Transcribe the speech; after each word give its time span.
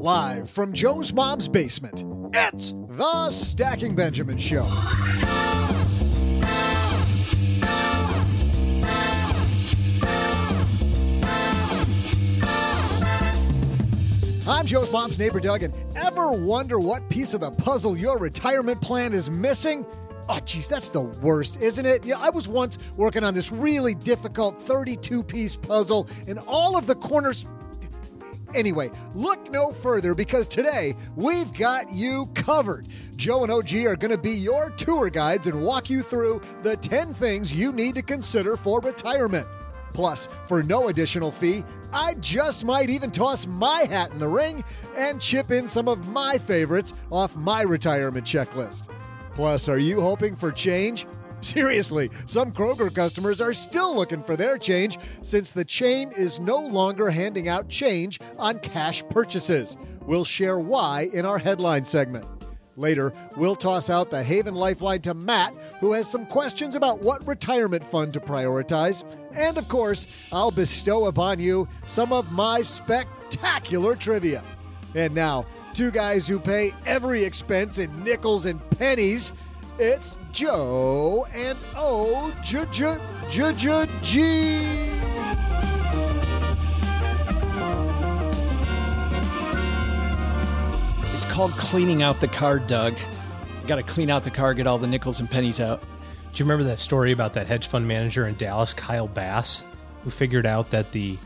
Live 0.00 0.48
from 0.48 0.72
Joe's 0.72 1.12
mom's 1.12 1.46
basement, 1.46 2.04
it's 2.32 2.72
the 2.88 3.30
Stacking 3.30 3.94
Benjamin 3.94 4.38
Show. 4.38 4.66
I'm 14.48 14.64
Joe's 14.64 14.90
mom's 14.90 15.18
neighbor, 15.18 15.38
Doug, 15.38 15.64
and 15.64 15.76
ever 15.94 16.32
wonder 16.32 16.80
what 16.80 17.06
piece 17.10 17.34
of 17.34 17.42
the 17.42 17.50
puzzle 17.50 17.94
your 17.94 18.18
retirement 18.18 18.80
plan 18.80 19.12
is 19.12 19.28
missing? 19.28 19.84
Oh, 20.30 20.40
geez, 20.46 20.66
that's 20.66 20.88
the 20.88 21.02
worst, 21.02 21.60
isn't 21.60 21.84
it? 21.84 22.06
Yeah, 22.06 22.18
I 22.18 22.30
was 22.30 22.48
once 22.48 22.78
working 22.96 23.22
on 23.22 23.34
this 23.34 23.52
really 23.52 23.94
difficult 23.94 24.62
32 24.62 25.22
piece 25.22 25.56
puzzle, 25.56 26.08
and 26.26 26.38
all 26.46 26.74
of 26.78 26.86
the 26.86 26.94
corners. 26.94 27.44
Anyway, 28.54 28.90
look 29.14 29.50
no 29.50 29.72
further 29.72 30.14
because 30.14 30.46
today 30.46 30.96
we've 31.16 31.52
got 31.52 31.90
you 31.92 32.26
covered. 32.34 32.86
Joe 33.16 33.42
and 33.42 33.52
OG 33.52 33.74
are 33.86 33.96
going 33.96 34.10
to 34.10 34.18
be 34.18 34.32
your 34.32 34.70
tour 34.70 35.10
guides 35.10 35.46
and 35.46 35.62
walk 35.62 35.90
you 35.90 36.02
through 36.02 36.40
the 36.62 36.76
10 36.76 37.14
things 37.14 37.52
you 37.52 37.72
need 37.72 37.94
to 37.94 38.02
consider 38.02 38.56
for 38.56 38.80
retirement. 38.80 39.46
Plus, 39.92 40.28
for 40.46 40.62
no 40.62 40.88
additional 40.88 41.30
fee, 41.30 41.64
I 41.92 42.14
just 42.14 42.64
might 42.64 42.90
even 42.90 43.10
toss 43.10 43.46
my 43.46 43.82
hat 43.82 44.12
in 44.12 44.18
the 44.18 44.28
ring 44.28 44.62
and 44.96 45.20
chip 45.20 45.50
in 45.50 45.66
some 45.66 45.88
of 45.88 46.08
my 46.08 46.38
favorites 46.38 46.92
off 47.10 47.36
my 47.36 47.62
retirement 47.62 48.24
checklist. 48.24 48.88
Plus, 49.32 49.68
are 49.68 49.78
you 49.78 50.00
hoping 50.00 50.36
for 50.36 50.52
change? 50.52 51.06
Seriously, 51.42 52.10
some 52.26 52.52
Kroger 52.52 52.94
customers 52.94 53.40
are 53.40 53.52
still 53.52 53.96
looking 53.96 54.22
for 54.22 54.36
their 54.36 54.58
change 54.58 54.98
since 55.22 55.50
the 55.50 55.64
chain 55.64 56.12
is 56.16 56.38
no 56.38 56.58
longer 56.58 57.10
handing 57.10 57.48
out 57.48 57.68
change 57.68 58.20
on 58.38 58.58
cash 58.60 59.02
purchases. 59.10 59.76
We'll 60.06 60.24
share 60.24 60.58
why 60.58 61.08
in 61.12 61.24
our 61.24 61.38
headline 61.38 61.84
segment. 61.84 62.26
Later, 62.76 63.12
we'll 63.36 63.56
toss 63.56 63.90
out 63.90 64.10
the 64.10 64.22
Haven 64.22 64.54
Lifeline 64.54 65.02
to 65.02 65.12
Mat, 65.12 65.54
who 65.80 65.92
has 65.92 66.10
some 66.10 66.24
questions 66.26 66.74
about 66.74 67.00
what 67.02 67.26
retirement 67.26 67.84
fund 67.84 68.12
to 68.14 68.20
prioritize. 68.20 69.04
And 69.32 69.58
of 69.58 69.68
course, 69.68 70.06
I'll 70.32 70.50
bestow 70.50 71.06
upon 71.06 71.40
you 71.40 71.68
some 71.86 72.12
of 72.12 72.32
my 72.32 72.62
spectacular 72.62 73.96
trivia. 73.96 74.42
And 74.94 75.14
now, 75.14 75.46
two 75.74 75.90
guys 75.90 76.26
who 76.26 76.38
pay 76.38 76.74
every 76.86 77.22
expense 77.22 77.78
in 77.78 78.02
nickels 78.02 78.46
and 78.46 78.60
pennies. 78.70 79.32
It's 79.82 80.18
Joe 80.30 81.26
and 81.32 81.56
O 81.74 82.36
J 82.42 82.66
J 82.70 82.98
J 83.30 83.54
J 83.54 83.86
G. 84.02 84.90
It's 91.14 91.24
called 91.24 91.52
cleaning 91.52 92.02
out 92.02 92.20
the 92.20 92.28
car, 92.28 92.58
Doug. 92.58 92.92
Got 93.66 93.76
to 93.76 93.82
clean 93.82 94.10
out 94.10 94.22
the 94.22 94.30
car, 94.30 94.52
get 94.52 94.66
all 94.66 94.76
the 94.76 94.86
nickels 94.86 95.18
and 95.18 95.30
pennies 95.30 95.62
out. 95.62 95.80
Do 95.80 95.86
you 96.34 96.44
remember 96.44 96.64
that 96.64 96.78
story 96.78 97.12
about 97.12 97.32
that 97.32 97.46
hedge 97.46 97.66
fund 97.68 97.88
manager 97.88 98.26
in 98.26 98.34
Dallas, 98.36 98.74
Kyle 98.74 99.08
Bass, 99.08 99.64
who 100.04 100.10
figured 100.10 100.44
out 100.44 100.68
that 100.72 100.92
the 100.92 101.16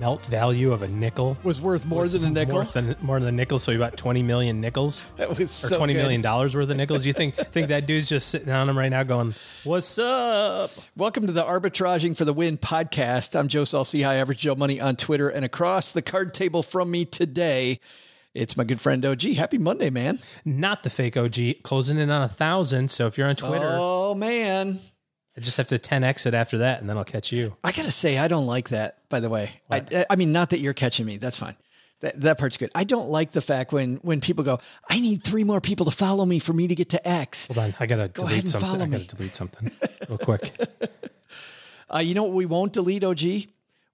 melt 0.00 0.26
value 0.26 0.72
of 0.72 0.82
a 0.82 0.88
nickel 0.88 1.36
Was 1.42 1.60
worth 1.60 1.86
more 1.86 2.02
was 2.02 2.12
than 2.12 2.24
a 2.24 2.30
nickel. 2.30 2.54
More 2.54 2.64
than, 2.64 2.96
more 3.00 3.20
than 3.20 3.28
a 3.28 3.32
nickel, 3.32 3.58
so 3.58 3.72
he 3.72 3.78
bought 3.78 3.96
twenty 3.96 4.22
million 4.22 4.60
nickels. 4.60 5.02
That 5.16 5.30
was 5.30 5.64
or 5.64 5.68
so 5.68 5.76
twenty 5.78 5.94
good. 5.94 6.02
million 6.02 6.22
dollars 6.22 6.54
worth 6.54 6.68
of 6.68 6.76
nickels. 6.76 7.06
You 7.06 7.12
think 7.12 7.34
think 7.52 7.68
that 7.68 7.86
dude's 7.86 8.08
just 8.08 8.28
sitting 8.28 8.50
on 8.50 8.68
him 8.68 8.76
right 8.76 8.90
now, 8.90 9.02
going, 9.02 9.34
"What's 9.64 9.98
up?" 9.98 10.70
Welcome 10.96 11.26
to 11.26 11.32
the 11.32 11.44
Arbitraging 11.44 12.16
for 12.16 12.24
the 12.24 12.32
Win 12.34 12.58
podcast. 12.58 13.38
I'm 13.38 13.48
Joe 13.48 13.64
Saul-Sehy, 13.64 14.04
High 14.04 14.16
Average 14.16 14.38
Joe 14.40 14.54
Money 14.54 14.80
on 14.80 14.96
Twitter, 14.96 15.28
and 15.28 15.44
across 15.44 15.92
the 15.92 16.02
card 16.02 16.34
table 16.34 16.62
from 16.62 16.90
me 16.90 17.04
today, 17.04 17.80
it's 18.34 18.56
my 18.56 18.64
good 18.64 18.80
friend 18.80 19.04
OG. 19.04 19.22
Happy 19.22 19.58
Monday, 19.58 19.88
man. 19.90 20.18
Not 20.44 20.82
the 20.82 20.90
fake 20.90 21.16
OG, 21.16 21.62
closing 21.62 21.98
in 21.98 22.10
on 22.10 22.22
a 22.22 22.28
thousand. 22.28 22.90
So 22.90 23.06
if 23.06 23.16
you're 23.16 23.28
on 23.28 23.36
Twitter, 23.36 23.68
Oh 23.70 24.14
man, 24.14 24.80
I 25.36 25.40
just 25.40 25.56
have 25.58 25.66
to 25.68 25.78
ten 25.78 26.02
x 26.04 26.26
it 26.26 26.34
after 26.34 26.58
that, 26.58 26.80
and 26.80 26.88
then 26.88 26.96
I'll 26.96 27.04
catch 27.04 27.32
you. 27.32 27.56
I 27.62 27.72
gotta 27.72 27.90
say 27.90 28.18
I 28.18 28.28
don't 28.28 28.46
like 28.46 28.70
that. 28.70 29.08
By 29.08 29.20
the 29.20 29.28
way, 29.28 29.50
I, 29.70 30.06
I 30.08 30.16
mean 30.16 30.32
not 30.32 30.50
that 30.50 30.60
you're 30.60 30.74
catching 30.74 31.06
me. 31.06 31.18
That's 31.18 31.36
fine. 31.36 31.56
That 32.00 32.20
that 32.22 32.38
part's 32.38 32.56
good. 32.56 32.70
I 32.74 32.84
don't 32.84 33.08
like 33.08 33.32
the 33.32 33.40
fact 33.40 33.72
when 33.72 33.96
when 33.96 34.20
people 34.20 34.44
go, 34.44 34.60
I 34.88 35.00
need 35.00 35.22
three 35.22 35.44
more 35.44 35.60
people 35.60 35.86
to 35.86 35.92
follow 35.92 36.24
me 36.24 36.38
for 36.38 36.52
me 36.52 36.68
to 36.68 36.74
get 36.74 36.90
to 36.90 37.08
X. 37.08 37.48
Hold 37.48 37.58
on, 37.58 37.74
I 37.78 37.86
gotta 37.86 38.02
ahead 38.02 38.14
delete 38.14 38.48
something. 38.48 38.70
follow 38.70 38.84
I 38.84 38.88
gotta 38.88 39.04
delete 39.04 39.34
something 39.34 39.70
real 40.08 40.18
quick. 40.18 40.52
Uh, 41.88 41.98
you 41.98 42.14
know 42.14 42.24
what 42.24 42.32
we 42.32 42.46
won't 42.46 42.72
delete, 42.72 43.04
OG? 43.04 43.20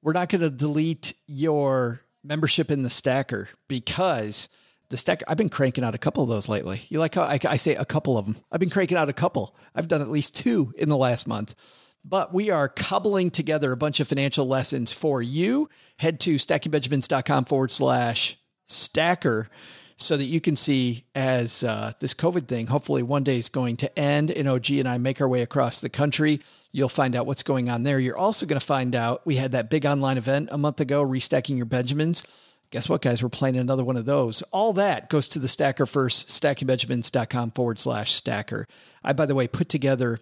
We're 0.02 0.14
not 0.14 0.28
going 0.28 0.40
to 0.40 0.50
delete 0.50 1.14
your 1.26 2.00
membership 2.24 2.70
in 2.70 2.82
the 2.82 2.90
stacker 2.90 3.48
because 3.68 4.48
the 4.92 4.98
stacker, 4.98 5.24
I've 5.26 5.36
been 5.36 5.48
cranking 5.48 5.82
out 5.82 5.94
a 5.96 5.98
couple 5.98 6.22
of 6.22 6.28
those 6.28 6.48
lately. 6.48 6.82
You 6.88 7.00
like 7.00 7.16
how 7.16 7.22
I, 7.22 7.40
I 7.48 7.56
say 7.56 7.74
a 7.74 7.84
couple 7.84 8.16
of 8.16 8.26
them? 8.26 8.36
I've 8.52 8.60
been 8.60 8.70
cranking 8.70 8.96
out 8.96 9.08
a 9.08 9.12
couple. 9.12 9.56
I've 9.74 9.88
done 9.88 10.02
at 10.02 10.08
least 10.08 10.36
two 10.36 10.72
in 10.76 10.88
the 10.88 10.96
last 10.96 11.26
month. 11.26 11.56
But 12.04 12.34
we 12.34 12.50
are 12.50 12.68
cobbling 12.68 13.30
together 13.30 13.72
a 13.72 13.76
bunch 13.76 14.00
of 14.00 14.08
financial 14.08 14.46
lessons 14.46 14.92
for 14.92 15.22
you. 15.22 15.68
Head 15.98 16.20
to 16.20 16.36
stackingbenjamins.com 16.36 17.46
forward 17.46 17.72
slash 17.72 18.36
stacker 18.66 19.48
so 19.96 20.16
that 20.16 20.24
you 20.24 20.40
can 20.40 20.56
see 20.56 21.04
as 21.14 21.62
uh, 21.62 21.92
this 22.00 22.12
COVID 22.12 22.48
thing 22.48 22.66
hopefully 22.66 23.02
one 23.02 23.22
day 23.22 23.38
is 23.38 23.48
going 23.48 23.76
to 23.78 23.98
end 23.98 24.30
and 24.30 24.48
OG 24.48 24.72
and 24.72 24.88
I 24.88 24.98
make 24.98 25.20
our 25.20 25.28
way 25.28 25.42
across 25.42 25.80
the 25.80 25.88
country. 25.88 26.40
You'll 26.72 26.88
find 26.88 27.14
out 27.14 27.26
what's 27.26 27.42
going 27.42 27.70
on 27.70 27.84
there. 27.84 27.98
You're 27.98 28.18
also 28.18 28.46
going 28.46 28.60
to 28.60 28.66
find 28.66 28.94
out 28.94 29.24
we 29.24 29.36
had 29.36 29.52
that 29.52 29.70
big 29.70 29.86
online 29.86 30.18
event 30.18 30.48
a 30.52 30.58
month 30.58 30.80
ago, 30.80 31.02
restacking 31.02 31.56
your 31.56 31.66
Benjamins. 31.66 32.24
Guess 32.72 32.88
what, 32.88 33.02
guys? 33.02 33.22
We're 33.22 33.28
playing 33.28 33.58
another 33.58 33.84
one 33.84 33.98
of 33.98 34.06
those. 34.06 34.40
All 34.50 34.72
that 34.72 35.10
goes 35.10 35.28
to 35.28 35.38
the 35.38 35.46
stacker 35.46 35.84
first, 35.84 36.28
stackingbenjamins.com 36.28 37.50
forward 37.50 37.78
slash 37.78 38.12
stacker. 38.12 38.66
I, 39.04 39.12
by 39.12 39.26
the 39.26 39.34
way, 39.34 39.46
put 39.46 39.68
together 39.68 40.18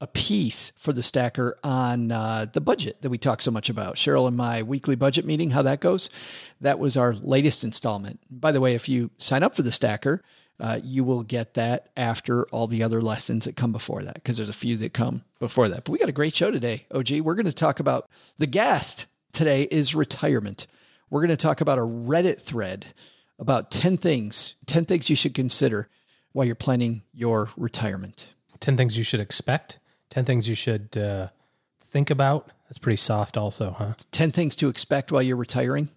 a 0.00 0.06
piece 0.06 0.72
for 0.78 0.94
the 0.94 1.02
stacker 1.02 1.58
on 1.62 2.10
uh, 2.10 2.46
the 2.50 2.62
budget 2.62 3.02
that 3.02 3.10
we 3.10 3.18
talk 3.18 3.42
so 3.42 3.50
much 3.50 3.68
about. 3.68 3.96
Cheryl 3.96 4.26
and 4.26 4.34
my 4.34 4.62
weekly 4.62 4.96
budget 4.96 5.26
meeting, 5.26 5.50
how 5.50 5.60
that 5.60 5.80
goes. 5.80 6.08
That 6.62 6.78
was 6.78 6.96
our 6.96 7.12
latest 7.12 7.64
installment. 7.64 8.18
By 8.30 8.50
the 8.52 8.62
way, 8.62 8.74
if 8.74 8.88
you 8.88 9.10
sign 9.18 9.42
up 9.42 9.54
for 9.54 9.60
the 9.60 9.70
stacker, 9.70 10.22
uh, 10.58 10.80
you 10.82 11.04
will 11.04 11.22
get 11.22 11.52
that 11.52 11.90
after 11.98 12.44
all 12.46 12.66
the 12.66 12.82
other 12.82 13.02
lessons 13.02 13.44
that 13.44 13.56
come 13.56 13.72
before 13.72 14.02
that, 14.04 14.14
because 14.14 14.38
there's 14.38 14.48
a 14.48 14.54
few 14.54 14.78
that 14.78 14.94
come 14.94 15.22
before 15.38 15.68
that. 15.68 15.84
But 15.84 15.92
we 15.92 15.98
got 15.98 16.08
a 16.08 16.12
great 16.12 16.34
show 16.34 16.50
today, 16.50 16.86
OG. 16.94 17.20
We're 17.20 17.34
going 17.34 17.44
to 17.44 17.52
talk 17.52 17.78
about 17.78 18.08
the 18.38 18.46
guest 18.46 19.04
today 19.32 19.64
is 19.64 19.94
retirement. 19.94 20.66
We're 21.10 21.20
going 21.20 21.30
to 21.30 21.36
talk 21.36 21.60
about 21.60 21.78
a 21.78 21.82
Reddit 21.82 22.38
thread 22.40 22.86
about 23.38 23.70
10 23.70 23.96
things, 23.96 24.54
10 24.66 24.84
things 24.84 25.10
you 25.10 25.16
should 25.16 25.34
consider 25.34 25.88
while 26.32 26.46
you're 26.46 26.54
planning 26.54 27.02
your 27.12 27.50
retirement. 27.56 28.28
10 28.60 28.76
things 28.76 28.96
you 28.96 29.02
should 29.04 29.20
expect 29.20 29.78
10 30.10 30.24
things 30.26 30.46
you 30.48 30.54
should 30.54 30.94
uh, 30.96 31.28
think 31.78 32.10
about 32.10 32.50
that's 32.68 32.76
pretty 32.78 32.96
soft 32.96 33.38
also 33.38 33.70
huh 33.70 33.94
10 34.10 34.32
things 34.32 34.54
to 34.56 34.68
expect 34.68 35.10
while 35.10 35.22
you're 35.22 35.36
retiring. 35.36 35.88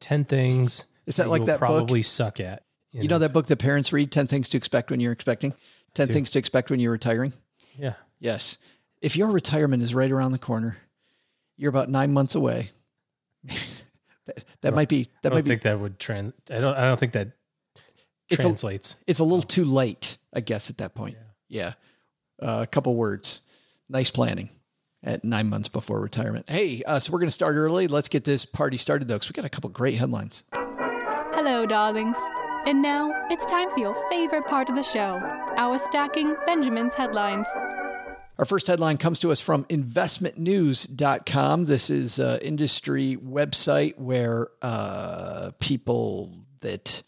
10 0.00 0.24
things 0.26 0.84
Is 1.06 1.16
that 1.16 1.28
like 1.28 1.40
you'll 1.40 1.46
that 1.46 1.52
book? 1.54 1.60
probably 1.60 2.02
suck 2.02 2.38
at 2.38 2.64
You 2.92 3.08
know 3.08 3.18
that 3.18 3.32
book 3.32 3.46
that 3.46 3.56
parents 3.56 3.92
read, 3.92 4.12
10 4.12 4.26
Things 4.26 4.48
to 4.50 4.56
Expect 4.58 4.90
When 4.90 5.00
You're 5.00 5.12
Expecting? 5.12 5.54
10 5.94 6.08
Things 6.08 6.30
to 6.30 6.38
Expect 6.38 6.70
When 6.70 6.80
You're 6.80 6.92
Retiring? 6.92 7.32
yeah 7.78 7.94
Yes. 8.20 8.58
If 9.02 9.16
your 9.16 9.30
retirement 9.30 9.82
is 9.82 9.94
right 9.94 10.10
around 10.10 10.32
the 10.32 10.38
corner, 10.38 10.76
you're 11.56 11.70
about 11.70 11.88
nine 11.90 12.12
months 12.12 12.34
away. 12.34 12.70
That, 14.66 14.70
that 14.72 14.76
might 14.76 14.88
be, 14.88 15.00
i 15.00 15.08
that 15.22 15.28
don't 15.30 15.34
might 15.38 15.44
be, 15.44 15.50
think 15.50 15.62
that 15.62 15.80
would 15.80 15.98
trend 15.98 16.32
i 16.50 16.58
don't 16.58 16.76
i 16.76 16.82
don't 16.82 16.98
think 17.00 17.12
that 17.12 17.28
It's 18.28 18.42
a- 18.42 18.46
translates. 18.46 18.96
It's 19.06 19.20
a 19.20 19.24
little 19.24 19.42
too 19.42 19.64
late, 19.64 20.18
I 20.34 20.40
guess, 20.40 20.68
at 20.70 20.78
that 20.78 20.94
point. 20.94 21.16
Yeah. 21.48 21.74
Uh, 22.42 22.58
a 22.62 22.66
couple 22.66 22.94
words. 22.96 23.40
Nice 23.88 24.10
planning 24.10 24.50
at 25.04 25.22
nine 25.24 25.48
months 25.48 25.68
before 25.68 26.00
retirement. 26.00 26.50
Hey, 26.50 26.82
uh, 26.86 26.98
so 26.98 27.12
we're 27.12 27.20
going 27.20 27.28
to 27.28 27.32
start 27.32 27.54
early. 27.54 27.86
Let's 27.86 28.08
get 28.08 28.24
this 28.24 28.44
party 28.44 28.76
started, 28.78 29.06
though, 29.06 29.14
because 29.14 29.28
we 29.28 29.32
got 29.32 29.44
a 29.44 29.48
couple 29.48 29.70
great 29.70 29.94
headlines. 29.94 30.42
Hello, 31.36 31.66
darlings. 31.66 32.16
And 32.66 32.82
now 32.82 33.12
it's 33.30 33.46
time 33.46 33.70
for 33.70 33.78
your 33.78 33.94
favorite 34.10 34.46
part 34.46 34.68
of 34.68 34.74
the 34.74 34.82
show 34.82 35.20
our 35.56 35.78
stacking 35.78 36.34
Benjamin's 36.46 36.94
headlines. 36.94 37.46
Our 38.38 38.44
first 38.44 38.66
headline 38.66 38.98
comes 38.98 39.20
to 39.20 39.32
us 39.32 39.40
from 39.40 39.64
investmentnews.com. 39.64 41.64
This 41.64 41.88
is 41.88 42.18
an 42.18 42.40
industry 42.40 43.16
website 43.16 43.98
where 43.98 44.48
uh, 44.60 45.52
people 45.58 46.44
that 46.60 47.02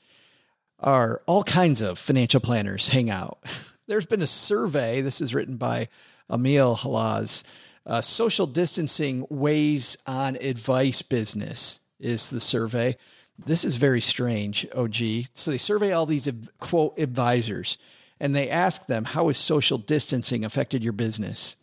are 0.80 1.20
all 1.26 1.42
kinds 1.42 1.82
of 1.82 1.98
financial 1.98 2.40
planners 2.40 2.88
hang 2.88 3.10
out. 3.10 3.40
There's 3.86 4.06
been 4.06 4.22
a 4.22 4.26
survey, 4.26 5.02
this 5.02 5.20
is 5.20 5.34
written 5.34 5.58
by 5.58 5.88
Emile 6.30 6.76
Hallez. 6.76 7.44
Uh, 7.84 8.00
social 8.00 8.46
distancing 8.46 9.26
weighs 9.28 9.98
on 10.06 10.36
advice 10.36 11.02
business, 11.02 11.80
is 12.00 12.30
the 12.30 12.40
survey. 12.40 12.96
This 13.38 13.64
is 13.64 13.76
very 13.76 14.00
strange, 14.00 14.66
OG. 14.74 14.96
So 15.34 15.50
they 15.50 15.58
survey 15.58 15.92
all 15.92 16.06
these 16.06 16.26
quote 16.58 16.98
advisors 16.98 17.76
and 18.20 18.34
they 18.34 18.48
ask 18.48 18.86
them, 18.86 19.04
How 19.04 19.26
has 19.28 19.38
social 19.38 19.78
distancing 19.78 20.44
affected 20.44 20.82
your 20.82 20.92
business? 20.92 21.56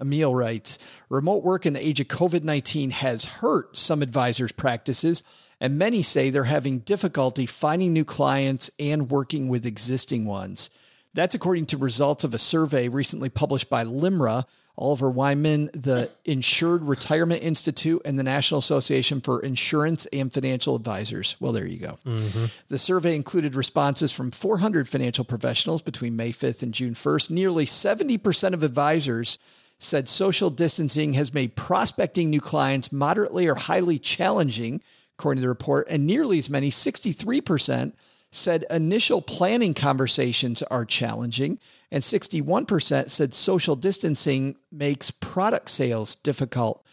Emile 0.00 0.34
writes 0.34 0.78
Remote 1.08 1.44
work 1.44 1.66
in 1.66 1.74
the 1.74 1.86
age 1.86 2.00
of 2.00 2.08
COVID 2.08 2.42
19 2.42 2.90
has 2.90 3.24
hurt 3.24 3.76
some 3.76 4.02
advisors' 4.02 4.52
practices, 4.52 5.22
and 5.60 5.78
many 5.78 6.02
say 6.02 6.30
they're 6.30 6.44
having 6.44 6.78
difficulty 6.80 7.46
finding 7.46 7.92
new 7.92 8.04
clients 8.04 8.70
and 8.78 9.10
working 9.10 9.48
with 9.48 9.66
existing 9.66 10.24
ones. 10.24 10.70
That's 11.12 11.34
according 11.34 11.66
to 11.66 11.76
results 11.76 12.24
of 12.24 12.34
a 12.34 12.38
survey 12.38 12.88
recently 12.88 13.28
published 13.28 13.68
by 13.68 13.84
LIMRA, 13.84 14.44
Oliver 14.80 15.10
Wyman, 15.10 15.70
the 15.74 16.10
Insured 16.24 16.82
Retirement 16.82 17.42
Institute, 17.42 18.00
and 18.04 18.18
the 18.18 18.22
National 18.22 18.58
Association 18.58 19.20
for 19.20 19.40
Insurance 19.40 20.06
and 20.06 20.32
Financial 20.32 20.74
Advisors. 20.74 21.36
Well, 21.38 21.52
there 21.52 21.66
you 21.66 21.78
go. 21.78 21.98
Mm-hmm. 22.06 22.46
The 22.68 22.78
survey 22.78 23.14
included 23.14 23.54
responses 23.54 24.10
from 24.10 24.30
400 24.30 24.88
financial 24.88 25.24
professionals 25.24 25.82
between 25.82 26.16
May 26.16 26.32
5th 26.32 26.62
and 26.62 26.72
June 26.72 26.94
1st. 26.94 27.30
Nearly 27.30 27.66
70% 27.66 28.54
of 28.54 28.62
advisors 28.62 29.38
said 29.78 30.08
social 30.08 30.50
distancing 30.50 31.12
has 31.14 31.32
made 31.32 31.56
prospecting 31.56 32.30
new 32.30 32.40
clients 32.40 32.90
moderately 32.90 33.46
or 33.48 33.54
highly 33.54 33.98
challenging, 33.98 34.80
according 35.18 35.38
to 35.38 35.42
the 35.42 35.48
report, 35.48 35.86
and 35.90 36.06
nearly 36.06 36.38
as 36.38 36.50
many, 36.50 36.70
63%, 36.70 37.92
said 38.30 38.64
initial 38.70 39.22
planning 39.22 39.74
conversations 39.74 40.62
are 40.64 40.84
challenging, 40.84 41.58
and 41.90 42.02
61% 42.02 43.08
said 43.08 43.34
social 43.34 43.76
distancing 43.76 44.56
makes 44.70 45.10
product 45.10 45.70
sales 45.70 46.14
difficult 46.14 46.84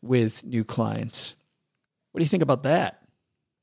with 0.00 0.44
new 0.44 0.64
clients. 0.64 1.34
What 2.12 2.20
do 2.20 2.24
you 2.24 2.28
think 2.28 2.42
about 2.42 2.62
that? 2.62 3.02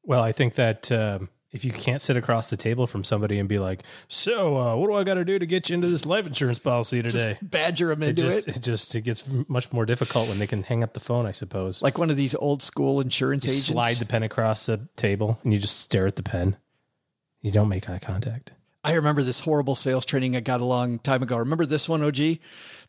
Well, 0.04 0.22
I 0.22 0.31
think 0.31 0.56
that 0.56 0.92
um, 0.92 1.30
if 1.51 1.63
you 1.63 1.72
can't 1.72 2.01
sit 2.01 2.18
across 2.18 2.50
the 2.50 2.57
table 2.57 2.88
from 2.88 3.04
somebody 3.04 3.38
and 3.39 3.48
be 3.48 3.60
like, 3.60 3.83
"So, 4.07 4.57
uh, 4.57 4.75
what 4.75 4.88
do 4.88 4.94
I 4.94 5.04
got 5.04 5.13
to 5.13 5.25
do 5.25 5.38
to 5.38 5.45
get 5.45 5.69
you 5.69 5.75
into 5.75 5.88
this 5.88 6.06
life 6.06 6.25
insurance 6.25 6.60
policy 6.60 7.01
today?" 7.01 7.38
Badger 7.42 7.88
them 7.88 8.04
it 8.04 8.10
into 8.10 8.24
just, 8.24 8.48
it. 8.48 8.56
it 8.57 8.63
just 8.63 8.95
it 8.95 9.01
gets 9.01 9.24
much 9.48 9.72
more 9.72 9.86
difficult 9.86 10.28
when 10.28 10.39
they 10.39 10.48
can 10.48 10.63
hang 10.63 10.83
up 10.83 10.94
the 10.94 11.00
phone. 11.00 11.25
I 11.25 11.31
suppose. 11.31 11.81
Like 11.81 11.98
one 11.98 12.10
of 12.10 12.18
these 12.18 12.36
old 12.36 12.62
school 12.62 13.00
insurance 13.00 13.45
you 13.45 13.51
agents. 13.51 13.68
slide 13.68 13.98
the 13.98 14.06
pen 14.06 14.24
across 14.24 14.66
the 14.66 14.88
table 14.95 15.39
and 15.44 15.54
you 15.54 15.60
just 15.60 15.80
stare 15.80 16.07
at 16.07 16.16
the 16.16 16.24
pen. 16.24 16.57
You 17.42 17.52
don't 17.52 17.70
make 17.70 17.90
eye 17.90 18.00
contact. 18.00 18.52
I 18.84 18.94
remember 18.94 19.24
this 19.24 19.42
horrible 19.42 19.76
sales 19.76 20.06
training 20.06 20.36
I 20.36 20.40
got 20.40 20.62
a 20.62 20.66
long 20.66 21.00
time 21.00 21.22
ago. 21.22 21.38
Remember 21.38 21.66
this 21.66 21.88
one, 21.88 22.02
OG? 22.04 22.16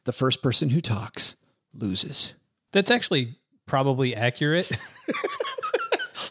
The 0.04 0.12
first 0.12 0.42
person 0.42 0.70
who 0.70 0.80
talks 0.80 1.36
loses. 1.74 2.34
That's 2.72 2.90
actually 2.90 3.36
probably 3.66 4.14
accurate. 4.14 4.70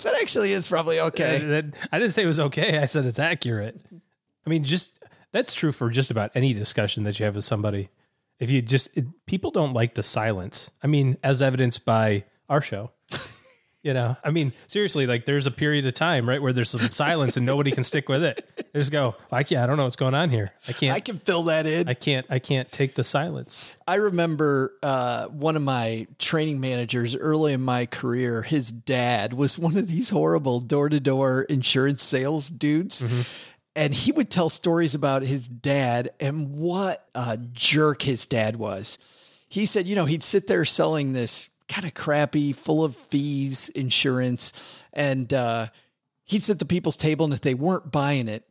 That 0.04 0.16
actually 0.20 0.52
is 0.52 0.68
probably 0.68 1.00
okay. 1.00 1.60
Uh, 1.60 1.62
I 1.92 2.00
didn't 2.00 2.14
say 2.14 2.24
it 2.24 2.28
was 2.28 2.40
okay. 2.40 2.80
I 2.80 2.86
said 2.86 3.06
it's 3.06 3.20
accurate. 3.20 3.80
I 4.46 4.50
mean, 4.50 4.64
just 4.64 5.00
that's 5.32 5.54
true 5.54 5.72
for 5.72 5.90
just 5.90 6.12
about 6.12 6.32
any 6.34 6.54
discussion 6.54 7.04
that 7.04 7.20
you 7.20 7.26
have 7.26 7.36
with 7.36 7.46
somebody. 7.46 7.90
If 8.40 8.50
you 8.50 8.62
just 8.62 8.90
it, 8.96 9.06
people 9.28 9.52
don't 9.52 9.74
like 9.74 9.96
the 9.96 10.04
silence. 10.04 10.72
I 10.82 10.88
mean, 10.88 11.18
as 11.24 11.42
evidenced 11.42 11.86
by 11.86 12.26
our 12.50 12.62
show. 12.62 12.92
You 13.84 13.96
know, 13.96 14.16
I 14.24 14.30
mean, 14.30 14.54
seriously, 14.68 15.08
like 15.08 15.26
there's 15.26 15.48
a 15.48 15.52
period 15.52 15.88
of 15.88 15.96
time, 15.96 16.30
right, 16.30 16.40
where 16.40 16.54
there's 16.54 16.70
some 16.70 16.82
silence 16.92 17.36
and 17.36 17.48
nobody 17.48 17.72
can 17.72 17.84
stick 17.84 18.08
with 18.10 18.24
it. 18.24 18.48
They 18.72 18.80
just 18.80 18.92
go, 18.92 19.16
I 19.32 19.42
can't, 19.42 19.64
I 19.64 19.66
don't 19.66 19.78
know 19.78 19.86
what's 19.86 19.96
going 19.96 20.14
on 20.14 20.30
here. 20.30 20.52
I 20.68 20.74
can't, 20.74 20.96
I 20.96 21.00
can 21.00 21.18
fill 21.18 21.44
that 21.44 21.66
in. 21.66 21.90
I 21.90 21.96
can't, 21.96 22.28
I 22.30 22.38
can't 22.38 22.72
take 22.72 22.94
the 22.94 23.04
silence. 23.04 23.76
I 23.88 23.96
remember 23.96 24.74
uh, 24.84 25.30
one 25.30 25.56
of 25.56 25.64
my 25.64 26.06
training 26.20 26.60
managers 26.60 27.16
early 27.16 27.54
in 27.54 27.62
my 27.62 27.88
career, 27.88 28.44
his 28.44 28.72
dad 28.72 29.34
was 29.34 29.58
one 29.58 29.76
of 29.76 29.88
these 29.88 30.12
horrible 30.12 30.60
door 30.60 30.88
to 30.88 31.00
door 31.00 31.42
insurance 31.50 32.04
sales 32.04 32.52
dudes. 32.52 33.04
And 33.76 33.94
he 33.96 34.12
would 34.12 34.30
tell 34.30 34.50
stories 34.50 34.94
about 34.94 35.24
his 35.24 35.48
dad 35.48 36.12
and 36.20 36.58
what 36.58 37.08
a 37.16 37.38
jerk 37.38 38.04
his 38.04 38.28
dad 38.28 38.58
was. 38.58 39.00
He 39.48 39.66
said, 39.66 39.88
you 39.88 39.96
know, 39.96 40.06
he'd 40.06 40.24
sit 40.24 40.46
there 40.48 40.66
selling 40.66 41.14
this 41.14 41.50
kind 41.72 41.88
of 41.88 41.94
crappy, 41.94 42.54
full 42.54 42.84
of 42.84 42.96
fees 42.96 43.70
insurance. 43.70 44.54
And 44.94 45.34
uh, 45.34 45.68
he'd 46.26 46.44
sit 46.44 46.54
at 46.54 46.60
the 46.60 46.66
people's 46.66 46.98
table. 46.98 47.26
And 47.26 47.34
if 47.34 47.42
they 47.42 47.54
weren't 47.54 47.92
buying 47.92 48.28
it, 48.28 48.44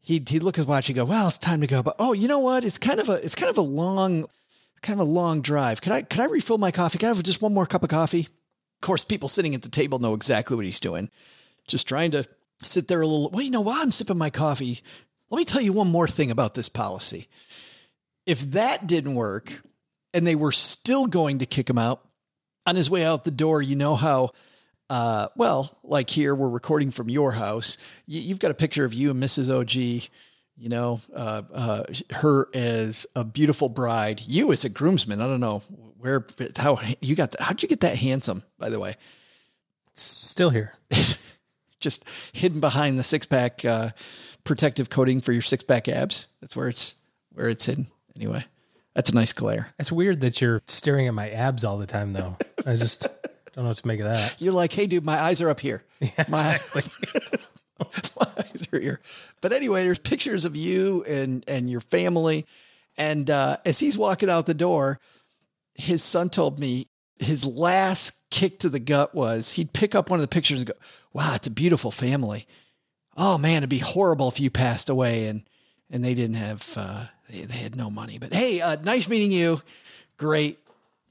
he'd 0.00 0.28
he'd 0.28 0.42
look 0.42 0.56
at 0.56 0.62
his 0.62 0.66
watch 0.66 0.88
and 0.88 0.96
go, 0.96 1.04
"Well, 1.04 1.28
it's 1.28 1.38
time 1.38 1.60
to 1.60 1.66
go." 1.66 1.82
But 1.82 1.96
oh, 1.98 2.12
you 2.12 2.28
know 2.28 2.38
what? 2.38 2.64
It's 2.64 2.78
kind 2.78 3.00
of 3.00 3.08
a 3.08 3.14
it's 3.14 3.34
kind 3.34 3.50
of 3.50 3.58
a 3.58 3.62
long, 3.62 4.26
kind 4.82 5.00
of 5.00 5.06
a 5.06 5.10
long 5.10 5.42
drive. 5.42 5.80
Can 5.80 5.92
I 5.92 6.02
can 6.02 6.20
I 6.20 6.26
refill 6.26 6.58
my 6.58 6.70
coffee? 6.70 6.98
Can 6.98 7.06
I 7.06 7.14
have 7.14 7.22
just 7.22 7.42
one 7.42 7.54
more 7.54 7.66
cup 7.66 7.82
of 7.82 7.90
coffee? 7.90 8.28
Of 8.76 8.80
course, 8.80 9.04
people 9.04 9.28
sitting 9.28 9.54
at 9.54 9.62
the 9.62 9.68
table 9.68 9.98
know 9.98 10.14
exactly 10.14 10.54
what 10.54 10.64
he's 10.64 10.80
doing. 10.80 11.10
Just 11.66 11.88
trying 11.88 12.12
to 12.12 12.24
sit 12.62 12.88
there 12.88 13.02
a 13.02 13.06
little. 13.06 13.30
Well, 13.30 13.42
you 13.42 13.50
know, 13.50 13.60
while 13.60 13.82
I'm 13.82 13.92
sipping 13.92 14.18
my 14.18 14.30
coffee, 14.30 14.80
let 15.30 15.38
me 15.38 15.44
tell 15.44 15.60
you 15.60 15.72
one 15.72 15.90
more 15.90 16.06
thing 16.06 16.30
about 16.30 16.54
this 16.54 16.68
policy. 16.68 17.28
If 18.24 18.40
that 18.52 18.86
didn't 18.86 19.14
work, 19.14 19.62
and 20.14 20.26
they 20.26 20.36
were 20.36 20.52
still 20.52 21.06
going 21.06 21.38
to 21.38 21.46
kick 21.46 21.68
him 21.68 21.78
out 21.78 22.07
on 22.68 22.76
his 22.76 22.90
way 22.90 23.04
out 23.04 23.24
the 23.24 23.30
door, 23.30 23.62
you 23.62 23.76
know 23.76 23.96
how 23.96 24.32
uh, 24.90 25.28
well, 25.36 25.78
like 25.82 26.08
here, 26.08 26.34
we're 26.34 26.48
recording 26.48 26.90
from 26.90 27.10
your 27.10 27.32
house. 27.32 27.76
You, 28.06 28.20
you've 28.20 28.38
got 28.38 28.50
a 28.50 28.54
picture 28.54 28.84
of 28.84 28.94
you 28.94 29.10
and 29.10 29.22
Mrs. 29.22 29.50
OG, 29.54 30.08
you 30.56 30.68
know, 30.68 31.00
uh, 31.14 31.42
uh, 31.52 31.84
her 32.16 32.48
as 32.54 33.06
a 33.14 33.24
beautiful 33.24 33.68
bride, 33.68 34.20
you 34.26 34.52
as 34.52 34.64
a 34.64 34.68
groomsman. 34.68 35.20
I 35.20 35.26
don't 35.26 35.40
know 35.40 35.62
where, 35.98 36.26
how 36.56 36.80
you 37.00 37.14
got 37.14 37.32
that. 37.32 37.42
How'd 37.42 37.62
you 37.62 37.68
get 37.68 37.80
that 37.80 37.96
handsome, 37.96 38.42
by 38.58 38.70
the 38.70 38.80
way? 38.80 38.96
Still 39.94 40.50
here. 40.50 40.74
Just 41.80 42.04
hidden 42.32 42.60
behind 42.60 42.98
the 42.98 43.04
six 43.04 43.26
pack, 43.26 43.64
uh, 43.64 43.90
protective 44.44 44.90
coating 44.90 45.20
for 45.20 45.32
your 45.32 45.42
six 45.42 45.62
pack 45.62 45.88
abs. 45.88 46.28
That's 46.40 46.56
where 46.56 46.68
it's, 46.68 46.94
where 47.32 47.48
it's 47.48 47.66
hidden. 47.66 47.88
Anyway, 48.16 48.44
that's 48.94 49.10
a 49.10 49.14
nice 49.14 49.32
glare. 49.32 49.72
It's 49.78 49.92
weird 49.92 50.20
that 50.20 50.40
you're 50.40 50.62
staring 50.66 51.06
at 51.06 51.14
my 51.14 51.30
abs 51.30 51.64
all 51.64 51.78
the 51.78 51.86
time, 51.86 52.12
though. 52.12 52.36
I 52.66 52.76
just 52.76 53.02
don't 53.54 53.64
know 53.64 53.68
what 53.68 53.76
to 53.76 53.86
make 53.86 54.00
of 54.00 54.06
that. 54.06 54.40
You're 54.40 54.52
like, 54.52 54.72
hey, 54.72 54.86
dude, 54.86 55.04
my 55.04 55.20
eyes 55.20 55.40
are 55.40 55.50
up 55.50 55.60
here. 55.60 55.84
my, 56.28 56.60
my 57.78 58.26
eyes 58.38 58.66
are 58.72 58.80
here. 58.80 59.00
But 59.40 59.52
anyway, 59.52 59.84
there's 59.84 59.98
pictures 59.98 60.44
of 60.44 60.56
you 60.56 61.04
and 61.04 61.44
and 61.48 61.70
your 61.70 61.80
family. 61.80 62.46
And 62.96 63.30
uh, 63.30 63.58
as 63.64 63.78
he's 63.78 63.96
walking 63.96 64.28
out 64.28 64.46
the 64.46 64.54
door, 64.54 64.98
his 65.74 66.02
son 66.02 66.30
told 66.30 66.58
me 66.58 66.86
his 67.20 67.44
last 67.46 68.14
kick 68.30 68.58
to 68.60 68.68
the 68.68 68.80
gut 68.80 69.14
was 69.14 69.50
he'd 69.50 69.72
pick 69.72 69.94
up 69.94 70.10
one 70.10 70.18
of 70.18 70.22
the 70.22 70.28
pictures 70.28 70.58
and 70.58 70.66
go, 70.66 70.74
"Wow, 71.12 71.34
it's 71.34 71.46
a 71.46 71.52
beautiful 71.52 71.90
family." 71.90 72.46
Oh 73.16 73.38
man, 73.38 73.58
it'd 73.58 73.70
be 73.70 73.78
horrible 73.78 74.28
if 74.28 74.40
you 74.40 74.50
passed 74.50 74.88
away 74.88 75.26
and 75.26 75.42
and 75.90 76.04
they 76.04 76.14
didn't 76.14 76.36
have 76.36 76.74
uh, 76.76 77.04
they, 77.30 77.42
they 77.42 77.56
had 77.58 77.76
no 77.76 77.90
money. 77.90 78.18
But 78.18 78.32
hey, 78.34 78.60
uh, 78.60 78.76
nice 78.82 79.08
meeting 79.08 79.32
you. 79.32 79.60
Great. 80.16 80.58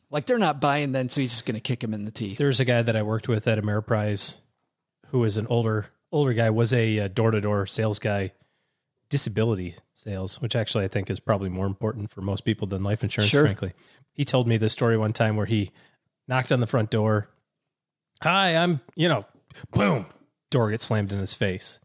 Like 0.10 0.26
they're 0.26 0.38
not 0.38 0.62
buying 0.62 0.92
then, 0.94 1.10
so 1.10 1.20
he's 1.22 1.32
just 1.32 1.46
going 1.46 1.56
to 1.56 1.62
kick 1.62 1.84
him 1.84 1.94
in 1.94 2.06
the 2.06 2.12
teeth. 2.12 2.38
There's 2.38 2.60
a 2.60 2.66
guy 2.66 2.82
that 2.82 2.96
I 2.96 3.02
worked 3.04 3.28
with 3.28 3.48
at 3.48 3.58
Ameriprise 3.60 4.38
who 5.08 5.20
was 5.20 5.38
an 5.38 5.48
older 5.48 5.88
older 6.12 6.34
guy, 6.34 6.50
was 6.50 6.72
a 6.74 7.08
door 7.10 7.32
to 7.32 7.42
door 7.42 7.66
sales 7.68 8.00
guy, 8.00 8.32
disability 9.10 9.76
sales, 9.94 10.42
which 10.42 10.56
actually 10.56 10.86
I 10.86 10.88
think 10.88 11.10
is 11.10 11.20
probably 11.20 11.50
more 11.50 11.66
important 11.66 12.12
for 12.12 12.22
most 12.22 12.46
people 12.46 12.68
than 12.68 12.84
life 12.84 13.04
insurance, 13.04 13.30
Sure. 13.30 13.44
frankly. 13.44 13.74
He 14.14 14.24
told 14.26 14.48
me 14.48 14.58
this 14.58 14.74
story 14.74 14.98
one 14.98 15.14
time 15.14 15.36
where 15.36 15.46
he 15.46 15.72
knocked 16.28 16.52
on 16.52 16.60
the 16.62 16.68
front 16.68 16.90
door. 16.90 17.30
Hi, 18.22 18.56
I'm, 18.56 18.80
you 18.96 19.10
know, 19.10 19.26
boom, 19.72 20.06
door 20.50 20.72
gets 20.72 20.86
slammed 20.86 21.12
in 21.14 21.20
his 21.20 21.34
face. 21.34 21.80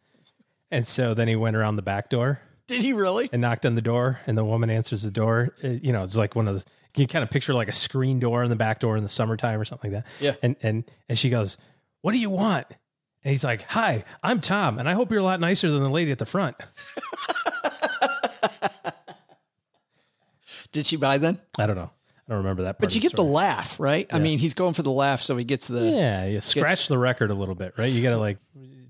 And 0.71 0.87
so 0.87 1.13
then 1.15 1.29
he 1.29 1.37
went 1.37 1.57
around 1.57 1.77
the 1.77 1.83
back 1.83 2.09
door 2.09 2.41
Did 2.73 2.83
he 2.83 2.93
really? 2.93 3.29
and 3.33 3.41
knocked 3.43 3.65
on 3.67 3.75
the 3.75 3.81
door, 3.83 4.21
and 4.27 4.37
the 4.37 4.45
woman 4.45 4.71
answers 4.71 5.03
the 5.03 5.11
door. 5.11 5.55
Uh, 5.63 5.69
You 5.69 5.93
know, 5.93 6.03
it's 6.03 6.17
like 6.17 6.35
one 6.37 6.49
of 6.49 6.57
the 6.57 6.65
you 6.97 7.07
kind 7.07 7.23
of 7.23 7.31
picture 7.31 7.55
like 7.55 7.69
a 7.69 7.73
screen 7.73 8.19
door 8.21 8.43
in 8.43 8.51
the 8.51 8.57
back 8.57 8.81
door 8.81 8.97
in 8.97 9.03
the 9.03 9.09
summertime 9.09 9.59
or 9.61 9.65
something 9.65 9.93
like 9.93 10.05
that. 10.05 10.11
Yeah. 10.21 10.35
And 10.43 10.57
and 10.63 10.85
and 11.09 11.19
she 11.19 11.31
goes, 11.31 11.57
"What 12.03 12.13
do 12.13 12.19
you 12.19 12.31
want?" 12.31 12.67
And 13.25 13.31
he's 13.31 13.45
like, 13.45 13.63
Hi, 13.71 14.05
I'm 14.23 14.41
Tom, 14.41 14.79
and 14.81 14.89
I 14.89 14.95
hope 14.95 15.11
you're 15.11 15.21
a 15.21 15.25
lot 15.25 15.39
nicer 15.41 15.71
than 15.71 15.81
the 15.83 15.89
lady 15.89 16.11
at 16.11 16.19
the 16.19 16.27
front. 16.27 16.57
Did 20.73 20.87
she 20.87 20.97
buy 20.97 21.19
then? 21.19 21.39
I 21.59 21.67
don't 21.67 21.77
know. 21.77 21.91
I 22.27 22.31
don't 22.31 22.39
remember 22.39 22.63
that 22.65 22.75
part. 22.79 22.81
But 22.81 22.95
you 22.95 23.01
get 23.01 23.13
the 23.13 23.19
story. 23.19 23.31
laugh, 23.31 23.79
right? 23.79 24.13
I 24.13 24.19
mean, 24.19 24.39
he's 24.39 24.55
going 24.55 24.75
for 24.75 24.83
the 24.83 24.91
laugh, 24.91 25.21
so 25.21 25.37
he 25.37 25.45
gets 25.45 25.69
the. 25.69 25.81
Yeah, 25.83 26.25
you 26.27 26.41
scratch 26.41 26.89
the 26.89 26.97
record 26.99 27.31
a 27.31 27.35
little 27.35 27.55
bit, 27.55 27.75
right? 27.77 27.93
You 27.93 28.03
got 28.03 28.11
to 28.11 28.19
like 28.19 28.39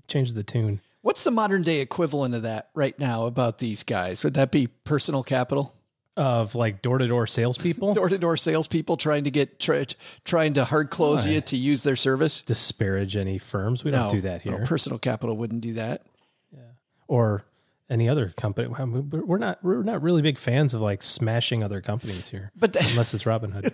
change 0.07 0.33
the 0.33 0.43
tune. 0.43 0.79
What's 1.03 1.25
the 1.25 1.31
modern 1.31 1.63
day 1.63 1.81
equivalent 1.81 2.33
of 2.33 2.43
that 2.43 2.69
right 2.73 2.97
now 2.97 3.25
about 3.25 3.57
these 3.57 3.83
guys? 3.83 4.23
Would 4.23 4.35
that 4.35 4.51
be 4.51 4.67
personal 4.67 5.21
capital? 5.21 5.75
Of 6.15 6.55
like 6.55 6.81
door 6.81 6.97
to 6.99 7.07
door 7.07 7.27
salespeople, 7.27 7.93
Door 7.93 8.09
to 8.09 8.17
door 8.17 8.37
salespeople 8.37 8.97
trying 8.97 9.25
to 9.25 9.31
get 9.31 9.59
try, 9.59 9.85
trying 10.23 10.53
to 10.53 10.63
hard 10.63 10.91
close 10.91 11.25
you 11.25 11.41
to 11.41 11.57
use 11.57 11.83
their 11.83 11.95
service? 11.97 12.41
disparage 12.41 13.17
any 13.17 13.37
firms. 13.37 13.83
We 13.83 13.91
don't 13.91 14.11
do 14.11 14.21
that 14.21 14.45
no, 14.45 14.57
here, 14.57 14.65
personal 14.65 14.97
capital 14.97 15.35
wouldn't 15.35 15.61
do 15.61 15.73
that. 15.73 16.05
Yeah, 16.53 16.59
or 17.07 17.43
any 17.89 18.07
other 18.07 18.31
company. 18.37 18.67
We're 18.67 19.39
not 19.39 19.63
we're 19.63 19.83
not 19.83 20.01
really 20.03 20.21
big 20.21 20.37
fans 20.37 20.73
of 20.73 20.81
like 20.81 21.03
smashing 21.03 21.63
other 21.63 21.81
companies 21.81 22.29
here, 22.29 22.51
But 22.55 22.75
unless 22.91 23.13
it's 23.13 23.23
Robinhood, 23.23 23.73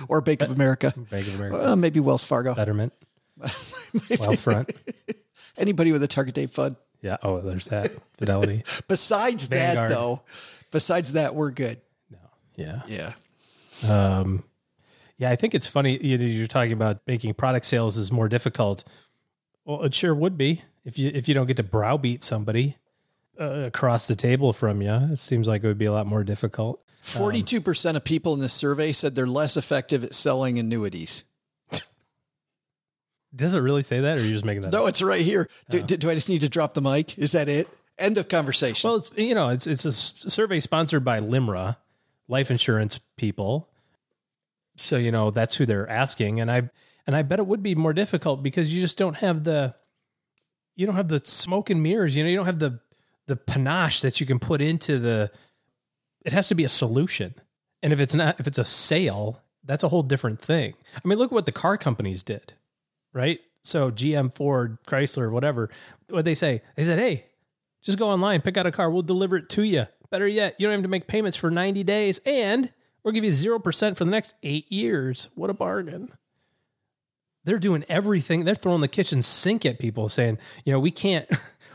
or 0.08 0.20
Bank 0.20 0.42
of 0.42 0.50
America, 0.50 0.92
Bank 1.10 1.26
of 1.26 1.34
America, 1.36 1.70
uh, 1.70 1.76
maybe 1.76 2.00
Wells 2.00 2.22
Fargo. 2.22 2.54
Betterment, 2.54 2.92
Wealthfront. 3.40 4.76
Anybody 5.56 5.92
with 5.92 6.02
a 6.02 6.08
target 6.08 6.34
date 6.34 6.50
fund. 6.50 6.76
Yeah. 7.02 7.16
Oh, 7.22 7.40
there's 7.40 7.66
that 7.66 7.92
Fidelity. 8.16 8.62
Besides 8.88 9.48
Vanguard. 9.48 9.90
that, 9.90 9.94
though, 9.94 10.22
besides 10.70 11.12
that, 11.12 11.34
we're 11.34 11.50
good. 11.50 11.80
No. 12.10 12.18
Yeah. 12.56 12.82
Yeah. 12.86 13.12
Um, 13.88 14.44
yeah, 15.18 15.30
I 15.30 15.36
think 15.36 15.54
it's 15.54 15.66
funny. 15.66 15.98
You 16.04 16.18
know, 16.18 16.24
you're 16.24 16.46
talking 16.46 16.72
about 16.72 17.00
making 17.06 17.34
product 17.34 17.66
sales 17.66 17.96
is 17.96 18.10
more 18.10 18.28
difficult. 18.28 18.84
Well, 19.64 19.82
it 19.84 19.94
sure 19.94 20.14
would 20.14 20.36
be 20.36 20.62
if 20.84 20.98
you 20.98 21.10
if 21.14 21.28
you 21.28 21.34
don't 21.34 21.46
get 21.46 21.56
to 21.58 21.62
browbeat 21.62 22.24
somebody 22.24 22.76
uh, 23.40 23.44
across 23.44 24.08
the 24.08 24.16
table 24.16 24.52
from 24.52 24.82
you. 24.82 24.92
It 24.92 25.18
seems 25.18 25.48
like 25.48 25.62
it 25.62 25.66
would 25.66 25.78
be 25.78 25.84
a 25.84 25.92
lot 25.92 26.06
more 26.06 26.24
difficult. 26.24 26.82
Forty-two 27.02 27.60
percent 27.60 27.96
of 27.96 28.04
people 28.04 28.34
in 28.34 28.40
this 28.40 28.52
survey 28.52 28.92
said 28.92 29.14
they're 29.14 29.26
less 29.26 29.56
effective 29.56 30.04
at 30.04 30.14
selling 30.14 30.58
annuities. 30.58 31.24
Does 33.34 33.54
it 33.54 33.60
really 33.60 33.82
say 33.82 34.00
that, 34.00 34.18
or 34.18 34.20
are 34.20 34.24
you 34.24 34.32
just 34.32 34.44
making 34.44 34.62
that? 34.62 34.68
up? 34.68 34.74
No, 34.74 34.86
it's 34.86 35.00
right 35.00 35.20
here. 35.20 35.48
Do, 35.70 35.80
oh. 35.80 35.82
do, 35.82 35.96
do 35.96 36.10
I 36.10 36.14
just 36.14 36.28
need 36.28 36.42
to 36.42 36.48
drop 36.48 36.74
the 36.74 36.82
mic? 36.82 37.18
Is 37.18 37.32
that 37.32 37.48
it? 37.48 37.68
End 37.98 38.18
of 38.18 38.28
conversation. 38.28 38.88
Well, 38.88 38.98
it's, 38.98 39.10
you 39.16 39.34
know, 39.34 39.48
it's 39.48 39.66
it's 39.66 39.84
a 39.84 39.92
survey 39.92 40.60
sponsored 40.60 41.04
by 41.04 41.20
Limra, 41.20 41.76
life 42.28 42.50
insurance 42.50 42.98
people. 43.16 43.68
So 44.76 44.96
you 44.96 45.12
know 45.12 45.30
that's 45.30 45.54
who 45.54 45.66
they're 45.66 45.88
asking, 45.88 46.40
and 46.40 46.50
I 46.50 46.70
and 47.06 47.14
I 47.14 47.22
bet 47.22 47.38
it 47.38 47.46
would 47.46 47.62
be 47.62 47.74
more 47.74 47.92
difficult 47.92 48.42
because 48.42 48.74
you 48.74 48.80
just 48.80 48.98
don't 48.98 49.16
have 49.16 49.44
the 49.44 49.74
you 50.74 50.86
don't 50.86 50.96
have 50.96 51.08
the 51.08 51.20
smoke 51.24 51.70
and 51.70 51.82
mirrors. 51.82 52.16
You 52.16 52.24
know, 52.24 52.30
you 52.30 52.36
don't 52.36 52.46
have 52.46 52.58
the 52.58 52.80
the 53.26 53.36
panache 53.36 54.00
that 54.00 54.20
you 54.20 54.26
can 54.26 54.38
put 54.38 54.60
into 54.60 54.98
the. 54.98 55.30
It 56.24 56.32
has 56.32 56.48
to 56.48 56.54
be 56.54 56.64
a 56.64 56.68
solution, 56.68 57.34
and 57.82 57.92
if 57.92 58.00
it's 58.00 58.14
not, 58.14 58.38
if 58.40 58.46
it's 58.46 58.58
a 58.58 58.64
sale, 58.64 59.42
that's 59.64 59.82
a 59.82 59.88
whole 59.88 60.02
different 60.02 60.40
thing. 60.40 60.74
I 60.94 61.06
mean, 61.06 61.18
look 61.18 61.30
at 61.30 61.34
what 61.34 61.46
the 61.46 61.52
car 61.52 61.76
companies 61.76 62.22
did, 62.22 62.54
right? 63.12 63.40
So 63.62 63.90
GM, 63.90 64.34
Ford, 64.34 64.78
Chrysler, 64.86 65.30
whatever. 65.30 65.70
What 66.08 66.24
they 66.24 66.34
say? 66.34 66.62
They 66.76 66.84
said, 66.84 66.98
"Hey, 66.98 67.26
just 67.82 67.98
go 67.98 68.08
online, 68.08 68.40
pick 68.40 68.56
out 68.56 68.66
a 68.66 68.72
car. 68.72 68.90
We'll 68.90 69.02
deliver 69.02 69.36
it 69.36 69.48
to 69.50 69.62
you. 69.62 69.86
Better 70.10 70.28
yet, 70.28 70.54
you 70.58 70.66
don't 70.66 70.74
have 70.74 70.82
to 70.82 70.88
make 70.88 71.06
payments 71.06 71.36
for 71.36 71.50
90 71.50 71.82
days 71.84 72.20
and 72.24 72.70
we'll 73.02 73.12
give 73.12 73.24
you 73.24 73.30
0% 73.30 73.96
for 73.96 74.04
the 74.04 74.10
next 74.10 74.34
eight 74.42 74.70
years. 74.70 75.30
What 75.34 75.50
a 75.50 75.54
bargain. 75.54 76.12
They're 77.44 77.58
doing 77.58 77.84
everything. 77.88 78.44
They're 78.44 78.54
throwing 78.54 78.82
the 78.82 78.88
kitchen 78.88 79.22
sink 79.22 79.66
at 79.66 79.78
people 79.80 80.08
saying, 80.08 80.38
you 80.64 80.72
know, 80.72 80.78
we 80.78 80.92
can't, 80.92 81.28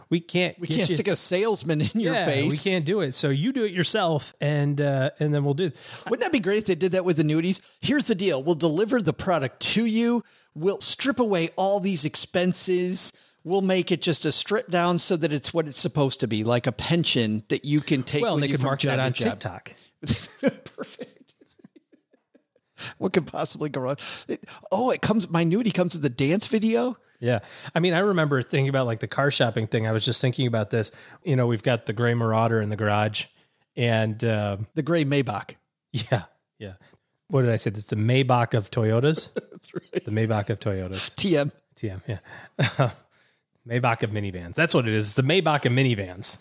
we 0.10 0.20
can't, 0.20 0.58
we 0.60 0.68
can't 0.68 0.90
you- 0.90 0.96
stick 0.96 1.08
a 1.08 1.16
salesman 1.16 1.82
in 1.82 2.00
your 2.00 2.14
yeah, 2.14 2.26
face. 2.26 2.52
We 2.52 2.58
can't 2.58 2.86
do 2.86 3.02
it. 3.02 3.14
So 3.14 3.30
you 3.30 3.52
do 3.52 3.64
it 3.66 3.72
yourself 3.72 4.34
and, 4.40 4.80
uh, 4.80 5.10
and 5.20 5.34
then 5.34 5.44
we'll 5.44 5.54
do 5.54 5.66
it. 5.66 5.76
Wouldn't 6.10 6.22
that 6.24 6.32
be 6.32 6.40
great 6.40 6.58
if 6.60 6.66
they 6.66 6.76
did 6.76 6.94
that 6.94 7.04
with 7.06 7.20
annuities? 7.20 7.62
Here's 7.82 8.08
the 8.08 8.16
deal. 8.16 8.42
We'll 8.44 8.56
deliver 8.56 9.02
the 9.02 9.14
product 9.14 9.60
to 9.74 9.86
you. 9.86 10.24
We'll 10.56 10.82
strip 10.82 11.20
away 11.20 11.50
all 11.56 11.80
these 11.80 12.06
expenses. 12.06 13.12
We'll 13.44 13.62
make 13.62 13.92
it 13.92 14.02
just 14.02 14.26
a 14.26 14.32
strip 14.32 14.70
down 14.70 14.98
so 15.00 15.16
that 15.18 15.32
it's 15.32 15.54
what 15.54 15.68
it's 15.68 15.80
supposed 15.80 16.20
to 16.22 16.28
be, 16.28 16.44
like 16.44 16.68
a 16.68 16.72
pension 16.72 17.44
that 17.50 17.64
you 17.64 17.80
can 17.82 18.04
take 18.04 18.24
Well, 18.24 18.38
they 18.38 18.48
you 18.48 18.56
could 18.58 18.64
market 18.64 18.92
it 18.92 19.00
on 19.00 19.14
job. 19.14 19.40
TikTok. 19.40 19.74
Perfect. 20.76 21.34
what 22.98 23.14
could 23.14 23.28
possibly 23.28 23.70
go 23.70 23.82
wrong? 23.82 23.96
It- 24.28 24.44
oh, 24.72 24.92
it 24.92 25.02
comes. 25.02 25.30
My 25.30 25.42
annuity 25.42 25.72
comes 25.72 25.94
with 25.94 26.02
the 26.04 26.10
dance 26.10 26.48
video. 26.48 26.98
Yeah. 27.20 27.40
I 27.74 27.80
mean, 27.80 27.94
I 27.94 28.00
remember 28.00 28.42
thinking 28.42 28.70
about 28.70 28.86
like 28.86 29.00
the 29.00 29.08
car 29.08 29.32
shopping 29.32 29.68
thing. 29.68 29.88
I 29.88 29.92
was 29.92 30.06
just 30.06 30.22
thinking 30.22 30.48
about 30.48 30.70
this. 30.70 30.92
You 31.24 31.36
know, 31.36 31.48
we've 31.48 31.64
got 31.64 31.86
the 31.86 31.94
gray 31.94 32.14
Marauder 32.14 32.62
in 32.62 32.70
the 32.70 32.76
garage 32.76 33.26
and, 33.76 34.24
um, 34.24 34.68
The 34.76 34.84
gray 34.84 35.06
Maybach. 35.06 35.56
Yeah, 35.92 36.24
yeah. 36.60 36.74
What 37.30 37.42
did 37.42 37.52
I 37.52 37.56
say? 37.56 37.72
It's 37.72 37.88
the 37.88 37.96
Maybach 37.96 38.54
of 38.54 38.70
Toyotas. 38.72 39.34
That's 39.52 39.74
right. 39.74 40.06
The 40.06 40.12
Maybach 40.12 40.50
of 40.50 40.60
Toyotas. 40.60 41.14
TM. 41.16 41.52
TM. 41.80 42.02
Yeah. 42.08 42.92
Maybach 43.68 44.04
of 44.04 44.12
minivans. 44.12 44.54
That's 44.56 44.74
what 44.74 44.88
it 44.88 44.94
is. 44.94 45.08
It's 45.08 45.16
the 45.16 45.24
Maybach 45.24 45.66
of 45.66 45.72
minivans. 45.72 46.38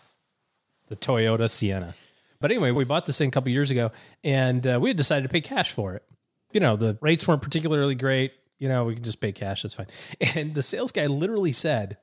The 0.89 0.97
Toyota 0.97 1.51
Sienna. 1.51 1.95
But 2.41 2.51
anyway, 2.51 2.71
we 2.71 2.85
bought 2.85 3.07
this 3.07 3.19
thing 3.19 3.29
a 3.29 3.31
couple 3.33 3.51
years 3.51 3.71
ago, 3.71 3.91
and 4.23 4.67
uh, 4.67 4.79
we 4.81 4.91
had 4.91 4.97
decided 4.97 5.23
to 5.23 5.29
pay 5.29 5.41
cash 5.41 5.73
for 5.73 5.95
it. 5.95 6.05
You 6.53 6.61
know, 6.61 6.77
the 6.77 6.97
rates 7.01 7.27
weren't 7.27 7.43
particularly 7.43 7.95
great. 7.95 8.33
You 8.59 8.69
know, 8.69 8.85
we 8.85 8.95
can 8.95 9.05
just 9.05 9.21
pay 9.21 9.33
cash. 9.33 9.63
That's 9.63 9.75
fine. 9.75 9.89
And 10.35 10.55
the 10.55 10.63
sales 10.63 10.93
guy 10.93 11.07
literally 11.07 11.53
said, 11.53 11.99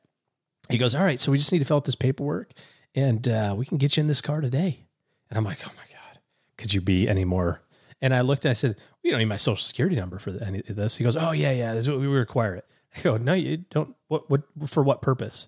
he 0.70 0.78
goes, 0.78 0.96
"All 0.96 1.04
right, 1.04 1.20
so 1.20 1.32
we 1.32 1.38
just 1.38 1.52
need 1.52 1.60
to 1.60 1.66
fill 1.66 1.78
out 1.78 1.86
this 1.86 1.96
paperwork, 1.96 2.52
and 2.96 3.28
uh, 3.28 3.54
we 3.58 3.66
can 3.66 3.78
get 3.78 3.98
you 3.98 4.02
in 4.02 4.08
this 4.08 4.22
car 4.22 4.42
today." 4.42 4.86
And 5.30 5.38
I'm 5.38 5.44
like, 5.44 5.60
"Oh 5.66 5.72
my 5.76 5.84
god, 5.92 6.20
could 6.58 6.74
you 6.74 6.82
be 6.82 7.08
any 7.10 7.26
more?" 7.26 7.62
And 8.02 8.14
I 8.14 8.22
looked 8.22 8.46
and 8.46 8.52
I 8.52 8.54
said, 8.54 8.78
"We 9.04 9.10
don't 9.10 9.20
need 9.20 9.26
my 9.26 9.38
social 9.38 9.64
security 9.64 9.96
number 9.96 10.20
for 10.20 10.32
any 10.42 10.60
of 10.60 10.76
this." 10.76 10.96
He 10.98 11.04
goes, 11.04 11.18
"Oh 11.18 11.32
yeah, 11.32 11.52
yeah, 11.52 11.74
this 11.74 11.84
is 11.86 11.90
what 11.90 12.00
we 12.00 12.08
require 12.08 12.56
it." 12.56 12.66
I 12.98 13.02
go, 13.02 13.18
"No, 13.18 13.34
you 13.34 13.58
don't. 13.58 13.96
What? 14.08 14.30
What? 14.30 14.44
For 14.68 14.84
what 14.84 15.02
purpose 15.02 15.48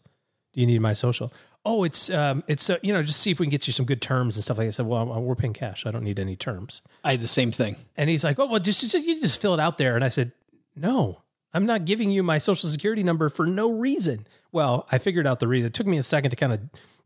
do 0.54 0.62
you 0.62 0.68
need 0.68 0.80
my 0.80 0.94
social?" 0.94 1.32
Oh, 1.68 1.84
it's 1.84 2.10
um, 2.12 2.44
it's 2.48 2.70
uh, 2.70 2.78
you 2.84 2.94
know, 2.94 3.02
just 3.02 3.22
see 3.22 3.32
if 3.32 3.40
we 3.40 3.46
can 3.46 3.52
get 3.52 3.68
you 3.68 3.74
some 3.74 3.86
good 3.86 4.02
terms 4.02 4.36
and 4.36 4.44
stuff 4.44 4.58
like 4.58 4.66
that. 4.66 4.70
I 4.70 4.72
said, 4.72 4.86
"Well, 4.86 5.06
we're 5.22 5.36
paying 5.36 5.54
cash. 5.54 5.86
I 5.86 5.92
don't 5.92 6.04
need 6.04 6.20
any 6.20 6.36
terms." 6.36 6.82
I 7.04 7.12
had 7.12 7.22
the 7.22 7.28
same 7.28 7.52
thing. 7.52 7.78
And 7.96 8.10
he's 8.10 8.24
like, 8.24 8.38
"Oh, 8.38 8.48
well, 8.48 8.60
just, 8.60 8.82
just 8.82 8.94
you 8.94 9.22
just 9.22 9.42
fill 9.42 9.54
it 9.54 9.60
out 9.60 9.78
there." 9.78 9.96
And 9.96 10.04
I 10.04 10.10
said, 10.10 10.34
"No, 10.76 11.22
I'm 11.54 11.66
not 11.66 11.86
giving 11.86 12.12
you 12.12 12.24
my 12.24 12.38
social 12.38 12.70
security 12.70 13.04
number 13.04 13.30
for 13.30 13.46
no 13.46 13.72
reason." 13.72 14.28
Well, 14.52 14.88
I 14.92 14.98
figured 14.98 15.28
out 15.28 15.40
the 15.40 15.48
reason. 15.48 15.68
It 15.68 15.74
took 15.74 15.88
me 15.88 15.98
a 15.98 16.04
second 16.04 16.30
to 16.32 16.36
kind 16.36 16.54
of 16.54 16.60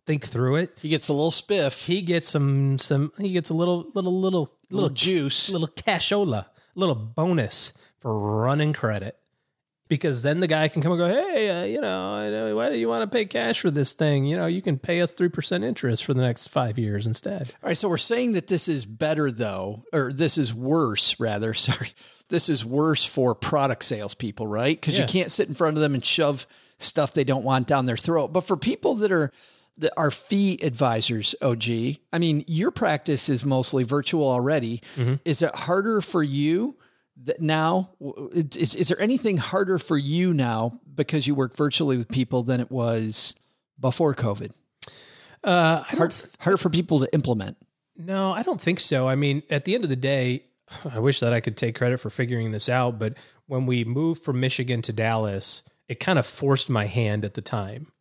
think 0.05 0.25
through 0.25 0.55
it. 0.55 0.77
He 0.81 0.89
gets 0.89 1.07
a 1.07 1.13
little 1.13 1.31
spiff, 1.31 1.85
He 1.85 2.01
gets 2.01 2.29
some 2.29 2.77
some. 2.79 3.11
He 3.19 3.31
gets 3.31 3.49
a 3.49 3.53
little 3.53 3.91
little 3.93 4.19
little 4.19 4.53
little 4.71 4.89
juice. 4.89 5.49
little 5.49 5.67
cashola, 5.67 6.45
little 6.75 6.95
bonus 6.95 7.73
for 7.97 8.17
running 8.17 8.73
credit. 8.73 9.15
Because 9.87 10.21
then 10.21 10.39
the 10.39 10.45
guy 10.45 10.67
can 10.67 10.83
come 10.83 10.91
and 10.91 10.99
go, 10.99 11.07
hey, 11.07 11.49
uh, 11.49 11.63
you 11.63 11.81
know- 11.81 12.53
why 12.55 12.69
do 12.69 12.77
you 12.77 12.87
want 12.87 13.01
to 13.09 13.15
pay 13.15 13.25
cash 13.25 13.59
for 13.59 13.71
this 13.71 13.93
thing? 13.93 14.23
You 14.25 14.37
know, 14.37 14.45
you 14.45 14.61
can 14.61 14.77
pay 14.77 15.01
us 15.01 15.13
three 15.13 15.29
percent 15.29 15.63
interest 15.63 16.05
for 16.05 16.13
the 16.13 16.21
next 16.21 16.47
five 16.49 16.77
years 16.77 17.07
instead. 17.07 17.51
All 17.63 17.69
right, 17.69 17.77
so 17.77 17.89
we're 17.89 17.97
saying 17.97 18.33
that 18.33 18.45
this 18.47 18.67
is 18.67 18.85
better 18.85 19.31
though, 19.31 19.81
or 19.91 20.13
this 20.13 20.37
is 20.37 20.53
worse 20.53 21.19
rather. 21.19 21.53
Sorry, 21.55 21.91
this 22.29 22.49
is 22.49 22.65
worse 22.65 23.03
for 23.05 23.35
product 23.35 23.83
salespeople, 23.83 24.47
right? 24.47 24.79
Because 24.79 24.95
Yeah. 24.95 25.01
you 25.01 25.07
can't 25.07 25.31
sit 25.31 25.47
in 25.47 25.53
front 25.55 25.77
of 25.77 25.81
them 25.81 25.93
and 25.93 26.03
shove 26.05 26.47
stuff 26.77 27.13
they 27.13 27.23
don't 27.23 27.43
want 27.43 27.67
down 27.67 27.85
their 27.85 27.97
throat. 27.97 28.31
But 28.33 28.41
for 28.41 28.55
people 28.57 28.95
that 28.95 29.11
are 29.11 29.31
that 29.77 29.93
are 29.95 30.11
fee 30.11 30.59
advisors, 30.61 31.35
OG, 31.41 31.99
I 32.11 32.17
mean, 32.19 32.43
your 32.47 32.69
practice 32.69 33.29
is 33.29 33.45
mostly 33.45 33.83
virtual 33.85 34.27
already. 34.29 34.81
Is 35.23 35.41
it 35.41 35.55
harder 35.55 36.01
for 36.01 36.21
you? 36.23 36.75
That 37.25 37.41
now 37.41 37.89
is, 38.33 38.75
is 38.75 38.87
there 38.87 38.99
anything 39.01 39.37
harder 39.37 39.77
for 39.79 39.97
you 39.97 40.33
now 40.33 40.79
because 40.95 41.27
you 41.27 41.35
work 41.35 41.55
virtually 41.57 41.97
with 41.97 42.07
people 42.09 42.43
than 42.43 42.59
it 42.61 42.71
was 42.71 43.35
before 43.79 44.13
COVID? 44.15 44.51
Uh, 45.43 45.81
Hard, 45.83 45.97
don't 46.11 46.35
harder 46.39 46.57
for 46.57 46.69
people 46.69 46.99
to 46.99 47.13
implement. 47.13 47.57
No, 47.97 48.31
I 48.31 48.43
don't 48.43 48.59
think 48.59 48.79
so. 48.79 49.07
I 49.07 49.15
mean, 49.15 49.43
at 49.49 49.65
the 49.65 49.75
end 49.75 49.83
of 49.83 49.89
the 49.89 49.95
day, 49.97 50.43
I 50.91 50.99
wish 50.99 51.19
that 51.19 51.33
I 51.33 51.39
could 51.39 51.57
take 51.57 51.75
credit 51.75 51.99
for 51.99 52.09
figuring 52.09 52.51
this 52.51 52.69
out, 52.69 52.99
but 52.99 53.15
when 53.47 53.65
we 53.65 53.83
moved 53.83 54.23
from 54.23 54.39
Michigan 54.39 54.81
to 54.83 54.93
Dallas, 54.93 55.63
it 55.87 55.99
kind 55.99 56.19
of 56.19 56.25
forced 56.25 56.69
my 56.69 56.85
hand 56.85 57.25
at 57.25 57.33
the 57.33 57.41
time 57.41 57.91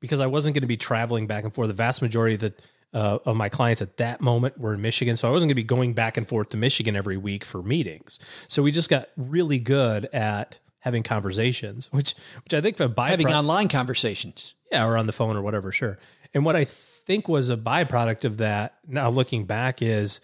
because 0.00 0.20
I 0.20 0.26
wasn't 0.26 0.54
going 0.54 0.62
to 0.62 0.66
be 0.68 0.76
traveling 0.76 1.26
back 1.26 1.44
and 1.44 1.54
forth. 1.54 1.68
The 1.68 1.74
vast 1.74 2.02
majority 2.02 2.34
of 2.34 2.40
the 2.40 2.54
uh, 2.92 3.18
of 3.24 3.36
my 3.36 3.48
clients 3.48 3.80
at 3.80 3.98
that 3.98 4.20
moment 4.20 4.58
were 4.58 4.74
in 4.74 4.82
Michigan, 4.82 5.14
so 5.16 5.28
I 5.28 5.30
wasn't 5.30 5.48
going 5.48 5.54
to 5.56 5.62
be 5.62 5.64
going 5.64 5.92
back 5.94 6.16
and 6.16 6.26
forth 6.26 6.48
to 6.50 6.56
Michigan 6.56 6.96
every 6.96 7.16
week 7.16 7.44
for 7.44 7.62
meetings. 7.62 8.18
So 8.48 8.64
we 8.64 8.72
just 8.72 8.88
got 8.88 9.08
really 9.16 9.60
good 9.60 10.06
at 10.06 10.58
having 10.80 11.02
conversations, 11.02 11.88
which 11.92 12.14
which 12.42 12.52
I 12.52 12.60
think 12.60 12.76
for 12.76 12.88
byproduct, 12.88 13.08
Having 13.08 13.32
online 13.32 13.68
conversations. 13.68 14.54
yeah, 14.72 14.84
or 14.84 14.96
on 14.96 15.06
the 15.06 15.12
phone 15.12 15.36
or 15.36 15.42
whatever, 15.42 15.70
sure. 15.70 15.98
And 16.34 16.44
what 16.44 16.56
I 16.56 16.64
think 16.64 17.28
was 17.28 17.48
a 17.48 17.56
byproduct 17.56 18.24
of 18.24 18.38
that, 18.38 18.74
now 18.86 19.10
looking 19.10 19.44
back, 19.44 19.82
is, 19.82 20.20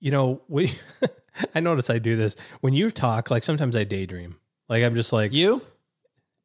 you 0.00 0.10
know, 0.10 0.42
we, 0.48 0.72
I 1.54 1.60
notice 1.60 1.90
I 1.90 1.98
do 1.98 2.16
this 2.16 2.36
when 2.60 2.74
you 2.74 2.90
talk. 2.90 3.30
Like 3.30 3.44
sometimes 3.44 3.76
I 3.76 3.84
daydream. 3.84 4.36
Like 4.68 4.82
I'm 4.82 4.94
just 4.94 5.12
like, 5.12 5.32
You? 5.32 5.62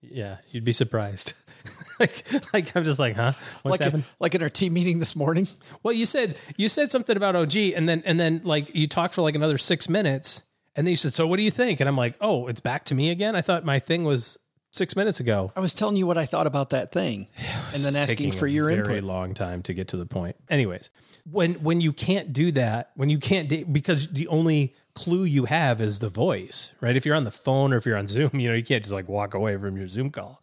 Yeah, 0.02 0.38
you'd 0.50 0.66
be 0.66 0.74
surprised. 0.74 1.34
like, 2.00 2.26
like 2.54 2.76
I'm 2.76 2.84
just 2.84 3.00
like, 3.00 3.16
huh? 3.16 3.32
What's 3.62 3.72
like 3.72 3.82
happened? 3.82 4.04
like 4.20 4.36
in 4.36 4.44
our 4.44 4.50
team 4.50 4.74
meeting 4.74 5.00
this 5.00 5.16
morning. 5.16 5.48
Well, 5.82 5.94
you 5.94 6.06
said 6.06 6.36
you 6.58 6.68
said 6.70 6.92
something 6.92 7.16
about 7.16 7.36
OG, 7.36 7.56
and 7.56 7.88
then 7.88 8.04
and 8.06 8.20
then 8.20 8.42
like 8.44 8.76
you 8.76 8.88
talked 8.88 9.14
for 9.14 9.22
like 9.22 9.36
another 9.36 9.58
six 9.58 9.88
minutes, 9.88 10.44
and 10.76 10.86
then 10.86 10.92
you 10.92 10.98
said, 10.98 11.14
"So 11.14 11.26
what 11.26 11.38
do 11.38 11.44
you 11.44 11.52
think?" 11.52 11.80
And 11.80 11.88
I'm 11.88 11.96
like, 11.96 12.16
"Oh, 12.20 12.48
it's 12.48 12.60
back 12.60 12.86
to 12.86 12.96
me 12.96 13.12
again." 13.12 13.36
I 13.36 13.42
thought 13.42 13.64
my 13.64 13.80
thing 13.80 14.04
was 14.04 14.38
six 14.74 14.96
minutes 14.98 15.22
ago. 15.22 15.54
I 15.56 15.62
was 15.62 15.74
telling 15.74 15.96
you 15.96 16.06
what 16.06 16.18
I 16.18 16.26
thought 16.26 16.48
about 16.48 16.72
that 16.72 16.92
thing, 16.92 17.28
and 17.74 17.82
then 17.82 17.96
asking 17.96 18.34
for 18.34 18.46
a 18.46 18.50
your 18.50 18.68
very 18.68 18.80
input. 18.98 19.04
long 19.06 19.34
time 19.34 19.62
to 19.64 19.74
get 19.74 19.88
to 19.90 19.98
the 19.98 20.06
point. 20.06 20.36
Anyways, 20.50 20.90
when 21.30 21.54
when 21.56 21.80
you 21.80 21.94
can't 21.94 22.34
do 22.34 22.52
that, 22.54 22.92
when 22.96 23.10
you 23.10 23.20
can't 23.20 23.72
because 23.72 24.10
the 24.10 24.28
only 24.28 24.76
clue 24.96 25.24
you 25.24 25.46
have 25.46 25.80
is 25.82 26.00
the 26.00 26.10
voice, 26.10 26.74
right? 26.82 26.98
If 26.98 27.06
you're 27.06 27.16
on 27.16 27.24
the 27.24 27.32
phone 27.32 27.72
or 27.74 27.78
if 27.78 27.86
you're 27.86 27.98
on 27.98 28.08
Zoom, 28.08 28.32
you 28.40 28.50
know, 28.50 28.56
you 28.56 28.64
can't 28.64 28.84
just 28.84 28.94
like 28.94 29.08
walk 29.08 29.34
away 29.34 29.56
from 29.58 29.78
your 29.78 29.88
Zoom 29.88 30.10
call. 30.10 30.42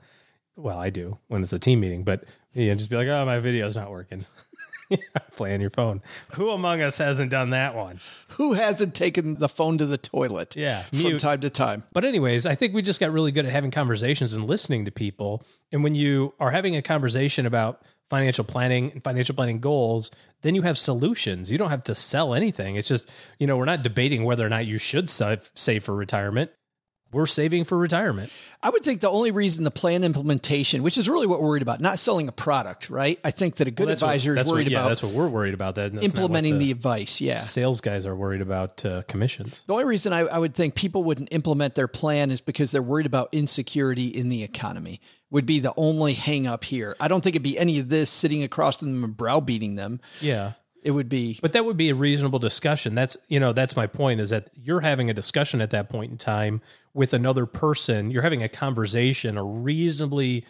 Well, 0.56 0.78
I 0.78 0.90
do 0.90 1.18
when 1.28 1.42
it's 1.42 1.52
a 1.52 1.58
team 1.58 1.80
meeting, 1.80 2.04
but 2.04 2.25
you 2.52 2.68
know, 2.68 2.75
just 2.75 2.90
be 2.90 2.96
like, 2.96 3.08
"Oh, 3.08 3.25
my 3.26 3.38
video's 3.38 3.76
not 3.76 3.90
working." 3.90 4.25
Play 5.37 5.54
on 5.54 5.61
your 5.61 5.70
phone. 5.70 6.02
Who 6.32 6.50
among 6.50 6.80
us 6.80 6.99
hasn't 6.99 7.30
done 7.30 7.50
that 7.50 7.75
one? 7.75 8.00
Who 8.30 8.54
hasn't 8.54 8.94
taken 8.94 9.37
the 9.37 9.49
phone 9.49 9.78
to 9.78 9.87
the 9.87 9.99
toilet? 9.99 10.56
Yeah, 10.56 10.82
from 10.82 10.99
mute. 10.99 11.20
time 11.20 11.40
to 11.40 11.50
time. 11.50 11.85
But 11.92 12.04
anyways, 12.04 12.47
I 12.47 12.54
think 12.54 12.75
we 12.75 12.82
just 12.82 13.00
got 13.00 13.12
really 13.12 13.32
good 13.32 13.47
at 13.47 13.52
having 13.52 13.70
conversations 13.70 14.32
and 14.35 14.47
listening 14.47 14.85
to 14.85 14.90
people. 14.90 15.44
And 15.73 15.85
when 15.85 15.94
you 15.94 16.35
are 16.40 16.50
having 16.50 16.76
a 16.76 16.82
conversation 16.82 17.47
about 17.47 17.82
financial 18.09 18.44
planning 18.44 18.90
and 18.90 19.04
financial 19.04 19.35
planning 19.35 19.61
goals, 19.61 20.11
then 20.42 20.54
you 20.54 20.62
have 20.62 20.76
solutions. 20.76 21.50
You 21.50 21.59
don't 21.59 21.70
have 21.70 21.85
to 21.85 21.94
sell 21.94 22.35
anything. 22.35 22.76
It's 22.76 22.88
just, 22.88 23.09
you 23.38 23.47
know, 23.47 23.56
we're 23.56 23.64
not 23.64 23.82
debating 23.82 24.25
whether 24.25 24.44
or 24.44 24.49
not 24.49 24.66
you 24.66 24.78
should 24.78 25.09
save, 25.09 25.50
save 25.54 25.85
for 25.85 25.94
retirement. 25.94 26.50
We're 27.12 27.26
saving 27.26 27.64
for 27.64 27.76
retirement. 27.76 28.31
I 28.62 28.71
would 28.71 28.85
think 28.85 29.00
the 29.00 29.11
only 29.11 29.33
reason 29.33 29.64
the 29.64 29.71
plan 29.73 30.05
implementation, 30.05 30.85
which 30.85 30.97
is 30.97 31.09
really 31.09 31.26
what 31.26 31.40
we're 31.40 31.49
worried 31.49 31.62
about, 31.62 31.81
not 31.81 31.99
selling 31.99 32.29
a 32.29 32.33
product, 32.33 32.88
right? 32.88 33.19
I 33.25 33.33
think 33.33 33.57
that 33.57 33.67
a 33.67 33.73
good 33.73 33.87
Well, 33.87 33.95
advisor 33.95 34.31
is 34.31 34.37
that's 34.37 34.47
what- 34.49 34.55
worried 34.55 34.71
yeah, 34.71 34.79
about 34.79 34.88
that's 34.90 35.02
what 35.02 35.12
we're 35.12 35.29
worried 35.29 35.55
about. 35.55 35.75
That 35.75 35.93
implementing 36.05 36.59
the, 36.59 36.71
advice. 36.71 37.21
Yeah. 37.21 37.38
sales 37.38 37.81
guys 37.81 38.07
are 38.07 38.14
worried 38.14 38.40
about 38.43 38.85
uh, 38.85 39.02
commissions. 39.09 39.62
The 39.67 39.73
only 39.73 39.87
reason 39.87 40.12
I, 40.12 40.21
I 40.21 40.38
would 40.38 40.55
think 40.55 40.76
people 40.76 41.02
wouldn't 41.02 41.31
implement 41.33 41.75
their 41.75 41.88
plan 41.88 42.31
is 42.31 42.40
because 42.40 42.71
they're 42.71 42.81
worried 42.83 43.07
about 43.07 43.31
insecurity 43.33 44.07
in 44.07 44.29
the 44.29 44.45
economy. 44.45 45.00
Would 45.31 45.47
be 45.47 45.59
the 45.61 45.73
only 45.76 46.12
hang 46.14 46.47
up 46.47 46.64
here. 46.64 46.97
I 47.00 47.09
don't 47.09 47.23
think 47.23 47.35
it'd 47.37 47.43
be 47.43 47.59
any 47.59 47.79
of 47.81 47.88
this 47.88 48.11
sitting 48.11 48.43
across 48.43 48.79
them 48.79 49.02
and 49.05 49.17
browbeating 49.17 49.76
them. 49.76 50.00
Yeah. 50.21 50.52
It 50.83 50.93
would 50.93 51.09
be 51.09 51.38
But 51.43 51.52
that 51.52 51.64
would 51.67 51.76
be 51.76 51.90
a 51.90 51.95
reasonable 51.95 52.38
discussion. 52.38 52.95
That's 52.95 53.17
you 53.29 53.38
know 53.38 53.52
that's 53.52 53.76
my 53.76 53.87
point 53.87 54.19
is 54.21 54.31
that 54.31 54.49
you're 54.55 54.81
having 54.81 55.11
a 55.11 55.14
discussion 55.14 55.61
at 55.61 55.71
that 55.71 55.90
point 55.90 56.11
in 56.11 56.17
time 56.17 56.62
with 56.94 57.14
another 57.14 57.47
person. 57.47 58.11
You're 58.11 58.23
having 58.23 58.42
a 58.42 58.49
conversation, 58.49 59.37
a 59.37 59.44
reasonably 59.44 60.44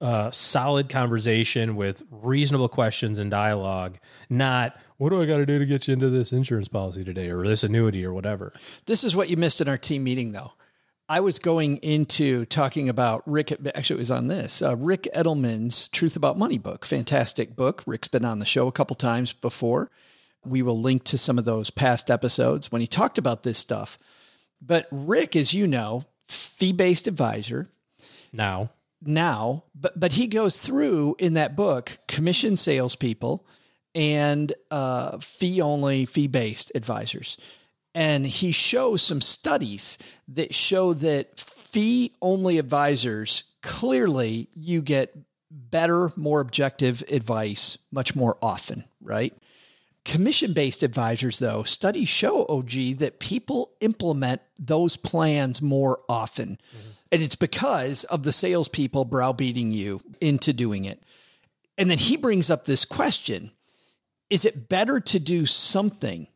uh, 0.00 0.30
solid 0.30 0.88
conversation 0.88 1.74
with 1.74 2.02
reasonable 2.10 2.68
questions 2.68 3.18
and 3.18 3.30
dialogue. 3.30 3.98
Not 4.30 4.78
what 4.96 5.10
do 5.10 5.20
I 5.20 5.26
got 5.26 5.38
to 5.38 5.46
do 5.46 5.58
to 5.58 5.66
get 5.66 5.88
you 5.88 5.94
into 5.94 6.10
this 6.10 6.32
insurance 6.32 6.68
policy 6.68 7.04
today 7.04 7.30
or 7.30 7.46
this 7.46 7.64
annuity 7.64 8.04
or 8.04 8.12
whatever. 8.12 8.52
This 8.86 9.02
is 9.02 9.16
what 9.16 9.28
you 9.28 9.36
missed 9.36 9.60
in 9.60 9.68
our 9.68 9.78
team 9.78 10.04
meeting, 10.04 10.32
though. 10.32 10.52
I 11.10 11.20
was 11.20 11.38
going 11.38 11.78
into 11.78 12.44
talking 12.44 12.88
about 12.90 13.22
Ric. 13.24 13.50
Actually, 13.74 13.96
it 13.96 13.98
was 13.98 14.10
on 14.10 14.28
this 14.28 14.60
uh, 14.60 14.76
Ric 14.76 15.08
Edelman's 15.14 15.88
Truth 15.88 16.16
About 16.16 16.38
Money 16.38 16.58
book. 16.58 16.84
Fantastic 16.84 17.56
book. 17.56 17.82
Ric's 17.86 18.08
been 18.08 18.26
on 18.26 18.40
the 18.40 18.44
show 18.44 18.66
a 18.66 18.72
couple 18.72 18.94
times 18.94 19.32
before. 19.32 19.90
We 20.44 20.62
will 20.62 20.78
link 20.78 21.04
to 21.04 21.18
some 21.18 21.38
of 21.38 21.46
those 21.46 21.70
past 21.70 22.10
episodes 22.10 22.70
when 22.70 22.82
he 22.82 22.86
talked 22.86 23.16
about 23.16 23.42
this 23.42 23.58
stuff. 23.58 23.98
But 24.60 24.86
Ric, 24.90 25.36
as 25.36 25.54
you 25.54 25.66
know, 25.66 26.04
fee 26.28 26.72
based 26.72 27.06
advisor. 27.06 27.68
Now, 28.32 28.70
now, 29.02 29.64
but 29.74 29.98
but 29.98 30.12
he 30.12 30.26
goes 30.26 30.60
through 30.60 31.16
in 31.18 31.34
that 31.34 31.56
book 31.56 31.98
commission 32.08 32.56
salespeople 32.56 33.46
and 33.94 34.52
uh, 34.70 35.18
fee 35.18 35.60
only, 35.60 36.04
fee 36.04 36.26
based 36.26 36.72
advisors, 36.74 37.36
and 37.94 38.26
he 38.26 38.52
shows 38.52 39.02
some 39.02 39.20
studies 39.20 39.98
that 40.28 40.54
show 40.54 40.92
that 40.94 41.38
fee 41.38 42.12
only 42.20 42.58
advisors 42.58 43.44
clearly 43.62 44.48
you 44.54 44.82
get 44.82 45.16
better, 45.50 46.12
more 46.16 46.40
objective 46.40 47.02
advice 47.08 47.78
much 47.90 48.14
more 48.14 48.36
often, 48.42 48.84
right? 49.00 49.34
Commission 50.08 50.54
based 50.54 50.82
advisors, 50.82 51.38
though, 51.38 51.64
studies 51.64 52.08
show, 52.08 52.46
OG, 52.48 52.96
that 52.98 53.20
people 53.20 53.72
implement 53.80 54.40
those 54.58 54.96
plans 54.96 55.60
more 55.60 56.00
often. 56.08 56.52
Mm-hmm. 56.52 56.88
And 57.12 57.22
it's 57.22 57.36
because 57.36 58.04
of 58.04 58.22
the 58.22 58.32
salespeople 58.32 59.04
browbeating 59.04 59.70
you 59.70 60.00
into 60.18 60.54
doing 60.54 60.86
it. 60.86 61.02
And 61.76 61.90
then 61.90 61.98
he 61.98 62.16
brings 62.16 62.48
up 62.48 62.64
this 62.64 62.86
question 62.86 63.50
Is 64.30 64.46
it 64.46 64.70
better 64.70 64.98
to 64.98 65.18
do 65.18 65.44
something 65.44 66.26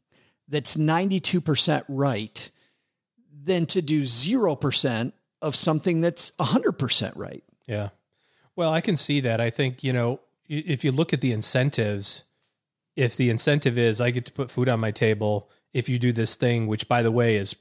that's 0.49 0.77
92% 0.77 1.85
right 1.89 2.51
than 3.43 3.65
to 3.67 3.81
do 3.81 4.03
0% 4.03 5.13
of 5.41 5.57
something 5.57 6.03
that's 6.03 6.31
100% 6.33 7.13
right? 7.17 7.43
Yeah. 7.67 7.89
Well, 8.55 8.71
I 8.71 8.83
can 8.83 8.97
see 8.97 9.21
that. 9.21 9.41
I 9.41 9.49
think, 9.49 9.83
you 9.83 9.95
know, 9.95 10.21
if 10.47 10.85
you 10.85 10.93
look 10.93 11.15
at 11.15 11.23
the 11.23 11.33
incentives, 11.33 12.25
if 12.97 13.17
the 13.17 13.31
incentive 13.31 13.79
is 13.79 14.01
I 14.01 14.11
get 14.11 14.25
to 14.27 14.33
put 14.33 14.51
food 14.51 14.69
on 14.69 14.81
my 14.81 14.91
table 14.91 15.49
if 15.73 15.89
you 15.89 15.99
do 15.99 16.13
this 16.13 16.35
thing, 16.35 16.67
which 16.67 16.89
by 16.89 17.03
the 17.03 17.11
way 17.11 17.37
is 17.37 17.57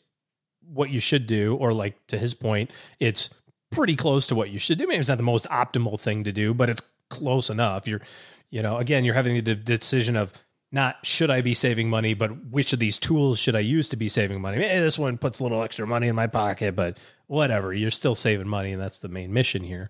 what 0.74 0.90
you 0.90 1.00
should 1.00 1.28
do, 1.28 1.56
or 1.56 1.74
like 1.74 2.06
to 2.08 2.18
his 2.18 2.34
point, 2.34 2.72
it's 3.00 3.30
pretty 3.72 3.96
close 3.96 4.28
to 4.28 4.36
what 4.36 4.50
you 4.50 4.60
should 4.60 4.78
do. 4.78 4.88
Maybe 4.88 5.00
it's 5.00 5.10
not 5.10 5.18
the 5.18 5.24
most 5.24 5.48
optimal 5.50 6.00
thing 6.00 6.24
to 6.26 6.32
do, 6.32 6.54
but 6.54 6.70
it's 6.70 6.82
close 7.10 7.50
enough. 7.50 7.88
You're, 7.88 8.02
you 8.50 8.62
know, 8.62 8.78
again, 8.78 9.06
you're 9.06 9.16
having 9.16 9.44
the 9.44 9.56
decision 9.56 10.16
of 10.16 10.34
not 10.72 11.06
should 11.06 11.30
I 11.30 11.42
be 11.42 11.54
saving 11.54 11.90
money, 11.90 12.14
but 12.14 12.46
which 12.46 12.74
of 12.74 12.80
these 12.80 12.98
tools 12.98 13.40
should 13.40 13.56
I 13.56 13.60
use 13.60 13.88
to 13.90 13.98
be 13.98 14.08
saving 14.08 14.42
money? 14.42 14.58
Hey, 14.58 14.80
this 14.80 14.98
one 14.98 15.18
puts 15.18 15.40
a 15.40 15.44
little 15.44 15.64
extra 15.64 15.86
money 15.86 16.08
in 16.08 16.16
my 16.16 16.28
pocket, 16.28 16.76
but 16.76 16.98
whatever, 17.28 17.74
you're 17.74 17.92
still 17.92 18.16
saving 18.16 18.48
money, 18.48 18.72
and 18.72 18.82
that's 18.82 19.00
the 19.00 19.10
main 19.10 19.34
mission 19.34 19.64
here. 19.64 19.90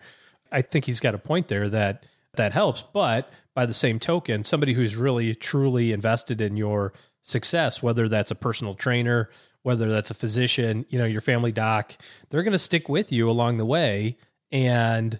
I 0.51 0.61
think 0.61 0.85
he's 0.85 0.99
got 0.99 1.15
a 1.15 1.19
point 1.19 1.47
there 1.47 1.69
that 1.69 2.05
that 2.35 2.53
helps, 2.53 2.83
but 2.93 3.31
by 3.53 3.65
the 3.65 3.73
same 3.73 3.99
token, 3.99 4.43
somebody 4.43 4.73
who's 4.73 4.95
really 4.95 5.35
truly 5.35 5.91
invested 5.91 6.41
in 6.41 6.57
your 6.57 6.93
success, 7.21 7.83
whether 7.83 8.07
that's 8.07 8.31
a 8.31 8.35
personal 8.35 8.75
trainer, 8.75 9.29
whether 9.63 9.91
that's 9.91 10.09
a 10.09 10.15
physician, 10.15 10.85
you 10.89 10.97
know, 10.97 11.05
your 11.05 11.21
family 11.21 11.51
doc, 11.51 11.97
they're 12.29 12.43
going 12.43 12.51
to 12.51 12.59
stick 12.59 12.89
with 12.89 13.11
you 13.11 13.29
along 13.29 13.57
the 13.57 13.65
way 13.65 14.17
and 14.51 15.19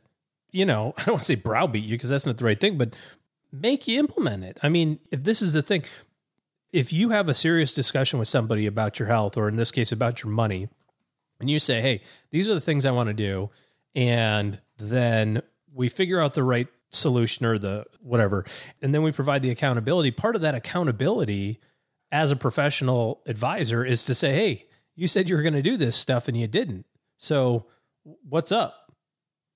you 0.52 0.65
know, 0.65 0.94
I 0.98 1.04
don't 1.04 1.13
want 1.13 1.24
to 1.24 1.26
say 1.26 1.36
browbeat 1.36 1.84
you 1.84 1.98
because 1.98 2.10
that's 2.10 2.26
not 2.26 2.38
the 2.38 2.46
right 2.46 2.60
thing, 2.60 2.78
but 2.78 2.94
make 3.52 3.88
you 3.88 4.00
implement 4.00 4.44
it. 4.44 4.58
I 4.62 4.70
mean, 4.70 5.00
if 5.12 5.24
this 5.24 5.41
is 5.41 5.54
the 5.54 5.62
thing, 5.62 5.84
if 6.72 6.94
you 6.94 7.10
have 7.10 7.30
a 7.30 7.34
serious 7.34 7.74
discussion 7.74 8.20
with 8.20 8.28
somebody 8.28 8.65
about 8.65 9.00
your 9.00 9.08
health, 9.08 9.38
or 9.38 9.48
in 9.48 9.56
this 9.56 9.72
case, 9.72 9.91
about 9.91 10.24
your 10.24 10.32
money, 10.32 10.70
and 11.39 11.50
you 11.50 11.60
say, 11.60 11.82
hey, 11.82 12.02
these 12.30 12.48
are 12.48 12.54
the 12.54 12.62
things 12.62 12.86
I 12.86 12.91
want 12.91 13.08
to 13.08 13.13
do, 13.13 13.50
and 13.96 14.60
then 14.78 15.41
we 15.74 15.89
figure 15.89 16.22
out 16.22 16.34
the 16.34 16.44
right 16.44 16.67
solution 16.91 17.45
or 17.45 17.58
the 17.58 17.86
whatever, 18.01 18.45
and 18.82 18.93
then 18.93 19.01
we 19.01 19.12
provide 19.12 19.41
the 19.41 19.49
accountability. 19.49 20.12
Part 20.12 20.36
of 20.36 20.41
that 20.41 20.56
accountability 20.56 21.60
as 22.12 22.32
a 22.32 22.36
professional 22.36 23.21
advisor 23.25 23.86
is 23.86 24.04
to 24.04 24.15
say, 24.15 24.34
hey, 24.34 24.65
you 24.95 25.08
said 25.08 25.30
you 25.30 25.36
were 25.36 25.41
going 25.41 25.54
to 25.54 25.62
do 25.62 25.77
this 25.77 25.95
stuff 25.95 26.27
and 26.27 26.38
you 26.38 26.47
didn't. 26.47 26.86
So 27.17 27.67
what's 28.27 28.51
up? 28.51 28.91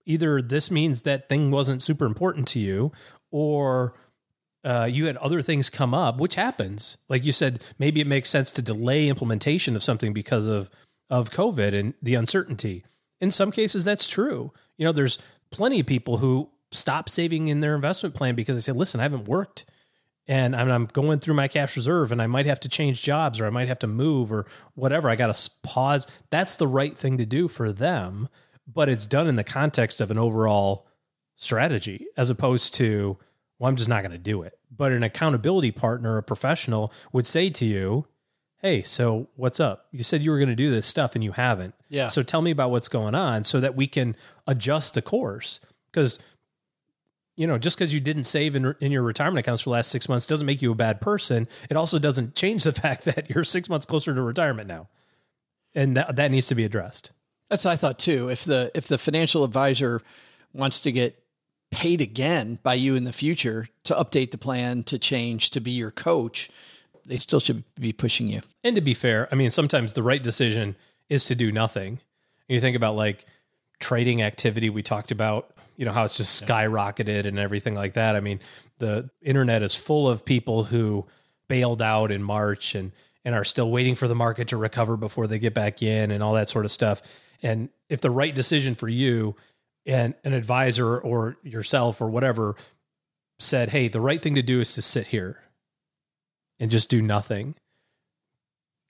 Either 0.05 0.41
this 0.41 0.69
means 0.71 1.01
that 1.01 1.27
thing 1.27 1.51
wasn't 1.51 1.81
super 1.81 2.05
important 2.05 2.47
to 2.49 2.59
you, 2.59 2.91
or 3.31 3.95
uh, 4.63 4.87
you 4.89 5.07
had 5.07 5.17
other 5.17 5.41
things 5.41 5.69
come 5.69 5.93
up, 5.93 6.17
which 6.19 6.35
happens. 6.35 6.97
Like 7.09 7.25
you 7.25 7.31
said, 7.31 7.63
maybe 7.79 8.01
it 8.01 8.07
makes 8.07 8.29
sense 8.29 8.51
to 8.51 8.61
delay 8.61 9.07
implementation 9.07 9.75
of 9.75 9.83
something 9.83 10.13
because 10.13 10.47
of 10.47 10.69
of 11.09 11.29
COVID 11.29 11.77
and 11.77 11.93
the 12.01 12.15
uncertainty. 12.15 12.83
In 13.21 13.29
some 13.29 13.51
cases, 13.51 13.83
that's 13.83 14.07
true. 14.07 14.51
You 14.77 14.85
know, 14.85 14.91
there's 14.91 15.19
plenty 15.51 15.79
of 15.79 15.85
people 15.85 16.17
who 16.17 16.49
stop 16.71 17.09
saving 17.09 17.47
in 17.47 17.61
their 17.61 17.75
investment 17.75 18.15
plan 18.15 18.35
because 18.35 18.55
they 18.55 18.61
say, 18.61 18.77
"Listen, 18.77 18.99
I 18.99 19.03
haven't 19.03 19.27
worked." 19.27 19.65
And 20.27 20.55
I'm, 20.55 20.71
I'm 20.71 20.85
going 20.87 21.19
through 21.19 21.35
my 21.35 21.47
cash 21.47 21.75
reserve, 21.75 22.11
and 22.11 22.19
I 22.19 22.25
might 22.25 22.47
have 22.47 22.59
to 22.61 22.69
change 22.69 23.03
jobs, 23.03 23.39
or 23.39 23.45
I 23.45 23.51
might 23.51 23.67
have 23.67 23.79
to 23.79 23.87
move, 23.87 24.31
or 24.31 24.47
whatever. 24.73 25.07
I 25.07 25.15
got 25.15 25.33
to 25.33 25.51
pause. 25.61 26.07
That's 26.31 26.55
the 26.55 26.67
right 26.67 26.97
thing 26.97 27.19
to 27.19 27.27
do 27.27 27.47
for 27.47 27.71
them, 27.71 28.27
but 28.65 28.89
it's 28.89 29.05
done 29.05 29.27
in 29.27 29.35
the 29.35 29.43
context 29.43 30.01
of 30.01 30.09
an 30.09 30.17
overall 30.17 30.87
strategy, 31.35 32.07
as 32.17 32.29
opposed 32.29 32.73
to, 32.75 33.17
well, 33.59 33.69
I'm 33.69 33.75
just 33.75 33.89
not 33.89 34.01
going 34.01 34.11
to 34.11 34.17
do 34.17 34.41
it. 34.41 34.57
But 34.75 34.91
an 34.91 35.03
accountability 35.03 35.71
partner, 35.71 36.17
a 36.17 36.23
professional, 36.23 36.91
would 37.11 37.27
say 37.27 37.49
to 37.51 37.65
you, 37.65 38.07
Hey, 38.59 38.81
so 38.81 39.27
what's 39.35 39.59
up? 39.59 39.85
You 39.91 40.01
said 40.01 40.23
you 40.23 40.31
were 40.31 40.39
going 40.39 40.49
to 40.49 40.55
do 40.55 40.71
this 40.71 40.87
stuff 40.87 41.13
and 41.13 41.23
you 41.23 41.33
haven't. 41.33 41.75
Yeah. 41.89 42.07
So 42.07 42.23
tell 42.23 42.41
me 42.41 42.49
about 42.49 42.71
what's 42.71 42.87
going 42.87 43.13
on 43.13 43.43
so 43.43 43.59
that 43.59 43.75
we 43.75 43.85
can 43.85 44.15
adjust 44.47 44.95
the 44.95 45.03
course. 45.03 45.59
Because, 45.91 46.17
you 47.35 47.47
know, 47.47 47.57
just 47.57 47.77
because 47.77 47.93
you 47.93 47.99
didn't 47.99 48.23
save 48.23 48.55
in, 48.55 48.75
in 48.79 48.91
your 48.91 49.03
retirement 49.03 49.45
accounts 49.45 49.63
for 49.63 49.69
the 49.69 49.73
last 49.73 49.91
six 49.91 50.07
months 50.07 50.27
doesn't 50.27 50.45
make 50.45 50.61
you 50.61 50.71
a 50.71 50.75
bad 50.75 51.01
person. 51.01 51.47
It 51.69 51.77
also 51.77 51.99
doesn't 51.99 52.35
change 52.35 52.63
the 52.63 52.73
fact 52.73 53.05
that 53.05 53.29
you're 53.29 53.43
six 53.43 53.69
months 53.69 53.85
closer 53.85 54.13
to 54.13 54.21
retirement 54.21 54.67
now. 54.67 54.87
And 55.73 55.97
that, 55.97 56.15
that 56.15 56.31
needs 56.31 56.47
to 56.47 56.55
be 56.55 56.63
addressed. 56.63 57.11
That's 57.49 57.65
what 57.65 57.71
I 57.71 57.75
thought 57.75 57.99
too. 57.99 58.29
If 58.29 58.45
the 58.45 58.71
if 58.73 58.87
the 58.87 58.97
financial 58.97 59.43
advisor 59.43 60.01
wants 60.53 60.79
to 60.81 60.91
get 60.91 61.21
paid 61.69 62.01
again 62.01 62.59
by 62.63 62.73
you 62.73 62.95
in 62.95 63.03
the 63.03 63.13
future 63.13 63.67
to 63.83 63.93
update 63.93 64.31
the 64.31 64.37
plan, 64.37 64.83
to 64.83 64.97
change, 64.97 65.49
to 65.51 65.59
be 65.59 65.71
your 65.71 65.91
coach, 65.91 66.49
they 67.05 67.17
still 67.17 67.39
should 67.39 67.63
be 67.75 67.93
pushing 67.93 68.27
you. 68.27 68.41
And 68.63 68.75
to 68.75 68.81
be 68.81 68.93
fair, 68.93 69.27
I 69.31 69.35
mean, 69.35 69.51
sometimes 69.51 69.93
the 69.93 70.01
right 70.01 70.23
decision 70.23 70.75
is 71.09 71.25
to 71.25 71.35
do 71.35 71.51
nothing. 71.51 71.99
You 72.47 72.59
think 72.61 72.75
about 72.75 72.95
like 72.95 73.25
trading 73.79 74.21
activity 74.21 74.69
we 74.69 74.81
talked 74.81 75.11
about, 75.11 75.54
you 75.77 75.85
know, 75.85 75.91
how 75.91 76.05
it's 76.05 76.17
just 76.17 76.45
skyrocketed 76.45 77.25
and 77.25 77.37
everything 77.37 77.75
like 77.75 77.93
that. 77.93 78.15
I 78.15 78.19
mean, 78.19 78.39
the 78.79 79.09
internet 79.21 79.63
is 79.63 79.75
full 79.75 80.09
of 80.09 80.25
people 80.25 80.65
who 80.65 81.05
bailed 81.47 81.81
out 81.81 82.11
in 82.11 82.23
March 82.23 82.75
and 82.75 82.91
and 83.23 83.33
are 83.33 83.43
still 83.43 83.71
waiting 83.71 83.95
for 83.95 84.07
the 84.07 84.15
market 84.15 84.49
to 84.49 84.57
recover 84.57 84.95
before 84.95 85.25
they 85.25 85.39
get 85.39 85.53
back 85.53 85.81
in 85.81 86.11
and 86.11 86.21
all 86.21 86.33
that 86.35 86.47
sort 86.47 86.63
of 86.63 86.71
stuff. 86.71 87.01
And 87.41 87.69
if 87.89 87.99
the 87.99 88.11
right 88.11 88.33
decision 88.33 88.75
for 88.75 88.87
you 88.87 89.35
and 89.85 90.13
an 90.23 90.33
advisor 90.33 90.99
or 90.99 91.37
yourself 91.43 92.01
or 92.01 92.07
whatever 92.07 92.55
said, 93.39 93.69
"Hey, 93.69 93.87
the 93.87 93.99
right 93.99 94.21
thing 94.21 94.35
to 94.35 94.43
do 94.43 94.59
is 94.59 94.73
to 94.75 94.81
sit 94.81 95.07
here 95.07 95.41
and 96.59 96.69
just 96.69 96.87
do 96.87 97.01
nothing." 97.01 97.55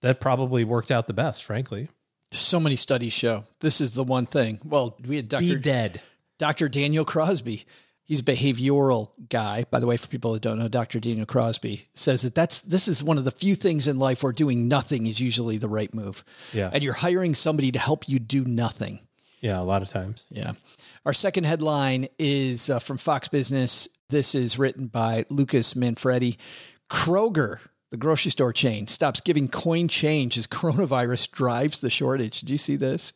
That 0.02 0.20
probably 0.20 0.64
worked 0.64 0.90
out 0.90 1.06
the 1.06 1.14
best, 1.14 1.42
frankly. 1.42 1.88
So 2.30 2.60
many 2.60 2.76
studies 2.76 3.14
show 3.14 3.44
this 3.60 3.80
is 3.80 3.94
the 3.94 4.04
one 4.04 4.26
thing. 4.26 4.60
Well, 4.64 4.98
we 5.06 5.16
had 5.16 5.28
Dr. 5.28 5.58
dead. 5.58 6.02
Dr. 6.38 6.68
Daniel 6.68 7.04
Crosby. 7.04 7.64
He's 8.04 8.20
a 8.20 8.24
behavioral 8.24 9.10
guy. 9.28 9.64
By 9.68 9.80
the 9.80 9.86
way, 9.86 9.96
for 9.96 10.06
people 10.06 10.32
that 10.32 10.42
don't 10.42 10.60
know, 10.60 10.68
Dr. 10.68 11.00
Daniel 11.00 11.26
Crosby 11.26 11.86
says 11.96 12.22
that 12.22 12.36
that's 12.36 12.60
this 12.60 12.86
is 12.86 13.02
one 13.02 13.18
of 13.18 13.24
the 13.24 13.32
few 13.32 13.56
things 13.56 13.88
in 13.88 13.98
life 13.98 14.22
where 14.22 14.32
doing 14.32 14.68
nothing 14.68 15.06
is 15.06 15.18
usually 15.18 15.58
the 15.58 15.68
right 15.68 15.92
move. 15.92 16.24
Yeah. 16.52 16.70
And 16.72 16.84
you're 16.84 16.92
hiring 16.92 17.34
somebody 17.34 17.72
to 17.72 17.80
help 17.80 18.08
you 18.08 18.20
do 18.20 18.44
nothing. 18.44 19.00
Yeah, 19.40 19.60
a 19.60 19.64
lot 19.64 19.82
of 19.82 19.88
times. 19.88 20.26
Yeah. 20.30 20.52
Our 21.04 21.12
second 21.12 21.44
headline 21.44 22.08
is 22.18 22.70
uh, 22.70 22.78
from 22.78 22.96
Fox 22.96 23.28
Business. 23.28 23.88
This 24.08 24.34
is 24.34 24.58
written 24.58 24.86
by 24.86 25.24
Lucas 25.28 25.74
Manfredi. 25.74 26.38
Kroger, 26.88 27.58
the 27.90 27.96
grocery 27.96 28.30
store 28.30 28.52
chain, 28.52 28.86
stops 28.86 29.20
giving 29.20 29.48
coin 29.48 29.88
change 29.88 30.38
as 30.38 30.46
coronavirus 30.46 31.30
drives 31.32 31.80
the 31.80 31.90
shortage. 31.90 32.40
Did 32.40 32.50
you 32.50 32.58
see 32.58 32.76
this? 32.76 33.12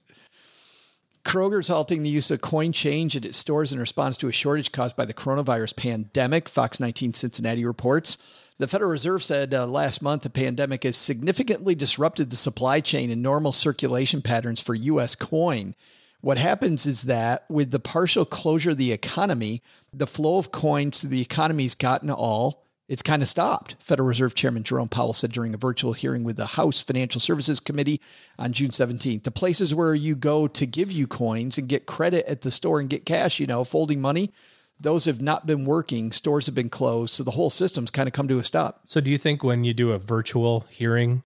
Kroger's 1.24 1.68
halting 1.68 2.02
the 2.02 2.08
use 2.08 2.30
of 2.30 2.40
coin 2.40 2.72
change 2.72 3.14
at 3.14 3.24
its 3.24 3.36
stores 3.36 3.72
in 3.72 3.78
response 3.78 4.16
to 4.18 4.28
a 4.28 4.32
shortage 4.32 4.72
caused 4.72 4.96
by 4.96 5.04
the 5.04 5.14
coronavirus 5.14 5.76
pandemic, 5.76 6.48
Fox 6.48 6.80
19 6.80 7.12
Cincinnati 7.12 7.64
reports. 7.64 8.16
The 8.58 8.66
Federal 8.66 8.90
Reserve 8.90 9.22
said 9.22 9.52
uh, 9.52 9.66
last 9.66 10.02
month 10.02 10.22
the 10.22 10.30
pandemic 10.30 10.84
has 10.84 10.96
significantly 10.96 11.74
disrupted 11.74 12.30
the 12.30 12.36
supply 12.36 12.80
chain 12.80 13.10
and 13.10 13.22
normal 13.22 13.52
circulation 13.52 14.22
patterns 14.22 14.60
for 14.62 14.74
U.S. 14.74 15.14
coin. 15.14 15.74
What 16.22 16.38
happens 16.38 16.86
is 16.86 17.02
that 17.02 17.44
with 17.48 17.70
the 17.70 17.80
partial 17.80 18.24
closure 18.24 18.70
of 18.70 18.76
the 18.76 18.92
economy, 18.92 19.62
the 19.92 20.06
flow 20.06 20.36
of 20.38 20.52
coins 20.52 21.00
to 21.00 21.06
the 21.06 21.22
economy's 21.22 21.74
gotten 21.74 22.10
all 22.10 22.66
it's 22.90 23.02
kind 23.02 23.22
of 23.22 23.28
stopped. 23.28 23.76
Federal 23.78 24.08
Reserve 24.08 24.34
Chairman 24.34 24.64
Jerome 24.64 24.88
Powell 24.88 25.12
said 25.12 25.30
during 25.30 25.54
a 25.54 25.56
virtual 25.56 25.92
hearing 25.92 26.24
with 26.24 26.36
the 26.36 26.44
House 26.44 26.80
Financial 26.80 27.20
Services 27.20 27.60
Committee 27.60 28.00
on 28.36 28.52
June 28.52 28.70
17th. 28.70 29.22
The 29.22 29.30
places 29.30 29.72
where 29.72 29.94
you 29.94 30.16
go 30.16 30.48
to 30.48 30.66
give 30.66 30.90
you 30.90 31.06
coins 31.06 31.56
and 31.56 31.68
get 31.68 31.86
credit 31.86 32.26
at 32.26 32.40
the 32.40 32.50
store 32.50 32.80
and 32.80 32.90
get 32.90 33.06
cash, 33.06 33.38
you 33.38 33.46
know, 33.46 33.62
folding 33.62 34.00
money, 34.00 34.32
those 34.80 35.04
have 35.04 35.20
not 35.20 35.46
been 35.46 35.64
working. 35.64 36.10
Stores 36.10 36.46
have 36.46 36.54
been 36.56 36.68
closed. 36.68 37.14
So 37.14 37.22
the 37.22 37.30
whole 37.30 37.48
system's 37.48 37.92
kind 37.92 38.08
of 38.08 38.12
come 38.12 38.26
to 38.26 38.40
a 38.40 38.44
stop. 38.44 38.80
So, 38.86 39.00
do 39.00 39.08
you 39.08 39.18
think 39.18 39.44
when 39.44 39.62
you 39.62 39.72
do 39.72 39.92
a 39.92 39.98
virtual 39.98 40.66
hearing 40.68 41.22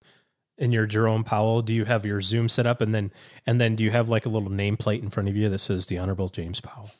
in 0.59 0.71
your 0.71 0.85
Jerome 0.85 1.23
Powell, 1.23 1.63
do 1.63 1.73
you 1.73 1.85
have 1.85 2.05
your 2.05 2.21
Zoom 2.21 2.47
set 2.47 2.67
up 2.67 2.79
and 2.79 2.93
then 2.93 3.11
and 3.47 3.59
then 3.59 3.75
do 3.75 3.83
you 3.83 3.89
have 3.89 4.07
like 4.07 4.27
a 4.27 4.29
little 4.29 4.51
nameplate 4.51 5.01
in 5.01 5.09
front 5.09 5.29
of 5.29 5.35
you 5.35 5.49
that 5.49 5.57
says 5.57 5.87
the 5.87 5.97
Honorable 5.97 6.29
James 6.29 6.61
Powell? 6.61 6.91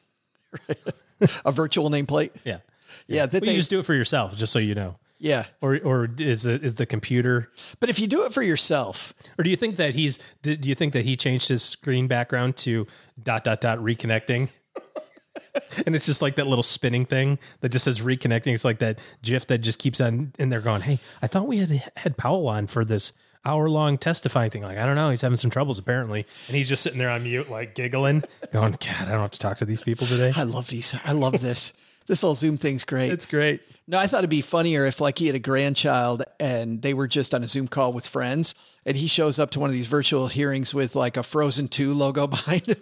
a 1.45 1.51
virtual 1.51 1.91
nameplate? 1.91 2.32
Yeah. 2.43 2.62
Yeah. 3.08 3.26
That 3.26 3.42
Well, 3.42 3.52
you 3.52 3.58
just 3.58 3.70
do 3.70 3.80
it 3.80 3.86
for 3.86 3.94
yourself, 3.94 4.36
just 4.36 4.52
so 4.54 4.60
you 4.60 4.76
know. 4.76 4.96
yeah. 5.20 5.46
Or 5.62 5.80
or 5.84 6.10
is 6.18 6.46
it 6.46 6.64
is 6.64 6.76
the 6.76 6.86
computer? 6.86 7.50
But 7.80 7.90
if 7.90 8.00
you 8.00 8.08
do 8.08 8.24
it 8.26 8.34
for 8.34 8.42
yourself, 8.42 9.14
Or 9.38 9.44
do 9.44 9.50
you 9.50 9.56
think 9.56 9.76
that 9.78 9.96
he's? 9.96 10.20
Do 10.42 10.56
do 10.56 10.70
you 10.70 10.76
think 10.76 10.94
that 10.94 11.06
he 11.06 11.16
changed 11.16 11.48
his 11.48 11.64
screen 11.64 12.08
background 12.08 12.58
to 12.58 12.88
dot 13.22 13.44
dot 13.44 13.62
dot 13.62 13.80
reconnecting? 13.80 14.50
and 15.86 15.96
it's 15.96 16.06
just 16.06 16.22
like 16.22 16.36
that 16.36 16.48
little 16.48 16.64
spinning 16.64 17.06
thing 17.06 17.40
that 17.62 17.70
just 17.70 17.86
says 17.86 18.00
reconnecting. 18.02 18.54
It's 18.54 18.66
like 18.66 18.80
that 18.80 19.00
GIF 19.22 19.48
that 19.48 19.60
just 19.60 19.80
keeps 19.80 20.00
on 20.02 20.34
in 20.40 20.50
there 20.50 20.62
going, 20.62 20.82
"Hey, 20.82 21.00
I 21.22 21.28
thought 21.28 21.48
we 21.48 21.58
had 21.58 21.92
had 21.98 22.18
Powell 22.18 22.48
on 22.48 22.68
for 22.68 22.86
this 22.86 23.12
hour 23.46 23.70
long 23.70 23.98
testifying 23.98 24.50
thing. 24.50 24.64
Like, 24.64 24.78
I 24.80 24.86
don't 24.88 24.96
know, 24.96 25.12
he's 25.12 25.22
having 25.22 25.38
some 25.38 25.52
troubles 25.52 25.78
apparently, 25.78 26.26
and 26.48 26.56
he's 26.58 26.68
just 26.68 26.82
sitting 26.82 26.98
there 26.98 27.12
on 27.12 27.22
mute, 27.24 27.48
like 27.50 27.76
giggling, 27.76 28.24
going, 28.52 28.72
God, 28.72 29.08
I 29.08 29.12
don't 29.12 29.22
have 29.22 29.32
to 29.32 29.40
talk 29.40 29.58
to 29.58 29.66
these 29.66 29.84
people 29.84 30.08
today. 30.08 30.32
I 30.36 30.44
love 30.44 30.68
these. 30.70 31.00
I 31.06 31.12
love 31.12 31.40
this. 31.42 31.72
This 32.08 32.22
whole 32.22 32.36
Zoom 32.36 32.58
thing's 32.58 32.84
great. 32.84 33.12
It's 33.12 33.26
great. 33.26 33.62
No, 33.88 33.98
I 34.00 34.08
thought 34.08 34.20
it'd 34.20 34.30
be 34.30 34.41
funnier 34.41 34.86
if 34.86 35.00
like 35.02 35.18
he 35.20 35.28
had 35.28 35.36
a 35.36 35.39
grandchild 35.39 36.24
and 36.39 36.82
they 36.82 36.94
were 36.94 37.08
just 37.08 37.34
on 37.34 37.44
a 37.44 37.48
Zoom 37.48 37.68
call 37.68 37.94
with 37.94 38.08
friends 38.08 38.56
and 38.86 38.96
he 38.98 39.08
shows 39.08 39.38
up 39.39 39.52
to 39.52 39.60
one 39.60 39.70
of 39.70 39.74
these 39.76 39.88
virtual 39.88 40.28
hearings 40.28 40.74
with 40.74 40.96
like 40.96 41.18
a 41.18 41.24
Frozen 41.24 41.68
2 41.70 41.94
logo 41.94 42.28
behind 42.28 42.65
him. 42.65 42.82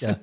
Yeah. 0.00 0.16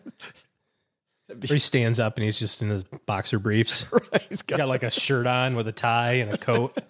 Or 1.29 1.35
he 1.55 1.59
stands 1.59 1.99
up 1.99 2.17
and 2.17 2.25
he's 2.25 2.37
just 2.39 2.61
in 2.61 2.69
his 2.69 2.83
boxer 2.83 3.39
briefs. 3.39 3.89
right? 3.91 4.21
He's 4.29 4.41
got- 4.41 4.57
Got 4.57 4.67
like 4.69 4.83
a 4.83 4.91
shirt 4.91 5.27
on 5.27 5.55
with 5.55 5.67
a 5.67 5.71
tie 5.71 6.13
and 6.13 6.33
a 6.33 6.37
coat. 6.37 6.77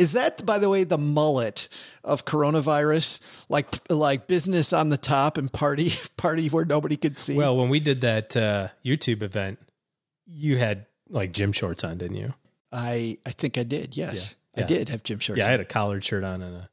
Is 0.00 0.10
that 0.12 0.44
by 0.44 0.58
the 0.58 0.68
way 0.68 0.82
the 0.82 0.98
mullet 0.98 1.68
of 2.02 2.24
coronavirus? 2.24 3.20
Like 3.48 3.68
like 3.88 4.26
business 4.26 4.72
on 4.72 4.88
the 4.88 4.96
top 4.96 5.38
and 5.38 5.52
party 5.52 5.92
party 6.16 6.48
where 6.48 6.64
nobody 6.64 6.96
could 6.96 7.16
see. 7.20 7.36
Well, 7.36 7.56
when 7.56 7.68
we 7.68 7.78
did 7.78 8.00
that 8.00 8.36
uh, 8.36 8.68
YouTube 8.84 9.22
event, 9.22 9.60
you 10.26 10.56
had 10.58 10.86
like 11.08 11.32
gym 11.32 11.52
shorts 11.52 11.84
on, 11.84 11.98
didn't 11.98 12.16
you? 12.16 12.34
I 12.72 13.18
I 13.26 13.30
think 13.30 13.58
I 13.58 13.62
did. 13.62 13.96
Yes. 13.96 14.36
Yeah. 14.56 14.62
I 14.64 14.66
did 14.66 14.88
have 14.88 15.02
gym 15.02 15.18
shorts. 15.18 15.38
Yeah, 15.40 15.48
I 15.48 15.50
had 15.50 15.60
a 15.60 15.64
collared 15.64 16.04
shirt 16.04 16.22
on 16.24 16.40
and 16.42 16.56
a, 16.56 16.70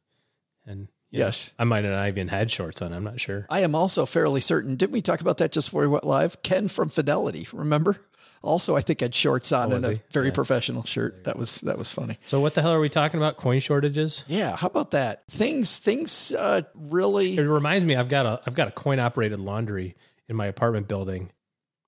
and 0.66 0.88
yeah, 1.10 1.26
Yes. 1.26 1.54
I 1.60 1.64
might 1.66 1.84
have 1.84 1.94
not 1.94 2.08
even 2.08 2.28
had 2.28 2.50
shorts 2.52 2.82
on. 2.82 2.94
I'm 2.94 3.04
not 3.04 3.20
sure. 3.20 3.46
I 3.50 3.62
am 3.62 3.76
also 3.76 4.06
fairly 4.06 4.40
certain. 4.40 4.76
Didn't 4.76 4.94
we 4.94 5.02
talk 5.02 5.20
about 5.22 5.40
that 5.40 5.52
just 5.52 5.68
before 5.70 5.82
we 5.82 5.88
went 5.88 6.06
live? 6.06 6.42
Ken 6.44 6.68
from 6.70 6.90
Fidelity, 6.90 7.48
remember? 7.52 7.98
Also, 8.44 8.76
I 8.76 8.82
think 8.82 9.02
I 9.02 9.06
had 9.06 9.14
shorts 9.16 9.52
on 9.52 9.72
Oh, 9.72 9.76
and 9.76 9.86
a 9.86 9.92
he? 9.94 10.02
very 10.12 10.28
Yeah. 10.28 10.34
professional 10.34 10.84
shirt. 10.84 11.26
That 11.26 11.38
was 11.38 11.62
that 11.62 11.78
was 11.78 11.92
funny. 11.92 12.18
So 12.28 12.40
what 12.40 12.54
the 12.56 12.62
hell 12.62 12.72
are 12.72 12.80
we 12.80 12.90
talking 12.90 13.20
about? 13.20 13.38
Coin 13.38 13.60
shortages? 13.60 14.24
Yeah, 14.28 14.56
how 14.56 14.68
about 14.68 14.92
that? 14.92 15.28
Things 15.28 15.78
things 15.80 16.32
uh, 16.38 16.62
really. 16.74 17.38
It 17.38 17.42
reminds 17.42 17.86
me, 17.86 17.96
I've 17.96 18.10
got 18.10 18.26
a 18.26 18.42
I've 18.48 18.56
got 18.56 18.68
a 18.68 18.72
coin 18.72 19.00
operated 19.00 19.40
laundry 19.40 19.96
in 20.30 20.36
my 20.36 20.46
apartment 20.48 20.88
building. 20.88 21.32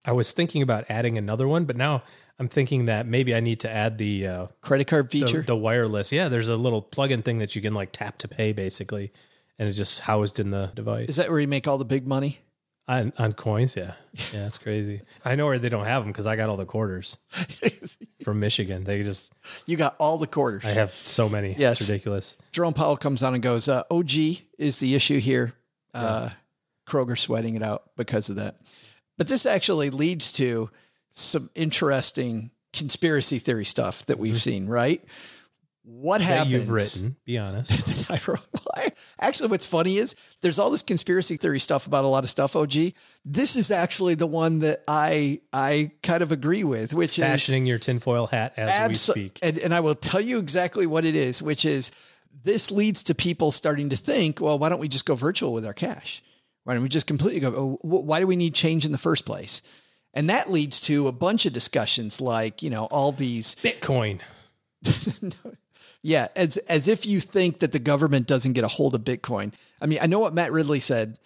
I 0.06 0.12
was 0.12 0.34
thinking 0.34 0.62
about 0.62 0.86
adding 0.90 1.18
another 1.18 1.48
one, 1.48 1.66
but 1.66 1.76
now 1.78 2.04
I'm 2.40 2.48
thinking 2.48 2.86
that 2.86 3.06
maybe 3.06 3.34
I 3.34 3.40
need 3.40 3.60
to 3.62 3.70
add 3.70 3.98
the 3.98 4.28
uh, 4.28 4.48
credit 4.62 4.86
card 4.86 5.12
feature. 5.12 5.42
the 5.42 5.56
wireless. 5.56 6.12
Yeah, 6.12 6.30
there's 6.30 6.50
a 6.50 6.56
little 6.58 6.82
plug-in 6.82 7.22
thing 7.22 7.40
that 7.40 7.56
you 7.56 7.62
can 7.62 7.74
like 7.74 7.92
tap 7.92 8.18
to 8.20 8.28
pay, 8.28 8.52
basically, 8.54 9.12
and 9.58 9.70
it's 9.70 9.78
just 9.78 10.02
housed 10.02 10.40
in 10.40 10.52
the 10.52 10.72
device. 10.76 11.10
Is 11.10 11.16
that 11.18 11.30
where 11.30 11.40
you 11.40 11.48
make 11.48 11.68
all 11.68 11.78
the 11.78 11.86
big 11.86 12.08
money? 12.08 12.40
on, 12.88 13.14
on 13.18 13.34
coins? 13.34 13.76
Yeah, 13.76 13.94
yeah, 14.34 14.44
that's 14.44 14.58
crazy. 14.58 15.02
I 15.24 15.36
know 15.36 15.46
where 15.46 15.60
they 15.60 15.70
don't 15.70 15.86
have 15.86 16.04
them 16.04 16.12
because 16.12 16.28
I 16.28 16.36
got 16.36 16.50
all 16.50 16.58
the 16.58 16.66
quarters 16.66 17.18
from 18.24 18.40
Michigan. 18.40 18.84
They 18.84 19.04
just 19.04 19.34
you 19.66 19.78
got 19.78 19.96
all 20.00 20.18
the 20.18 20.28
quarters. 20.28 20.66
I 20.66 20.72
have 20.72 20.94
so 21.04 21.30
many. 21.30 21.56
Yes. 21.58 21.80
it's 21.82 21.90
ridiculous. 21.90 22.38
Jerome 22.52 22.74
Powell 22.74 22.98
comes 22.98 23.24
on 23.24 23.34
and 23.34 23.44
goes, 23.44 23.68
uh, 23.68 23.84
OG 23.90 24.12
is 24.58 24.80
the 24.80 24.96
issue 24.96 25.20
here. 25.20 25.54
Uh, 25.94 26.30
Kroger 26.88 27.18
sweating 27.18 27.56
it 27.56 27.64
out 27.64 27.92
because 27.96 28.30
of 28.30 28.38
that. 28.38 28.58
But 29.18 29.28
this 29.28 29.46
actually 29.46 29.90
leads 29.90 30.32
to 30.34 30.70
some 31.12 31.50
interesting 31.56 32.52
conspiracy 32.72 33.38
theory 33.38 33.66
stuff 33.66 34.06
that 34.08 34.18
we've 34.18 34.42
seen, 34.42 34.68
right? 34.68 35.04
What 35.86 36.22
Mm-hmm. 36.22 36.30
That 36.30 36.36
happens? 36.38 36.52
you've 36.54 36.70
written. 36.70 37.16
Be 37.26 37.38
honest. 37.38 38.10
I 38.10 38.14
wrote. 38.26 38.40
Well, 38.54 38.64
I- 38.76 38.92
actually, 39.20 39.50
what's 39.50 39.66
funny 39.66 39.98
is 39.98 40.16
there's 40.42 40.58
all 40.58 40.70
this 40.72 40.82
conspiracy 40.82 41.36
theory 41.36 41.60
stuff 41.60 41.88
about 41.88 42.06
a 42.06 42.08
lot 42.08 42.24
of 42.24 42.30
stuff. 42.30 42.56
OG, 42.56 42.74
this 43.26 43.56
is 43.58 43.70
actually 43.70 44.16
the 44.16 44.26
one 44.26 44.60
that 44.60 44.84
I 44.88 45.42
I 45.52 45.92
kind 46.02 46.24
of 46.24 46.32
agree 46.32 46.64
with, 46.64 46.94
which 46.94 47.20
is 47.20 47.26
Fashioning 47.26 47.66
your 47.66 47.80
tinfoil 47.80 48.28
hat 48.28 48.54
as 48.58 48.88
we 48.88 48.96
speak. 48.96 49.40
And, 49.44 49.60
and 49.60 49.74
I 49.74 49.82
will 49.82 49.96
tell 49.96 50.22
you 50.22 50.40
exactly 50.40 50.88
what 50.88 51.04
it 51.06 51.16
is, 51.16 51.42
which 51.44 51.66
is 51.66 51.92
this 52.46 52.72
leads 52.72 53.04
to 53.04 53.14
people 53.14 53.52
starting 53.52 53.90
to 53.90 53.98
think, 53.98 54.40
well, 54.40 54.58
why 54.58 54.70
don't 54.70 54.80
we 54.80 54.88
just 54.88 55.06
go 55.06 55.16
virtual 55.16 55.52
with 55.54 55.66
our 55.66 55.74
cash? 55.74 56.24
Why 56.64 56.74
don't 56.74 56.84
we 56.84 56.90
just 56.90 57.08
completely 57.08 57.40
go, 57.40 57.54
oh, 57.56 57.80
why 57.82 58.20
do 58.20 58.28
we 58.28 58.36
need 58.36 58.56
change 58.56 58.86
in 58.86 58.92
the 58.92 58.98
first 58.98 59.26
place? 59.26 59.62
And 60.14 60.30
that 60.30 60.50
leads 60.50 60.80
to 60.82 61.08
a 61.08 61.12
bunch 61.12 61.46
of 61.46 61.54
discussions 61.54 62.22
like, 62.22 62.62
you 62.62 62.70
know, 62.70 62.86
all 62.86 63.12
these, 63.12 63.56
Bitcoin. 63.64 64.20
yeah, 66.02 66.28
as, 66.36 66.58
as 66.58 66.88
if 66.88 67.06
you 67.06 67.20
think 67.20 67.60
that 67.60 67.72
the 67.72 67.80
government 67.80 68.28
doesn't 68.28 68.54
get 68.54 68.64
a 68.64 68.68
hold 68.70 68.96
of 68.96 69.02
Bitcoin. 69.02 69.54
I 69.82 69.88
mean, 69.88 70.00
I 70.02 70.06
know 70.06 70.20
what 70.20 70.34
Matt 70.34 70.52
Ridley 70.52 70.80
said 70.80 71.18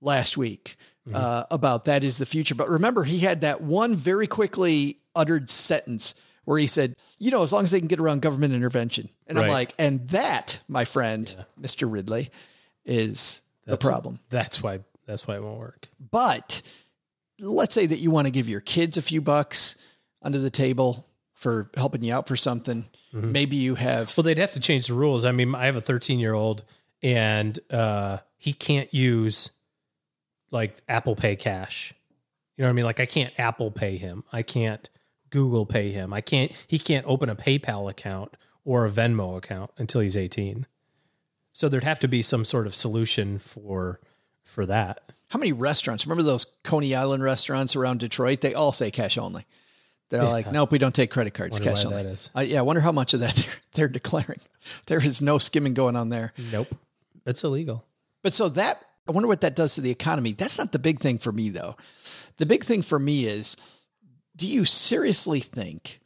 last 0.00 0.36
week 0.36 0.76
uh, 1.12 1.44
about 1.50 1.84
that 1.84 2.02
is 2.02 2.18
the 2.18 2.26
future. 2.26 2.54
But 2.54 2.68
remember, 2.68 3.04
he 3.04 3.18
had 3.18 3.42
that 3.42 3.60
one 3.60 3.96
very 3.96 4.26
quickly 4.26 4.98
uttered 5.14 5.50
sentence 5.50 6.14
where 6.44 6.58
he 6.58 6.66
said, 6.66 6.96
you 7.18 7.30
know, 7.30 7.42
as 7.42 7.52
long 7.52 7.64
as 7.64 7.70
they 7.70 7.78
can 7.78 7.88
get 7.88 8.00
around 8.00 8.22
government 8.22 8.54
intervention. 8.54 9.08
And 9.26 9.38
I'm 9.38 9.50
like, 9.50 9.74
and 9.78 10.06
that, 10.08 10.60
my 10.68 10.84
friend, 10.84 11.44
Mr. 11.60 11.90
Ridley, 11.90 12.30
is 12.84 13.42
the 13.66 13.76
problem. 13.76 14.20
That's 14.30 14.62
why. 14.62 14.80
That's 15.06 15.26
why 15.26 15.36
it 15.36 15.42
won't 15.42 15.58
work. 15.58 15.88
But 16.10 16.62
let's 17.38 17.74
say 17.74 17.86
that 17.86 17.98
you 17.98 18.10
want 18.10 18.26
to 18.26 18.30
give 18.30 18.48
your 18.48 18.60
kids 18.60 18.96
a 18.96 19.02
few 19.02 19.20
bucks 19.20 19.76
under 20.22 20.38
the 20.38 20.50
table 20.50 21.06
for 21.34 21.70
helping 21.76 22.02
you 22.02 22.14
out 22.14 22.26
for 22.26 22.36
something. 22.36 22.86
Maybe 23.12 23.56
you 23.56 23.74
have 23.74 24.16
Well, 24.16 24.24
they'd 24.24 24.38
have 24.38 24.52
to 24.52 24.60
change 24.60 24.88
the 24.88 24.94
rules. 24.94 25.24
I 25.24 25.32
mean, 25.32 25.54
I 25.54 25.66
have 25.66 25.76
a 25.76 25.80
13 25.80 26.18
year 26.18 26.34
old, 26.34 26.64
and 27.02 27.58
uh, 27.70 28.18
he 28.36 28.52
can't 28.52 28.92
use 28.92 29.50
like 30.50 30.80
Apple 30.88 31.14
Pay 31.14 31.36
cash. 31.36 31.94
You 32.56 32.62
know 32.62 32.68
what 32.68 32.70
I 32.70 32.74
mean? 32.74 32.84
Like 32.84 33.00
I 33.00 33.06
can't 33.06 33.32
Apple 33.38 33.70
Pay 33.70 33.98
him. 33.98 34.24
I 34.32 34.42
can't 34.42 34.88
Google 35.30 35.66
Pay 35.66 35.90
him. 35.90 36.12
I 36.12 36.20
can't. 36.20 36.50
He 36.66 36.78
can't 36.78 37.06
open 37.06 37.28
a 37.28 37.36
PayPal 37.36 37.90
account 37.90 38.36
or 38.64 38.86
a 38.86 38.90
Venmo 38.90 39.36
account 39.36 39.70
until 39.76 40.00
he's 40.00 40.16
18. 40.16 40.66
So 41.54 41.68
there'd 41.70 41.84
have 41.84 42.00
to 42.00 42.08
be 42.08 42.20
some 42.20 42.44
sort 42.44 42.66
of 42.66 42.74
solution 42.74 43.38
for 43.38 44.00
for 44.42 44.66
that. 44.66 45.00
how 45.30 45.38
many 45.38 45.52
restaurants? 45.52 46.06
Remember 46.06 46.22
those 46.22 46.44
Coney 46.62 46.94
Island 46.94 47.24
restaurants 47.24 47.74
around 47.74 48.00
Detroit? 48.00 48.40
They 48.42 48.54
all 48.54 48.72
say 48.72 48.90
cash 48.90 49.16
only. 49.18 49.46
They're 50.10 50.22
like, 50.22 50.52
nope, 50.52 50.70
we 50.70 50.78
don't 50.78 50.94
take 50.94 51.10
credit 51.10 51.32
cards. 51.34 51.58
Wonder 51.58 51.70
cash 51.70 51.84
only. 51.84 52.16
I, 52.34 52.38
uh, 52.38 52.42
yeah, 52.42 52.58
I 52.58 52.62
wonder 52.62 52.82
how 52.82 52.92
much 52.92 53.14
of 53.14 53.20
that 53.20 53.34
they're, 53.36 53.54
they're 53.72 53.88
declaring. 53.88 54.38
There 54.86 55.04
is 55.04 55.22
no 55.22 55.38
skimming 55.38 55.74
going 55.74 55.96
on 55.96 56.10
there. 56.10 56.32
Nope, 56.52 56.68
that's 57.24 57.42
illegal. 57.42 57.84
But 58.22 58.32
so 58.34 58.48
that, 58.50 58.78
I 59.08 59.12
wonder 59.12 59.26
what 59.28 59.40
that 59.40 59.56
does 59.56 59.74
to 59.74 59.80
the 59.80 59.90
economy. 59.90 60.32
That's 60.32 60.58
not 60.58 60.72
the 60.72 60.78
big 60.78 61.00
thing 61.00 61.18
for 61.18 61.32
me, 61.32 61.50
though. 61.50 61.76
The 62.36 62.46
big 62.46 62.64
thing 62.64 62.82
for 62.82 62.98
me 62.98 63.26
is 63.26 63.56
do 64.36 64.46
you 64.46 64.64
seriously 64.64 65.40
think 65.40 66.00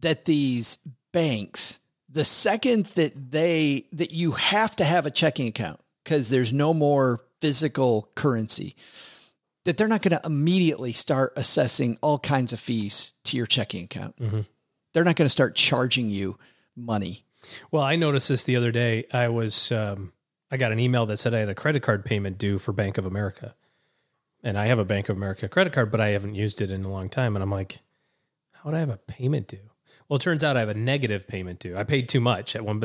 that 0.00 0.24
these 0.24 0.78
banks, 1.12 1.80
the 2.14 2.24
second 2.24 2.86
that 2.94 3.32
they, 3.32 3.86
that 3.92 4.12
you 4.12 4.32
have 4.32 4.74
to 4.76 4.84
have 4.84 5.04
a 5.04 5.10
checking 5.10 5.48
account 5.48 5.80
because 6.02 6.30
there's 6.30 6.52
no 6.52 6.72
more 6.72 7.20
physical 7.40 8.08
currency, 8.14 8.76
that 9.64 9.76
they're 9.76 9.88
not 9.88 10.00
going 10.00 10.18
to 10.18 10.24
immediately 10.24 10.92
start 10.92 11.32
assessing 11.36 11.98
all 12.00 12.18
kinds 12.18 12.52
of 12.52 12.60
fees 12.60 13.12
to 13.24 13.36
your 13.36 13.46
checking 13.46 13.84
account? 13.84 14.14
They're 14.92 15.04
not 15.04 15.16
going 15.16 15.26
to 15.26 15.30
start 15.30 15.56
charging 15.56 16.08
you 16.08 16.38
money. 16.76 17.24
Well, 17.70 17.82
I 17.82 17.96
noticed 17.96 18.28
this 18.28 18.44
the 18.44 18.56
other 18.56 18.70
day. 18.70 19.06
I 19.12 19.28
was 19.28 19.72
um, 19.72 20.12
I 20.50 20.56
got 20.56 20.72
an 20.72 20.78
email 20.78 21.06
that 21.06 21.18
said 21.18 21.34
I 21.34 21.40
had 21.40 21.48
a 21.48 21.54
credit 21.54 21.82
card 21.82 22.04
payment 22.04 22.38
due 22.38 22.58
for 22.58 22.72
Bank 22.72 22.96
of 22.96 23.06
America, 23.06 23.54
and 24.42 24.56
I 24.56 24.66
have 24.66 24.78
a 24.78 24.84
Bank 24.84 25.08
of 25.08 25.16
America 25.16 25.48
credit 25.48 25.72
card, 25.72 25.90
but 25.90 26.00
I 26.00 26.08
haven't 26.10 26.36
used 26.36 26.62
it 26.62 26.70
in 26.70 26.84
a 26.84 26.90
long 26.90 27.08
time. 27.08 27.34
And 27.34 27.42
I'm 27.42 27.50
like, 27.50 27.80
how 28.52 28.70
would 28.70 28.76
I 28.76 28.80
have 28.80 28.90
a 28.90 28.98
payment 28.98 29.48
due? 29.48 29.70
Well, 30.08 30.16
it 30.16 30.22
turns 30.22 30.44
out 30.44 30.56
I 30.56 30.60
have 30.60 30.68
a 30.68 30.74
negative 30.74 31.26
payment 31.26 31.60
due. 31.60 31.76
I 31.76 31.84
paid 31.84 32.08
too 32.08 32.20
much 32.20 32.54
at 32.54 32.64
one. 32.64 32.78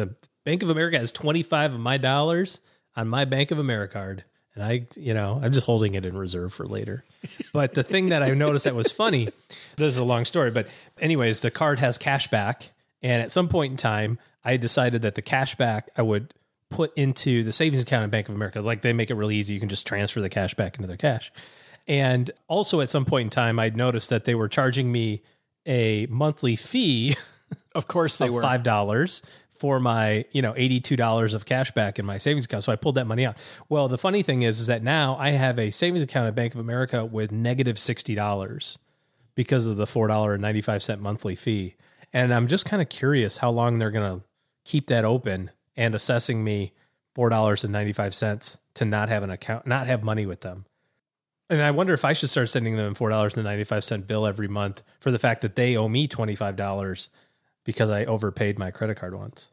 Bank 0.45 0.63
of 0.63 0.69
America 0.69 0.97
has 0.97 1.11
25 1.11 1.73
of 1.73 1.79
my 1.79 1.97
dollars 1.97 2.61
on 2.95 3.07
my 3.07 3.25
Bank 3.25 3.51
of 3.51 3.59
America 3.59 3.93
card, 3.93 4.23
and 4.55 4.63
I, 4.63 4.87
you 4.95 5.13
know, 5.13 5.39
I'm 5.43 5.51
just 5.51 5.65
holding 5.65 5.95
it 5.95 6.05
in 6.05 6.17
reserve 6.17 6.53
for 6.53 6.65
later. 6.65 7.03
But 7.53 7.73
the 7.73 7.83
thing 7.83 8.09
that 8.09 8.23
I 8.23 8.29
noticed 8.29 8.65
that 8.65 8.75
was 8.75 8.91
funny, 8.91 9.29
this 9.75 9.91
is 9.91 9.97
a 9.97 10.03
long 10.03 10.25
story, 10.25 10.51
but 10.51 10.67
anyways, 10.99 11.41
the 11.41 11.51
card 11.51 11.79
has 11.79 11.97
cash 11.97 12.27
back. 12.29 12.71
And 13.01 13.21
at 13.21 13.31
some 13.31 13.47
point 13.47 13.71
in 13.71 13.77
time, 13.77 14.19
I 14.43 14.57
decided 14.57 15.01
that 15.03 15.15
the 15.15 15.21
cash 15.21 15.55
back 15.55 15.89
I 15.95 16.01
would 16.01 16.33
put 16.69 16.95
into 16.97 17.43
the 17.43 17.51
savings 17.51 17.81
account 17.81 18.03
in 18.03 18.09
Bank 18.09 18.29
of 18.29 18.35
America. 18.35 18.61
Like 18.61 18.81
they 18.81 18.93
make 18.93 19.09
it 19.09 19.15
really 19.15 19.35
easy. 19.35 19.53
You 19.53 19.59
can 19.59 19.69
just 19.69 19.87
transfer 19.87 20.21
the 20.21 20.29
cash 20.29 20.53
back 20.53 20.75
into 20.75 20.87
their 20.87 20.97
cash. 20.97 21.31
And 21.87 22.29
also 22.47 22.81
at 22.81 22.89
some 22.89 23.05
point 23.05 23.25
in 23.25 23.29
time, 23.29 23.59
I'd 23.59 23.75
noticed 23.75 24.09
that 24.09 24.25
they 24.25 24.35
were 24.35 24.47
charging 24.47 24.91
me 24.91 25.23
a 25.65 26.05
monthly 26.07 26.55
fee 26.55 27.15
Of 27.75 27.87
course 27.87 28.17
they 28.17 28.27
of 28.27 28.33
were. 28.33 28.41
five 28.41 28.63
dollars 28.63 29.21
for 29.51 29.79
my 29.79 30.25
you 30.31 30.41
know 30.41 30.53
eighty 30.57 30.79
two 30.79 30.95
dollars 30.95 31.33
of 31.33 31.45
cash 31.45 31.71
back 31.71 31.99
in 31.99 32.05
my 32.05 32.17
savings 32.17 32.45
account. 32.45 32.63
So 32.63 32.71
I 32.71 32.75
pulled 32.75 32.95
that 32.95 33.05
money 33.07 33.25
out. 33.25 33.37
Well, 33.69 33.87
the 33.87 33.97
funny 33.97 34.23
thing 34.23 34.41
is, 34.43 34.59
is 34.59 34.67
that 34.67 34.83
now 34.83 35.15
I 35.17 35.31
have 35.31 35.59
a 35.59 35.71
savings 35.71 36.01
account 36.03 36.27
at 36.27 36.35
Bank 36.35 36.53
of 36.53 36.59
America 36.59 37.05
with 37.05 37.31
negative 37.31 37.77
sixty 37.77 38.15
dollars 38.15 38.77
because 39.35 39.65
of 39.65 39.77
the 39.77 39.85
four 39.87 40.07
dollar 40.07 40.33
and 40.33 40.41
ninety 40.41 40.61
five 40.61 40.81
cent 40.81 41.01
monthly 41.01 41.35
fee. 41.35 41.75
And 42.11 42.33
I'm 42.33 42.47
just 42.47 42.65
kind 42.65 42.81
of 42.81 42.89
curious 42.89 43.37
how 43.37 43.51
long 43.51 43.77
they're 43.79 43.91
gonna 43.91 44.21
keep 44.65 44.87
that 44.87 45.05
open 45.05 45.51
and 45.75 45.93
assessing 45.93 46.43
me 46.43 46.73
four 47.13 47.29
dollars 47.29 47.63
and 47.63 47.71
ninety 47.71 47.93
five 47.93 48.15
cents 48.15 48.57
to 48.75 48.85
not 48.85 49.09
have 49.09 49.23
an 49.23 49.29
account, 49.29 49.67
not 49.67 49.87
have 49.87 50.03
money 50.03 50.25
with 50.25 50.41
them. 50.41 50.65
And 51.49 51.61
I 51.61 51.71
wonder 51.71 51.93
if 51.93 52.05
I 52.05 52.13
should 52.13 52.29
start 52.29 52.49
sending 52.49 52.75
them 52.77 52.91
a 52.91 52.95
four 52.95 53.09
dollars 53.09 53.35
and 53.35 53.43
ninety 53.43 53.63
five 53.63 53.83
cent 53.83 54.07
bill 54.07 54.25
every 54.27 54.47
month 54.47 54.83
for 54.99 55.11
the 55.11 55.19
fact 55.19 55.41
that 55.41 55.55
they 55.55 55.77
owe 55.77 55.87
me 55.87 56.07
twenty 56.07 56.35
five 56.35 56.55
dollars 56.55 57.09
because 57.65 57.89
I 57.89 58.05
overpaid 58.05 58.59
my 58.59 58.71
credit 58.71 58.97
card 58.97 59.15
once. 59.15 59.49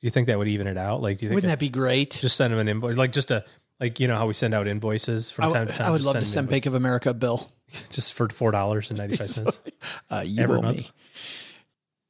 Do 0.00 0.06
you 0.06 0.10
think 0.10 0.26
that 0.26 0.38
would 0.38 0.48
even 0.48 0.66
it 0.66 0.76
out? 0.76 1.02
Like, 1.02 1.18
do 1.18 1.26
you 1.26 1.28
think 1.30 1.36
Wouldn't 1.36 1.52
that 1.52 1.58
be 1.58 1.68
great? 1.68 2.18
just 2.20 2.36
send 2.36 2.52
them 2.52 2.60
an 2.60 2.68
invoice, 2.68 2.96
like 2.96 3.12
just 3.12 3.30
a 3.30 3.44
like 3.80 4.00
you 4.00 4.08
know 4.08 4.16
how 4.16 4.26
we 4.26 4.34
send 4.34 4.54
out 4.54 4.66
invoices 4.66 5.30
from 5.30 5.46
I, 5.46 5.52
time 5.52 5.66
to 5.68 5.72
time? 5.72 5.86
I 5.86 5.90
would 5.90 6.02
love 6.02 6.16
to 6.16 6.24
send 6.24 6.48
Bank 6.48 6.66
of 6.66 6.74
America 6.74 7.10
a 7.10 7.14
bill. 7.14 7.48
just 7.90 8.12
for 8.12 8.28
four 8.28 8.50
dollars 8.50 8.90
and 8.90 8.98
ninety 8.98 9.16
five 9.16 9.28
cents. 9.30 9.58
Uh, 10.10 10.22
you 10.26 10.42
Every 10.42 10.58
owe 10.58 10.62
month. 10.62 10.76
me. 10.78 10.90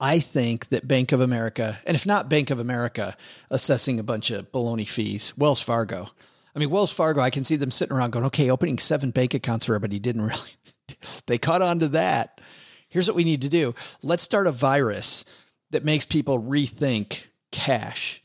I 0.00 0.18
think 0.18 0.68
that 0.68 0.86
Bank 0.88 1.12
of 1.12 1.20
America, 1.20 1.78
and 1.86 1.94
if 1.94 2.04
not 2.04 2.28
Bank 2.28 2.50
of 2.50 2.58
America, 2.58 3.16
assessing 3.50 3.98
a 3.98 4.02
bunch 4.02 4.30
of 4.30 4.50
baloney 4.50 4.88
fees, 4.88 5.32
Wells 5.38 5.60
Fargo. 5.60 6.10
I 6.54 6.58
mean, 6.58 6.70
Wells 6.70 6.92
Fargo, 6.92 7.20
I 7.20 7.30
can 7.30 7.44
see 7.44 7.56
them 7.56 7.70
sitting 7.70 7.96
around 7.96 8.10
going, 8.10 8.26
okay, 8.26 8.50
opening 8.50 8.78
seven 8.78 9.10
bank 9.10 9.34
accounts 9.34 9.66
for 9.66 9.74
everybody 9.74 9.98
didn't 9.98 10.22
really. 10.22 10.50
they 11.26 11.38
caught 11.38 11.62
on 11.62 11.80
to 11.80 11.88
that. 11.88 12.40
Here's 12.88 13.08
what 13.08 13.16
we 13.16 13.24
need 13.24 13.42
to 13.42 13.48
do 13.48 13.74
let's 14.02 14.22
start 14.22 14.46
a 14.46 14.52
virus 14.52 15.24
that 15.70 15.84
makes 15.84 16.04
people 16.04 16.40
rethink 16.40 17.22
cash. 17.50 18.22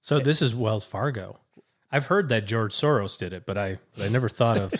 So 0.00 0.18
this 0.18 0.40
is 0.40 0.54
Wells 0.54 0.84
Fargo. 0.84 1.38
I've 1.90 2.06
heard 2.06 2.30
that 2.30 2.46
George 2.46 2.72
Soros 2.72 3.18
did 3.18 3.34
it, 3.34 3.44
but 3.44 3.58
I 3.58 3.78
I 4.02 4.08
never 4.08 4.30
thought 4.30 4.58
of 4.58 4.72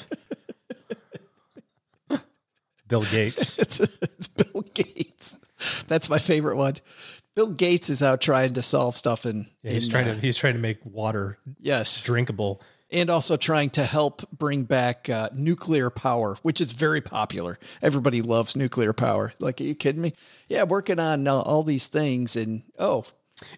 Bill 2.89 3.03
Gates. 3.03 3.59
It's, 3.59 3.81
it's 3.81 4.29
Bill 4.29 4.63
Gates. 4.75 5.37
That's 5.87 6.09
my 6.09 6.19
favorite 6.19 6.57
one. 6.57 6.77
Bill 7.35 7.51
Gates 7.51 7.89
is 7.91 8.03
out 8.03 8.21
trying 8.21 8.55
to 8.55 8.63
solve 8.63 8.97
stuff 8.97 9.25
and 9.25 9.47
Yeah, 9.63 9.73
he's 9.73 9.87
in, 9.87 9.91
trying 9.91 10.09
uh, 10.09 10.15
to 10.15 10.21
he's 10.21 10.37
trying 10.37 10.55
to 10.55 10.59
make 10.61 10.79
water 10.85 11.39
yes, 11.59 12.03
drinkable. 12.03 12.61
and 12.91 13.09
also 13.09 13.37
trying 13.37 13.71
to 13.71 13.85
help 13.85 14.23
bring 14.33 14.65
back 14.65 15.09
uh, 15.09 15.31
nuclear 15.35 15.89
power, 15.91 16.37
which 16.43 16.61
is 16.61 16.73
very 16.73 17.01
popular. 17.01 17.59
Everybody 17.81 18.21
loves 18.21 18.55
nuclear 18.55 18.93
power. 18.93 19.33
Like, 19.39 19.61
are 19.61 19.65
you 19.65 19.75
kidding 19.75 20.03
me? 20.03 20.13
Yeah, 20.49 20.65
working 20.65 20.99
on 20.99 21.27
uh, 21.27 21.41
all 21.41 21.63
these 21.63 21.87
things, 21.87 22.37
and 22.37 22.63
oh, 22.79 23.05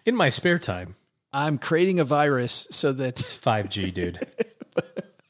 In 0.05 0.15
my 0.15 0.29
spare 0.29 0.59
time, 0.59 0.95
I'm 1.33 1.57
creating 1.57 1.99
a 1.99 2.05
virus 2.05 2.67
so 2.71 2.93
that 2.93 3.19
five 3.19 3.69
G, 3.69 3.91
dude. 3.91 4.25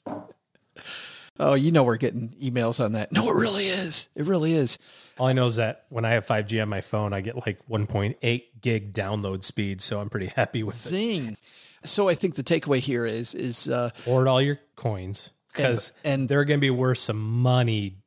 oh, 1.39 1.55
you 1.55 1.71
know, 1.71 1.83
we're 1.83 1.97
getting 1.97 2.29
emails 2.41 2.83
on 2.83 2.91
that. 2.93 3.11
No, 3.11 3.29
it 3.29 3.35
really 3.35 3.65
is. 3.65 4.07
It 4.15 4.25
really 4.25 4.53
is. 4.53 4.77
All 5.17 5.27
I 5.27 5.33
know 5.33 5.47
is 5.47 5.55
that 5.55 5.85
when 5.89 6.03
I 6.05 6.11
have 6.11 6.25
5G 6.27 6.61
on 6.61 6.67
my 6.69 6.81
phone, 6.81 7.13
I 7.13 7.21
get 7.21 7.35
like 7.45 7.59
1.8 7.69 8.43
gig 8.61 8.93
download 8.93 9.43
speed, 9.43 9.81
so 9.81 10.01
I'm 10.01 10.09
pretty 10.09 10.27
happy 10.27 10.61
with 10.63 10.75
it. 10.75 10.79
Zing. 10.89 11.37
So 11.83 12.09
I 12.09 12.15
think 12.15 12.35
the 12.35 12.43
takeaway 12.43 12.79
here 12.79 13.05
is 13.05 13.33
is 13.35 13.69
uh, 13.69 13.91
Hoard 14.05 14.27
all 14.27 14.41
your 14.41 14.59
coins 14.75 15.29
because 15.53 15.91
And- 16.03 16.21
and- 16.21 16.29
they're 16.29 16.43
going 16.45 16.59
to 16.59 16.61
be 16.61 16.69
worth 16.71 16.97
some 16.97 17.19
money, 17.41 17.97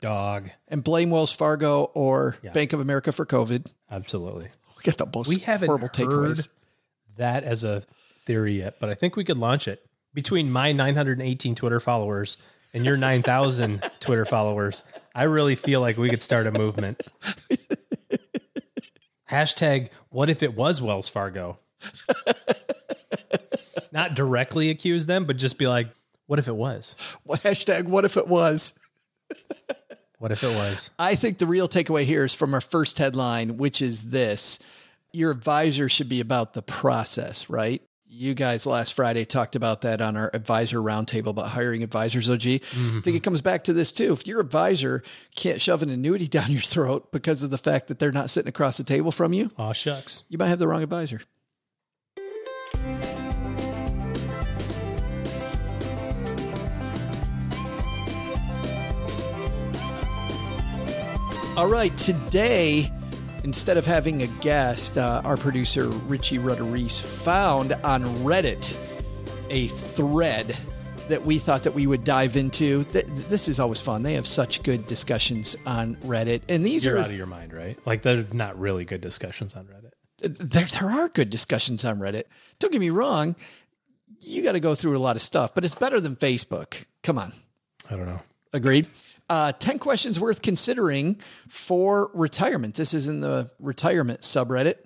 dog. 0.00 0.50
and 0.68 0.84
blame 0.84 1.10
Wells 1.10 1.32
Fargo 1.32 1.84
or 1.94 2.36
Bank 2.52 2.72
of 2.72 2.80
America 2.80 3.12
for 3.12 3.24
COVID. 3.24 3.66
Absolutely. 3.90 4.48
We 4.76 4.82
got 4.82 4.98
the 4.98 5.06
most 5.12 5.28
We 5.28 5.38
haven't 5.38 5.66
horrible 5.68 5.88
heard 5.88 5.96
takeaways. 6.36 6.48
that 7.16 7.44
as 7.44 7.64
a 7.64 7.82
theory 8.26 8.58
yet, 8.58 8.76
but 8.78 8.90
I 8.90 8.94
think 8.94 9.16
we 9.16 9.24
could 9.24 9.38
launch 9.38 9.66
it 9.68 9.84
between 10.14 10.50
my 10.50 10.72
918 10.72 11.54
Twitter 11.54 11.80
followers 11.80 12.36
and 12.72 12.84
your 12.84 12.96
9,000 12.96 13.90
Twitter 14.00 14.24
followers. 14.24 14.84
I 15.14 15.24
really 15.24 15.54
feel 15.54 15.80
like 15.80 15.96
we 15.96 16.10
could 16.10 16.22
start 16.22 16.46
a 16.46 16.52
movement. 16.52 17.02
Hashtag, 19.30 19.90
what 20.08 20.30
if 20.30 20.42
it 20.42 20.54
was 20.54 20.80
Wells 20.80 21.08
Fargo? 21.08 21.58
Not 23.92 24.14
directly 24.14 24.70
accuse 24.70 25.06
them, 25.06 25.24
but 25.24 25.36
just 25.36 25.58
be 25.58 25.66
like, 25.66 25.88
what 26.26 26.38
if 26.38 26.48
it 26.48 26.56
was? 26.56 26.94
Well, 27.24 27.38
hashtag 27.38 27.84
what 27.84 28.04
if 28.04 28.16
it 28.16 28.28
was? 28.28 28.78
What 30.18 30.32
if 30.32 30.42
it 30.42 30.54
was? 30.54 30.90
I 30.98 31.14
think 31.14 31.38
the 31.38 31.46
real 31.46 31.68
takeaway 31.68 32.02
here 32.02 32.24
is 32.24 32.34
from 32.34 32.52
our 32.52 32.60
first 32.60 32.98
headline, 32.98 33.56
which 33.56 33.80
is 33.80 34.10
this 34.10 34.58
your 35.12 35.30
advisor 35.30 35.88
should 35.88 36.08
be 36.08 36.20
about 36.20 36.52
the 36.52 36.62
process, 36.62 37.48
right? 37.48 37.82
You 38.10 38.32
guys 38.32 38.64
last 38.64 38.94
Friday 38.94 39.26
talked 39.26 39.54
about 39.54 39.82
that 39.82 40.00
on 40.00 40.16
our 40.16 40.30
advisor 40.32 40.78
roundtable 40.78 41.26
about 41.26 41.48
hiring 41.48 41.82
advisors. 41.82 42.30
OG, 42.30 42.40
I 42.40 42.58
mm-hmm. 42.58 43.00
think 43.00 43.16
it 43.18 43.22
comes 43.22 43.42
back 43.42 43.64
to 43.64 43.74
this 43.74 43.92
too. 43.92 44.14
If 44.14 44.26
your 44.26 44.40
advisor 44.40 45.02
can't 45.36 45.60
shove 45.60 45.82
an 45.82 45.90
annuity 45.90 46.26
down 46.28 46.50
your 46.50 46.62
throat 46.62 47.12
because 47.12 47.42
of 47.42 47.50
the 47.50 47.58
fact 47.58 47.88
that 47.88 47.98
they're 47.98 48.10
not 48.10 48.30
sitting 48.30 48.48
across 48.48 48.78
the 48.78 48.84
table 48.84 49.12
from 49.12 49.34
you, 49.34 49.50
Aw, 49.58 49.74
shucks. 49.74 50.24
you 50.30 50.38
might 50.38 50.48
have 50.48 50.58
the 50.58 50.66
wrong 50.66 50.82
advisor. 50.82 51.20
All 61.58 61.68
right, 61.68 61.94
today, 61.98 62.90
instead 63.48 63.78
of 63.78 63.86
having 63.86 64.20
a 64.20 64.26
guest, 64.42 64.98
uh, 64.98 65.22
our 65.24 65.38
producer 65.38 65.88
Richie 66.06 66.36
Rudder 66.36 66.66
found 66.90 67.72
on 67.82 68.04
Reddit 68.16 68.76
a 69.48 69.68
thread 69.68 70.54
that 71.08 71.24
we 71.24 71.38
thought 71.38 71.62
that 71.62 71.72
we 71.72 71.86
would 71.86 72.04
dive 72.04 72.36
into. 72.36 72.84
Th- 72.84 73.06
This 73.06 73.48
is 73.48 73.58
always 73.58 73.80
fun. 73.80 74.02
They 74.02 74.12
have 74.12 74.26
such 74.26 74.62
good 74.62 74.86
discussions 74.86 75.56
on 75.64 75.96
Reddit, 75.96 76.42
and 76.50 76.64
these 76.64 76.84
You're 76.84 76.96
are 76.96 77.00
out 77.00 77.08
of 77.08 77.16
your 77.16 77.24
mind, 77.24 77.54
right? 77.54 77.78
Like 77.86 78.02
they're 78.02 78.26
not 78.34 78.58
really 78.60 78.84
good 78.84 79.00
discussions 79.00 79.54
on 79.54 79.64
Reddit. 79.64 79.92
there, 80.20 80.66
there 80.66 80.90
are 80.90 81.08
good 81.08 81.30
discussions 81.30 81.86
on 81.86 81.98
Reddit. 81.98 82.24
Don't 82.58 82.70
get 82.70 82.80
me 82.82 82.90
wrong. 82.90 83.34
You 84.20 84.42
got 84.42 84.52
to 84.52 84.60
go 84.60 84.74
through 84.74 84.94
a 84.94 85.00
lot 85.00 85.16
of 85.16 85.22
stuff, 85.22 85.54
but 85.54 85.64
it's 85.64 85.74
better 85.74 86.02
than 86.02 86.16
Facebook. 86.16 86.84
Come 87.02 87.16
on. 87.18 87.32
I 87.90 87.96
don't 87.96 88.04
know. 88.06 88.20
Agreed. 88.52 88.88
Uh, 89.28 89.52
10 89.52 89.78
questions 89.78 90.18
worth 90.18 90.40
considering 90.40 91.20
for 91.48 92.10
retirement. 92.14 92.74
This 92.76 92.94
is 92.94 93.08
in 93.08 93.20
the 93.20 93.50
retirement 93.58 94.20
subreddit. 94.20 94.76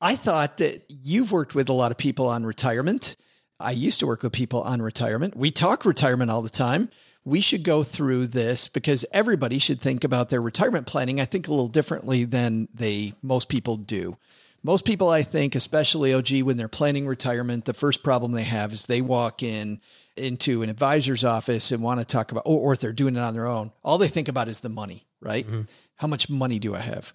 I 0.00 0.16
thought 0.16 0.56
that 0.58 0.84
you've 0.88 1.30
worked 1.30 1.54
with 1.54 1.68
a 1.68 1.72
lot 1.72 1.92
of 1.92 1.98
people 1.98 2.26
on 2.26 2.44
retirement. 2.44 3.16
I 3.60 3.72
used 3.72 4.00
to 4.00 4.06
work 4.06 4.22
with 4.22 4.32
people 4.32 4.62
on 4.62 4.80
retirement. 4.80 5.36
We 5.36 5.50
talk 5.50 5.84
retirement 5.84 6.30
all 6.30 6.42
the 6.42 6.48
time. 6.48 6.88
We 7.24 7.42
should 7.42 7.62
go 7.62 7.82
through 7.82 8.28
this 8.28 8.66
because 8.66 9.04
everybody 9.12 9.58
should 9.58 9.80
think 9.80 10.02
about 10.02 10.30
their 10.30 10.40
retirement 10.40 10.86
planning, 10.86 11.20
I 11.20 11.26
think, 11.26 11.46
a 11.46 11.50
little 11.50 11.68
differently 11.68 12.24
than 12.24 12.68
they 12.74 13.12
most 13.22 13.50
people 13.50 13.76
do. 13.76 14.16
Most 14.62 14.84
people, 14.84 15.08
I 15.08 15.22
think, 15.22 15.54
especially 15.54 16.12
OG, 16.12 16.42
when 16.42 16.56
they're 16.56 16.68
planning 16.68 17.06
retirement, 17.06 17.66
the 17.66 17.74
first 17.74 18.02
problem 18.02 18.32
they 18.32 18.44
have 18.44 18.72
is 18.72 18.86
they 18.86 19.00
walk 19.00 19.42
in 19.42 19.80
into 20.16 20.62
an 20.62 20.70
advisor's 20.70 21.24
office 21.24 21.72
and 21.72 21.82
want 21.82 22.00
to 22.00 22.04
talk 22.04 22.32
about, 22.32 22.42
or, 22.46 22.60
or 22.60 22.72
if 22.72 22.80
they're 22.80 22.92
doing 22.92 23.16
it 23.16 23.20
on 23.20 23.34
their 23.34 23.46
own, 23.46 23.72
all 23.82 23.98
they 23.98 24.08
think 24.08 24.28
about 24.28 24.48
is 24.48 24.60
the 24.60 24.68
money, 24.68 25.06
right? 25.20 25.46
Mm-hmm. 25.46 25.62
How 25.96 26.06
much 26.06 26.28
money 26.28 26.58
do 26.58 26.74
I 26.74 26.80
have? 26.80 27.12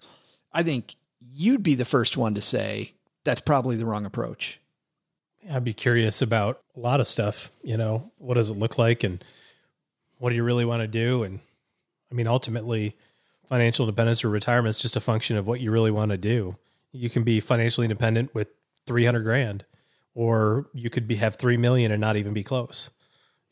I 0.52 0.62
think 0.62 0.96
you'd 1.32 1.62
be 1.62 1.74
the 1.74 1.84
first 1.84 2.16
one 2.16 2.34
to 2.34 2.40
say 2.40 2.92
that's 3.24 3.40
probably 3.40 3.76
the 3.76 3.86
wrong 3.86 4.06
approach. 4.06 4.60
I'd 5.50 5.64
be 5.64 5.74
curious 5.74 6.22
about 6.22 6.60
a 6.76 6.80
lot 6.80 7.00
of 7.00 7.06
stuff. 7.06 7.50
You 7.62 7.76
know, 7.76 8.10
what 8.18 8.34
does 8.34 8.50
it 8.50 8.58
look 8.58 8.78
like, 8.78 9.04
and 9.04 9.22
what 10.18 10.30
do 10.30 10.36
you 10.36 10.42
really 10.42 10.64
want 10.64 10.82
to 10.82 10.88
do? 10.88 11.22
And 11.22 11.40
I 12.10 12.14
mean, 12.14 12.26
ultimately, 12.26 12.96
financial 13.48 13.84
independence 13.84 14.24
or 14.24 14.28
retirement 14.28 14.74
is 14.74 14.80
just 14.80 14.96
a 14.96 15.00
function 15.00 15.36
of 15.36 15.46
what 15.46 15.60
you 15.60 15.70
really 15.70 15.92
want 15.92 16.10
to 16.10 16.16
do. 16.16 16.56
You 16.90 17.10
can 17.10 17.22
be 17.22 17.38
financially 17.38 17.84
independent 17.84 18.34
with 18.34 18.48
three 18.86 19.04
hundred 19.04 19.22
grand, 19.22 19.64
or 20.16 20.66
you 20.72 20.90
could 20.90 21.06
be 21.06 21.14
have 21.16 21.36
three 21.36 21.58
million 21.58 21.92
and 21.92 22.00
not 22.00 22.16
even 22.16 22.32
be 22.32 22.42
close. 22.42 22.90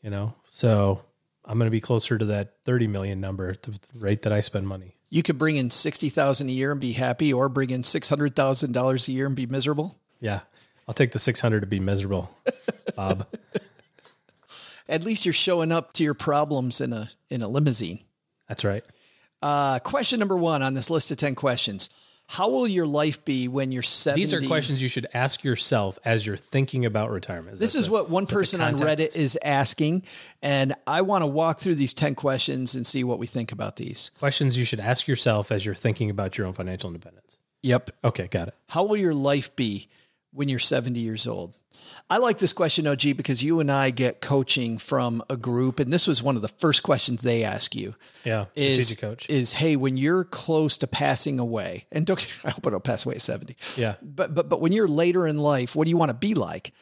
You 0.01 0.09
know, 0.09 0.33
so 0.47 1.01
I'm 1.45 1.57
going 1.57 1.67
to 1.67 1.71
be 1.71 1.79
closer 1.79 2.17
to 2.17 2.25
that 2.25 2.55
thirty 2.65 2.87
million 2.87 3.21
number, 3.21 3.49
at 3.49 3.63
the 3.63 3.79
rate 3.97 4.23
that 4.23 4.33
I 4.33 4.41
spend 4.41 4.67
money. 4.67 4.95
You 5.09 5.23
could 5.23 5.37
bring 5.37 5.55
in 5.55 5.69
60,000 5.69 6.49
a 6.49 6.51
year 6.51 6.71
and 6.71 6.81
be 6.81 6.91
happy 6.91 7.31
or 7.31 7.47
bring 7.47 7.69
in 7.69 7.83
$600,000 7.83 9.07
a 9.07 9.11
year 9.11 9.27
and 9.27 9.35
be 9.35 9.45
miserable. 9.45 9.95
Yeah, 10.19 10.41
I'll 10.87 10.95
take 10.95 11.13
the 11.13 11.19
six 11.19 11.39
hundred 11.39 11.61
to 11.61 11.67
be 11.67 11.79
miserable, 11.79 12.35
Bob. 12.95 13.25
At 14.89 15.03
least 15.03 15.25
you're 15.25 15.33
showing 15.33 15.71
up 15.71 15.93
to 15.93 16.03
your 16.03 16.15
problems 16.15 16.81
in 16.81 16.91
a 16.91 17.09
in 17.29 17.41
a 17.41 17.47
limousine. 17.47 17.99
That's 18.49 18.65
right. 18.65 18.83
Uh, 19.41 19.79
question 19.79 20.19
number 20.19 20.35
1 20.37 20.63
on 20.63 20.73
this 20.73 20.89
list 20.89 21.11
of 21.11 21.17
10 21.17 21.35
questions. 21.35 21.89
How 22.27 22.49
will 22.49 22.67
your 22.67 22.87
life 22.87 23.23
be 23.23 23.47
when 23.47 23.71
you're 23.71 23.83
70? 23.83 24.21
These 24.21 24.33
are 24.33 24.41
questions 24.47 24.81
you 24.81 24.89
should 24.89 25.07
ask 25.13 25.43
yourself 25.43 25.99
as 26.03 26.25
you're 26.25 26.37
thinking 26.37 26.83
about 26.85 27.11
retirement. 27.11 27.59
This 27.59 27.75
is 27.75 27.85
the- 27.85 27.91
what 27.91 28.09
one 28.09 28.25
person 28.25 28.61
on? 28.61 28.79
Reddit 28.79 29.15
is 29.15 29.37
asking, 29.43 30.03
and 30.41 30.73
I 30.87 31.01
want 31.01 31.21
to 31.21 31.27
walk 31.27 31.59
through 31.59 31.75
these 31.75 31.93
10 31.93 32.15
questions 32.15 32.73
and 32.73 32.85
see 32.85 33.03
what 33.03 33.19
we 33.19 33.27
think 33.27 33.51
about 33.51 33.75
these. 33.75 34.09
questions 34.19 34.57
you 34.57 34.65
should 34.65 34.79
ask 34.79 35.07
yourself 35.07 35.51
as 35.51 35.65
you're 35.65 35.75
thinking 35.75 36.09
about 36.09 36.37
your 36.37 36.47
own 36.47 36.53
financial 36.53 36.89
independence. 36.89 37.37
Yep. 37.61 37.91
Okay, 38.03 38.27
got 38.27 38.47
it. 38.49 38.53
How 38.69 38.83
will 38.83 38.97
your 38.97 39.13
life 39.13 39.55
be 39.55 39.87
when 40.33 40.49
you're 40.49 40.59
70 40.59 40.99
years 40.99 41.27
old? 41.27 41.53
I 42.07 42.17
like 42.17 42.37
this 42.37 42.53
question, 42.53 42.85
OG, 42.85 43.17
because 43.17 43.43
you 43.43 43.59
and 43.59 43.71
I 43.71 43.89
get 43.89 44.21
coaching 44.21 44.77
from 44.77 45.23
a 45.27 45.35
group, 45.35 45.79
and 45.79 45.91
this 45.91 46.05
was 46.05 46.21
one 46.21 46.35
of 46.35 46.43
the 46.43 46.47
first 46.47 46.83
questions 46.83 47.23
they 47.23 47.43
ask 47.43 47.73
you. 47.75 47.95
Yeah, 48.23 48.45
Is, 48.55 48.95
coach. 48.95 49.27
is 49.27 49.53
hey, 49.53 49.75
when 49.75 49.97
you're 49.97 50.23
close 50.23 50.77
to 50.77 50.87
passing 50.87 51.39
away, 51.39 51.87
and 51.91 52.05
don't 52.05 52.25
I 52.45 52.51
hope 52.51 52.67
I 52.67 52.69
don't 52.69 52.83
pass 52.83 53.05
away 53.05 53.15
at 53.15 53.21
70. 53.23 53.55
Yeah. 53.75 53.95
But 54.03 54.35
but 54.35 54.49
but 54.49 54.61
when 54.61 54.71
you're 54.71 54.87
later 54.87 55.25
in 55.25 55.39
life, 55.39 55.75
what 55.75 55.85
do 55.85 55.89
you 55.89 55.97
want 55.97 56.09
to 56.09 56.13
be 56.15 56.35
like? 56.35 56.73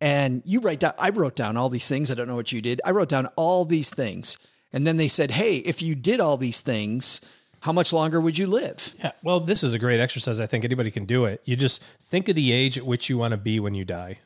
And 0.00 0.42
you 0.44 0.58
write 0.58 0.80
down 0.80 0.94
I 0.98 1.10
wrote 1.10 1.36
down 1.36 1.56
all 1.56 1.68
these 1.68 1.86
things. 1.86 2.10
I 2.10 2.14
don't 2.14 2.26
know 2.26 2.34
what 2.34 2.50
you 2.50 2.60
did. 2.60 2.80
I 2.84 2.90
wrote 2.90 3.08
down 3.08 3.26
all 3.36 3.64
these 3.64 3.90
things. 3.90 4.36
And 4.72 4.84
then 4.84 4.96
they 4.96 5.06
said, 5.08 5.30
Hey, 5.30 5.58
if 5.58 5.80
you 5.80 5.94
did 5.94 6.18
all 6.18 6.36
these 6.36 6.60
things, 6.60 7.20
how 7.60 7.70
much 7.72 7.92
longer 7.92 8.20
would 8.20 8.36
you 8.36 8.48
live? 8.48 8.94
yeah. 8.98 9.12
Well, 9.22 9.38
this 9.38 9.62
is 9.62 9.74
a 9.74 9.78
great 9.78 10.00
exercise. 10.00 10.40
I 10.40 10.46
think 10.46 10.64
anybody 10.64 10.90
can 10.90 11.04
do 11.04 11.26
it. 11.26 11.40
You 11.44 11.54
just 11.54 11.84
think 12.00 12.28
of 12.28 12.34
the 12.34 12.50
age 12.52 12.76
at 12.78 12.84
which 12.84 13.08
you 13.08 13.16
want 13.16 13.30
to 13.30 13.36
be 13.36 13.60
when 13.60 13.74
you 13.74 13.84
die. 13.84 14.18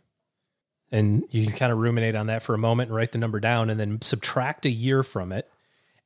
And 0.93 1.25
you 1.31 1.47
can 1.47 1.57
kind 1.57 1.73
of 1.73 1.79
ruminate 1.79 2.15
on 2.15 2.27
that 2.29 2.43
for 2.43 2.55
a 2.55 2.59
moment 2.59 2.91
and 2.91 2.97
write 2.97 3.13
the 3.13 3.19
number 3.19 3.41
down 3.41 3.71
and 3.71 3.79
then 3.79 4.01
subtract 4.03 4.67
a 4.67 4.71
year 4.71 5.03
from 5.03 5.33
it. 5.33 5.51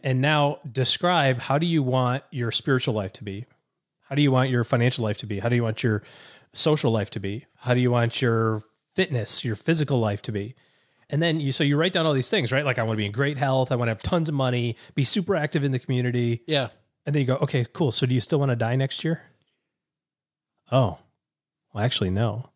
And 0.03 0.21
now 0.21 0.59
describe 0.71 1.41
how 1.41 1.59
do 1.59 1.67
you 1.67 1.83
want 1.83 2.25
your 2.31 2.51
spiritual 2.51 2.95
life 2.95 3.13
to 3.15 3.25
be? 3.25 3.45
How 4.09 4.15
do 4.15 4.23
you 4.23 4.33
want 4.33 4.51
your 4.51 4.65
financial 4.65 5.05
life 5.05 5.19
to 5.19 5.27
be? 5.27 5.41
How 5.41 5.49
do 5.49 5.57
you 5.57 5.63
want 5.63 5.83
your 5.83 6.03
social 6.53 6.91
life 6.91 7.11
to 7.11 7.21
be? 7.21 7.45
How 7.59 7.75
do 7.75 7.81
you 7.81 7.91
want 7.91 8.23
your 8.23 8.63
fitness, 8.95 9.45
your 9.45 9.57
physical 9.57 10.01
life 10.01 10.23
to 10.23 10.33
be? 10.33 10.55
And 11.11 11.21
then 11.23 11.41
you 11.41 11.53
so 11.53 11.65
you 11.65 11.77
write 11.77 11.93
down 11.93 12.07
all 12.07 12.13
these 12.13 12.31
things, 12.31 12.53
right? 12.53 12.65
Like 12.65 12.79
I 12.79 12.83
want 12.83 12.97
to 12.97 12.99
be 12.99 13.07
in 13.07 13.13
great 13.13 13.37
health, 13.37 13.73
I 13.73 13.77
want 13.77 13.89
to 13.89 13.93
have 13.93 14.03
tons 14.03 14.29
of 14.29 14.35
money, 14.35 14.77
be 14.95 15.05
super 15.05 15.37
active 15.37 15.65
in 15.65 15.73
the 15.73 15.79
community. 15.79 16.43
Yeah. 16.47 16.69
And 17.05 17.15
then 17.15 17.21
you 17.21 17.27
go, 17.27 17.37
okay, 17.37 17.67
cool. 17.73 17.93
So 17.93 18.07
do 18.07 18.15
you 18.15 18.21
still 18.21 18.39
want 18.39 18.51
to 18.51 18.57
die 18.57 18.77
next 18.77 19.05
year? 19.05 19.23
Oh, 20.71 20.99
well, 21.73 21.85
actually, 21.85 22.11
no. 22.11 22.51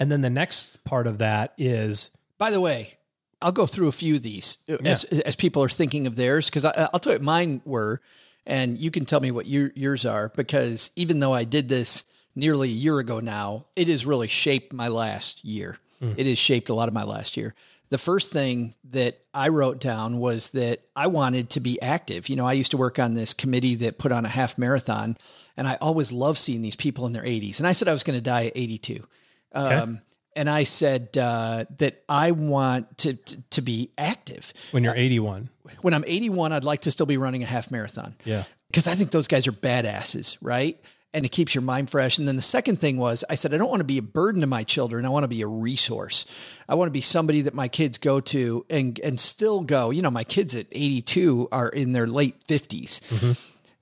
And 0.00 0.10
then 0.10 0.22
the 0.22 0.30
next 0.30 0.82
part 0.84 1.06
of 1.06 1.18
that 1.18 1.52
is 1.58 2.10
By 2.38 2.50
the 2.50 2.60
way, 2.60 2.94
I'll 3.42 3.52
go 3.52 3.66
through 3.66 3.88
a 3.88 3.92
few 3.92 4.16
of 4.16 4.22
these 4.22 4.58
uh, 4.68 4.78
as, 4.84 5.04
as 5.04 5.36
people 5.36 5.62
are 5.62 5.68
thinking 5.68 6.06
of 6.06 6.16
theirs 6.16 6.46
because 6.50 6.64
I'll 6.64 6.98
tell 6.98 7.12
you 7.12 7.18
what 7.18 7.22
mine 7.22 7.62
were, 7.64 8.00
and 8.46 8.78
you 8.78 8.90
can 8.90 9.04
tell 9.04 9.20
me 9.20 9.30
what 9.30 9.46
your, 9.46 9.70
yours 9.74 10.04
are 10.04 10.30
because 10.34 10.90
even 10.96 11.20
though 11.20 11.32
I 11.32 11.44
did 11.44 11.68
this 11.68 12.04
nearly 12.34 12.68
a 12.68 12.72
year 12.72 12.98
ago 12.98 13.20
now, 13.20 13.66
it 13.76 13.88
has 13.88 14.04
really 14.06 14.26
shaped 14.26 14.72
my 14.72 14.88
last 14.88 15.44
year. 15.44 15.78
It 16.16 16.26
has 16.26 16.38
shaped 16.38 16.70
a 16.70 16.74
lot 16.74 16.88
of 16.88 16.94
my 16.94 17.04
last 17.04 17.36
year. 17.36 17.54
The 17.90 17.98
first 17.98 18.32
thing 18.32 18.74
that 18.92 19.18
I 19.34 19.48
wrote 19.48 19.80
down 19.80 20.16
was 20.18 20.50
that 20.50 20.80
I 20.96 21.08
wanted 21.08 21.50
to 21.50 21.60
be 21.60 21.80
active. 21.82 22.30
You 22.30 22.36
know, 22.36 22.46
I 22.46 22.54
used 22.54 22.70
to 22.70 22.78
work 22.78 22.98
on 22.98 23.12
this 23.14 23.34
committee 23.34 23.74
that 23.76 23.98
put 23.98 24.10
on 24.10 24.24
a 24.24 24.28
half 24.28 24.56
marathon, 24.56 25.18
and 25.58 25.68
I 25.68 25.76
always 25.80 26.10
loved 26.10 26.38
seeing 26.38 26.62
these 26.62 26.76
people 26.76 27.04
in 27.06 27.12
their 27.12 27.24
80s. 27.24 27.58
And 27.58 27.66
I 27.66 27.72
said 27.74 27.86
I 27.88 27.92
was 27.92 28.02
going 28.02 28.16
to 28.16 28.22
die 28.22 28.46
at 28.46 28.52
82. 28.54 29.04
Um, 29.52 30.00
and 30.36 30.48
I 30.48 30.62
said 30.64 31.16
uh, 31.18 31.64
that 31.78 32.02
I 32.08 32.30
want 32.32 32.98
to, 32.98 33.14
to 33.14 33.42
to 33.50 33.62
be 33.62 33.90
active. 33.98 34.52
when 34.70 34.84
you're 34.84 34.94
81. 34.94 35.48
When 35.82 35.94
I'm 35.94 36.04
81, 36.06 36.52
I'd 36.52 36.64
like 36.64 36.82
to 36.82 36.90
still 36.90 37.06
be 37.06 37.16
running 37.16 37.42
a 37.42 37.46
half 37.46 37.70
marathon. 37.70 38.14
Yeah. 38.24 38.44
because 38.68 38.86
I 38.86 38.94
think 38.94 39.10
those 39.10 39.26
guys 39.28 39.46
are 39.48 39.52
badasses, 39.52 40.36
right? 40.40 40.78
And 41.12 41.24
it 41.24 41.30
keeps 41.30 41.54
your 41.56 41.62
mind 41.62 41.90
fresh. 41.90 42.18
And 42.18 42.28
then 42.28 42.36
the 42.36 42.42
second 42.42 42.80
thing 42.80 42.96
was, 42.96 43.24
I 43.28 43.34
said 43.34 43.52
I 43.52 43.56
don't 43.56 43.68
want 43.68 43.80
to 43.80 43.84
be 43.84 43.98
a 43.98 44.02
burden 44.02 44.42
to 44.42 44.46
my 44.46 44.62
children. 44.62 45.04
I 45.04 45.08
want 45.08 45.24
to 45.24 45.28
be 45.28 45.42
a 45.42 45.46
resource. 45.48 46.24
I 46.68 46.76
want 46.76 46.86
to 46.86 46.92
be 46.92 47.00
somebody 47.00 47.40
that 47.42 47.54
my 47.54 47.66
kids 47.66 47.98
go 47.98 48.20
to 48.20 48.64
and 48.70 48.98
and 49.00 49.18
still 49.18 49.62
go. 49.62 49.90
You 49.90 50.02
know, 50.02 50.10
my 50.12 50.22
kids 50.22 50.54
at 50.54 50.66
82 50.70 51.48
are 51.50 51.68
in 51.68 51.90
their 51.92 52.06
late 52.06 52.36
50s, 52.46 53.00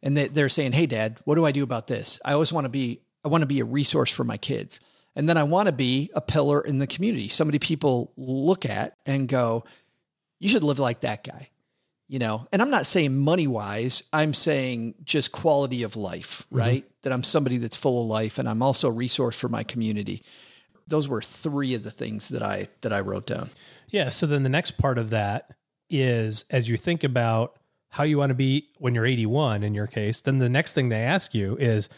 and 0.02 0.16
they, 0.16 0.28
they're 0.28 0.48
saying, 0.48 0.72
"Hey, 0.72 0.86
Dad, 0.86 1.18
what 1.24 1.34
do 1.34 1.44
I 1.44 1.52
do 1.52 1.62
about 1.62 1.86
this?" 1.86 2.18
I 2.24 2.32
always 2.32 2.52
want 2.52 2.64
to 2.64 2.70
be. 2.70 3.00
I 3.24 3.28
want 3.28 3.42
to 3.42 3.46
be 3.46 3.60
a 3.60 3.64
resource 3.66 4.10
for 4.10 4.24
my 4.24 4.38
kids. 4.38 4.80
And 5.16 5.28
then 5.28 5.36
I 5.36 5.42
want 5.42 5.66
to 5.66 5.72
be 5.72 6.10
a 6.14 6.20
pillar 6.20 6.60
in 6.60 6.78
the 6.78 6.86
community. 6.86 7.28
Somebody 7.28 7.58
people 7.58 8.12
look 8.16 8.64
at 8.64 8.96
and 9.04 9.28
go, 9.28 9.64
you 10.38 10.48
should 10.48 10.62
live 10.62 10.78
like 10.78 11.00
that 11.00 11.24
guy. 11.24 11.50
You 12.06 12.18
know, 12.18 12.46
and 12.52 12.62
I'm 12.62 12.70
not 12.70 12.86
saying 12.86 13.18
money 13.18 13.46
wise, 13.46 14.02
I'm 14.14 14.32
saying 14.32 14.94
just 15.04 15.30
quality 15.30 15.82
of 15.82 15.94
life, 15.94 16.46
mm-hmm. 16.46 16.58
right? 16.58 16.84
That 17.02 17.12
I'm 17.12 17.22
somebody 17.22 17.58
that's 17.58 17.76
full 17.76 18.02
of 18.02 18.08
life 18.08 18.38
and 18.38 18.48
I'm 18.48 18.62
also 18.62 18.88
a 18.88 18.92
resource 18.92 19.38
for 19.38 19.50
my 19.50 19.62
community. 19.62 20.22
Those 20.86 21.06
were 21.06 21.20
three 21.20 21.74
of 21.74 21.82
the 21.82 21.90
things 21.90 22.30
that 22.30 22.42
I 22.42 22.68
that 22.80 22.94
I 22.94 23.00
wrote 23.00 23.26
down. 23.26 23.50
Yeah. 23.88 24.08
So 24.08 24.26
then 24.26 24.42
the 24.42 24.48
next 24.48 24.78
part 24.78 24.96
of 24.96 25.10
that 25.10 25.50
is 25.90 26.46
as 26.50 26.68
you 26.68 26.78
think 26.78 27.04
about 27.04 27.58
how 27.90 28.04
you 28.04 28.18
want 28.18 28.30
to 28.30 28.34
be 28.34 28.68
when 28.78 28.94
you're 28.94 29.06
81 29.06 29.62
in 29.62 29.74
your 29.74 29.86
case, 29.86 30.20
then 30.20 30.38
the 30.38 30.48
next 30.48 30.74
thing 30.74 30.88
they 30.88 31.00
ask 31.00 31.34
you 31.34 31.56
is, 31.56 31.88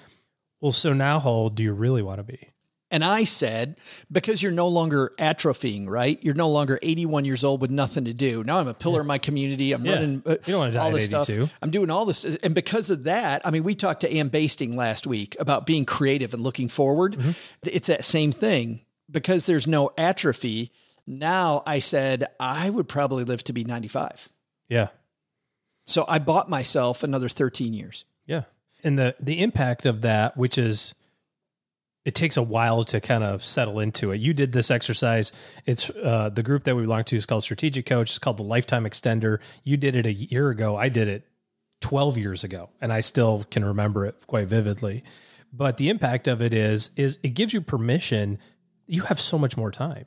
well, 0.61 0.73
so 0.73 0.93
now 0.93 1.19
how 1.19 1.31
old 1.31 1.55
do 1.55 1.63
you 1.63 1.73
really 1.73 2.03
want 2.03 2.19
to 2.19 2.25
be? 2.25 2.49
And 2.93 3.05
I 3.05 3.25
said, 3.25 3.77
because 4.11 4.43
you're 4.43 4.51
no 4.53 4.67
longer 4.67 5.13
atrophying, 5.19 5.87
right? 5.89 6.19
You're 6.25 6.35
no 6.35 6.49
longer 6.51 6.79
81 6.83 7.25
years 7.25 7.45
old 7.45 7.61
with 7.61 7.71
nothing 7.71 8.05
to 8.07 8.13
do. 8.13 8.43
Now 8.43 8.59
I'm 8.59 8.67
a 8.67 8.75
pillar 8.75 9.01
of 9.03 9.07
my 9.07 9.19
community. 9.19 9.73
I'm 9.73 9.85
Yeah. 9.85 9.95
running 9.95 10.23
uh, 10.27 10.31
You 10.31 10.39
don't 10.55 10.59
wanna 10.59 10.73
die 10.73 10.85
all 10.85 10.91
this 10.91 11.05
stuff. 11.07 11.31
I'm 11.63 11.71
doing 11.71 11.89
all 11.91 12.05
this. 12.05 12.25
And 12.25 12.55
because 12.55 12.91
of 12.91 13.05
that, 13.05 13.43
I 13.47 13.51
mean, 13.51 13.63
we 13.63 13.75
talked 13.77 14.01
to 14.01 14.13
Anne 14.13 14.29
Basting 14.29 14.75
last 14.75 15.07
week 15.07 15.37
about 15.39 15.67
being 15.67 15.85
creative 15.85 16.35
and 16.35 16.43
looking 16.43 16.69
forward. 16.69 17.15
Mm-hmm. 17.15 17.31
It's 17.65 17.87
that 17.87 18.05
same 18.05 18.33
thing. 18.33 18.81
Because 19.11 19.47
there's 19.47 19.67
no 19.67 19.91
atrophy, 19.99 20.71
now 21.07 21.63
I 21.67 21.81
said 21.81 22.27
I 22.39 22.71
would 22.71 22.89
probably 22.89 23.25
live 23.25 23.43
to 23.45 23.53
be 23.53 23.65
95. 23.65 24.29
Yeah. 24.69 24.89
So 25.85 26.05
I 26.09 26.19
bought 26.21 26.49
myself 26.49 27.03
another 27.03 27.29
13 27.29 27.73
years. 27.73 28.05
Yeah. 28.27 28.43
And 28.85 28.99
the 28.99 29.17
the 29.21 29.43
impact 29.43 29.85
of 29.87 30.03
that, 30.03 30.37
which 30.37 30.57
is 30.57 30.95
it 32.05 32.15
takes 32.15 32.37
a 32.37 32.43
while 32.43 32.85
to 32.85 33.01
kind 33.01 33.23
of 33.23 33.45
settle 33.45 33.79
into 33.79 34.11
it. 34.13 34.21
You 34.21 34.33
did 34.33 34.53
this 34.53 34.71
exercise. 34.71 35.33
It's 35.67 35.91
uh, 35.91 36.31
the 36.31 36.43
group 36.43 36.65
that 36.65 36.75
we 36.75 36.83
belong 36.83 37.05
to 37.05 37.17
is 37.17 37.27
called 37.27 37.43
Strategic 37.43 37.85
Coach. 37.85 38.11
It's 38.11 38.19
called 38.19 38.39
the 38.39 38.43
Lifetime 38.43 38.85
Extender. 38.85 39.39
You 39.65 39.77
did 39.77 39.95
it 39.95 40.07
a 40.07 40.13
year 40.13 40.51
ago. 40.51 40.77
I 40.77 40.89
did 40.89 41.09
it 41.09 41.27
12 41.81 42.17
years 42.17 42.45
ago, 42.45 42.71
and 42.81 42.93
I 42.93 43.01
still 43.01 43.45
can 43.51 43.65
remember 43.65 44.07
it 44.07 44.17
quite 44.27 44.49
vividly. 44.49 45.05
But 45.53 45.77
the 45.77 45.89
impact 45.89 46.29
of 46.29 46.41
it 46.41 46.55
is 46.55 46.91
is 46.97 47.19
it 47.23 47.31
gives 47.31 47.53
you 47.53 47.61
permission. 47.61 48.39
You 48.87 49.03
have 49.03 49.21
so 49.21 49.39
much 49.39 49.57
more 49.57 49.71
time. 49.71 50.07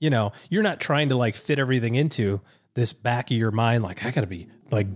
You 0.00 0.10
know, 0.10 0.32
you're 0.50 0.62
not 0.62 0.80
trying 0.80 1.08
to 1.10 1.16
like 1.16 1.36
fit 1.36 1.58
everything 1.58 1.94
into 1.94 2.40
this 2.74 2.92
back 2.92 3.30
of 3.30 3.36
your 3.36 3.52
mind. 3.52 3.84
Like 3.84 4.04
I 4.04 4.10
got 4.10 4.22
to 4.22 4.26
be 4.26 4.48
like 4.70 4.88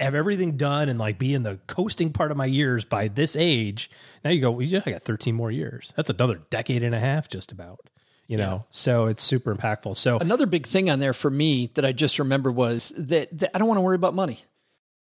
have 0.00 0.14
everything 0.14 0.56
done 0.56 0.88
and 0.88 0.98
like 0.98 1.18
be 1.18 1.34
in 1.34 1.42
the 1.42 1.58
coasting 1.66 2.12
part 2.12 2.30
of 2.30 2.36
my 2.36 2.46
years 2.46 2.84
by 2.84 3.08
this 3.08 3.36
age. 3.36 3.90
Now 4.24 4.30
you 4.30 4.40
go, 4.40 4.50
well, 4.50 4.62
yeah, 4.62 4.80
I 4.86 4.90
got 4.90 5.02
13 5.02 5.34
more 5.34 5.50
years. 5.50 5.92
That's 5.96 6.10
another 6.10 6.40
decade 6.50 6.82
and 6.82 6.94
a 6.94 7.00
half, 7.00 7.28
just 7.28 7.52
about. 7.52 7.80
You 8.26 8.36
know, 8.36 8.64
so 8.70 9.06
it's 9.06 9.24
super 9.24 9.52
impactful. 9.52 9.96
So 9.96 10.16
Another 10.18 10.46
big 10.46 10.64
thing 10.64 10.88
on 10.88 11.00
there 11.00 11.12
for 11.12 11.28
me 11.28 11.68
that 11.74 11.84
I 11.84 11.90
just 11.90 12.20
remember 12.20 12.52
was 12.52 12.92
that, 12.96 13.36
that 13.36 13.50
I 13.52 13.58
don't 13.58 13.66
want 13.66 13.78
to 13.78 13.82
worry 13.82 13.96
about 13.96 14.14
money. 14.14 14.38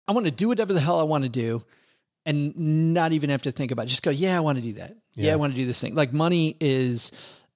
I 0.07 0.11
want 0.11 0.27
to 0.27 0.31
do 0.31 0.47
whatever 0.47 0.73
the 0.73 0.79
hell 0.79 0.99
I 0.99 1.03
want 1.03 1.23
to 1.23 1.29
do 1.29 1.63
and 2.23 2.93
not 2.93 3.13
even 3.13 3.31
have 3.31 3.41
to 3.41 3.51
think 3.51 3.71
about 3.71 3.87
it. 3.87 3.89
Just 3.89 4.03
go, 4.03 4.11
yeah, 4.11 4.37
I 4.37 4.41
want 4.41 4.59
to 4.59 4.61
do 4.61 4.73
that. 4.73 4.95
Yeah, 5.15 5.25
Yeah. 5.25 5.33
I 5.33 5.35
want 5.37 5.53
to 5.53 5.59
do 5.59 5.65
this 5.65 5.81
thing. 5.81 5.95
Like 5.95 6.13
money 6.13 6.55
is 6.59 7.11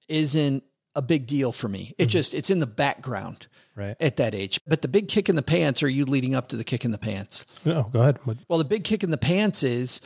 isn't 0.08 0.64
a 0.96 1.02
big 1.02 1.28
deal 1.28 1.52
for 1.52 1.68
me. 1.68 1.94
It 1.98 2.04
mm-hmm. 2.04 2.10
just 2.10 2.34
it's 2.34 2.50
in 2.50 2.58
the 2.58 2.66
background 2.66 3.46
right. 3.80 3.96
at 4.00 4.16
that 4.18 4.34
age. 4.34 4.60
But 4.66 4.82
the 4.82 4.88
big 4.88 5.08
kick 5.08 5.28
in 5.28 5.36
the 5.36 5.42
pants 5.42 5.82
are 5.82 5.88
you 5.88 6.04
leading 6.04 6.34
up 6.34 6.48
to 6.48 6.56
the 6.56 6.64
kick 6.64 6.84
in 6.84 6.90
the 6.90 6.98
pants? 6.98 7.46
Oh, 7.66 7.84
go 7.84 8.00
ahead. 8.00 8.18
What- 8.24 8.38
Well, 8.48 8.58
the 8.58 8.64
big 8.64 8.84
kick 8.84 9.02
in 9.02 9.10
the 9.10 9.18
pants 9.18 9.62
is 9.62 10.00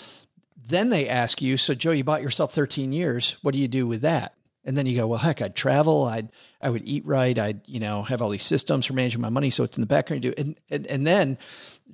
then 0.66 0.88
they 0.90 1.08
ask 1.08 1.42
you, 1.42 1.56
so 1.56 1.74
Joe, 1.74 1.90
you 1.90 2.04
bought 2.04 2.22
yourself 2.22 2.52
13 2.54 2.92
years. 2.92 3.36
What 3.42 3.52
do 3.54 3.60
you 3.60 3.68
do 3.68 3.86
with 3.86 4.00
that? 4.02 4.34
And 4.66 4.78
then 4.78 4.86
you 4.86 4.96
go, 4.96 5.06
well, 5.06 5.18
heck, 5.18 5.42
I'd 5.42 5.54
travel. 5.54 6.04
I'd, 6.04 6.30
I 6.62 6.70
would 6.70 6.88
eat 6.88 7.04
right. 7.04 7.38
I'd, 7.38 7.60
you 7.68 7.80
know, 7.80 8.02
have 8.02 8.22
all 8.22 8.30
these 8.30 8.42
systems 8.42 8.86
for 8.86 8.94
managing 8.94 9.20
my 9.20 9.28
money. 9.28 9.50
So 9.50 9.62
it's 9.62 9.76
in 9.76 9.82
the 9.82 9.86
background. 9.86 10.24
You 10.24 10.30
do. 10.30 10.40
And, 10.40 10.60
and, 10.70 10.86
and 10.86 11.06
then 11.06 11.36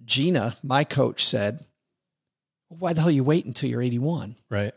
Gina, 0.04 0.56
my 0.62 0.84
coach 0.84 1.24
said, 1.24 1.64
why 2.68 2.92
the 2.92 3.00
hell 3.00 3.10
you 3.10 3.24
wait 3.24 3.44
until 3.44 3.68
you're 3.68 3.82
81? 3.82 4.36
Right. 4.48 4.72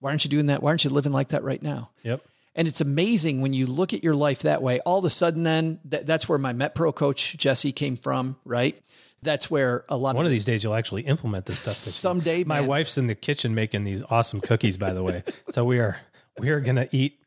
Why 0.00 0.10
aren't 0.10 0.24
you 0.24 0.30
doing 0.30 0.46
that? 0.46 0.60
Why 0.62 0.70
aren't 0.70 0.82
you 0.82 0.90
living 0.90 1.12
like 1.12 1.28
that 1.28 1.44
right 1.44 1.62
now? 1.62 1.90
Yep. 2.02 2.20
And 2.54 2.66
it's 2.66 2.80
amazing 2.80 3.42
when 3.42 3.52
you 3.52 3.66
look 3.66 3.92
at 3.92 4.02
your 4.02 4.14
life 4.14 4.40
that 4.42 4.60
way. 4.60 4.80
All 4.80 4.98
of 4.98 5.04
a 5.04 5.10
sudden, 5.10 5.44
then 5.44 5.78
that, 5.84 6.06
that's 6.06 6.28
where 6.28 6.38
my 6.38 6.52
MetPro 6.52 6.94
coach 6.94 7.36
Jesse 7.36 7.72
came 7.72 7.96
from, 7.96 8.36
right? 8.44 8.80
That's 9.22 9.50
where 9.50 9.84
a 9.88 9.96
lot 9.96 10.10
of 10.10 10.16
One 10.16 10.26
of 10.26 10.30
of 10.30 10.32
these 10.32 10.44
days 10.44 10.64
you'll 10.64 10.74
actually 10.74 11.02
implement 11.02 11.46
this 11.46 11.60
stuff. 11.60 11.74
someday. 11.74 12.42
My 12.44 12.60
man, 12.60 12.68
wife's 12.68 12.98
in 12.98 13.06
the 13.06 13.14
kitchen 13.14 13.54
making 13.54 13.84
these 13.84 14.02
awesome 14.10 14.40
cookies, 14.40 14.76
by 14.76 14.92
the 14.92 15.02
way. 15.02 15.22
So 15.50 15.64
we 15.64 15.78
are 15.78 15.98
we 16.38 16.50
are 16.50 16.60
gonna 16.60 16.88
eat 16.90 17.19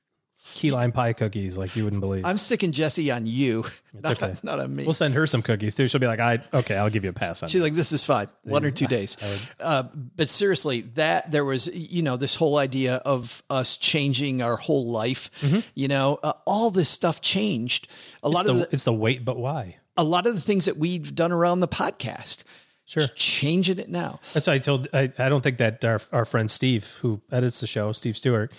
key 0.56 0.72
lime 0.72 0.91
pie 0.91 1.14
cookies 1.14 1.58
like 1.58 1.76
you 1.76 1.84
wouldn't 1.84 2.02
believe. 2.02 2.26
I'm 2.26 2.38
sticking 2.38 2.72
Jesse 2.72 3.10
on 3.12 3.26
you, 3.26 3.66
not, 3.94 4.22
okay. 4.22 4.36
not 4.44 4.60
on 4.60 4.76
me. 4.76 4.84
we'll 4.84 4.94
send 4.94 5.14
her 5.14 5.26
some 5.28 5.41
cookies 5.41 5.76
too. 5.76 5.88
She'll 5.88 6.00
be 6.00 6.08
like, 6.08 6.20
I 6.20 6.39
okay, 6.54 6.76
I'll 6.76 6.89
give 6.89 7.04
you 7.04 7.10
a 7.10 7.14
pass 7.14 7.41
on. 7.44 7.50
She's 7.50 7.62
this. 7.62 7.70
like, 7.70 7.74
this 7.74 7.91
is 7.91 8.04
fine. 8.04 8.28
One 8.44 8.66
or 8.66 8.72
two 8.72 8.88
days. 8.98 9.18
Uh, 9.60 9.84
but 9.94 10.30
seriously, 10.30 10.82
that 10.96 11.32
there 11.32 11.46
was, 11.46 11.68
you 11.74 12.02
know, 12.02 12.18
this 12.18 12.36
whole 12.36 12.58
idea 12.58 12.96
of 12.98 13.44
us 13.50 13.78
changing 13.78 14.41
our 14.41 14.58
whole 14.58 14.88
life, 14.91 15.30
you 15.76 15.88
know, 15.88 16.20
uh, 16.24 16.34
all 16.46 16.72
this 16.72 16.89
stuff 16.89 17.22
changed. 17.22 17.88
A 18.24 18.28
it's 18.28 18.36
lot 18.36 18.46
the, 18.46 18.52
of 18.52 18.58
the, 18.60 18.68
it's 18.72 18.84
the 18.84 18.94
wait, 18.94 19.24
but 19.26 19.38
why? 19.38 19.78
a 19.96 20.04
lot 20.04 20.26
of 20.28 20.36
the 20.36 20.41
things 20.41 20.66
that 20.66 20.78
we've 20.78 21.14
done 21.14 21.32
around 21.32 21.60
the 21.60 21.68
podcast, 21.68 22.44
Sure. 22.86 23.08
changing 23.16 23.80
it 23.80 23.89
now. 23.89 24.20
That's 24.34 24.48
why 24.48 24.54
I 24.54 24.60
told. 24.60 24.88
I, 24.94 25.12
I 25.18 25.30
don't 25.30 25.41
think 25.41 25.58
that 25.58 25.84
our 25.86 26.02
our 26.12 26.26
friend 26.26 26.52
Steve, 26.52 26.98
who 27.02 27.22
edits 27.32 27.60
the 27.62 27.68
show, 27.68 27.91
Steve 27.91 28.18
Stewart, 28.18 28.52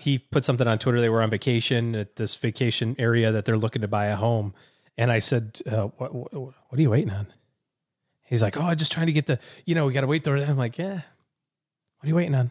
he 0.00 0.18
put 0.18 0.44
something 0.44 0.66
on 0.66 0.78
Twitter. 0.78 1.00
They 1.00 1.08
were 1.08 1.22
on 1.22 1.30
vacation 1.30 1.94
at 1.94 2.16
this 2.16 2.36
vacation 2.36 2.96
area 2.98 3.32
that 3.32 3.44
they're 3.44 3.58
looking 3.58 3.82
to 3.82 3.88
buy 3.88 4.06
a 4.06 4.16
home, 4.16 4.54
and 4.96 5.10
I 5.10 5.18
said, 5.18 5.60
uh, 5.70 5.88
what, 5.96 6.14
what, 6.14 6.32
"What 6.32 6.78
are 6.78 6.80
you 6.80 6.90
waiting 6.90 7.10
on?" 7.10 7.26
He's 8.24 8.42
like, 8.42 8.56
"Oh, 8.56 8.62
I'm 8.62 8.76
just 8.76 8.92
trying 8.92 9.06
to 9.06 9.12
get 9.12 9.26
the. 9.26 9.38
You 9.64 9.74
know, 9.74 9.86
we 9.86 9.92
got 9.92 10.02
to 10.02 10.06
wait 10.06 10.24
there." 10.24 10.36
I'm 10.36 10.56
like, 10.56 10.78
"Yeah, 10.78 10.94
what 11.98 12.04
are 12.04 12.08
you 12.08 12.14
waiting 12.14 12.34
on?" 12.34 12.50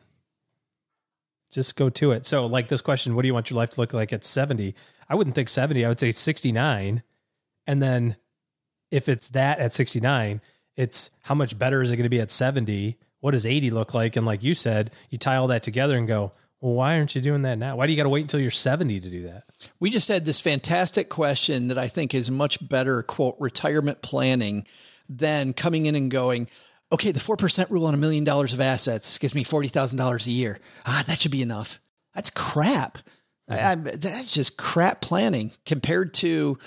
Just 1.52 1.76
go 1.76 1.90
to 1.90 2.12
it. 2.12 2.26
So, 2.26 2.46
like 2.46 2.68
this 2.68 2.82
question, 2.82 3.16
what 3.16 3.24
do 3.24 3.28
you 3.28 3.34
want 3.34 3.50
your 3.50 3.58
life 3.58 3.72
to 3.72 3.82
look 3.82 3.94
like 3.94 4.14
at 4.14 4.24
70? 4.24 4.76
I 5.10 5.16
wouldn't 5.16 5.36
think 5.36 5.50
70. 5.50 5.84
I 5.84 5.90
would 5.90 6.00
say 6.00 6.12
69. 6.12 7.02
And 7.66 7.82
then 7.82 8.16
if 8.92 9.10
it's 9.10 9.30
that 9.30 9.60
at 9.60 9.74
69, 9.74 10.42
it's 10.76 11.10
how 11.24 11.36
much 11.36 11.58
better 11.58 11.82
is 11.82 11.92
it 11.92 11.98
going 11.98 12.04
to 12.04 12.10
be 12.10 12.22
at 12.22 12.32
70? 12.32 12.98
What 13.20 13.32
does 13.32 13.46
80 13.46 13.72
look 13.72 13.94
like? 13.94 14.16
And 14.16 14.26
like 14.26 14.44
you 14.44 14.54
said, 14.54 14.92
you 15.10 15.18
tie 15.18 15.36
all 15.36 15.48
that 15.48 15.64
together 15.64 15.98
and 15.98 16.08
go, 16.08 16.32
well, 16.62 16.74
why 16.74 16.98
aren't 16.98 17.16
you 17.16 17.22
doing 17.22 17.44
that 17.44 17.58
now? 17.58 17.76
Why 17.78 17.86
do 17.86 17.94
you 17.94 17.98
got 17.98 18.04
to 18.04 18.10
wait 18.10 18.22
until 18.22 18.40
you're 18.40 18.52
70 18.52 19.00
to 19.00 19.10
do 19.10 19.24
that? 19.24 19.44
We 19.80 19.90
just 19.90 20.08
had 20.08 20.26
this 20.26 20.40
fantastic 20.40 21.10
question 21.10 21.70
that 21.70 21.78
I 21.78 21.88
think 21.88 22.14
is 22.14 22.30
much 22.30 22.66
better, 22.68 23.02
quote, 23.04 23.36
retirement 23.40 24.02
planning 24.02 24.66
than 25.08 25.54
coming 25.54 25.86
in 25.86 25.96
and 25.96 26.12
going, 26.12 26.50
okay, 26.92 27.12
the 27.12 27.20
4% 27.20 27.70
rule 27.70 27.86
on 27.86 27.94
a 27.94 27.98
million 27.98 28.24
dollars 28.24 28.54
of 28.54 28.60
assets 28.62 29.18
gives 29.20 29.34
me 29.34 29.44
$40,000 29.44 30.28
a 30.28 30.32
year. 30.32 30.60
Ah, 30.86 31.04
that 31.08 31.20
should 31.20 31.32
be 31.32 31.42
enough. 31.42 31.80
That's 32.14 32.30
crap. 32.30 32.98
I, 33.48 33.72
I, 33.72 33.76
that's 33.76 34.32
just 34.32 34.58
crap 34.58 35.02
planning 35.02 35.52
compared 35.66 36.14
to 36.16 36.60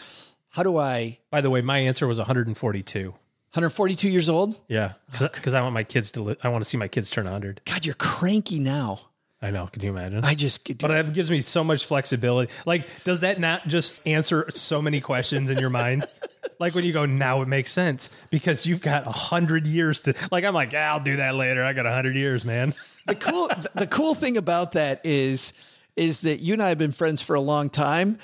how 0.51 0.63
do 0.63 0.77
I, 0.79 1.19
By 1.31 1.41
the 1.41 1.51
way, 1.51 1.61
my 1.61 1.79
answer 1.79 2.07
was 2.09 2.19
142. 2.19 3.11
142 3.11 4.09
years 4.09 4.29
old? 4.29 4.57
Yeah. 4.67 4.95
Because 5.13 5.55
I 5.55 5.61
want 5.61 5.75
my 5.75 5.85
kids 5.85 6.11
to, 6.13 6.23
li- 6.23 6.37
I 6.43 6.49
want 6.49 6.65
to 6.65 6.69
see 6.69 6.79
my 6.79 6.89
kids 6.89 7.11
turn 7.11 7.25
100. 7.25 7.61
God, 7.67 7.85
you're 7.85 7.95
cranky 7.95 8.59
now. 8.59 9.01
I 9.43 9.51
know. 9.51 9.67
Can 9.67 9.83
you 9.83 9.91
imagine? 9.91 10.25
I 10.25 10.35
just, 10.35 10.67
but 10.79 10.89
that 10.89 11.13
gives 11.13 11.29
me 11.29 11.41
so 11.41 11.65
much 11.65 11.85
flexibility. 11.85 12.53
Like, 12.65 12.87
does 13.03 13.21
that 13.21 13.41
not 13.41 13.67
just 13.67 14.01
answer 14.07 14.47
so 14.51 14.81
many 14.81 15.01
questions 15.01 15.51
in 15.51 15.59
your 15.59 15.69
mind? 15.69 16.07
like 16.61 16.77
when 16.77 16.85
you 16.85 16.93
go, 16.93 17.07
now 17.07 17.43
it 17.43 17.49
makes 17.49 17.73
sense 17.73 18.09
because 18.31 18.67
you've 18.67 18.81
got 18.81 19.05
a 19.07 19.11
hundred 19.11 19.67
years 19.67 20.01
to. 20.03 20.15
Like, 20.31 20.45
I'm 20.45 20.55
like, 20.55 20.73
yeah, 20.73 20.93
I'll 20.93 21.01
do 21.01 21.17
that 21.17 21.35
later. 21.35 21.65
I 21.65 21.73
got 21.73 21.87
a 21.87 21.93
hundred 21.93 22.15
years, 22.15 22.45
man. 22.45 22.73
the 23.07 23.17
cool 23.17 23.51
the 23.75 23.89
cool 23.89 24.15
thing 24.15 24.37
about 24.37 24.73
that 24.73 25.01
is 25.05 25.53
is 25.97 26.21
that 26.21 26.41
you 26.41 26.55
and 26.55 26.63
I 26.63 26.71
have 26.71 26.79
been 26.79 26.93
friends 26.93 27.21
for 27.21 27.35
a 27.35 27.41
long 27.41 27.69
time 27.69 28.19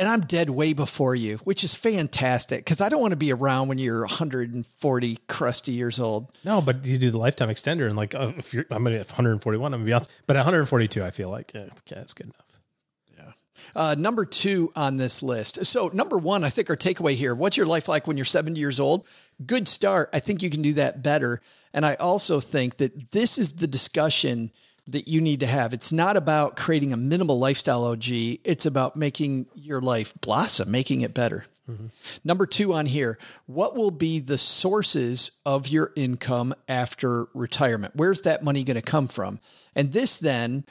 and 0.00 0.08
I'm 0.08 0.22
dead 0.22 0.48
way 0.48 0.72
before 0.72 1.14
you, 1.14 1.36
which 1.44 1.62
is 1.62 1.74
fantastic 1.74 2.64
because 2.64 2.80
I 2.80 2.88
don't 2.88 3.02
want 3.02 3.12
to 3.12 3.18
be 3.18 3.32
around 3.32 3.68
when 3.68 3.78
you're 3.78 4.00
140 4.00 5.18
crusty 5.28 5.72
years 5.72 6.00
old. 6.00 6.32
No, 6.42 6.62
but 6.62 6.86
you 6.86 6.96
do 6.96 7.10
the 7.10 7.18
lifetime 7.18 7.50
extender, 7.50 7.86
and 7.86 7.96
like, 7.96 8.14
uh, 8.14 8.32
if 8.38 8.54
you're, 8.54 8.64
I'm 8.70 8.82
gonna 8.82 8.96
have 8.96 9.10
141, 9.10 9.74
I'm 9.74 9.80
gonna 9.80 9.86
be 9.86 9.92
off. 9.92 10.08
But 10.26 10.36
at 10.36 10.40
142, 10.40 11.04
I 11.04 11.10
feel 11.10 11.28
like, 11.28 11.52
yeah, 11.54 11.66
yeah, 11.86 11.98
it's 11.98 12.14
good 12.14 12.28
enough. 12.28 12.60
Yeah. 13.14 13.32
Uh, 13.76 13.94
number 13.98 14.24
two 14.24 14.72
on 14.74 14.96
this 14.96 15.22
list. 15.22 15.66
So, 15.66 15.90
number 15.92 16.16
one, 16.16 16.44
I 16.44 16.50
think 16.50 16.70
our 16.70 16.76
takeaway 16.76 17.12
here 17.12 17.34
what's 17.34 17.58
your 17.58 17.66
life 17.66 17.86
like 17.86 18.06
when 18.06 18.16
you're 18.16 18.24
70 18.24 18.58
years 18.58 18.80
old? 18.80 19.06
Good 19.44 19.68
start. 19.68 20.08
I 20.14 20.20
think 20.20 20.42
you 20.42 20.48
can 20.48 20.62
do 20.62 20.72
that 20.74 21.02
better. 21.02 21.42
And 21.74 21.84
I 21.84 21.96
also 21.96 22.40
think 22.40 22.78
that 22.78 23.10
this 23.10 23.36
is 23.36 23.52
the 23.52 23.66
discussion 23.66 24.50
that 24.88 25.08
you 25.08 25.20
need 25.20 25.40
to 25.40 25.46
have. 25.46 25.72
It's 25.72 25.92
not 25.92 26.16
about 26.16 26.56
creating 26.56 26.92
a 26.92 26.96
minimal 26.96 27.38
lifestyle 27.38 27.84
OG, 27.84 28.04
it's 28.44 28.66
about 28.66 28.96
making 28.96 29.46
your 29.54 29.80
life 29.80 30.12
blossom, 30.20 30.70
making 30.70 31.02
it 31.02 31.14
better. 31.14 31.46
Mm-hmm. 31.70 31.86
Number 32.24 32.46
two 32.46 32.72
on 32.72 32.86
here, 32.86 33.18
what 33.46 33.76
will 33.76 33.90
be 33.90 34.18
the 34.18 34.38
sources 34.38 35.32
of 35.46 35.68
your 35.68 35.92
income 35.94 36.54
after 36.68 37.26
retirement? 37.34 37.94
Where's 37.96 38.22
that 38.22 38.42
money 38.42 38.64
going 38.64 38.76
to 38.76 38.82
come 38.82 39.08
from? 39.08 39.40
And 39.74 39.92
this 39.92 40.16
then, 40.16 40.64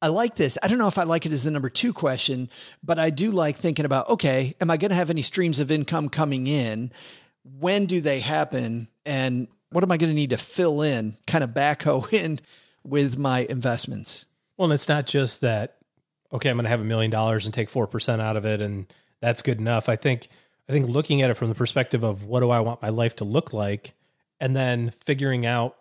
I 0.00 0.08
like 0.08 0.34
this. 0.34 0.58
I 0.62 0.68
don't 0.68 0.78
know 0.78 0.88
if 0.88 0.98
I 0.98 1.04
like 1.04 1.26
it 1.26 1.32
as 1.32 1.44
the 1.44 1.50
number 1.52 1.70
two 1.70 1.92
question, 1.92 2.50
but 2.82 2.98
I 2.98 3.10
do 3.10 3.30
like 3.30 3.56
thinking 3.56 3.84
about 3.84 4.08
okay, 4.10 4.54
am 4.60 4.70
I 4.70 4.76
going 4.76 4.88
to 4.88 4.96
have 4.96 5.10
any 5.10 5.22
streams 5.22 5.60
of 5.60 5.70
income 5.70 6.08
coming 6.08 6.48
in? 6.48 6.90
When 7.60 7.86
do 7.86 8.00
they 8.00 8.18
happen? 8.20 8.88
And 9.06 9.46
what 9.70 9.84
am 9.84 9.92
I 9.92 9.96
going 9.96 10.10
to 10.10 10.14
need 10.14 10.30
to 10.30 10.36
fill 10.36 10.82
in, 10.82 11.16
kind 11.26 11.44
of 11.44 11.50
backhoe 11.50 12.12
in 12.12 12.40
with 12.84 13.18
my 13.18 13.40
investments? 13.48 14.24
Well, 14.56 14.66
and 14.66 14.72
it's 14.72 14.88
not 14.88 15.06
just 15.06 15.40
that. 15.40 15.76
Okay, 16.32 16.48
I'm 16.48 16.56
going 16.56 16.64
to 16.64 16.70
have 16.70 16.80
a 16.80 16.84
million 16.84 17.10
dollars 17.10 17.44
and 17.44 17.52
take 17.52 17.68
four 17.68 17.86
percent 17.86 18.22
out 18.22 18.36
of 18.36 18.44
it, 18.44 18.60
and 18.60 18.86
that's 19.20 19.42
good 19.42 19.58
enough. 19.58 19.88
I 19.88 19.96
think. 19.96 20.28
I 20.68 20.72
think 20.72 20.86
looking 20.86 21.22
at 21.22 21.28
it 21.28 21.34
from 21.34 21.48
the 21.48 21.56
perspective 21.56 22.04
of 22.04 22.22
what 22.22 22.38
do 22.38 22.50
I 22.50 22.60
want 22.60 22.80
my 22.80 22.88
life 22.88 23.16
to 23.16 23.24
look 23.24 23.52
like, 23.52 23.94
and 24.38 24.54
then 24.54 24.90
figuring 24.90 25.44
out 25.44 25.76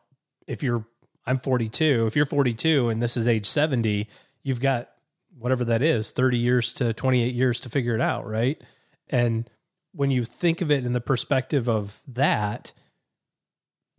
if 0.48 0.64
you're 0.64 0.86
I'm 1.26 1.40
42. 1.40 2.08
If 2.08 2.16
you're 2.16 2.26
42 2.26 2.90
and 2.90 3.02
this 3.02 3.16
is 3.16 3.28
age 3.28 3.46
70, 3.46 4.08
you've 4.44 4.60
got 4.60 4.90
whatever 5.38 5.66
that 5.66 5.82
is, 5.82 6.12
30 6.12 6.38
years 6.38 6.74
to 6.74 6.94
28 6.94 7.34
years 7.34 7.60
to 7.62 7.70
figure 7.70 7.96
it 7.96 8.02
out, 8.02 8.28
right? 8.28 8.62
And 9.10 9.50
when 9.94 10.12
you 10.12 10.26
think 10.26 10.62
of 10.62 10.72
it 10.72 10.86
in 10.86 10.94
the 10.94 11.02
perspective 11.02 11.70
of 11.70 12.02
that, 12.08 12.74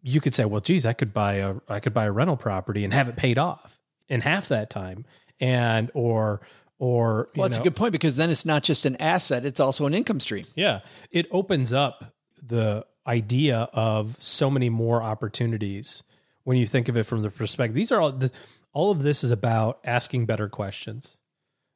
you 0.03 0.20
could 0.20 0.34
say, 0.34 0.44
well, 0.44 0.61
geez, 0.61 0.84
I 0.84 0.92
could 0.92 1.12
buy 1.12 1.34
a 1.34 1.55
I 1.68 1.80
could 1.80 1.94
buy 1.94 2.05
a 2.05 2.12
rental 2.12 2.36
property 2.36 2.84
and 2.84 2.92
have 2.92 3.09
it 3.09 3.16
paid 3.16 3.38
off 3.38 3.78
in 4.09 4.20
half 4.20 4.48
that 4.48 4.68
time, 4.70 5.05
and 5.40 5.90
or 5.94 6.40
or 6.78 7.28
you 7.34 7.40
Well, 7.40 7.48
that's 7.48 7.59
know, 7.59 7.62
a 7.62 7.64
good 7.64 7.76
point 7.76 7.92
because 7.92 8.16
then 8.16 8.28
it's 8.30 8.44
not 8.44 8.62
just 8.62 8.84
an 8.84 8.96
asset; 8.96 9.44
it's 9.46 9.61
also 9.61 9.86
an 9.86 9.94
income 9.94 10.20
stream. 10.20 10.46
yeah, 10.55 10.80
it 11.11 11.26
opens 11.30 11.72
up 11.72 12.12
the 12.44 12.84
idea 13.07 13.68
of 13.72 14.16
so 14.20 14.50
many 14.50 14.68
more 14.68 15.03
opportunities 15.03 16.03
when 16.44 16.57
you 16.57 16.66
think 16.66 16.88
of 16.88 16.96
it 16.96 17.05
from 17.05 17.22
the 17.22 17.30
perspective. 17.30 17.74
These 17.74 17.92
are 17.92 18.00
all 18.00 18.12
the, 18.12 18.30
all 18.72 18.90
of 18.90 19.03
this 19.03 19.22
is 19.22 19.30
about 19.30 19.78
asking 19.84 20.26
better 20.26 20.48
questions. 20.48 21.16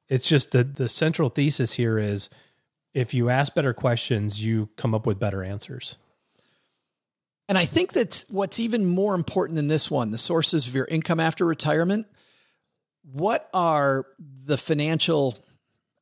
It's 0.08 0.28
just 0.28 0.52
that 0.52 0.76
the 0.76 0.88
central 0.88 1.28
thesis 1.30 1.72
here 1.74 1.98
is 1.98 2.30
if 2.94 3.12
you 3.12 3.28
ask 3.28 3.54
better 3.54 3.74
questions, 3.74 4.42
you 4.42 4.68
come 4.76 4.94
up 4.94 5.04
with 5.06 5.18
better 5.18 5.42
answers. 5.44 5.96
And 7.49 7.57
I 7.57 7.64
think 7.64 7.92
that 7.92 8.24
what's 8.28 8.59
even 8.59 8.86
more 8.86 9.14
important 9.14 9.57
than 9.57 9.68
this 9.68 9.90
one 9.90 10.11
the 10.11 10.18
sources 10.18 10.66
of 10.66 10.74
your 10.74 10.86
income 10.86 11.20
after 11.20 11.44
retirement. 11.44 12.07
What 13.12 13.49
are 13.55 14.07
the 14.44 14.59
financial, 14.59 15.38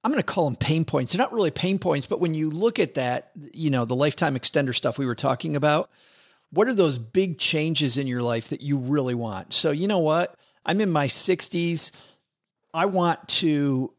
I'm 0.03 0.11
going 0.11 0.23
to 0.23 0.27
call 0.27 0.47
them 0.47 0.57
pain 0.57 0.85
points? 0.85 1.13
They're 1.13 1.23
not 1.23 1.33
really 1.33 1.51
pain 1.51 1.79
points, 1.79 2.07
but 2.07 2.21
when 2.21 2.33
you 2.33 2.49
look 2.49 2.79
at 2.79 2.95
that, 2.95 3.31
you 3.53 3.71
know, 3.71 3.85
the 3.85 3.95
lifetime 3.95 4.37
extender 4.37 4.75
stuff 4.75 4.99
we 4.99 5.07
were 5.07 5.15
talking 5.15 5.55
about, 5.55 5.91
what 6.51 6.69
are 6.69 6.75
those 6.75 6.99
big 6.99 7.39
changes 7.39 7.99
in 7.99 8.07
your 8.07 8.23
life 8.23 8.49
that 8.49 8.63
you 8.63 8.79
really 8.79 9.15
want? 9.15 9.53
So, 9.53 9.71
you 9.71 9.89
know 9.89 9.99
what? 9.99 10.39
I'm 10.65 10.81
in 10.81 10.91
my 10.91 11.09
60s. 11.09 11.93
I 12.73 12.87
want 12.87 13.29
to 13.29 13.93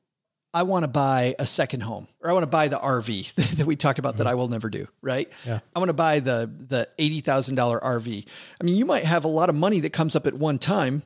I 0.56 0.64
want 0.64 0.84
to 0.84 0.88
buy 0.88 1.36
a 1.38 1.46
second 1.46 1.82
home 1.82 2.08
or 2.22 2.30
I 2.30 2.34
want 2.34 2.44
to 2.44 2.50
buy 2.50 2.70
the 2.70 2.80
RV 2.80 3.34
that 3.58 3.68
we 3.68 3.76
talk 3.76 3.98
about 3.98 4.18
that 4.18 4.24
mm-hmm. 4.24 4.32
I 4.32 4.36
will 4.36 4.48
never 4.48 4.70
do, 4.70 4.88
right? 5.02 5.30
Yeah. 5.46 5.60
I 5.76 5.80
want 5.80 5.90
to 5.90 5.94
buy 5.94 6.22
the 6.22 6.50
the 6.58 6.88
$80,000 6.98 7.84
RV. 7.84 8.28
I 8.60 8.64
mean, 8.64 8.78
you 8.78 8.86
might 8.86 9.04
have 9.04 9.26
a 9.26 9.28
lot 9.28 9.50
of 9.50 9.56
money 9.56 9.82
that 9.82 9.92
comes 9.92 10.16
up 10.16 10.26
at 10.26 10.34
one 10.34 10.58
time. 10.58 11.04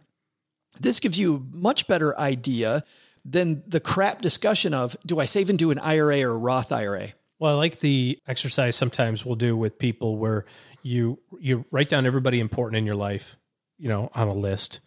This 0.80 1.00
gives 1.00 1.18
you 1.18 1.36
a 1.38 1.58
much 1.58 1.88
better 1.88 2.18
idea 2.18 2.84
than 3.26 3.64
the 3.66 3.80
crap 3.80 4.22
discussion 4.22 4.76
of 4.76 4.95
do 5.04 5.20
I 5.20 5.26
save 5.26 5.50
into 5.50 5.72
an 5.72 5.80
IRA 5.80 6.22
or 6.22 6.36
a 6.36 6.38
Roth 6.38 6.72
IRA? 6.72 7.08
Well, 7.39 7.56
I 7.56 7.58
like 7.58 7.80
the 7.80 8.20
exercise 8.28 8.76
sometimes 8.76 9.26
we'll 9.26 9.36
do 9.36 9.58
with 9.58 9.80
people 9.80 10.18
where 10.18 10.45
you 10.84 11.18
you 11.39 11.66
write 11.72 11.89
down 11.89 12.06
everybody 12.06 12.39
important 12.39 12.78
in 12.78 12.86
your 12.86 12.95
life, 12.95 13.36
you 13.80 13.89
know, 13.89 14.12
on 14.14 14.28
a 14.28 14.34
list. 14.34 14.80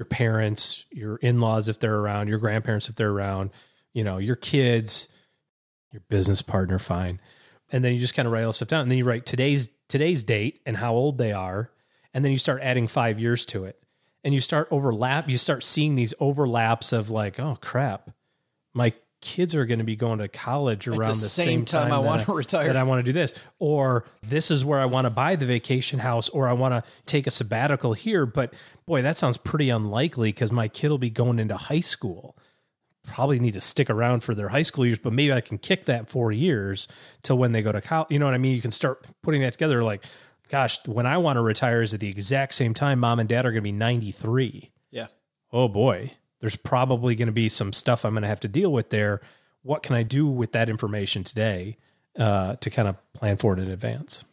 Your 0.00 0.06
parents, 0.06 0.84
your 0.90 1.16
in-laws 1.16 1.68
if 1.68 1.78
they're 1.78 1.94
around, 1.94 2.26
your 2.26 2.38
grandparents 2.38 2.88
if 2.88 2.96
they're 2.96 3.10
around, 3.10 3.50
you 3.92 4.04
know, 4.04 4.18
your 4.18 4.36
kids, 4.36 5.08
your 5.92 6.02
business 6.08 6.42
partner, 6.42 6.78
fine. 6.78 7.20
And 7.72 7.84
then 7.84 7.92
you 7.92 8.00
just 8.00 8.14
kind 8.14 8.26
of 8.26 8.32
write 8.32 8.44
all 8.44 8.52
stuff 8.52 8.68
down. 8.68 8.82
And 8.82 8.90
then 8.90 8.98
you 8.98 9.04
write 9.04 9.26
today's 9.26 9.68
today's 9.88 10.22
date 10.22 10.60
and 10.64 10.76
how 10.76 10.94
old 10.94 11.18
they 11.18 11.32
are. 11.32 11.70
And 12.14 12.24
then 12.24 12.32
you 12.32 12.38
start 12.38 12.60
adding 12.62 12.86
five 12.86 13.18
years 13.18 13.44
to 13.46 13.64
it. 13.64 13.76
And 14.22 14.34
you 14.34 14.40
start 14.40 14.68
overlap, 14.70 15.28
you 15.28 15.38
start 15.38 15.64
seeing 15.64 15.94
these 15.94 16.12
overlaps 16.20 16.92
of 16.92 17.10
like, 17.10 17.40
oh 17.40 17.56
crap, 17.60 18.10
my 18.74 18.92
kids 19.22 19.54
are 19.54 19.64
going 19.66 19.78
to 19.78 19.84
be 19.84 19.96
going 19.96 20.18
to 20.18 20.28
college 20.28 20.88
around 20.88 21.08
the, 21.08 21.14
same 21.14 21.64
time 21.64 21.92
I 21.92 21.98
wanna 21.98 22.24
retire. 22.28 22.66
That 22.66 22.76
I 22.76 22.82
want 22.82 23.00
to 23.00 23.02
do 23.02 23.12
this. 23.12 23.32
Or 23.58 24.04
this 24.22 24.50
is 24.50 24.64
where 24.64 24.78
I 24.78 24.84
want 24.84 25.06
to 25.06 25.10
buy 25.10 25.36
the 25.36 25.46
vacation 25.46 25.98
house 25.98 26.28
or 26.28 26.48
I 26.48 26.52
want 26.52 26.72
to 26.74 26.90
take 27.06 27.26
a 27.26 27.30
sabbatical 27.30 27.94
here. 27.94 28.26
But 28.26 28.52
boy, 28.86 29.02
that 29.02 29.16
sounds 29.16 29.38
pretty 29.38 29.70
unlikely 29.70 30.28
because 30.30 30.52
my 30.52 30.68
kid 30.68 30.88
will 30.90 30.98
be 30.98 31.10
going 31.10 31.38
into 31.38 31.56
high 31.56 31.80
school 31.80 32.36
probably 33.06 33.38
need 33.38 33.54
to 33.54 33.60
stick 33.60 33.90
around 33.90 34.20
for 34.22 34.34
their 34.34 34.48
high 34.48 34.62
school 34.62 34.86
years, 34.86 34.98
but 34.98 35.12
maybe 35.12 35.32
I 35.32 35.40
can 35.40 35.58
kick 35.58 35.86
that 35.86 36.08
four 36.08 36.32
years 36.32 36.88
till 37.22 37.38
when 37.38 37.52
they 37.52 37.62
go 37.62 37.72
to 37.72 37.80
college. 37.80 38.08
You 38.10 38.18
know 38.18 38.26
what 38.26 38.34
I 38.34 38.38
mean? 38.38 38.54
You 38.54 38.62
can 38.62 38.70
start 38.70 39.04
putting 39.22 39.42
that 39.42 39.52
together. 39.52 39.82
Like, 39.82 40.04
gosh, 40.48 40.84
when 40.86 41.06
I 41.06 41.18
want 41.18 41.36
to 41.36 41.42
retire 41.42 41.82
is 41.82 41.94
at 41.94 42.00
the 42.00 42.08
exact 42.08 42.54
same 42.54 42.74
time 42.74 42.98
mom 42.98 43.18
and 43.18 43.28
dad 43.28 43.46
are 43.46 43.52
going 43.52 43.62
to 43.62 43.62
be 43.62 43.72
93. 43.72 44.70
Yeah. 44.90 45.06
Oh 45.52 45.68
boy, 45.68 46.12
there's 46.40 46.56
probably 46.56 47.14
going 47.14 47.26
to 47.26 47.32
be 47.32 47.48
some 47.48 47.72
stuff 47.72 48.04
I'm 48.04 48.12
going 48.12 48.22
to 48.22 48.28
have 48.28 48.40
to 48.40 48.48
deal 48.48 48.72
with 48.72 48.90
there. 48.90 49.20
What 49.62 49.82
can 49.82 49.96
I 49.96 50.02
do 50.02 50.26
with 50.26 50.52
that 50.52 50.68
information 50.68 51.24
today 51.24 51.76
uh, 52.18 52.56
to 52.56 52.70
kind 52.70 52.88
of 52.88 52.96
plan 53.12 53.36
for 53.36 53.52
it 53.52 53.58
in 53.58 53.70
advance? 53.70 54.24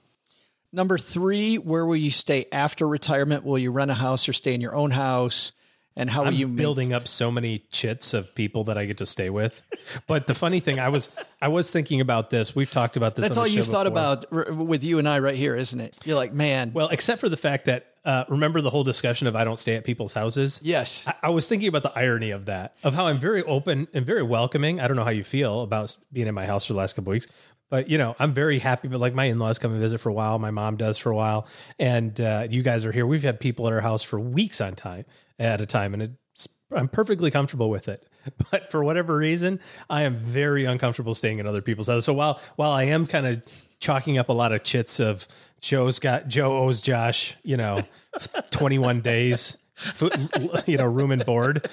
Number 0.71 0.97
three, 0.97 1.57
where 1.57 1.85
will 1.85 1.95
you 1.95 2.11
stay 2.11 2.45
after 2.51 2.87
retirement? 2.87 3.45
Will 3.45 3.57
you 3.57 3.71
rent 3.71 3.91
a 3.91 3.95
house 3.95 4.27
or 4.27 4.33
stay 4.33 4.53
in 4.53 4.61
your 4.61 4.75
own 4.75 4.91
house? 4.91 5.53
And 5.99 6.09
how 6.09 6.21
I'm 6.21 6.27
will 6.27 6.33
you 6.33 6.47
building 6.47 6.93
up 6.93 7.07
so 7.07 7.31
many 7.31 7.63
chits 7.71 8.13
of 8.13 8.33
people 8.35 8.63
that 8.65 8.77
I 8.77 8.85
get 8.85 8.97
to 8.99 9.05
stay 9.05 9.29
with. 9.29 9.67
But 10.05 10.27
the 10.27 10.35
funny 10.35 10.59
thing, 10.59 10.79
I 10.79 10.89
was 10.89 11.09
I 11.41 11.47
was 11.47 11.71
thinking 11.71 11.99
about 12.01 12.29
this. 12.29 12.55
We've 12.55 12.69
talked 12.69 12.97
about 12.97 13.15
this. 13.15 13.23
That's 13.23 13.35
all 13.37 13.47
you've 13.47 13.65
show 13.65 13.71
thought 13.71 13.87
about 13.87 14.25
r- 14.31 14.53
with 14.53 14.83
you 14.83 14.99
and 14.99 15.09
I 15.09 15.19
right 15.19 15.35
here, 15.35 15.55
isn't 15.55 15.79
it? 15.79 15.97
You're 16.05 16.15
like, 16.15 16.33
man, 16.33 16.71
Well, 16.73 16.87
except 16.89 17.19
for 17.19 17.29
the 17.29 17.37
fact 17.37 17.65
that 17.65 17.87
uh, 18.05 18.23
remember 18.29 18.61
the 18.61 18.69
whole 18.69 18.83
discussion 18.85 19.27
of 19.27 19.35
I 19.35 19.43
don't 19.43 19.59
stay 19.59 19.75
at 19.75 19.83
people's 19.83 20.13
houses. 20.13 20.61
yes. 20.63 21.03
I, 21.07 21.13
I 21.23 21.29
was 21.29 21.47
thinking 21.49 21.67
about 21.67 21.83
the 21.83 21.91
irony 21.97 22.31
of 22.31 22.45
that, 22.45 22.75
of 22.83 22.93
how 22.93 23.07
I'm 23.07 23.17
very 23.17 23.43
open 23.43 23.87
and 23.93 24.05
very 24.05 24.23
welcoming. 24.23 24.79
I 24.79 24.87
don't 24.87 24.95
know 24.95 25.03
how 25.03 25.09
you 25.09 25.25
feel 25.25 25.61
about 25.61 25.93
being 26.13 26.27
in 26.27 26.33
my 26.35 26.45
house 26.45 26.65
for 26.67 26.73
the 26.73 26.79
last 26.79 26.95
couple 26.95 27.11
weeks, 27.11 27.27
but 27.69 27.89
you 27.89 27.97
know, 27.97 28.15
I'm 28.19 28.31
very 28.31 28.59
happy. 28.59 28.87
But 28.87 28.99
like 28.99 29.13
my 29.13 29.25
in-laws 29.25 29.59
come 29.59 29.71
and 29.71 29.79
visit 29.79 29.99
for 29.99 30.09
a 30.09 30.13
while, 30.13 30.39
my 30.39 30.51
mom 30.51 30.77
does 30.77 30.97
for 30.97 31.11
a 31.11 31.15
while, 31.15 31.47
and 31.79 32.19
uh, 32.19 32.47
you 32.49 32.63
guys 32.63 32.85
are 32.85 32.91
here. 32.91 33.05
We've 33.05 33.23
had 33.23 33.39
people 33.39 33.67
at 33.67 33.73
our 33.73 33.81
house 33.81 34.03
for 34.03 34.19
weeks 34.19 34.61
on 34.61 34.73
time 34.73 35.05
at 35.39 35.61
a 35.61 35.65
time, 35.65 35.93
and 35.93 36.03
it's 36.03 36.47
I'm 36.75 36.87
perfectly 36.87 37.31
comfortable 37.31 37.69
with 37.69 37.87
it. 37.87 38.05
But 38.51 38.69
for 38.69 38.83
whatever 38.83 39.15
reason, 39.15 39.61
I 39.89 40.01
am 40.01 40.17
very 40.17 40.65
uncomfortable 40.65 41.15
staying 41.15 41.39
in 41.39 41.47
other 41.47 41.61
people's 41.61 41.87
houses. 41.87 42.03
So 42.03 42.11
while 42.11 42.41
while 42.57 42.71
I 42.71 42.83
am 42.83 43.07
kind 43.07 43.25
of 43.25 43.41
chalking 43.79 44.17
up 44.17 44.27
a 44.27 44.33
lot 44.33 44.51
of 44.51 44.63
chits 44.63 44.99
of 44.99 45.25
Joe's 45.61 45.99
got 45.99 46.27
Joe 46.27 46.57
owes 46.57 46.81
Josh, 46.81 47.37
you 47.43 47.55
know, 47.55 47.83
21 48.51 48.99
days, 48.99 49.55
you 50.65 50.77
know, 50.77 50.85
room 50.85 51.11
and 51.11 51.25
board. 51.25 51.69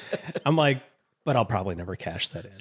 I'm 0.47 0.55
like, 0.55 0.80
but 1.24 1.34
I'll 1.34 1.45
probably 1.45 1.74
never 1.74 1.97
cash 1.97 2.28
that 2.28 2.45
in. 2.45 2.53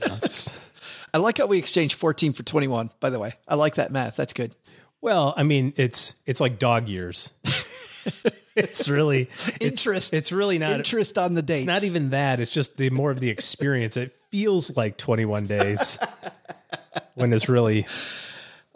I 1.13 1.19
like 1.19 1.37
how 1.37 1.45
we 1.45 1.57
exchanged 1.57 1.95
14 1.95 2.33
for 2.33 2.43
21, 2.43 2.89
by 2.99 3.09
the 3.09 3.19
way. 3.19 3.33
I 3.47 3.55
like 3.55 3.75
that 3.75 3.91
math. 3.91 4.15
That's 4.15 4.33
good. 4.33 4.55
well, 5.01 5.33
I 5.37 5.43
mean, 5.43 5.73
it's 5.75 6.15
it's 6.25 6.41
like 6.41 6.57
dog 6.57 6.89
years. 6.89 7.31
it's 8.55 8.89
really 8.89 9.29
it's, 9.33 9.49
Interest. 9.61 10.13
It's 10.13 10.31
really 10.31 10.57
not 10.57 10.71
Interest 10.71 11.17
on 11.17 11.35
the 11.35 11.41
dates. 11.41 11.61
It's 11.61 11.67
not 11.67 11.83
even 11.83 12.11
that. 12.11 12.39
It's 12.39 12.51
just 12.51 12.77
the 12.77 12.89
more 12.89 13.11
of 13.11 13.19
the 13.19 13.29
experience. 13.29 13.95
It 13.97 14.13
feels 14.29 14.75
like 14.75 14.97
21 14.97 15.47
days 15.47 15.99
when 17.15 17.31
it's 17.31 17.47
really 17.47 17.85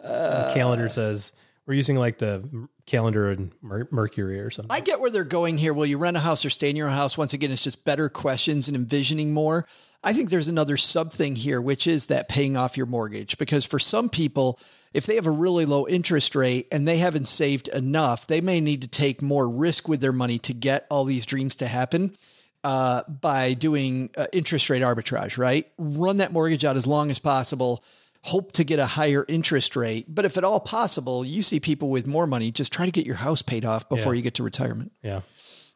the 0.00 0.52
calendar 0.54 0.86
uh. 0.86 0.90
says 0.90 1.32
we're 1.66 1.74
using 1.74 1.96
like 1.96 2.18
the 2.18 2.68
calendar 2.86 3.36
Mer- 3.60 3.88
Mercury 3.90 4.40
or 4.40 4.50
something. 4.50 4.74
I 4.74 4.80
get 4.80 5.00
where 5.00 5.10
they're 5.10 5.24
going 5.24 5.58
here. 5.58 5.74
Will 5.74 5.86
you 5.86 5.98
rent 5.98 6.16
a 6.16 6.20
house 6.20 6.44
or 6.44 6.50
stay 6.50 6.70
in 6.70 6.76
your 6.76 6.88
house? 6.88 7.18
Once 7.18 7.34
again, 7.34 7.50
it's 7.50 7.62
just 7.62 7.84
better 7.84 8.08
questions 8.08 8.68
and 8.68 8.76
envisioning 8.76 9.34
more. 9.34 9.66
I 10.04 10.12
think 10.12 10.30
there's 10.30 10.48
another 10.48 10.76
sub 10.76 11.12
thing 11.12 11.34
here, 11.34 11.60
which 11.60 11.86
is 11.86 12.06
that 12.06 12.28
paying 12.28 12.56
off 12.56 12.76
your 12.76 12.86
mortgage. 12.86 13.36
Because 13.36 13.64
for 13.64 13.78
some 13.80 14.08
people, 14.08 14.58
if 14.94 15.06
they 15.06 15.16
have 15.16 15.26
a 15.26 15.30
really 15.30 15.64
low 15.64 15.86
interest 15.88 16.34
rate 16.36 16.68
and 16.70 16.86
they 16.86 16.98
haven't 16.98 17.26
saved 17.26 17.68
enough, 17.68 18.26
they 18.26 18.40
may 18.40 18.60
need 18.60 18.82
to 18.82 18.88
take 18.88 19.20
more 19.22 19.50
risk 19.50 19.88
with 19.88 20.00
their 20.00 20.12
money 20.12 20.38
to 20.40 20.54
get 20.54 20.86
all 20.88 21.04
these 21.04 21.26
dreams 21.26 21.56
to 21.56 21.66
happen 21.66 22.16
uh, 22.64 23.02
by 23.08 23.54
doing 23.54 24.10
uh, 24.16 24.26
interest 24.32 24.70
rate 24.70 24.82
arbitrage, 24.82 25.36
right? 25.36 25.66
Run 25.78 26.18
that 26.18 26.32
mortgage 26.32 26.64
out 26.64 26.76
as 26.76 26.86
long 26.86 27.10
as 27.10 27.18
possible. 27.18 27.82
Hope 28.22 28.52
to 28.52 28.64
get 28.64 28.78
a 28.78 28.86
higher 28.86 29.24
interest 29.28 29.74
rate. 29.76 30.06
But 30.12 30.24
if 30.24 30.36
at 30.36 30.44
all 30.44 30.60
possible, 30.60 31.24
you 31.24 31.42
see 31.42 31.60
people 31.60 31.88
with 31.90 32.06
more 32.06 32.26
money, 32.26 32.50
just 32.50 32.72
try 32.72 32.84
to 32.86 32.92
get 32.92 33.06
your 33.06 33.14
house 33.16 33.42
paid 33.42 33.64
off 33.64 33.88
before 33.88 34.14
Yeah. 34.14 34.18
you 34.18 34.22
get 34.22 34.34
to 34.34 34.42
retirement. 34.44 34.92
yeah. 35.02 35.20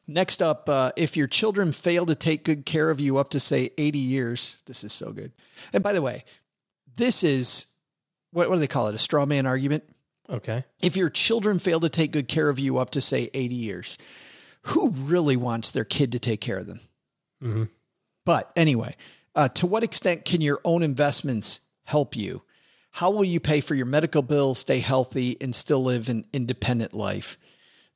Next 0.06 0.42
up, 0.42 0.68
uh, 0.68 0.92
if 0.96 1.16
your 1.16 1.28
children 1.28 1.72
fail 1.72 2.06
to 2.06 2.14
take 2.14 2.44
good 2.44 2.66
care 2.66 2.90
of 2.90 3.00
you 3.00 3.18
up 3.18 3.30
to 3.30 3.40
say 3.40 3.70
80 3.78 3.98
years, 3.98 4.62
this 4.66 4.82
is 4.84 4.92
so 4.92 5.12
good. 5.12 5.32
And 5.72 5.82
by 5.82 5.92
the 5.92 6.02
way, 6.02 6.24
this 6.96 7.22
is 7.22 7.66
what, 8.32 8.48
what 8.48 8.56
do 8.56 8.60
they 8.60 8.66
call 8.66 8.88
it? 8.88 8.94
A 8.94 8.98
straw 8.98 9.26
man 9.26 9.46
argument. 9.46 9.84
Okay. 10.28 10.64
If 10.80 10.96
your 10.96 11.10
children 11.10 11.58
fail 11.58 11.80
to 11.80 11.88
take 11.88 12.12
good 12.12 12.28
care 12.28 12.48
of 12.48 12.58
you 12.58 12.78
up 12.78 12.90
to 12.90 13.00
say 13.00 13.30
80 13.32 13.54
years, 13.54 13.98
who 14.62 14.90
really 14.90 15.36
wants 15.36 15.70
their 15.70 15.84
kid 15.84 16.12
to 16.12 16.18
take 16.18 16.40
care 16.40 16.58
of 16.58 16.66
them? 16.66 16.80
Mhm. 17.42 17.68
But 18.24 18.50
anyway, 18.56 18.96
uh, 19.34 19.48
to 19.48 19.66
what 19.66 19.84
extent 19.84 20.24
can 20.24 20.40
your 20.40 20.60
own 20.64 20.82
investments 20.82 21.60
help 21.84 22.16
you? 22.16 22.42
How 22.92 23.10
will 23.10 23.24
you 23.24 23.40
pay 23.40 23.60
for 23.60 23.74
your 23.74 23.86
medical 23.86 24.22
bills, 24.22 24.58
stay 24.58 24.80
healthy, 24.80 25.36
and 25.40 25.54
still 25.54 25.82
live 25.82 26.08
an 26.08 26.26
independent 26.32 26.92
life? 26.92 27.38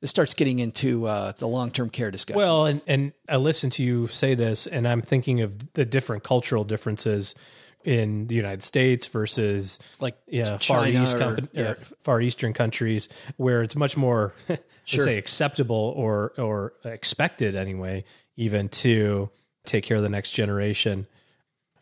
This 0.07 0.11
starts 0.11 0.33
getting 0.35 0.59
into 0.59 1.05
uh, 1.05 1.33
the 1.33 1.49
long 1.49 1.69
term 1.69 1.89
care 1.89 2.11
discussion. 2.11 2.37
Well, 2.37 2.65
and 2.65 2.79
and 2.87 3.11
I 3.27 3.35
listen 3.35 3.69
to 3.71 3.83
you 3.83 4.07
say 4.07 4.35
this, 4.35 4.65
and 4.65 4.87
I'm 4.87 5.01
thinking 5.01 5.41
of 5.41 5.73
the 5.73 5.83
different 5.83 6.23
cultural 6.23 6.63
differences 6.63 7.35
in 7.83 8.27
the 8.27 8.35
United 8.35 8.63
States 8.63 9.07
versus 9.07 9.79
Like 9.99 10.17
yeah 10.25 10.59
far 10.59 10.87
east 10.87 11.17
or- 11.17 11.37
yeah. 11.51 11.73
far 12.03 12.21
eastern 12.21 12.53
countries 12.53 13.09
where 13.35 13.61
it's 13.63 13.75
much 13.75 13.97
more 13.97 14.33
Sure. 14.85 15.03
say 15.03 15.17
acceptable 15.17 15.93
or 15.97 16.31
or 16.37 16.71
expected 16.85 17.55
anyway 17.55 18.05
even 18.37 18.69
to 18.69 19.29
take 19.65 19.83
care 19.83 19.97
of 19.97 20.03
the 20.03 20.09
next 20.09 20.31
generation. 20.31 21.05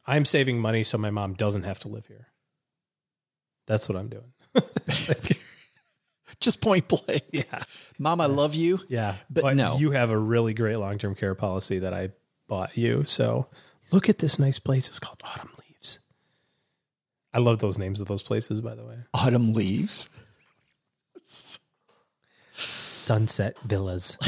I'm 0.07 0.26
saving 0.26 0.59
money 0.59 0.82
so 0.82 0.97
my 0.97 1.11
mom 1.11 1.36
doesn't 1.36 1.61
have 1.65 1.78
to 1.82 1.89
live 1.89 2.07
here. 2.07 2.26
That's 3.67 3.88
what 3.88 3.99
I'm 3.99 4.09
doing. 4.09 4.34
just 6.39 6.61
point 6.61 6.88
blank. 6.88 7.23
yeah. 7.31 7.63
Mom, 7.99 8.21
I 8.21 8.25
love 8.25 8.53
you. 8.55 8.79
Yeah, 8.89 9.15
But 9.29 9.55
no. 9.55 9.77
you 9.77 9.91
have 9.91 10.09
a 10.09 10.17
really 10.17 10.53
great 10.53 10.75
long 10.77 10.97
term 10.97 11.15
care 11.15 11.36
policy 11.36 11.79
that 11.79 11.93
I 11.93 12.09
bought 12.47 12.77
you. 12.77 13.03
So 13.05 13.47
look 13.91 14.09
at 14.09 14.19
this 14.19 14.38
nice 14.39 14.59
place. 14.59 14.88
It's 14.88 14.99
called 14.99 15.21
Autumn 15.23 15.51
Leaves. 15.57 15.99
I 17.33 17.39
love 17.39 17.59
those 17.59 17.77
names 17.77 17.99
of 17.99 18.07
those 18.07 18.23
places, 18.23 18.61
by 18.61 18.75
the 18.75 18.86
way. 18.86 18.97
Autumn 19.13 19.53
leaves. 19.53 20.09
Sunset 22.57 23.55
Villas. 23.65 24.17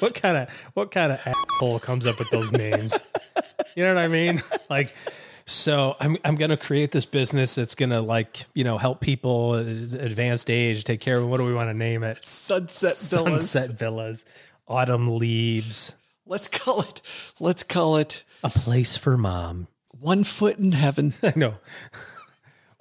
what 0.00 0.14
kind 0.14 0.36
of 0.36 0.48
what 0.74 0.90
kind 0.90 1.12
of 1.12 1.20
asshole 1.24 1.78
comes 1.80 2.06
up 2.06 2.18
with 2.18 2.30
those 2.30 2.50
names? 2.52 3.12
You 3.76 3.84
know 3.84 3.94
what 3.94 4.02
I 4.04 4.08
mean? 4.08 4.42
Like, 4.70 4.94
so 5.46 5.96
I'm 6.00 6.16
I'm 6.24 6.34
gonna 6.36 6.56
create 6.56 6.90
this 6.92 7.06
business 7.06 7.54
that's 7.54 7.74
gonna 7.74 8.02
like 8.02 8.44
you 8.54 8.64
know 8.64 8.78
help 8.78 9.00
people 9.00 9.54
advanced 9.54 10.50
age 10.50 10.84
take 10.84 11.00
care 11.00 11.16
of 11.16 11.28
what 11.28 11.38
do 11.38 11.44
we 11.44 11.54
want 11.54 11.70
to 11.70 11.74
name 11.74 12.02
it? 12.02 12.26
Sunset 12.26 12.96
villas. 12.96 13.50
Sunset 13.50 13.78
villas, 13.78 14.24
autumn 14.68 15.16
leaves, 15.16 15.92
Let's 16.28 16.48
call 16.48 16.80
it. 16.80 17.02
Let's 17.38 17.62
call 17.62 17.98
it 17.98 18.24
a 18.42 18.50
place 18.50 18.96
for 18.96 19.16
mom. 19.16 19.68
one 19.90 20.24
foot 20.24 20.58
in 20.58 20.72
heaven. 20.72 21.14
I 21.22 21.32
know. 21.36 21.54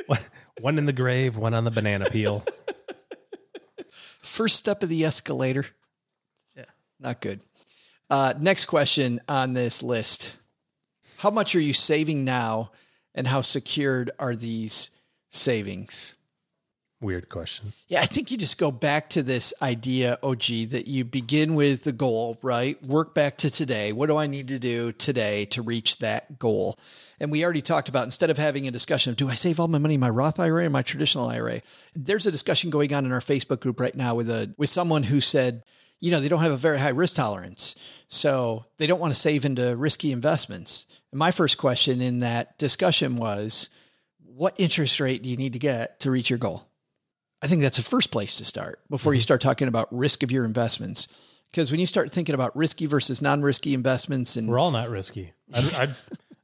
one, 0.07 0.20
one 0.61 0.78
in 0.80 0.86
the 0.88 0.93
grave, 0.93 1.38
one 1.38 1.53
on 1.53 1.63
the 1.63 1.72
banana 1.72 2.05
peel. 2.09 2.43
First 3.91 4.55
step 4.55 4.82
of 4.82 4.89
the 4.89 5.05
escalator. 5.05 5.68
Yeah. 6.57 6.66
Not 6.99 7.22
good. 7.22 7.41
Uh, 8.09 8.34
next 8.39 8.66
question 8.66 9.22
on 9.30 9.53
this 9.53 9.84
list. 9.84 10.36
How 11.18 11.30
much 11.30 11.55
are 11.55 11.61
you 11.61 11.74
saving 11.74 12.24
now 12.24 12.72
and 13.13 13.28
how 13.28 13.41
secured 13.41 14.11
are 14.20 14.36
these 14.36 14.91
savings? 15.30 16.16
Weird 17.01 17.28
question. 17.28 17.68
Yeah, 17.88 18.01
I 18.01 18.05
think 18.05 18.32
you 18.32 18.38
just 18.38 18.57
go 18.57 18.72
back 18.72 19.09
to 19.11 19.22
this 19.22 19.53
idea, 19.61 20.18
OG, 20.24 20.70
that 20.70 20.88
you 20.88 21.03
begin 21.03 21.53
with 21.53 21.84
the 21.84 21.91
goal, 21.91 22.39
right? 22.41 22.82
Work 22.86 23.13
back 23.13 23.38
to 23.39 23.51
today. 23.51 23.91
What 23.91 24.07
do 24.07 24.18
I 24.18 24.28
need 24.28 24.47
to 24.47 24.59
do 24.59 24.93
today 24.93 25.45
to 25.45 25.61
reach 25.61 25.99
that 25.99 26.39
goal? 26.39 26.80
And 27.20 27.32
we 27.32 27.43
already 27.43 27.61
talked 27.61 27.89
about 27.89 28.05
instead 28.05 28.30
of 28.30 28.38
having 28.38 28.68
a 28.68 28.72
discussion 28.72 29.11
of 29.11 29.18
do 29.18 29.30
I 29.30 29.36
save 29.36 29.59
all 29.59 29.68
my 29.68 29.78
money 29.78 29.95
in 29.95 29.99
my 29.99 30.09
Roth 30.09 30.39
IRA 30.39 30.66
or 30.66 30.70
my 30.70 30.82
traditional 30.84 31.28
IRA? 31.28 31.61
There's 31.93 32.26
a 32.26 32.32
discussion 32.32 32.70
going 32.70 32.93
on 32.93 33.05
in 33.05 33.11
our 33.11 33.20
Facebook 33.20 33.59
group 33.59 33.80
right 33.80 33.95
now 33.95 34.16
with 34.16 34.30
a 34.30 34.53
with 34.57 34.70
someone 34.70 35.03
who 35.03 35.20
said, 35.20 35.63
you 35.99 36.11
know, 36.11 36.19
they 36.19 36.27
don't 36.27 36.41
have 36.41 36.51
a 36.51 36.57
very 36.57 36.79
high 36.79 36.89
risk 36.89 37.15
tolerance. 37.15 37.75
So 38.07 38.65
they 38.77 38.87
don't 38.87 38.99
want 38.99 39.13
to 39.13 39.19
save 39.19 39.45
into 39.45 39.75
risky 39.75 40.11
investments. 40.11 40.85
And 41.11 41.19
my 41.19 41.31
first 41.31 41.57
question 41.57 42.01
in 42.01 42.19
that 42.19 42.57
discussion 42.57 43.17
was, 43.17 43.69
what 44.19 44.53
interest 44.57 44.99
rate 44.99 45.23
do 45.23 45.29
you 45.29 45.37
need 45.37 45.53
to 45.53 45.59
get 45.59 45.99
to 46.01 46.11
reach 46.11 46.29
your 46.29 46.39
goal? 46.39 46.67
I 47.41 47.47
think 47.47 47.61
that's 47.61 47.77
the 47.77 47.83
first 47.83 48.11
place 48.11 48.37
to 48.37 48.45
start 48.45 48.79
before 48.89 49.13
you 49.13 49.19
mm-hmm. 49.19 49.23
start 49.23 49.41
talking 49.41 49.67
about 49.67 49.93
risk 49.95 50.23
of 50.23 50.31
your 50.31 50.45
investments. 50.45 51.07
Because 51.51 51.71
when 51.71 51.79
you 51.79 51.85
start 51.85 52.11
thinking 52.11 52.35
about 52.35 52.55
risky 52.55 52.85
versus 52.85 53.21
non-risky 53.21 53.73
investments, 53.73 54.35
and 54.35 54.47
We're 54.47 54.59
all 54.59 54.71
not 54.71 54.89
risky. 54.89 55.33
I'd, 55.53 55.73
I'd, 55.73 55.95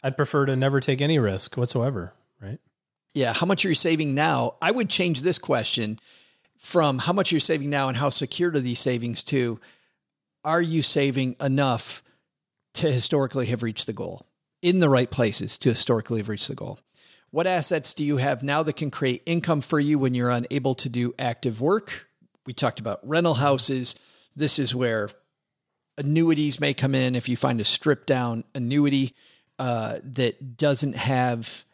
I'd 0.04 0.18
prefer 0.18 0.46
to 0.46 0.56
never 0.56 0.80
take 0.80 1.02
any 1.02 1.20
risk 1.20 1.58
whatsoever, 1.58 2.14
right? 2.42 2.60
yeah, 3.14 3.34
how 3.34 3.46
much 3.46 3.66
are 3.66 3.70
you 3.70 3.76
saving 3.76 4.16
now? 4.16 4.56
I 4.62 4.72
would 4.72 4.90
change 4.90 5.22
this 5.22 5.38
question 5.38 6.00
from 6.62 7.00
how 7.00 7.12
much 7.12 7.32
you're 7.32 7.40
saving 7.40 7.72
now 7.72 7.88
and 7.88 7.98
how 7.98 8.10
secure 8.10 8.52
are 8.52 8.60
these 8.60 8.80
savings 8.80 9.24
to 9.24 9.60
are 10.46 10.62
you 10.62 10.84
saving 10.84 11.36
enough 11.42 12.04
to 12.76 12.92
historically 12.92 13.48
have 13.48 13.64
reached 13.64 13.88
the 13.88 13.94
goal 13.94 14.28
in 14.62 14.78
the 14.78 14.90
right 14.90 15.10
places 15.10 15.58
to 15.58 15.70
historically 15.70 16.20
have 16.20 16.30
reached 16.30 16.48
the 16.48 16.56
goal? 16.56 16.80
What 17.32 17.48
assets 17.48 17.96
do 17.96 18.04
you 18.04 18.18
have 18.18 18.44
now 18.44 18.62
that 18.62 18.76
can 18.76 18.92
create 18.92 19.24
income 19.26 19.62
for 19.62 19.80
you 19.80 19.98
when 19.98 20.14
you're 20.14 20.30
unable 20.30 20.76
to 20.76 20.90
do 20.90 21.16
active 21.18 21.62
work? 21.62 22.08
We 22.46 22.54
talked 22.54 22.80
about 22.80 23.08
rental 23.08 23.36
houses. 23.36 23.96
This 24.36 24.60
is 24.60 24.76
where 24.76 25.10
annuities 25.98 26.60
may 26.60 26.76
come 26.76 26.94
in 26.94 27.16
if 27.16 27.28
you 27.28 27.38
find 27.38 27.60
a 27.60 27.66
stripped 27.66 28.06
down 28.06 28.44
annuity 28.54 29.16
uh, 29.58 29.98
that 30.04 30.58
doesn't 30.58 30.96
have 30.96 31.66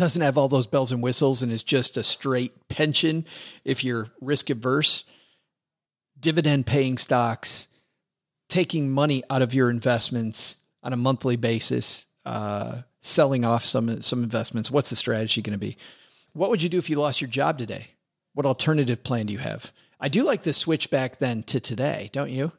doesn't 0.00 0.22
have 0.22 0.38
all 0.38 0.48
those 0.48 0.66
bells 0.66 0.92
and 0.92 1.02
whistles 1.02 1.42
and 1.42 1.52
is 1.52 1.62
just 1.62 1.98
a 1.98 2.02
straight 2.02 2.68
pension 2.68 3.26
if 3.64 3.84
you're 3.84 4.08
risk 4.20 4.48
averse. 4.48 5.04
Dividend 6.18 6.66
paying 6.66 6.96
stocks 6.96 7.68
taking 8.48 8.90
money 8.90 9.22
out 9.30 9.42
of 9.42 9.52
your 9.52 9.70
investments 9.70 10.56
on 10.82 10.94
a 10.94 10.96
monthly 10.96 11.36
basis 11.36 12.06
uh, 12.24 12.80
selling 13.02 13.44
off 13.44 13.64
some 13.64 14.00
some 14.00 14.22
investments. 14.22 14.70
What's 14.70 14.88
the 14.90 14.96
strategy 14.96 15.42
going 15.42 15.52
to 15.52 15.58
be? 15.58 15.76
What 16.32 16.48
would 16.48 16.62
you 16.62 16.70
do 16.70 16.78
if 16.78 16.88
you 16.88 16.96
lost 16.96 17.20
your 17.20 17.28
job 17.28 17.58
today? 17.58 17.88
What 18.32 18.46
alternative 18.46 19.02
plan 19.02 19.26
do 19.26 19.34
you 19.34 19.38
have? 19.38 19.70
I 20.00 20.08
do 20.08 20.24
like 20.24 20.42
the 20.42 20.54
switch 20.54 20.90
back 20.90 21.18
then 21.18 21.42
to 21.44 21.60
today 21.60 22.08
don't 22.12 22.30
you? 22.30 22.52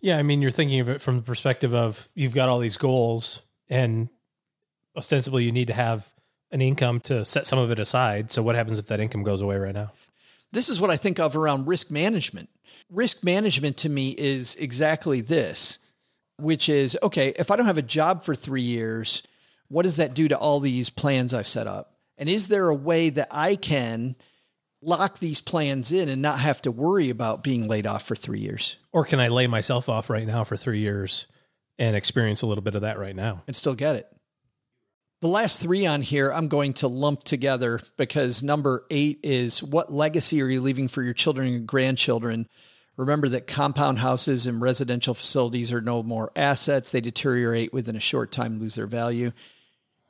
Yeah, 0.00 0.18
I 0.18 0.24
mean, 0.24 0.42
you're 0.42 0.50
thinking 0.50 0.80
of 0.80 0.88
it 0.88 1.00
from 1.00 1.16
the 1.16 1.22
perspective 1.22 1.72
of 1.72 2.08
you've 2.14 2.34
got 2.34 2.48
all 2.48 2.58
these 2.58 2.78
goals, 2.78 3.42
and 3.68 4.08
ostensibly 4.96 5.44
you 5.44 5.52
need 5.52 5.68
to 5.68 5.74
have 5.74 6.10
an 6.50 6.60
income 6.60 7.00
to 7.00 7.24
set 7.24 7.46
some 7.46 7.58
of 7.58 7.70
it 7.70 7.78
aside. 7.78 8.30
So, 8.30 8.42
what 8.42 8.54
happens 8.54 8.78
if 8.78 8.86
that 8.86 9.00
income 9.00 9.22
goes 9.22 9.40
away 9.40 9.56
right 9.56 9.74
now? 9.74 9.92
this 10.52 10.68
is 10.68 10.80
what 10.80 10.90
I 10.90 10.96
think 10.96 11.18
of 11.20 11.36
around 11.36 11.66
risk 11.66 11.90
management. 11.90 12.48
Risk 12.90 13.22
management 13.22 13.76
to 13.78 13.88
me 13.88 14.10
is 14.10 14.56
exactly 14.56 15.20
this, 15.20 15.78
which 16.38 16.68
is 16.68 16.98
okay, 17.02 17.32
if 17.38 17.50
I 17.50 17.56
don't 17.56 17.66
have 17.66 17.78
a 17.78 17.82
job 17.82 18.24
for 18.24 18.34
three 18.34 18.62
years, 18.62 19.22
what 19.68 19.82
does 19.82 19.96
that 19.96 20.14
do 20.14 20.28
to 20.28 20.38
all 20.38 20.60
these 20.60 20.90
plans 20.90 21.32
I've 21.32 21.46
set 21.46 21.66
up? 21.66 21.94
And 22.18 22.28
is 22.28 22.48
there 22.48 22.68
a 22.68 22.74
way 22.74 23.10
that 23.10 23.28
I 23.30 23.56
can 23.56 24.16
lock 24.82 25.18
these 25.18 25.40
plans 25.40 25.92
in 25.92 26.08
and 26.08 26.22
not 26.22 26.40
have 26.40 26.60
to 26.62 26.70
worry 26.72 27.10
about 27.10 27.42
being 27.42 27.68
laid 27.68 27.86
off 27.86 28.06
for 28.06 28.14
three 28.16 28.40
years 28.40 28.76
Or 28.92 29.04
can 29.04 29.20
I 29.20 29.28
lay 29.28 29.46
myself 29.46 29.88
off 29.88 30.08
right 30.10 30.26
now 30.26 30.42
for 30.42 30.56
three 30.56 30.80
years 30.80 31.26
and 31.78 31.94
experience 31.94 32.42
a 32.42 32.46
little 32.46 32.62
bit 32.62 32.74
of 32.74 32.82
that 32.82 32.98
right 32.98 33.14
now? 33.14 33.42
and 33.46 33.54
still 33.54 33.74
get 33.74 33.96
it? 33.96 34.08
The 35.20 35.28
last 35.28 35.60
three 35.60 35.84
on 35.84 36.00
here, 36.00 36.32
I'm 36.32 36.48
going 36.48 36.72
to 36.74 36.88
lump 36.88 37.24
together 37.24 37.80
because 37.98 38.42
number 38.42 38.86
eight 38.90 39.20
is 39.22 39.62
what 39.62 39.92
legacy 39.92 40.40
are 40.40 40.48
you 40.48 40.62
leaving 40.62 40.88
for 40.88 41.02
your 41.02 41.12
children 41.12 41.46
and 41.48 41.66
grandchildren? 41.66 42.48
Remember 42.96 43.28
that 43.30 43.46
compound 43.46 43.98
houses 43.98 44.46
and 44.46 44.62
residential 44.62 45.12
facilities 45.12 45.72
are 45.74 45.82
no 45.82 46.02
more 46.02 46.32
assets. 46.34 46.88
They 46.90 47.02
deteriorate 47.02 47.70
within 47.72 47.96
a 47.96 48.00
short 48.00 48.32
time, 48.32 48.58
lose 48.60 48.76
their 48.76 48.86
value. 48.86 49.32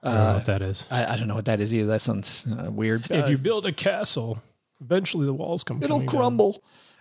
I 0.03 0.11
don't 0.15 0.27
know 0.27 0.33
what 0.35 0.47
that 0.47 0.63
is. 0.63 0.87
I, 0.93 1.13
I 1.13 1.17
don't 1.17 1.27
know 1.29 1.35
what 1.35 1.45
that 1.47 1.61
is 1.61 1.75
either. 1.75 1.89
That 1.89 2.01
sounds 2.01 2.47
uh, 2.47 2.71
weird. 2.71 3.11
if 3.11 3.25
Uh, 3.25 3.29
you 3.29 3.37
build 3.39 3.67
a 3.67 3.73
castle, 3.73 4.41
eventually 4.81 5.27
the 5.27 5.35
walls 5.35 5.65
come. 5.65 5.83
it'll 5.83 6.05
crumble. 6.05 6.53
down. 6.53 6.61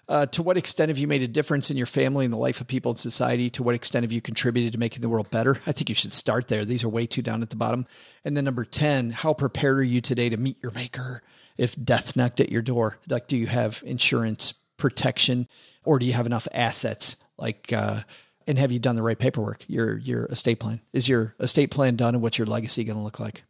Uh, 0.10 0.26
to 0.26 0.42
what 0.42 0.58
extent 0.58 0.90
have 0.90 0.98
you 0.98 1.08
made 1.08 1.22
a 1.22 1.28
difference 1.28 1.70
in 1.70 1.78
your 1.78 1.86
family 1.86 2.26
and 2.26 2.34
the 2.34 2.38
life 2.38 2.60
of 2.60 2.66
people 2.66 2.92
in 2.92 2.98
society? 2.98 3.48
To 3.52 3.62
what 3.62 3.76
extent 3.76 4.04
have 4.04 4.12
you 4.12 4.22
contributed 4.22 4.72
to 4.72 4.80
making 4.80 5.02
the 5.02 5.10
world 5.10 5.30
better? 5.30 5.58
I 5.68 5.72
think 5.72 5.88
you 5.88 5.94
should 5.94 6.12
start 6.12 6.48
there. 6.48 6.66
These 6.66 6.84
are 6.84 6.90
way 6.90 7.06
too 7.06 7.22
down 7.22 7.44
at 7.44 7.52
the 7.52 7.56
bottom. 7.56 7.86
And 8.26 8.36
then 8.36 8.44
number 8.44 8.66
10, 8.66 9.12
how 9.12 9.36
prepared 9.36 9.78
are 9.78 9.84
you 9.84 10.02
today 10.02 10.28
to 10.30 10.38
meet 10.38 10.58
your 10.64 10.72
maker 10.72 11.22
if 11.58 11.76
death 11.82 12.16
knocked 12.16 12.40
at 12.40 12.52
your 12.52 12.64
door? 12.64 12.98
Like, 13.08 13.28
do 13.28 13.38
you 13.38 13.46
have 13.46 13.84
insurance 13.86 14.56
protection 14.78 15.48
or 15.86 16.00
do 16.00 16.08
you 16.08 16.14
have 16.14 16.26
enough 16.26 16.48
assets? 16.52 17.16
Like, 17.38 17.72
uh, 17.72 18.02
and 18.48 18.58
have 18.58 18.72
you 18.72 18.80
done 18.80 18.96
the 18.96 19.04
right 19.04 19.18
paperwork? 19.18 19.64
Your 19.68 20.00
your 20.00 20.26
estate 20.26 20.60
plan 20.60 20.82
is 20.92 21.08
your 21.08 21.36
estate 21.40 21.70
plan 21.70 21.96
done, 21.96 22.16
and 22.16 22.24
what's 22.24 22.40
your 22.40 22.48
legacy 22.48 22.84
going 22.84 22.98
to 22.98 23.04
look 23.04 23.20
like? 23.20 23.44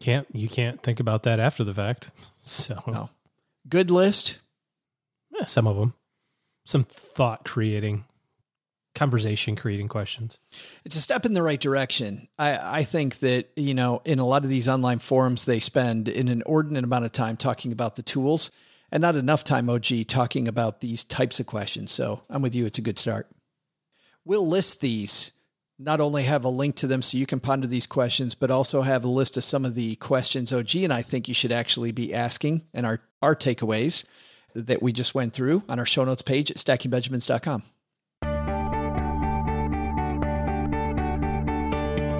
Can't 0.00 0.26
you 0.32 0.48
can't 0.48 0.82
think 0.82 0.98
about 0.98 1.22
that 1.22 1.38
after 1.38 1.62
the 1.62 1.72
fact? 1.72 2.10
So 2.44 2.82
No. 2.88 3.10
Good 3.68 3.88
list. 3.88 4.38
Eh, 5.40 5.44
some 5.44 5.66
of 5.66 5.76
them, 5.76 5.94
some 6.64 6.84
thought 6.84 7.44
creating, 7.44 8.04
conversation 8.94 9.56
creating 9.56 9.88
questions. 9.88 10.38
it's 10.84 10.96
a 10.96 11.00
step 11.00 11.24
in 11.24 11.32
the 11.32 11.42
right 11.42 11.60
direction. 11.60 12.28
I, 12.38 12.78
I 12.80 12.84
think 12.84 13.20
that, 13.20 13.50
you 13.56 13.74
know, 13.74 14.02
in 14.04 14.18
a 14.18 14.26
lot 14.26 14.44
of 14.44 14.50
these 14.50 14.68
online 14.68 14.98
forums, 14.98 15.44
they 15.44 15.60
spend 15.60 16.08
an 16.08 16.28
inordinate 16.28 16.84
amount 16.84 17.04
of 17.04 17.12
time 17.12 17.36
talking 17.36 17.72
about 17.72 17.96
the 17.96 18.02
tools 18.02 18.50
and 18.90 19.00
not 19.00 19.16
enough 19.16 19.42
time, 19.42 19.70
OG, 19.70 20.06
talking 20.06 20.46
about 20.46 20.80
these 20.80 21.04
types 21.04 21.40
of 21.40 21.46
questions. 21.46 21.90
So 21.92 22.20
I'm 22.28 22.42
with 22.42 22.54
you. 22.54 22.66
It's 22.66 22.78
a 22.78 22.82
good 22.82 22.98
start. 22.98 23.30
We'll 24.24 24.46
list 24.46 24.82
these, 24.82 25.32
not 25.78 26.00
only 26.00 26.24
have 26.24 26.44
a 26.44 26.50
link 26.50 26.76
to 26.76 26.86
them 26.86 27.00
so 27.00 27.16
you 27.16 27.26
can 27.26 27.40
ponder 27.40 27.66
these 27.66 27.86
questions, 27.86 28.34
but 28.34 28.50
also 28.50 28.82
have 28.82 29.04
a 29.04 29.08
list 29.08 29.36
of 29.38 29.44
some 29.44 29.64
of 29.64 29.74
the 29.74 29.96
questions 29.96 30.52
OG 30.52 30.76
and 30.76 30.92
I 30.92 31.02
think 31.02 31.26
you 31.26 31.34
should 31.34 31.50
actually 31.50 31.90
be 31.90 32.14
asking 32.14 32.66
and 32.74 32.84
our, 32.84 33.00
our 33.22 33.34
takeaways 33.34 34.04
that 34.54 34.82
we 34.82 34.92
just 34.92 35.14
went 35.14 35.32
through 35.32 35.62
on 35.68 35.78
our 35.78 35.86
show 35.86 36.04
notes 36.04 36.22
page 36.22 36.50
at 36.50 36.56
stackingbenjamins.com. 36.56 37.62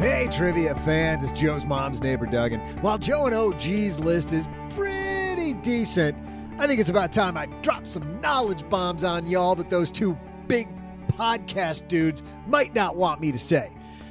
Hey, 0.00 0.26
trivia 0.32 0.74
fans, 0.76 1.22
it's 1.22 1.38
Joe's 1.40 1.64
mom's 1.64 2.00
neighbor, 2.02 2.26
Duggan. 2.26 2.60
While 2.80 2.98
Joe 2.98 3.26
and 3.26 3.34
OG's 3.34 4.00
list 4.00 4.32
is 4.32 4.46
pretty 4.70 5.52
decent, 5.54 6.16
I 6.58 6.66
think 6.66 6.80
it's 6.80 6.90
about 6.90 7.12
time 7.12 7.36
I 7.36 7.46
drop 7.62 7.86
some 7.86 8.20
knowledge 8.20 8.68
bombs 8.68 9.04
on 9.04 9.26
y'all 9.26 9.54
that 9.54 9.70
those 9.70 9.90
two 9.90 10.18
big 10.48 10.68
podcast 11.08 11.88
dudes 11.88 12.22
might 12.46 12.74
not 12.74 12.96
want 12.96 13.20
me 13.20 13.30
to 13.32 13.38
say. 13.38 13.70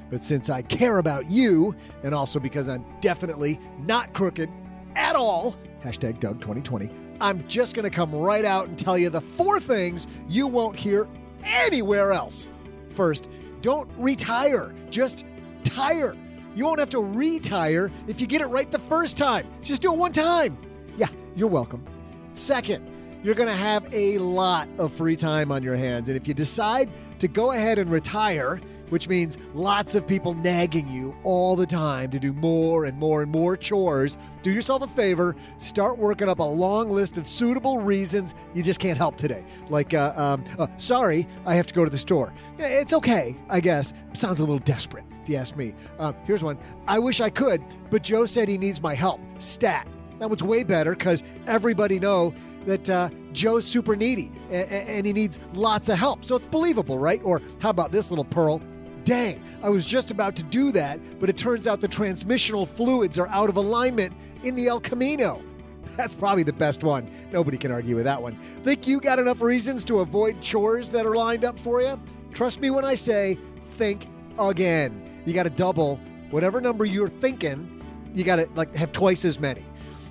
But 0.09 0.23
since 0.23 0.49
I 0.49 0.61
care 0.61 0.97
about 0.97 1.29
you, 1.29 1.75
and 2.03 2.13
also 2.13 2.39
because 2.39 2.67
I'm 2.69 2.85
definitely 3.01 3.59
not 3.79 4.13
crooked 4.13 4.49
at 4.95 5.15
all, 5.15 5.55
hashtag 5.83 6.19
Doug 6.19 6.39
2020, 6.41 6.89
I'm 7.21 7.47
just 7.47 7.75
going 7.75 7.83
to 7.83 7.95
come 7.95 8.13
right 8.13 8.43
out 8.43 8.67
and 8.67 8.77
tell 8.77 8.97
you 8.97 9.09
the 9.09 9.21
four 9.21 9.59
things 9.59 10.07
you 10.27 10.47
won't 10.47 10.75
hear 10.75 11.07
anywhere 11.43 12.11
else. 12.11 12.49
First, 12.95 13.29
don't 13.61 13.89
retire. 13.97 14.73
Just 14.89 15.23
tire. 15.63 16.15
You 16.55 16.65
won't 16.65 16.79
have 16.79 16.89
to 16.89 16.99
retire 16.99 17.91
if 18.07 18.19
you 18.19 18.27
get 18.27 18.41
it 18.41 18.47
right 18.47 18.69
the 18.69 18.79
first 18.79 19.17
time. 19.17 19.47
Just 19.61 19.81
do 19.81 19.93
it 19.93 19.97
one 19.97 20.11
time. 20.11 20.57
Yeah, 20.97 21.07
you're 21.35 21.47
welcome. 21.47 21.85
Second, 22.33 22.89
you're 23.23 23.35
going 23.35 23.49
to 23.49 23.55
have 23.55 23.87
a 23.93 24.17
lot 24.17 24.67
of 24.79 24.91
free 24.91 25.15
time 25.15 25.51
on 25.51 25.61
your 25.61 25.75
hands. 25.75 26.09
And 26.09 26.17
if 26.17 26.27
you 26.27 26.33
decide 26.33 26.91
to 27.19 27.27
go 27.27 27.51
ahead 27.51 27.77
and 27.77 27.89
retire, 27.89 28.59
which 28.91 29.07
means 29.07 29.37
lots 29.53 29.95
of 29.95 30.05
people 30.05 30.33
nagging 30.33 30.87
you 30.87 31.15
all 31.23 31.55
the 31.55 31.65
time 31.65 32.11
to 32.11 32.19
do 32.19 32.33
more 32.33 32.85
and 32.85 32.97
more 32.97 33.21
and 33.21 33.31
more 33.31 33.55
chores, 33.55 34.17
do 34.43 34.51
yourself 34.51 34.81
a 34.81 34.87
favor, 34.87 35.35
start 35.59 35.97
working 35.97 36.27
up 36.27 36.39
a 36.39 36.43
long 36.43 36.89
list 36.89 37.17
of 37.17 37.27
suitable 37.27 37.79
reasons 37.79 38.35
you 38.53 38.61
just 38.61 38.81
can't 38.81 38.97
help 38.97 39.15
today. 39.15 39.43
Like, 39.69 39.93
uh, 39.93 40.13
um, 40.15 40.43
uh, 40.59 40.67
sorry, 40.77 41.25
I 41.45 41.55
have 41.55 41.67
to 41.67 41.73
go 41.73 41.85
to 41.85 41.89
the 41.89 41.97
store. 41.97 42.33
It's 42.59 42.93
okay, 42.93 43.35
I 43.49 43.61
guess. 43.61 43.93
Sounds 44.13 44.39
a 44.39 44.43
little 44.43 44.59
desperate, 44.59 45.05
if 45.23 45.29
you 45.29 45.37
ask 45.37 45.55
me. 45.55 45.73
Uh, 45.97 46.11
here's 46.25 46.43
one 46.43 46.59
I 46.85 46.99
wish 46.99 47.21
I 47.21 47.29
could, 47.29 47.63
but 47.89 48.03
Joe 48.03 48.25
said 48.25 48.49
he 48.49 48.57
needs 48.57 48.81
my 48.81 48.93
help. 48.93 49.21
Stat. 49.39 49.87
That 50.19 50.29
one's 50.29 50.43
way 50.43 50.63
better 50.63 50.91
because 50.91 51.23
everybody 51.47 51.97
know 51.97 52.33
that 52.65 52.89
uh, 52.89 53.09
Joe's 53.31 53.65
super 53.65 53.95
needy 53.95 54.31
and, 54.51 54.69
and 54.69 55.05
he 55.05 55.13
needs 55.13 55.39
lots 55.53 55.89
of 55.89 55.97
help. 55.97 56.23
So 56.23 56.35
it's 56.35 56.45
believable, 56.47 56.99
right? 56.99 57.21
Or 57.23 57.41
how 57.59 57.69
about 57.69 57.91
this 57.91 58.11
little 58.11 58.25
pearl? 58.25 58.61
Dang, 59.03 59.43
I 59.63 59.69
was 59.69 59.85
just 59.85 60.11
about 60.11 60.35
to 60.35 60.43
do 60.43 60.71
that, 60.73 60.99
but 61.19 61.29
it 61.29 61.37
turns 61.37 61.67
out 61.67 61.81
the 61.81 61.87
transmissional 61.87 62.67
fluids 62.67 63.17
are 63.17 63.27
out 63.27 63.49
of 63.49 63.57
alignment 63.57 64.13
in 64.43 64.55
the 64.55 64.67
El 64.67 64.79
Camino. 64.79 65.41
That's 65.97 66.15
probably 66.15 66.43
the 66.43 66.53
best 66.53 66.83
one. 66.83 67.09
Nobody 67.31 67.57
can 67.57 67.71
argue 67.71 67.95
with 67.95 68.05
that 68.05 68.21
one. 68.21 68.37
Think 68.63 68.87
you 68.87 68.99
got 68.99 69.19
enough 69.19 69.41
reasons 69.41 69.83
to 69.85 69.99
avoid 69.99 70.41
chores 70.41 70.89
that 70.89 71.05
are 71.05 71.15
lined 71.15 71.45
up 71.45 71.59
for 71.59 71.81
you? 71.81 71.99
Trust 72.33 72.59
me 72.61 72.69
when 72.69 72.85
I 72.85 72.95
say 72.95 73.37
think 73.77 74.07
again. 74.39 75.21
You 75.25 75.33
got 75.33 75.43
to 75.43 75.49
double 75.49 75.99
whatever 76.29 76.61
number 76.61 76.85
you're 76.85 77.09
thinking. 77.09 77.83
You 78.13 78.23
got 78.23 78.37
to 78.37 78.49
like 78.55 78.75
have 78.75 78.91
twice 78.91 79.25
as 79.25 79.39
many. 79.39 79.65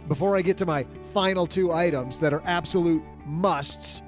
Before 0.08 0.36
I 0.36 0.42
get 0.42 0.56
to 0.58 0.66
my 0.66 0.86
final 1.14 1.46
two 1.46 1.72
items 1.72 2.18
that 2.20 2.32
are 2.32 2.42
absolute 2.44 3.02
musts, 3.24 4.02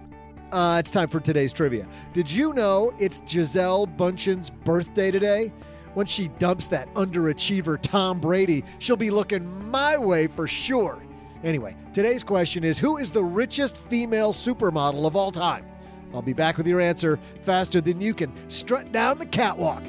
uh, 0.52 0.76
it's 0.78 0.90
time 0.90 1.08
for 1.08 1.18
today's 1.18 1.52
trivia. 1.52 1.86
Did 2.12 2.30
you 2.30 2.52
know 2.52 2.92
it's 2.98 3.20
Gisele 3.22 3.86
Bündchen's 3.86 4.50
birthday 4.50 5.10
today? 5.10 5.52
Once 5.94 6.10
she 6.10 6.28
dumps 6.28 6.68
that 6.68 6.92
underachiever 6.94 7.80
Tom 7.80 8.20
Brady, 8.20 8.64
she'll 8.78 8.96
be 8.96 9.10
looking 9.10 9.70
my 9.70 9.96
way 9.98 10.26
for 10.26 10.46
sure. 10.46 11.02
Anyway, 11.44 11.76
today's 11.92 12.22
question 12.22 12.64
is 12.64 12.78
Who 12.78 12.98
is 12.98 13.10
the 13.10 13.24
richest 13.24 13.76
female 13.76 14.32
supermodel 14.32 15.06
of 15.06 15.16
all 15.16 15.32
time? 15.32 15.66
I'll 16.14 16.22
be 16.22 16.34
back 16.34 16.58
with 16.58 16.66
your 16.66 16.80
answer 16.80 17.18
faster 17.44 17.80
than 17.80 18.00
you 18.00 18.14
can 18.14 18.32
strut 18.50 18.92
down 18.92 19.18
the 19.18 19.26
catwalk. 19.26 19.82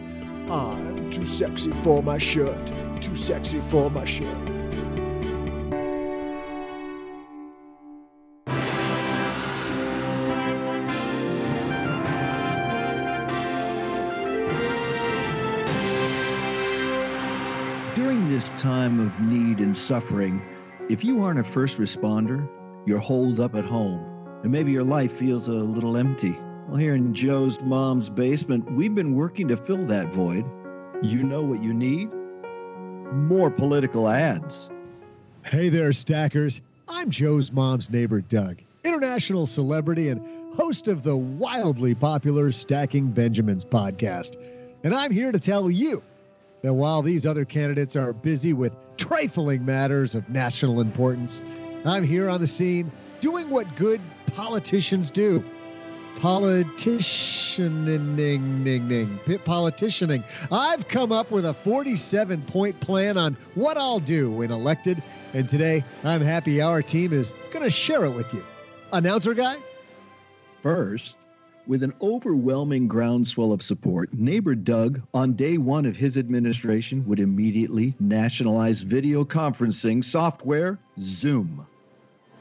I'm 0.49 1.11
too 1.11 1.25
sexy 1.25 1.71
for 1.83 2.01
my 2.01 2.17
shirt. 2.17 2.71
Too 3.01 3.15
sexy 3.15 3.59
for 3.59 3.89
my 3.89 4.05
shirt. 4.05 4.52
Time 18.63 18.97
of 19.01 19.19
need 19.19 19.59
and 19.59 19.77
suffering, 19.77 20.41
if 20.89 21.03
you 21.03 21.21
aren't 21.21 21.37
a 21.37 21.43
first 21.43 21.77
responder, 21.79 22.47
you're 22.85 22.97
holed 22.97 23.41
up 23.41 23.55
at 23.55 23.65
home, 23.65 23.99
and 24.41 24.49
maybe 24.53 24.71
your 24.71 24.85
life 24.85 25.11
feels 25.11 25.49
a 25.49 25.51
little 25.51 25.97
empty. 25.97 26.33
Well, 26.69 26.77
here 26.77 26.95
in 26.95 27.13
Joe's 27.13 27.59
mom's 27.59 28.09
basement, 28.09 28.71
we've 28.71 28.95
been 28.95 29.15
working 29.15 29.49
to 29.49 29.57
fill 29.57 29.85
that 29.87 30.13
void. 30.13 30.45
You 31.01 31.23
know 31.23 31.41
what 31.41 31.61
you 31.61 31.73
need? 31.73 32.09
More 33.11 33.51
political 33.51 34.07
ads. 34.07 34.69
Hey 35.43 35.67
there, 35.67 35.91
stackers. 35.91 36.61
I'm 36.87 37.09
Joe's 37.09 37.51
mom's 37.51 37.89
neighbor, 37.89 38.21
Doug, 38.21 38.59
international 38.85 39.45
celebrity 39.45 40.07
and 40.07 40.55
host 40.55 40.87
of 40.87 41.03
the 41.03 41.17
wildly 41.17 41.95
popular 41.95 42.49
Stacking 42.53 43.11
Benjamins 43.11 43.65
podcast. 43.65 44.37
And 44.85 44.95
I'm 44.95 45.11
here 45.11 45.33
to 45.33 45.39
tell 45.39 45.69
you 45.69 46.01
that 46.63 46.73
while 46.73 47.01
these 47.01 47.25
other 47.25 47.45
candidates 47.45 47.95
are 47.95 48.13
busy 48.13 48.53
with 48.53 48.73
trifling 48.97 49.63
matters 49.63 50.15
of 50.15 50.27
national 50.29 50.81
importance, 50.81 51.41
I'm 51.85 52.03
here 52.03 52.29
on 52.29 52.41
the 52.41 52.47
scene 52.47 52.91
doing 53.19 53.49
what 53.49 53.75
good 53.75 54.01
politicians 54.27 55.11
do. 55.11 55.43
Politicianing, 56.19 59.19
politicianing. 59.43 60.23
I've 60.51 60.87
come 60.87 61.11
up 61.11 61.31
with 61.31 61.45
a 61.45 61.53
47 61.53 62.41
point 62.43 62.79
plan 62.79 63.17
on 63.17 63.35
what 63.55 63.77
I'll 63.77 63.99
do 63.99 64.31
when 64.31 64.51
elected, 64.51 65.03
and 65.33 65.49
today 65.49 65.83
I'm 66.03 66.21
happy 66.21 66.61
our 66.61 66.81
team 66.81 67.13
is 67.13 67.33
going 67.51 67.65
to 67.65 67.71
share 67.71 68.05
it 68.05 68.11
with 68.11 68.33
you. 68.33 68.43
Announcer 68.93 69.33
guy? 69.33 69.57
First, 70.61 71.17
with 71.67 71.83
an 71.83 71.93
overwhelming 72.01 72.87
groundswell 72.87 73.53
of 73.53 73.61
support, 73.61 74.13
neighbor 74.13 74.55
Doug, 74.55 75.01
on 75.13 75.33
day 75.33 75.57
one 75.57 75.85
of 75.85 75.95
his 75.95 76.17
administration, 76.17 77.05
would 77.07 77.19
immediately 77.19 77.95
nationalize 77.99 78.81
video 78.81 79.23
conferencing 79.23 80.03
software 80.03 80.79
Zoom. 80.99 81.65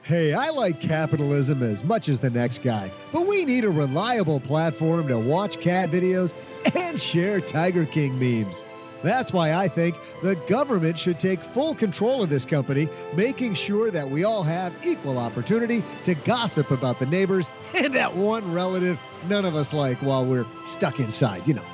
Hey, 0.03 0.35
I 0.35 0.51
like 0.51 0.81
capitalism 0.81 1.63
as 1.63 1.85
much 1.85 2.09
as 2.09 2.19
the 2.19 2.31
next 2.31 2.63
guy, 2.65 2.91
but 3.13 3.27
we 3.27 3.45
need 3.45 3.65
a 3.65 3.71
reliable 3.71 4.41
platform 4.41 5.07
to 5.09 5.19
watch 5.19 5.61
cat 5.61 5.91
videos 5.91 6.33
and 6.75 7.01
share 7.01 7.41
Tiger 7.41 7.87
King 7.87 8.19
memes. 8.19 8.65
That's 9.03 9.33
why 9.33 9.55
I 9.55 9.69
think 9.69 9.97
the 10.23 10.37
government 10.47 10.99
should 10.99 11.19
take 11.19 11.43
full 11.43 11.75
control 11.75 12.23
of 12.23 12.31
this 12.31 12.45
company, 12.45 12.89
making 13.15 13.55
sure 13.55 13.91
that 13.91 14.09
we 14.09 14.25
all 14.25 14.43
have 14.43 14.73
equal 14.85 15.19
opportunity 15.19 15.83
to 16.05 16.15
gossip 16.15 16.71
about 16.71 16.99
the 16.99 17.07
neighbors 17.07 17.51
and 17.75 17.95
that 17.95 18.15
one 18.15 18.53
relative 18.53 19.01
none 19.29 19.45
of 19.45 19.55
us 19.55 19.73
like 19.73 19.99
while 19.99 20.25
we're 20.25 20.47
stuck 20.67 21.01
inside, 21.01 21.47
you 21.47 21.55
know. 21.55 21.65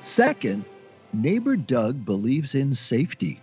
Second, 0.00 0.64
neighbor 1.12 1.56
Doug 1.56 2.04
believes 2.04 2.54
in 2.54 2.74
safety. 2.74 3.40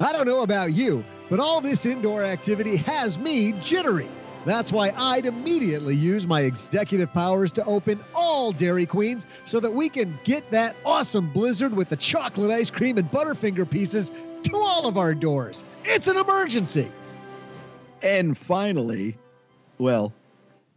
I 0.00 0.12
don't 0.12 0.26
know 0.26 0.42
about 0.42 0.72
you, 0.72 1.04
but 1.28 1.40
all 1.40 1.60
this 1.60 1.84
indoor 1.84 2.22
activity 2.22 2.76
has 2.76 3.18
me 3.18 3.52
jittery. 3.62 4.08
That's 4.48 4.72
why 4.72 4.94
I'd 4.96 5.26
immediately 5.26 5.94
use 5.94 6.26
my 6.26 6.40
executive 6.40 7.12
powers 7.12 7.52
to 7.52 7.64
open 7.66 8.02
all 8.14 8.50
Dairy 8.50 8.86
Queens 8.86 9.26
so 9.44 9.60
that 9.60 9.70
we 9.70 9.90
can 9.90 10.18
get 10.24 10.50
that 10.52 10.74
awesome 10.86 11.30
blizzard 11.34 11.74
with 11.74 11.90
the 11.90 11.96
chocolate 11.96 12.50
ice 12.50 12.70
cream 12.70 12.96
and 12.96 13.10
Butterfinger 13.10 13.68
pieces 13.68 14.10
to 14.44 14.56
all 14.56 14.88
of 14.88 14.96
our 14.96 15.14
doors. 15.14 15.64
It's 15.84 16.08
an 16.08 16.16
emergency. 16.16 16.90
And 18.00 18.38
finally, 18.38 19.18
well, 19.76 20.14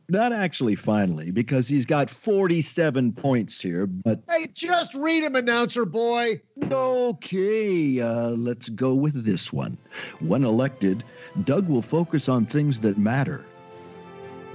not 0.09 0.34
actually 0.34 0.76
finally, 0.76 1.32
because 1.32 1.69
he's 1.69 1.86
got 1.86 2.09
47 2.09 3.13
points 3.13 3.61
here, 3.61 3.88
but 3.88 4.19
Hey, 4.30 4.47
just 4.53 4.93
read 4.95 5.24
him, 5.24 5.38
announcer 5.38 5.86
boy. 5.86 6.41
okay, 6.69 8.01
uh, 8.01 8.32
let's 8.32 8.67
go 8.67 8.93
with 8.93 9.24
this 9.24 9.53
one. 9.53 9.78
When 10.19 10.43
elected, 10.43 11.05
Doug 11.45 11.69
will 11.69 11.82
focus 11.82 12.28
on 12.28 12.45
things 12.45 12.82
that 12.82 12.97
matter. 12.97 13.45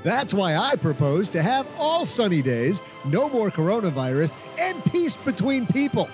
That's 0.07 0.33
why 0.33 0.55
I 0.55 0.77
propose 0.77 1.29
to 1.31 1.43
have 1.43 1.67
all 1.77 2.07
sunny 2.07 2.41
days, 2.41 2.81
no 3.07 3.29
more 3.29 3.51
coronavirus, 3.51 4.37
and 4.57 4.85
peace 4.85 5.17
between 5.17 5.67
people. 5.67 6.09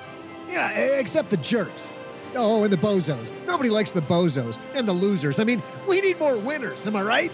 Yeah, 0.48 0.70
except 0.70 1.28
the 1.28 1.36
jerks. 1.36 1.90
Oh, 2.34 2.64
and 2.64 2.72
the 2.72 2.78
bozos. 2.78 3.30
Nobody 3.46 3.68
likes 3.68 3.92
the 3.92 4.00
bozos 4.00 4.56
and 4.74 4.88
the 4.88 4.94
losers. 4.94 5.38
I 5.38 5.44
mean, 5.44 5.62
we 5.86 6.00
need 6.00 6.18
more 6.18 6.38
winners, 6.38 6.86
am 6.86 6.96
I 6.96 7.02
right? 7.02 7.32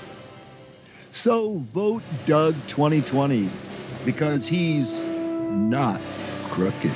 So 1.13 1.59
vote 1.59 2.03
Doug 2.27 2.57
2020 2.67 3.49
because 4.05 4.49
he's 4.49 5.01
not 5.05 6.01
crooked. 6.49 6.93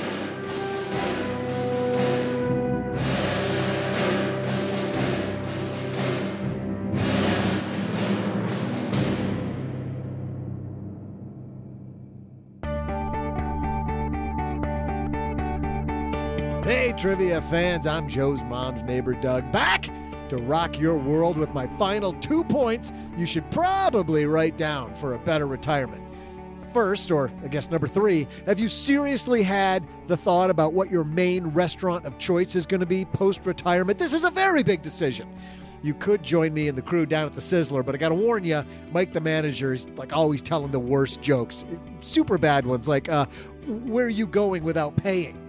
Trivia 17.03 17.41
fans, 17.43 17.85
I'm 17.85 18.09
Joe's 18.09 18.45
mom's 18.45 18.85
neighbor, 18.85 19.13
Doug, 19.13 19.51
back 19.51 19.91
to 20.29 20.37
rock 20.37 20.79
your 20.79 20.97
world 20.97 21.37
with 21.37 21.53
my 21.53 21.67
final 21.77 22.13
two 22.13 22.45
points 22.45 22.93
you 23.17 23.27
should 23.27 23.51
probably 23.51 24.25
write 24.25 24.57
down 24.57 24.95
for 24.95 25.15
a 25.15 25.19
better 25.19 25.49
retirement. 25.49 26.01
First, 26.73 27.11
or 27.11 27.29
I 27.43 27.49
guess 27.49 27.69
number 27.69 27.89
three, 27.89 28.29
have 28.47 28.61
you 28.61 28.69
seriously 28.69 29.43
had 29.43 29.85
the 30.07 30.17
thought 30.17 30.49
about 30.49 30.75
what 30.75 30.93
your 30.93 31.03
main 31.03 31.49
restaurant 31.49 32.07
of 32.07 32.19
choice 32.19 32.55
is 32.55 32.67
going 32.67 32.79
to 32.79 32.87
be 32.87 33.05
post 33.05 33.45
retirement? 33.45 33.99
This 33.99 34.15
is 34.15 34.23
a 34.23 34.31
very 34.31 34.63
big 34.63 34.81
decision. 34.81 35.29
You 35.83 35.95
could 35.95 36.23
join 36.23 36.55
me 36.55 36.69
and 36.69 36.79
the 36.79 36.83
crew 36.83 37.05
down 37.05 37.27
at 37.27 37.35
the 37.35 37.41
Sizzler, 37.41 37.85
but 37.85 37.97
I 37.97 37.99
got 37.99 38.11
to 38.11 38.15
warn 38.15 38.45
you, 38.45 38.65
Mike 38.93 39.13
the 39.13 39.21
manager 39.21 39.75
is 39.75 39.89
like 39.97 40.13
always 40.13 40.41
telling 40.41 40.71
the 40.71 40.79
worst 40.79 41.21
jokes, 41.21 41.65
super 42.01 42.39
bad 42.39 42.65
ones, 42.65 42.87
like 42.87 43.09
uh, 43.09 43.27
"Where 43.67 44.07
are 44.07 44.09
you 44.09 44.29
going 44.29 44.63
without 44.63 44.97
paying?" 44.97 45.41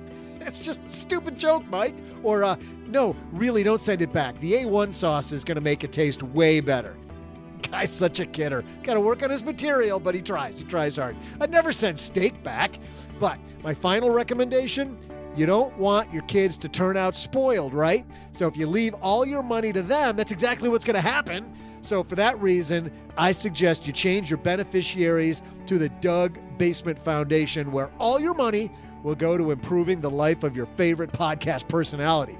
That's 0.43 0.59
just 0.59 0.89
stupid 0.91 1.37
joke, 1.37 1.65
Mike. 1.69 1.95
Or, 2.21 2.43
uh, 2.43 2.57
no, 2.87 3.15
really, 3.31 3.63
don't 3.63 3.79
send 3.79 4.01
it 4.01 4.11
back. 4.11 4.39
The 4.39 4.53
A1 4.53 4.93
sauce 4.93 5.31
is 5.31 5.43
going 5.43 5.55
to 5.55 5.61
make 5.61 5.83
it 5.83 5.91
taste 5.91 6.21
way 6.21 6.59
better. 6.59 6.95
Guy's 7.71 7.91
such 7.91 8.19
a 8.19 8.25
kidder. 8.25 8.63
Got 8.83 8.95
to 8.95 8.99
work 8.99 9.23
on 9.23 9.29
his 9.29 9.43
material, 9.43 9.99
but 9.99 10.15
he 10.15 10.21
tries. 10.21 10.59
He 10.59 10.65
tries 10.65 10.97
hard. 10.97 11.15
I'd 11.39 11.49
never 11.49 11.71
send 11.71 11.97
steak 11.97 12.43
back. 12.43 12.77
But 13.19 13.39
my 13.63 13.73
final 13.73 14.09
recommendation 14.09 14.97
you 15.35 15.47
don't 15.47 15.75
want 15.79 16.13
your 16.13 16.21
kids 16.23 16.59
to 16.59 16.69
turn 16.69 16.95
out 16.95 17.15
spoiled, 17.15 17.73
right? 17.73 18.05
So 18.33 18.47
if 18.47 18.55
you 18.55 18.67
leave 18.67 18.93
all 18.95 19.25
your 19.25 19.41
money 19.41 19.73
to 19.73 19.81
them, 19.81 20.15
that's 20.15 20.31
exactly 20.31 20.69
what's 20.69 20.85
going 20.85 20.95
to 20.95 21.01
happen. 21.01 21.51
So 21.81 22.03
for 22.03 22.15
that 22.15 22.39
reason, 22.39 22.91
I 23.17 23.31
suggest 23.31 23.87
you 23.87 23.93
change 23.93 24.29
your 24.29 24.37
beneficiaries 24.37 25.41
to 25.65 25.79
the 25.79 25.89
Doug 25.89 26.37
Basement 26.59 26.99
Foundation, 26.99 27.71
where 27.71 27.89
all 27.97 28.19
your 28.19 28.35
money 28.35 28.71
will 29.03 29.15
go 29.15 29.37
to 29.37 29.51
improving 29.51 30.01
the 30.01 30.09
life 30.09 30.43
of 30.43 30.55
your 30.55 30.65
favorite 30.65 31.11
podcast 31.11 31.67
personality. 31.67 32.37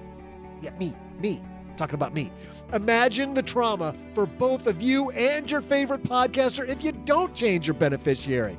Yeah, 0.61 0.71
me, 0.77 0.95
me, 1.19 1.41
talking 1.77 1.95
about 1.95 2.13
me. 2.13 2.31
Imagine 2.71 3.33
the 3.33 3.43
trauma 3.43 3.95
for 4.15 4.25
both 4.25 4.65
of 4.65 4.81
you 4.81 5.11
and 5.11 5.49
your 5.51 5.61
favorite 5.61 6.03
podcaster 6.03 6.67
if 6.67 6.83
you 6.83 6.91
don't 6.91 7.35
change 7.35 7.67
your 7.67 7.75
beneficiary. 7.75 8.57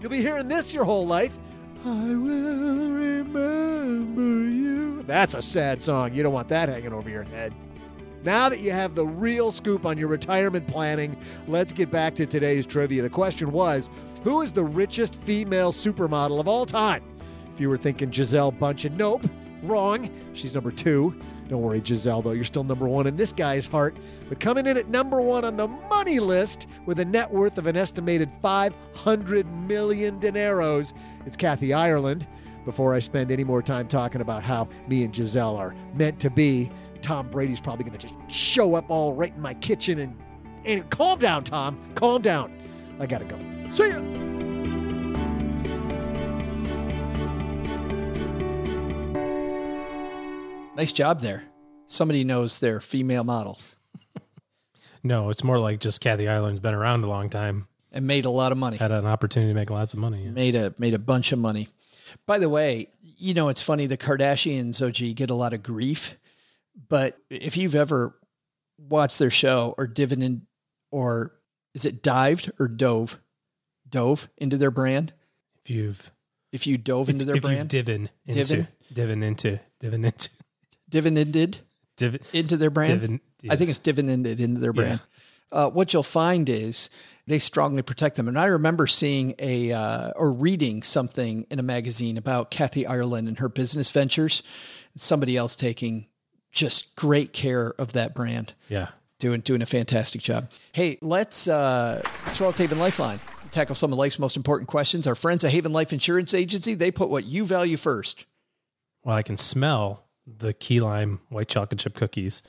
You'll 0.00 0.10
be 0.10 0.22
hearing 0.22 0.48
this 0.48 0.74
your 0.74 0.84
whole 0.84 1.06
life. 1.06 1.38
I 1.84 1.88
will 1.88 2.90
remember 2.90 4.50
you. 4.50 5.02
That's 5.02 5.34
a 5.34 5.42
sad 5.42 5.82
song. 5.82 6.12
You 6.14 6.22
don't 6.22 6.32
want 6.32 6.48
that 6.48 6.68
hanging 6.68 6.92
over 6.92 7.08
your 7.08 7.22
head. 7.22 7.54
Now 8.22 8.48
that 8.48 8.60
you 8.60 8.70
have 8.72 8.94
the 8.94 9.06
real 9.06 9.50
scoop 9.50 9.86
on 9.86 9.96
your 9.96 10.08
retirement 10.08 10.66
planning, 10.66 11.16
let's 11.46 11.72
get 11.72 11.90
back 11.90 12.14
to 12.16 12.26
today's 12.26 12.66
trivia. 12.66 13.02
The 13.02 13.10
question 13.10 13.50
was 13.52 13.90
Who 14.24 14.42
is 14.42 14.52
the 14.52 14.64
richest 14.64 15.14
female 15.22 15.72
supermodel 15.72 16.40
of 16.40 16.48
all 16.48 16.66
time? 16.66 17.02
If 17.60 17.64
you 17.64 17.68
were 17.68 17.76
thinking 17.76 18.08
Gisele 18.08 18.52
Bündchen, 18.52 18.96
nope, 18.96 19.22
wrong. 19.62 20.08
She's 20.32 20.54
number 20.54 20.70
two. 20.70 21.14
Don't 21.46 21.60
worry, 21.60 21.82
Gisele, 21.82 22.22
though, 22.22 22.30
you're 22.30 22.42
still 22.42 22.64
number 22.64 22.88
one 22.88 23.06
in 23.06 23.18
this 23.18 23.32
guy's 23.32 23.66
heart. 23.66 23.98
But 24.30 24.40
coming 24.40 24.66
in 24.66 24.78
at 24.78 24.88
number 24.88 25.20
one 25.20 25.44
on 25.44 25.58
the 25.58 25.68
money 25.68 26.20
list 26.20 26.68
with 26.86 27.00
a 27.00 27.04
net 27.04 27.30
worth 27.30 27.58
of 27.58 27.66
an 27.66 27.76
estimated 27.76 28.30
500 28.40 29.46
million 29.68 30.18
dineros, 30.18 30.94
it's 31.26 31.36
Kathy 31.36 31.74
Ireland. 31.74 32.26
Before 32.64 32.94
I 32.94 32.98
spend 32.98 33.30
any 33.30 33.44
more 33.44 33.60
time 33.60 33.88
talking 33.88 34.22
about 34.22 34.42
how 34.42 34.66
me 34.88 35.04
and 35.04 35.12
Gisele 35.12 35.56
are 35.56 35.74
meant 35.94 36.18
to 36.20 36.30
be, 36.30 36.70
Tom 37.02 37.28
Brady's 37.28 37.60
probably 37.60 37.84
going 37.84 37.98
to 37.98 38.08
just 38.08 38.14
show 38.34 38.74
up 38.74 38.86
all 38.88 39.12
right 39.12 39.34
in 39.36 39.42
my 39.42 39.52
kitchen 39.52 39.98
and, 39.98 40.16
and 40.64 40.88
calm 40.88 41.18
down, 41.18 41.44
Tom. 41.44 41.78
Calm 41.94 42.22
down. 42.22 42.58
I 42.98 43.04
got 43.04 43.18
to 43.18 43.26
go. 43.26 43.38
See 43.70 43.90
ya. 43.90 44.39
Nice 50.80 50.92
job 50.92 51.20
there. 51.20 51.44
Somebody 51.88 52.24
knows 52.24 52.58
their 52.58 52.80
female 52.80 53.22
models 53.22 53.76
No, 55.02 55.28
it's 55.28 55.44
more 55.44 55.58
like 55.58 55.78
just 55.78 56.00
Kathy 56.00 56.26
Ireland's 56.26 56.60
been 56.60 56.72
around 56.72 57.04
a 57.04 57.06
long 57.06 57.28
time, 57.28 57.68
and 57.92 58.06
made 58.06 58.24
a 58.24 58.30
lot 58.30 58.50
of 58.50 58.56
money. 58.56 58.78
had 58.78 58.90
an 58.90 59.04
opportunity 59.04 59.50
to 59.50 59.54
make 59.54 59.68
lots 59.68 59.92
of 59.92 59.98
money. 59.98 60.24
yeah. 60.24 60.30
Made 60.30 60.54
a 60.54 60.72
made 60.78 60.94
a 60.94 60.98
bunch 60.98 61.32
of 61.32 61.38
money. 61.38 61.68
By 62.26 62.38
the 62.38 62.48
way, 62.48 62.88
you 63.02 63.34
know 63.34 63.50
it's 63.50 63.60
funny 63.60 63.84
the 63.84 63.98
Kardashians 63.98 64.80
OG 64.80 65.16
get 65.16 65.28
a 65.28 65.34
lot 65.34 65.52
of 65.52 65.62
grief, 65.62 66.16
but 66.88 67.18
if 67.28 67.58
you've 67.58 67.74
ever 67.74 68.18
watched 68.78 69.18
their 69.18 69.28
show 69.28 69.74
or 69.76 69.86
divin 69.86 70.46
or 70.90 71.34
is 71.74 71.84
it 71.84 72.02
dived 72.02 72.50
or 72.58 72.68
dove, 72.68 73.18
dove 73.86 74.30
into 74.38 74.56
their 74.56 74.70
brand? 74.70 75.12
If 75.62 75.70
you've 75.70 76.10
If 76.52 76.66
you 76.66 76.78
dove 76.78 77.10
if, 77.10 77.16
into 77.16 77.26
their 77.26 77.36
if 77.36 77.44
you've 77.44 77.52
brand, 77.52 77.68
divin 77.68 78.08
into 78.24 78.44
Divin? 78.46 78.68
divin 78.94 79.22
into 79.22 79.60
divin 79.78 80.04
into 80.06 80.30
dividended 80.90 81.60
divin 81.96 82.20
into 82.32 82.56
their 82.56 82.70
brand. 82.70 83.00
divin. 83.00 83.20
I 83.48 83.56
think 83.56 83.70
it's 83.70 83.78
dividended 83.78 84.40
into 84.40 84.60
their 84.60 84.72
brand. 84.72 85.00
Uh, 85.52 85.68
what 85.68 85.92
you'll 85.92 86.02
find 86.02 86.48
is 86.48 86.90
they 87.26 87.38
strongly 87.38 87.82
protect 87.82 88.16
them. 88.16 88.28
And 88.28 88.38
I 88.38 88.46
remember 88.46 88.86
seeing 88.86 89.34
a 89.38 89.72
uh, 89.72 90.12
or 90.16 90.32
reading 90.32 90.82
something 90.82 91.46
in 91.50 91.58
a 91.58 91.62
magazine 91.62 92.16
about 92.16 92.50
Kathy 92.50 92.86
Ireland 92.86 93.28
and 93.28 93.38
her 93.38 93.48
business 93.48 93.90
ventures. 93.90 94.42
Somebody 94.96 95.36
else 95.36 95.56
taking 95.56 96.06
just 96.52 96.94
great 96.96 97.32
care 97.32 97.74
of 97.78 97.92
that 97.92 98.14
brand, 98.14 98.54
yeah. 98.68 98.88
doing 99.18 99.40
doing 99.40 99.62
a 99.62 99.66
fantastic 99.66 100.20
job. 100.20 100.50
Hey, 100.72 100.98
let's 101.00 101.48
uh, 101.48 102.02
throw 102.28 102.48
out 102.48 102.56
the 102.56 102.64
Haven 102.64 102.78
Lifeline. 102.78 103.20
Tackle 103.52 103.74
some 103.74 103.92
of 103.92 103.98
life's 103.98 104.18
most 104.18 104.36
important 104.36 104.68
questions. 104.68 105.06
Our 105.06 105.14
friends 105.16 105.42
at 105.44 105.50
Haven 105.50 105.72
Life 105.72 105.92
Insurance 105.92 106.34
Agency, 106.34 106.74
they 106.74 106.90
put 106.90 107.08
what 107.08 107.24
you 107.24 107.44
value 107.44 107.76
first. 107.76 108.26
Well, 109.02 109.16
I 109.16 109.22
can 109.22 109.36
smell 109.36 110.04
the 110.38 110.52
key 110.52 110.80
lime 110.80 111.20
white 111.28 111.48
chocolate 111.48 111.80
chip 111.80 111.94
cookies. 111.94 112.42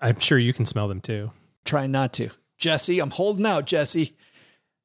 I'm 0.00 0.18
sure 0.18 0.38
you 0.38 0.52
can 0.52 0.66
smell 0.66 0.88
them 0.88 1.00
too. 1.00 1.30
Trying 1.64 1.92
not 1.92 2.12
to. 2.14 2.30
Jesse, 2.58 3.00
I'm 3.00 3.10
holding 3.10 3.46
out, 3.46 3.66
Jesse. 3.66 4.14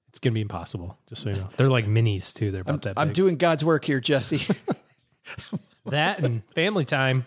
It's 0.09 0.19
gonna 0.19 0.33
be 0.33 0.41
impossible. 0.41 0.97
Just 1.07 1.23
so 1.23 1.29
you 1.29 1.35
know, 1.35 1.49
they're 1.57 1.69
like 1.69 1.85
minis 1.85 2.33
too. 2.33 2.51
They're 2.51 2.61
about 2.61 2.73
I'm, 2.73 2.79
that. 2.79 2.95
Big. 2.95 2.99
I'm 2.99 3.13
doing 3.13 3.37
God's 3.37 3.63
work 3.63 3.85
here, 3.85 3.99
Jesse. 3.99 4.55
that 5.85 6.19
and 6.19 6.43
family 6.53 6.85
time. 6.85 7.25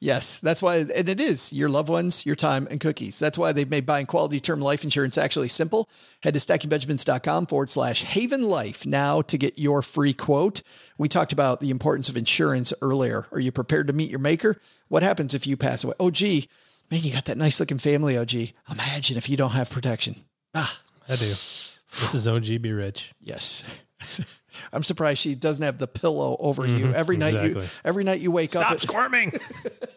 Yes, 0.00 0.38
that's 0.38 0.62
why, 0.62 0.76
and 0.76 1.08
it 1.08 1.20
is 1.20 1.52
your 1.52 1.68
loved 1.68 1.88
ones, 1.88 2.24
your 2.24 2.36
time, 2.36 2.68
and 2.70 2.78
cookies. 2.78 3.18
That's 3.18 3.36
why 3.36 3.50
they've 3.50 3.68
made 3.68 3.84
buying 3.84 4.06
quality 4.06 4.38
term 4.38 4.60
life 4.60 4.84
insurance 4.84 5.18
actually 5.18 5.48
simple. 5.48 5.88
Head 6.22 6.34
to 6.34 6.40
stackingbenjamins.com 6.40 7.46
forward 7.46 7.68
slash 7.68 8.04
haven 8.04 8.44
life 8.44 8.86
now 8.86 9.22
to 9.22 9.36
get 9.36 9.58
your 9.58 9.82
free 9.82 10.12
quote. 10.12 10.62
We 10.98 11.08
talked 11.08 11.32
about 11.32 11.58
the 11.58 11.70
importance 11.70 12.08
of 12.08 12.16
insurance 12.16 12.72
earlier. 12.80 13.26
Are 13.32 13.40
you 13.40 13.50
prepared 13.50 13.88
to 13.88 13.92
meet 13.92 14.10
your 14.10 14.20
maker? 14.20 14.60
What 14.86 15.02
happens 15.02 15.34
if 15.34 15.46
you 15.48 15.56
pass 15.56 15.82
away? 15.82 15.94
Oh, 15.98 16.12
gee, 16.12 16.48
man, 16.92 17.00
you 17.02 17.12
got 17.12 17.24
that 17.24 17.36
nice 17.36 17.58
looking 17.58 17.78
family, 17.78 18.16
OG. 18.16 18.34
Imagine 18.70 19.16
if 19.16 19.28
you 19.28 19.36
don't 19.36 19.50
have 19.50 19.68
protection. 19.68 20.14
Ah, 20.54 20.80
I 21.08 21.16
do. 21.16 21.26
This 21.26 22.14
is 22.14 22.28
OG 22.28 22.62
be 22.62 22.72
rich. 22.72 23.12
yes. 23.20 23.64
I'm 24.72 24.82
surprised 24.82 25.20
she 25.20 25.34
doesn't 25.34 25.62
have 25.62 25.78
the 25.78 25.86
pillow 25.86 26.36
over 26.40 26.66
you 26.66 26.92
every 26.92 27.16
night. 27.16 27.34
You 27.34 27.62
every 27.84 28.04
night 28.04 28.20
you 28.20 28.30
wake 28.30 28.56
up. 28.56 28.66
Stop 28.66 28.80
squirming. 28.80 29.32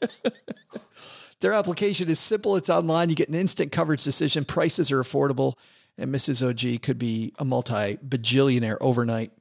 Their 1.40 1.52
application 1.52 2.08
is 2.08 2.18
simple. 2.18 2.56
It's 2.56 2.70
online. 2.70 3.10
You 3.10 3.16
get 3.16 3.28
an 3.28 3.34
instant 3.34 3.70
coverage 3.70 4.02
decision. 4.02 4.44
Prices 4.44 4.90
are 4.90 5.02
affordable. 5.02 5.54
And 5.96 6.14
Mrs. 6.14 6.46
OG 6.46 6.82
could 6.82 6.98
be 6.98 7.32
a 7.38 7.44
multi 7.44 7.96
bajillionaire 7.96 8.78
overnight. 8.80 9.32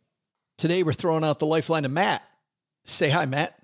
Today, 0.57 0.83
we're 0.83 0.93
throwing 0.93 1.23
out 1.23 1.39
the 1.39 1.45
lifeline 1.45 1.83
to 1.83 1.89
Mat. 1.89 2.23
Say 2.83 3.09
hi, 3.09 3.25
Mat. 3.25 3.59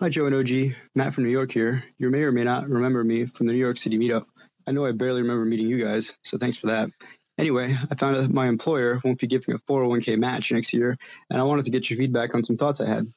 Hi, 0.00 0.08
Joe 0.08 0.26
and 0.26 0.34
OG. 0.34 0.74
Mat 0.94 1.14
from 1.14 1.24
New 1.24 1.30
York 1.30 1.52
here. 1.52 1.84
You 1.98 2.10
may 2.10 2.20
or 2.20 2.32
may 2.32 2.44
not 2.44 2.68
remember 2.68 3.04
me 3.04 3.26
from 3.26 3.46
the 3.46 3.52
New 3.52 3.58
York 3.58 3.78
City 3.78 3.98
meetup. 3.98 4.26
I 4.66 4.72
know 4.72 4.84
I 4.84 4.92
barely 4.92 5.22
remember 5.22 5.44
meeting 5.44 5.66
you 5.66 5.82
guys, 5.82 6.12
so 6.22 6.38
thanks 6.38 6.56
for 6.56 6.68
that. 6.68 6.90
Anyway, 7.36 7.76
I 7.90 7.94
found 7.96 8.16
out 8.16 8.22
that 8.22 8.32
my 8.32 8.46
employer 8.48 9.00
won't 9.04 9.18
be 9.18 9.26
giving 9.26 9.54
a 9.54 9.58
401k 9.58 10.18
match 10.18 10.52
next 10.52 10.72
year, 10.72 10.96
and 11.30 11.40
I 11.40 11.44
wanted 11.44 11.64
to 11.66 11.70
get 11.70 11.90
your 11.90 11.98
feedback 11.98 12.34
on 12.34 12.44
some 12.44 12.56
thoughts 12.56 12.80
I 12.80 12.86
had. 12.86 13.12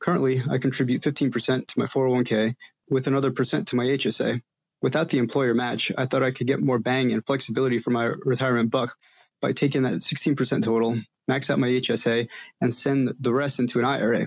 Currently, 0.00 0.42
I 0.50 0.58
contribute 0.58 1.02
15% 1.02 1.66
to 1.66 1.78
my 1.78 1.86
401k 1.86 2.54
with 2.88 3.06
another 3.06 3.30
percent 3.30 3.68
to 3.68 3.76
my 3.76 3.84
HSA. 3.84 4.40
Without 4.82 5.10
the 5.10 5.18
employer 5.18 5.54
match, 5.54 5.92
I 5.96 6.06
thought 6.06 6.22
I 6.22 6.30
could 6.30 6.46
get 6.46 6.62
more 6.62 6.78
bang 6.78 7.12
and 7.12 7.24
flexibility 7.24 7.78
for 7.78 7.90
my 7.90 8.04
retirement 8.24 8.70
buck 8.70 8.96
by 9.42 9.52
taking 9.52 9.82
that 9.82 9.92
16% 9.92 10.64
total, 10.64 10.98
max 11.28 11.50
out 11.50 11.58
my 11.58 11.68
HSA, 11.68 12.28
and 12.60 12.74
send 12.74 13.12
the 13.20 13.32
rest 13.32 13.58
into 13.58 13.78
an 13.78 13.84
IRA. 13.84 14.26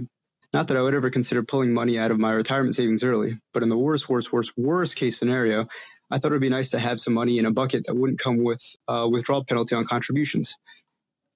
Not 0.53 0.67
that 0.67 0.77
I 0.77 0.81
would 0.83 0.93
ever 0.93 1.09
consider 1.09 1.41
pulling 1.41 1.73
money 1.73 1.97
out 1.97 2.11
of 2.11 2.19
my 2.19 2.31
retirement 2.31 2.75
savings 2.75 3.03
early, 3.03 3.39
but 3.53 3.63
in 3.63 3.69
the 3.69 3.77
worst, 3.77 4.07
worst, 4.07 4.31
worst, 4.31 4.53
worst 4.55 4.95
case 4.95 5.17
scenario, 5.17 5.67
I 6.11 6.19
thought 6.19 6.31
it 6.31 6.35
would 6.35 6.41
be 6.41 6.49
nice 6.49 6.69
to 6.71 6.79
have 6.79 6.99
some 6.99 7.15
money 7.15 7.39
in 7.39 7.47
a 7.47 7.51
bucket 7.51 7.87
that 7.87 7.95
wouldn't 7.95 8.19
come 8.19 8.43
with 8.43 8.61
a 8.87 9.09
withdrawal 9.09 9.43
penalty 9.43 9.73
on 9.73 9.87
contributions. 9.87 10.55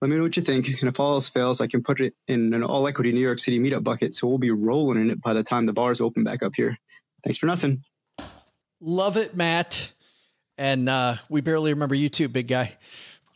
Let 0.02 0.10
me 0.10 0.18
know 0.18 0.24
what 0.24 0.38
you 0.38 0.44
think, 0.44 0.68
and 0.68 0.84
if 0.84 1.00
all 1.00 1.14
else 1.16 1.28
fails, 1.28 1.60
I 1.60 1.66
can 1.68 1.82
put 1.82 2.00
it 2.02 2.14
in 2.28 2.54
an 2.54 2.64
all 2.64 2.88
equity 2.88 3.12
New 3.12 3.20
York 3.22 3.40
City 3.40 3.60
meetup 3.60 3.84
bucket, 3.84 4.14
so 4.14 4.28
we'll 4.28 4.38
be 4.38 4.52
rolling 4.52 5.02
in 5.02 5.10
it 5.10 5.22
by 5.22 5.34
the 5.34 5.42
time 5.44 5.66
the 5.66 5.74
bars 5.74 6.00
open 6.02 6.24
back 6.24 6.44
up 6.44 6.54
here. 6.56 6.78
Thanks 7.24 7.40
for 7.40 7.48
nothing. 7.48 7.84
Love 8.80 9.18
it, 9.18 9.36
Mat. 9.36 9.92
And 10.60 10.88
uh, 10.88 11.16
we 11.30 11.42
barely 11.42 11.74
remember 11.74 11.96
you 11.96 12.10
too, 12.10 12.28
big 12.28 12.48
guy. 12.48 12.78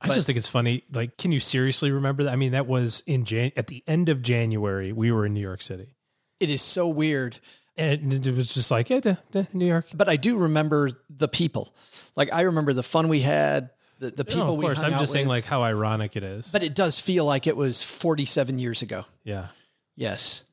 I 0.03 0.07
just 0.09 0.25
think 0.25 0.37
it's 0.37 0.47
funny. 0.47 0.83
Like, 0.91 1.17
can 1.17 1.31
you 1.31 1.39
seriously 1.39 1.91
remember 1.91 2.23
that? 2.23 2.33
I 2.33 2.35
mean, 2.35 2.53
that 2.53 2.67
was 2.67 3.03
in 3.05 3.25
Jan 3.25 3.51
at 3.55 3.67
the 3.67 3.83
end 3.87 4.09
of 4.09 4.21
January. 4.23 4.91
We 4.91 5.11
were 5.11 5.25
in 5.25 5.33
New 5.33 5.41
York 5.41 5.61
City, 5.61 5.95
It 6.39 6.49
is 6.49 6.61
so 6.63 6.87
weird. 6.87 7.39
and 7.77 8.13
it 8.25 8.35
was 8.35 8.53
just 8.53 8.69
like, 8.71 8.89
yeah, 8.89 8.99
duh, 8.99 9.15
duh, 9.31 9.43
New 9.53 9.67
York. 9.67 9.87
But 9.93 10.09
I 10.09 10.15
do 10.15 10.37
remember 10.37 10.89
the 11.09 11.27
people. 11.27 11.75
Like, 12.15 12.29
I 12.33 12.41
remember 12.41 12.73
the 12.73 12.83
fun 12.83 13.07
we 13.09 13.19
had, 13.21 13.69
the, 14.01 14.11
the 14.11 14.25
people 14.25 14.45
No, 14.47 14.51
of 14.53 14.57
we 14.57 14.65
course. 14.65 14.81
hung 14.81 14.91
I'm 14.93 14.99
just 14.99 15.11
saying, 15.13 15.27
with. 15.27 15.35
like, 15.37 15.45
how 15.45 15.61
ironic 15.63 16.15
it 16.17 16.23
is. 16.23 16.51
but 16.51 16.61
it 16.63 16.75
does 16.75 16.99
feel 16.99 17.23
like 17.23 17.47
it 17.47 17.55
was 17.55 17.81
47 17.83 18.59
years 18.59 18.81
ago. 18.81 19.05
yeah, 19.23 19.47
Yes. 19.95 20.43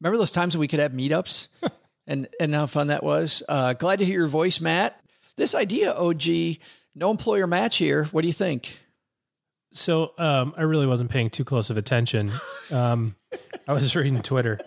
Remember 0.00 0.18
those 0.18 0.30
times 0.32 0.54
when 0.56 0.60
we 0.60 0.68
could 0.68 0.80
have 0.80 0.92
meetups 0.92 1.48
and 2.06 2.28
and 2.40 2.54
how 2.54 2.66
fun 2.66 2.88
that 2.88 3.02
was? 3.02 3.42
Uh, 3.48 3.72
glad 3.72 4.00
to 4.00 4.04
hear 4.04 4.18
your 4.20 4.28
voice, 4.28 4.60
Mat. 4.60 5.00
This 5.36 5.54
idea, 5.54 5.92
OG, 5.94 6.22
no 6.94 7.10
employer 7.10 7.46
match 7.46 7.76
here. 7.76 8.04
What 8.12 8.22
do 8.22 8.28
you 8.28 8.34
think? 8.34 8.78
So 9.72 10.12
um, 10.18 10.52
I 10.56 10.62
really 10.62 10.86
wasn't 10.86 11.10
paying 11.10 11.30
too 11.30 11.44
close 11.44 11.70
of 11.70 11.76
attention. 11.76 12.30
Um, 12.72 13.14
I 13.68 13.72
was 13.74 13.94
reading 13.94 14.20
Twitter. 14.22 14.58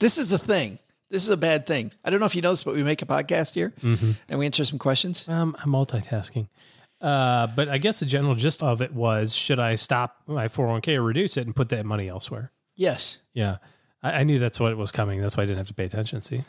This 0.00 0.18
is 0.18 0.28
the 0.28 0.38
thing. 0.38 0.78
This 1.10 1.24
is 1.24 1.30
a 1.30 1.36
bad 1.36 1.66
thing. 1.66 1.90
I 2.04 2.10
don't 2.10 2.20
know 2.20 2.26
if 2.26 2.36
you 2.36 2.42
know 2.42 2.50
this, 2.50 2.62
but 2.62 2.74
we 2.74 2.82
make 2.84 3.02
a 3.02 3.06
podcast 3.06 3.54
here 3.54 3.72
and 3.82 4.38
we 4.38 4.46
answer 4.46 4.64
some 4.64 4.78
questions. 4.78 5.26
Um, 5.28 5.56
I'm 5.62 5.70
multitasking. 5.70 6.48
Uh, 7.00 7.46
but 7.56 7.68
I 7.68 7.78
guess 7.78 8.00
the 8.00 8.06
general 8.06 8.34
gist 8.34 8.62
of 8.62 8.80
it 8.82 8.92
was 8.92 9.34
should 9.34 9.58
I 9.58 9.74
stop 9.74 10.16
my 10.26 10.48
401k 10.48 10.96
or 10.96 11.02
reduce 11.02 11.36
it 11.36 11.46
and 11.46 11.56
put 11.56 11.70
that 11.70 11.84
money 11.86 12.08
elsewhere? 12.08 12.52
Yes. 12.76 13.18
Yeah. 13.32 13.56
I, 14.02 14.20
I 14.20 14.24
knew 14.24 14.38
that's 14.38 14.60
what 14.60 14.76
was 14.76 14.92
coming. 14.92 15.20
That's 15.20 15.36
why 15.36 15.42
I 15.42 15.46
didn't 15.46 15.58
have 15.58 15.68
to 15.68 15.74
pay 15.74 15.84
attention. 15.84 16.20
See, 16.22 16.44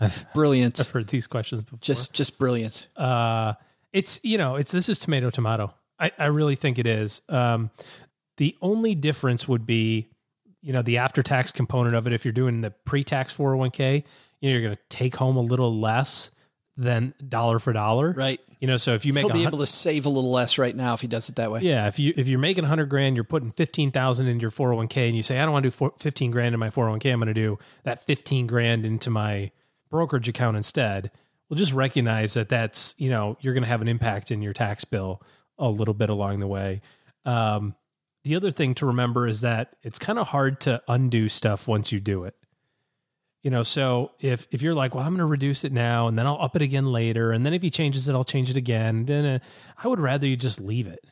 I've, 0.00 0.24
Brilliant. 0.32 0.80
I've 0.80 0.88
heard 0.88 1.08
these 1.08 1.26
questions 1.26 1.62
before. 1.62 1.78
Just 1.82 2.14
just 2.14 2.38
brilliance. 2.38 2.86
uh, 2.96 3.54
it's, 3.92 4.20
you 4.22 4.38
know, 4.38 4.56
it's, 4.56 4.70
this 4.72 4.88
is 4.88 4.98
tomato, 4.98 5.30
tomato. 5.30 5.74
I, 5.98 6.12
I 6.18 6.26
really 6.26 6.54
think 6.54 6.78
it 6.78 6.86
is. 6.86 7.20
Um, 7.28 7.70
the 8.38 8.56
only 8.62 8.94
difference 8.94 9.46
would 9.48 9.66
be, 9.66 10.08
you 10.62 10.72
know, 10.72 10.82
the 10.82 10.98
after 10.98 11.22
tax 11.22 11.50
component 11.50 11.94
of 11.96 12.06
it. 12.06 12.12
If 12.12 12.24
you're 12.24 12.32
doing 12.32 12.60
the 12.60 12.70
pre 12.70 13.04
tax 13.04 13.36
401k, 13.36 14.04
you 14.40 14.50
know, 14.50 14.52
you're 14.52 14.62
going 14.62 14.76
to 14.76 14.82
take 14.88 15.16
home 15.16 15.36
a 15.36 15.42
little 15.42 15.78
less 15.78 16.30
than 16.76 17.14
dollar 17.28 17.58
for 17.58 17.72
dollar. 17.72 18.12
Right. 18.12 18.40
You 18.58 18.66
know, 18.66 18.76
so 18.76 18.94
if 18.94 19.04
you 19.04 19.12
make 19.12 19.24
He'll 19.24 19.34
be 19.34 19.44
able 19.44 19.58
to 19.58 19.66
save 19.66 20.06
a 20.06 20.08
little 20.08 20.30
less 20.30 20.58
right 20.58 20.74
now 20.74 20.94
if 20.94 21.00
he 21.00 21.06
does 21.06 21.28
it 21.28 21.36
that 21.36 21.50
way. 21.50 21.60
Yeah, 21.60 21.88
if 21.88 21.98
you 21.98 22.12
if 22.16 22.28
you're 22.28 22.38
making 22.38 22.64
100 22.64 22.86
grand, 22.86 23.16
you're 23.16 23.24
putting 23.24 23.50
15,000 23.50 24.26
in 24.26 24.40
your 24.40 24.50
401k 24.50 25.08
and 25.08 25.16
you 25.16 25.22
say 25.22 25.38
I 25.38 25.42
don't 25.44 25.52
want 25.52 25.62
to 25.64 25.70
do 25.70 25.76
four, 25.76 25.94
15 25.98 26.30
grand 26.30 26.54
in 26.54 26.60
my 26.60 26.70
401k, 26.70 27.12
I'm 27.12 27.20
going 27.20 27.28
to 27.28 27.34
do 27.34 27.58
that 27.84 28.04
15 28.04 28.46
grand 28.46 28.84
into 28.84 29.08
my 29.08 29.50
brokerage 29.90 30.28
account 30.28 30.56
instead. 30.56 31.10
Well, 31.48 31.56
just 31.56 31.72
recognize 31.72 32.34
that 32.34 32.48
that's, 32.48 32.94
you 32.96 33.10
know, 33.10 33.36
you're 33.40 33.54
going 33.54 33.64
to 33.64 33.68
have 33.68 33.82
an 33.82 33.88
impact 33.88 34.30
in 34.30 34.40
your 34.40 34.52
tax 34.52 34.84
bill 34.84 35.22
a 35.58 35.68
little 35.68 35.94
bit 35.94 36.10
along 36.10 36.40
the 36.40 36.46
way. 36.46 36.80
Um, 37.24 37.74
the 38.22 38.36
other 38.36 38.50
thing 38.50 38.74
to 38.76 38.86
remember 38.86 39.26
is 39.26 39.40
that 39.40 39.76
it's 39.82 39.98
kind 39.98 40.18
of 40.18 40.28
hard 40.28 40.60
to 40.62 40.82
undo 40.88 41.28
stuff 41.28 41.66
once 41.66 41.90
you 41.92 42.00
do 42.00 42.24
it. 42.24 42.34
You 43.42 43.50
know, 43.50 43.62
so 43.62 44.12
if 44.20 44.46
if 44.50 44.60
you're 44.60 44.74
like, 44.74 44.94
well, 44.94 45.04
I'm 45.04 45.12
going 45.12 45.20
to 45.20 45.24
reduce 45.26 45.64
it 45.64 45.72
now, 45.72 46.08
and 46.08 46.18
then 46.18 46.26
I'll 46.26 46.40
up 46.40 46.56
it 46.56 46.62
again 46.62 46.86
later, 46.86 47.32
and 47.32 47.46
then 47.46 47.54
if 47.54 47.62
he 47.62 47.70
changes 47.70 48.08
it, 48.08 48.14
I'll 48.14 48.24
change 48.24 48.50
it 48.50 48.56
again. 48.56 49.06
Then 49.06 49.24
uh, 49.24 49.38
I 49.82 49.88
would 49.88 50.00
rather 50.00 50.26
you 50.26 50.36
just 50.36 50.60
leave 50.60 50.86
it 50.86 51.08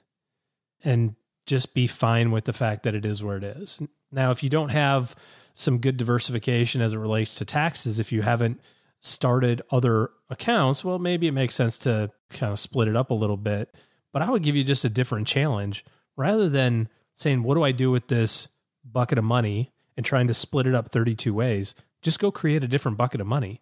and 0.85 1.15
just 1.47 1.73
be 1.73 1.87
fine 1.87 2.31
with 2.31 2.45
the 2.45 2.53
fact 2.53 2.83
that 2.83 2.95
it 2.95 3.07
is 3.07 3.23
where 3.23 3.39
it 3.39 3.45
is. 3.45 3.81
Now, 4.13 4.31
if 4.31 4.43
you 4.43 4.51
don't 4.51 4.69
have 4.69 5.17
some 5.55 5.79
good 5.79 5.97
diversification 5.97 6.83
as 6.83 6.93
it 6.93 6.99
relates 6.99 7.37
to 7.37 7.47
taxes, 7.47 7.99
if 7.99 8.13
you 8.13 8.21
haven't 8.21 8.61
started 9.01 9.63
other 9.71 10.11
accounts, 10.29 10.85
well, 10.85 10.99
maybe 10.99 11.27
it 11.27 11.33
makes 11.33 11.55
sense 11.55 11.79
to 11.79 12.11
kind 12.31 12.53
of 12.53 12.59
split 12.59 12.89
it 12.89 12.97
up 12.97 13.11
a 13.11 13.15
little 13.15 13.37
bit. 13.39 13.75
But 14.13 14.21
I 14.21 14.31
would 14.31 14.43
give 14.43 14.57
you 14.57 14.65
just 14.65 14.85
a 14.85 14.91
different 14.91 15.27
challenge 15.27 15.85
rather 16.17 16.49
than 16.49 16.89
saying, 17.19 17.43
what 17.43 17.55
do 17.55 17.65
I 17.65 17.73
do 17.73 17.91
with 17.91 18.09
this 18.09 18.49
bucket 18.85 19.19
of 19.19 19.25
money 19.25 19.73
and 19.97 20.07
trying 20.07 20.29
to 20.29 20.35
split 20.35 20.67
it 20.67 20.75
up 20.75 20.89
32 20.91 21.35
ways? 21.35 21.75
Just 22.01 22.21
go 22.21 22.31
create 22.31 22.63
a 22.63 22.69
different 22.69 22.97
bucket 22.97 23.21
of 23.21 23.27
money. 23.27 23.61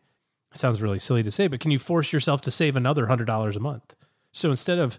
It 0.52 0.59
sounds 0.59 0.82
really 0.82 0.98
silly 0.98 1.22
to 1.22 1.30
say, 1.30 1.48
but 1.48 1.61
can 1.61 1.70
you 1.70 1.78
force 1.78 2.12
yourself 2.12 2.42
to 2.42 2.50
save 2.50 2.76
another 2.76 3.07
$100 3.07 3.57
a 3.57 3.61
month? 3.61 3.96
So 4.32 4.50
instead 4.50 4.78
of 4.78 4.98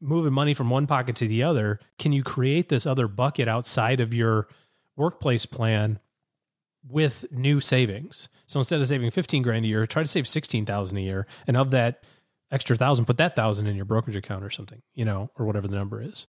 moving 0.00 0.32
money 0.32 0.54
from 0.54 0.70
one 0.70 0.86
pocket 0.86 1.16
to 1.16 1.28
the 1.28 1.42
other, 1.42 1.80
can 1.98 2.12
you 2.12 2.22
create 2.22 2.68
this 2.68 2.86
other 2.86 3.08
bucket 3.08 3.48
outside 3.48 4.00
of 4.00 4.14
your 4.14 4.48
workplace 4.96 5.44
plan 5.44 5.98
with 6.88 7.24
new 7.32 7.60
savings? 7.60 8.28
So 8.46 8.60
instead 8.60 8.80
of 8.80 8.86
saving 8.86 9.10
15 9.10 9.42
grand 9.42 9.64
a 9.64 9.68
year, 9.68 9.86
try 9.86 10.02
to 10.02 10.08
save 10.08 10.28
16,000 10.28 10.96
a 10.96 11.00
year. 11.00 11.26
And 11.48 11.56
of 11.56 11.72
that 11.72 12.04
extra 12.52 12.76
thousand, 12.76 13.06
put 13.06 13.16
that 13.16 13.34
thousand 13.34 13.66
in 13.66 13.74
your 13.74 13.84
brokerage 13.84 14.16
account 14.16 14.44
or 14.44 14.50
something, 14.50 14.82
you 14.94 15.04
know, 15.04 15.30
or 15.36 15.46
whatever 15.46 15.66
the 15.66 15.76
number 15.76 16.00
is. 16.00 16.28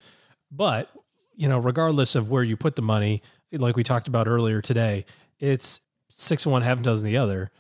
But, 0.51 0.89
you 1.36 1.48
know, 1.48 1.60
regardless 1.60 2.16
of 2.16 2.30
where 2.30 2.44
you 2.44 2.58
put 2.58 2.76
the 2.76 2.82
money, 2.82 3.22
like 3.52 3.76
we 3.76 3.84
talked 3.84 4.08
about 4.08 4.28
earlier 4.28 4.62
today, 4.62 5.06
it's 5.40 5.82
six 6.10 6.46
of 6.46 6.52
one, 6.52 6.62
half 6.62 6.82
dozen 6.82 7.06
the 7.06 7.18
other. 7.18 7.52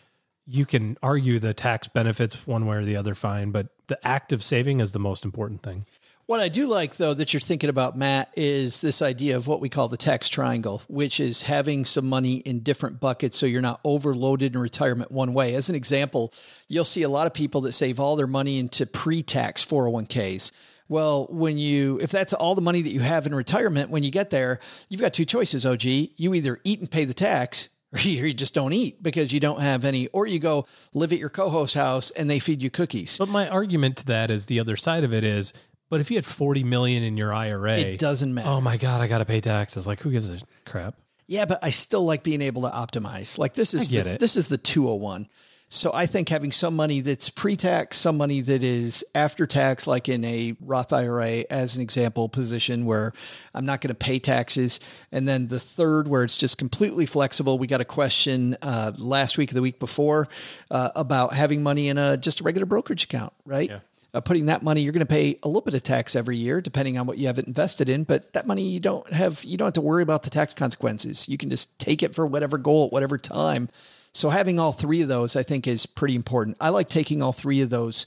You 0.45 0.65
can 0.65 0.97
argue 1.01 1.39
the 1.39 1.53
tax 1.53 1.87
benefits 1.87 2.45
one 2.45 2.65
way 2.65 2.77
or 2.77 2.83
the 2.83 2.95
other, 2.95 3.15
fine, 3.15 3.51
but 3.51 3.67
the 3.87 4.05
act 4.05 4.33
of 4.33 4.43
saving 4.43 4.79
is 4.79 4.91
the 4.91 4.99
most 4.99 5.25
important 5.25 5.63
thing. 5.63 5.85
What 6.25 6.39
I 6.39 6.47
do 6.47 6.67
like, 6.67 6.95
though, 6.95 7.13
that 7.13 7.33
you're 7.33 7.41
thinking 7.41 7.69
about, 7.69 7.97
Mat, 7.97 8.31
is 8.37 8.79
this 8.79 9.01
idea 9.01 9.35
of 9.35 9.45
what 9.45 9.59
we 9.59 9.67
call 9.67 9.89
the 9.89 9.97
tax 9.97 10.29
triangle, 10.29 10.81
which 10.87 11.19
is 11.19 11.41
having 11.41 11.83
some 11.83 12.07
money 12.07 12.37
in 12.37 12.61
different 12.61 13.01
buckets 13.01 13.37
so 13.37 13.45
you're 13.45 13.61
not 13.61 13.81
overloaded 13.83 14.55
in 14.55 14.61
retirement 14.61 15.11
one 15.11 15.33
way. 15.33 15.53
As 15.53 15.67
an 15.67 15.75
example, 15.75 16.33
you'll 16.69 16.85
see 16.85 17.03
a 17.03 17.09
lot 17.09 17.27
of 17.27 17.33
people 17.33 17.59
that 17.61 17.73
save 17.73 17.99
all 17.99 18.15
their 18.15 18.27
money 18.27 18.57
into 18.57 18.85
pre 18.85 19.21
tax 19.21 19.65
401ks. 19.65 20.51
Well, 20.89 21.27
when 21.29 21.57
you, 21.57 21.99
if 22.01 22.11
that's 22.11 22.33
all 22.33 22.55
the 22.55 22.61
money 22.61 22.81
that 22.81 22.89
you 22.89 22.99
have 22.99 23.25
in 23.25 23.33
retirement, 23.33 23.89
when 23.89 24.03
you 24.03 24.11
get 24.11 24.29
there, 24.29 24.59
you've 24.89 25.01
got 25.01 25.13
two 25.13 25.25
choices, 25.25 25.65
OG. 25.65 25.83
You 25.83 26.33
either 26.33 26.59
eat 26.63 26.79
and 26.81 26.91
pay 26.91 27.05
the 27.05 27.13
tax, 27.13 27.69
or 27.93 27.99
you 28.01 28.33
just 28.33 28.53
don't 28.53 28.73
eat 28.73 29.01
because 29.01 29.31
you 29.31 29.39
don't 29.39 29.61
have 29.61 29.85
any, 29.85 30.07
or 30.07 30.27
you 30.27 30.39
go 30.39 30.65
live 30.93 31.11
at 31.13 31.19
your 31.19 31.29
co 31.29 31.49
host 31.49 31.73
house 31.75 32.11
and 32.11 32.29
they 32.29 32.39
feed 32.39 32.61
you 32.61 32.69
cookies. 32.69 33.17
But 33.17 33.29
my 33.29 33.47
argument 33.47 33.97
to 33.97 34.05
that 34.07 34.29
is 34.29 34.47
the 34.47 34.59
other 34.59 34.75
side 34.75 35.03
of 35.03 35.13
it 35.13 35.23
is, 35.23 35.53
but 35.89 35.99
if 36.01 36.09
you 36.11 36.17
had 36.17 36.25
40 36.25 36.63
million 36.63 37.03
in 37.03 37.17
your 37.17 37.33
IRA, 37.33 37.77
It 37.77 37.99
doesn't 37.99 38.33
matter. 38.33 38.49
oh 38.49 38.61
my 38.61 38.77
God, 38.77 38.99
I 39.01 39.07
got 39.07 39.19
to 39.19 39.25
pay 39.25 39.41
taxes. 39.41 39.85
Like, 39.87 39.99
who 39.99 40.11
gives 40.11 40.29
a 40.29 40.39
crap? 40.65 40.95
Yeah, 41.27 41.45
but 41.45 41.59
I 41.63 41.69
still 41.69 42.03
like 42.03 42.23
being 42.23 42.41
able 42.41 42.63
to 42.63 42.69
optimize. 42.69 43.37
Like 43.37 43.53
this 43.53 43.73
is 43.73 43.89
I 43.89 43.91
get 43.91 44.03
the, 44.03 44.09
it. 44.11 44.19
this 44.19 44.35
is 44.35 44.47
the 44.49 44.57
201. 44.57 45.29
So 45.73 45.91
I 45.93 46.05
think 46.05 46.29
having 46.29 46.51
some 46.51 46.75
money 46.75 47.01
that's 47.01 47.29
pre-tax, 47.29 47.97
some 47.97 48.17
money 48.17 48.41
that 48.41 48.63
is 48.63 49.03
after 49.15 49.47
tax, 49.47 49.87
like 49.87 50.07
in 50.07 50.23
a 50.23 50.55
Roth 50.61 50.93
IRA, 50.93 51.45
as 51.49 51.75
an 51.75 51.81
example, 51.81 52.29
position 52.29 52.85
where 52.85 53.11
I'm 53.53 53.65
not 53.65 53.81
going 53.81 53.89
to 53.89 53.95
pay 53.95 54.19
taxes, 54.19 54.79
and 55.11 55.27
then 55.27 55.47
the 55.47 55.59
third 55.59 56.07
where 56.07 56.23
it's 56.23 56.37
just 56.37 56.57
completely 56.57 57.05
flexible. 57.05 57.57
We 57.57 57.67
got 57.67 57.81
a 57.81 57.85
question 57.85 58.55
uh, 58.61 58.91
last 58.97 59.37
week 59.37 59.51
or 59.51 59.55
the 59.55 59.61
week 59.61 59.79
before 59.79 60.27
uh, 60.69 60.91
about 60.95 61.33
having 61.33 61.63
money 61.63 61.89
in 61.89 61.97
a 61.97 62.17
just 62.17 62.41
a 62.41 62.43
regular 62.43 62.65
brokerage 62.65 63.03
account, 63.05 63.33
right? 63.45 63.69
uh, 64.13 64.21
putting 64.21 64.45
that 64.45 64.61
money, 64.61 64.81
you're 64.81 64.93
going 64.93 64.99
to 64.99 65.05
pay 65.05 65.39
a 65.43 65.47
little 65.47 65.61
bit 65.61 65.73
of 65.73 65.81
tax 65.81 66.15
every 66.15 66.37
year, 66.37 66.61
depending 66.61 66.97
on 66.97 67.07
what 67.07 67.17
you 67.17 67.27
have 67.27 67.39
it 67.39 67.47
invested 67.47 67.89
in. 67.89 68.03
But 68.03 68.31
that 68.33 68.45
money, 68.45 68.63
you 68.63 68.79
don't 68.79 69.11
have, 69.11 69.43
you 69.43 69.57
don't 69.57 69.67
have 69.67 69.73
to 69.73 69.81
worry 69.81 70.03
about 70.03 70.23
the 70.23 70.29
tax 70.29 70.53
consequences. 70.53 71.27
You 71.27 71.37
can 71.37 71.49
just 71.49 71.77
take 71.79 72.03
it 72.03 72.13
for 72.13 72.25
whatever 72.27 72.57
goal 72.57 72.85
at 72.85 72.91
whatever 72.91 73.17
time. 73.17 73.69
So 74.13 74.29
having 74.29 74.59
all 74.59 74.71
three 74.71 75.01
of 75.01 75.07
those, 75.07 75.35
I 75.35 75.43
think, 75.43 75.67
is 75.67 75.85
pretty 75.85 76.15
important. 76.15 76.57
I 76.61 76.69
like 76.69 76.87
taking 76.89 77.21
all 77.23 77.33
three 77.33 77.61
of 77.61 77.69
those 77.69 78.05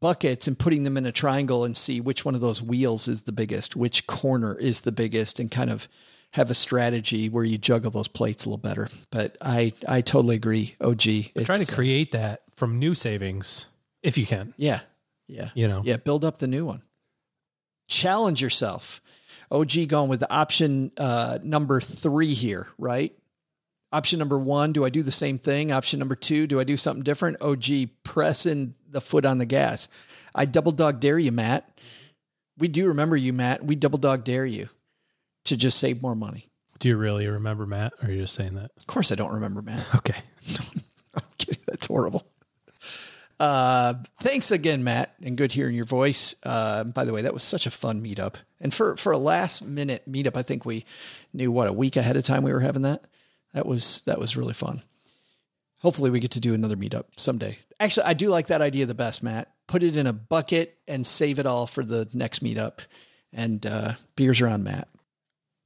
buckets 0.00 0.46
and 0.46 0.58
putting 0.58 0.84
them 0.84 0.96
in 0.96 1.06
a 1.06 1.12
triangle 1.12 1.64
and 1.64 1.76
see 1.76 2.00
which 2.00 2.24
one 2.24 2.34
of 2.34 2.40
those 2.40 2.62
wheels 2.62 3.08
is 3.08 3.22
the 3.22 3.32
biggest, 3.32 3.74
which 3.76 4.06
corner 4.06 4.56
is 4.56 4.80
the 4.80 4.92
biggest, 4.92 5.40
and 5.40 5.50
kind 5.50 5.70
of 5.70 5.88
have 6.32 6.50
a 6.50 6.54
strategy 6.54 7.28
where 7.28 7.44
you 7.44 7.58
juggle 7.58 7.90
those 7.90 8.06
plates 8.08 8.44
a 8.44 8.48
little 8.48 8.58
better. 8.58 8.88
But 9.10 9.36
I, 9.40 9.72
I 9.88 10.02
totally 10.02 10.36
agree. 10.36 10.74
OG, 10.80 11.00
Try 11.00 11.30
It's, 11.34 11.66
to 11.66 11.72
uh, 11.72 11.74
create 11.74 12.12
that 12.12 12.42
from 12.56 12.78
new 12.78 12.94
savings 12.94 13.66
if 14.02 14.18
you 14.18 14.26
can. 14.26 14.54
yeah, 14.56 14.80
yeah. 15.26 15.50
You 15.54 15.66
know, 15.68 15.82
Yeah, 15.84 15.96
build 15.96 16.24
up 16.24 16.38
the 16.38 16.46
new 16.46 16.64
one. 16.64 16.82
Challenge 17.88 18.40
yourself. 18.40 19.00
OG 19.50 19.88
going 19.88 20.10
with 20.10 20.20
the 20.20 20.32
option 20.32 20.92
uh, 20.98 21.38
number 21.42 21.80
three 21.80 22.34
here, 22.34 22.68
right? 22.76 23.17
Option 23.90 24.18
number 24.18 24.38
one, 24.38 24.72
do 24.72 24.84
I 24.84 24.90
do 24.90 25.02
the 25.02 25.10
same 25.12 25.38
thing? 25.38 25.72
Option 25.72 25.98
number 25.98 26.14
two, 26.14 26.46
do 26.46 26.60
I 26.60 26.64
do 26.64 26.76
something 26.76 27.02
different? 27.02 27.38
Oh, 27.40 27.56
gee, 27.56 27.86
pressing 28.04 28.74
the 28.90 29.00
foot 29.00 29.24
on 29.24 29.38
the 29.38 29.46
gas. 29.46 29.88
I 30.34 30.44
double 30.44 30.72
dog 30.72 31.00
dare 31.00 31.18
you, 31.18 31.32
Mat. 31.32 31.80
We 32.58 32.68
do 32.68 32.88
remember 32.88 33.16
you, 33.16 33.32
Mat. 33.32 33.64
We 33.64 33.76
double 33.76 33.98
dog 33.98 34.24
dare 34.24 34.44
you 34.44 34.68
to 35.44 35.56
just 35.56 35.78
save 35.78 36.02
more 36.02 36.14
money. 36.14 36.48
do 36.80 36.88
you 36.88 36.96
really 36.96 37.26
remember 37.26 37.64
Mat, 37.64 37.94
or 38.02 38.08
are 38.08 38.12
you 38.12 38.20
just 38.22 38.34
saying 38.34 38.56
that? 38.56 38.70
Of 38.76 38.86
course, 38.86 39.10
I 39.10 39.14
don't 39.14 39.32
remember, 39.32 39.62
Mat. 39.62 39.84
Okay. 39.96 40.20
That's 41.66 41.86
horrible. 41.86 42.26
Uh, 43.40 43.94
thanks 44.20 44.50
again, 44.50 44.82
Mat, 44.82 45.14
and 45.22 45.36
good 45.36 45.52
hearing 45.52 45.76
your 45.76 45.84
voice. 45.84 46.34
Uh, 46.42 46.84
by 46.84 47.04
the 47.04 47.12
way, 47.12 47.22
that 47.22 47.32
was 47.32 47.44
such 47.44 47.66
a 47.66 47.70
fun 47.70 48.02
meetup, 48.02 48.34
and 48.60 48.74
for 48.74 48.96
for 48.96 49.12
a 49.12 49.18
last 49.18 49.64
minute 49.64 50.02
meetup, 50.10 50.36
I 50.36 50.42
think 50.42 50.64
we 50.64 50.84
knew 51.32 51.52
what 51.52 51.68
a 51.68 51.72
week 51.72 51.96
ahead 51.96 52.16
of 52.16 52.24
time 52.24 52.42
we 52.42 52.52
were 52.52 52.60
having 52.60 52.82
that. 52.82 53.04
That 53.58 53.66
was 53.66 54.02
that 54.06 54.20
was 54.20 54.36
really 54.36 54.54
fun. 54.54 54.82
Hopefully, 55.78 56.10
we 56.10 56.20
get 56.20 56.30
to 56.30 56.40
do 56.40 56.54
another 56.54 56.76
meetup 56.76 57.06
someday. 57.16 57.58
Actually, 57.80 58.06
I 58.06 58.14
do 58.14 58.28
like 58.28 58.46
that 58.46 58.60
idea 58.60 58.86
the 58.86 58.94
best, 58.94 59.20
Mat. 59.20 59.50
Put 59.66 59.82
it 59.82 59.96
in 59.96 60.06
a 60.06 60.12
bucket 60.12 60.78
and 60.86 61.04
save 61.04 61.40
it 61.40 61.46
all 61.46 61.66
for 61.66 61.84
the 61.84 62.08
next 62.12 62.40
meetup. 62.40 62.86
And 63.32 63.66
uh, 63.66 63.94
beers 64.14 64.40
are 64.40 64.46
on 64.46 64.62
Mat. 64.62 64.86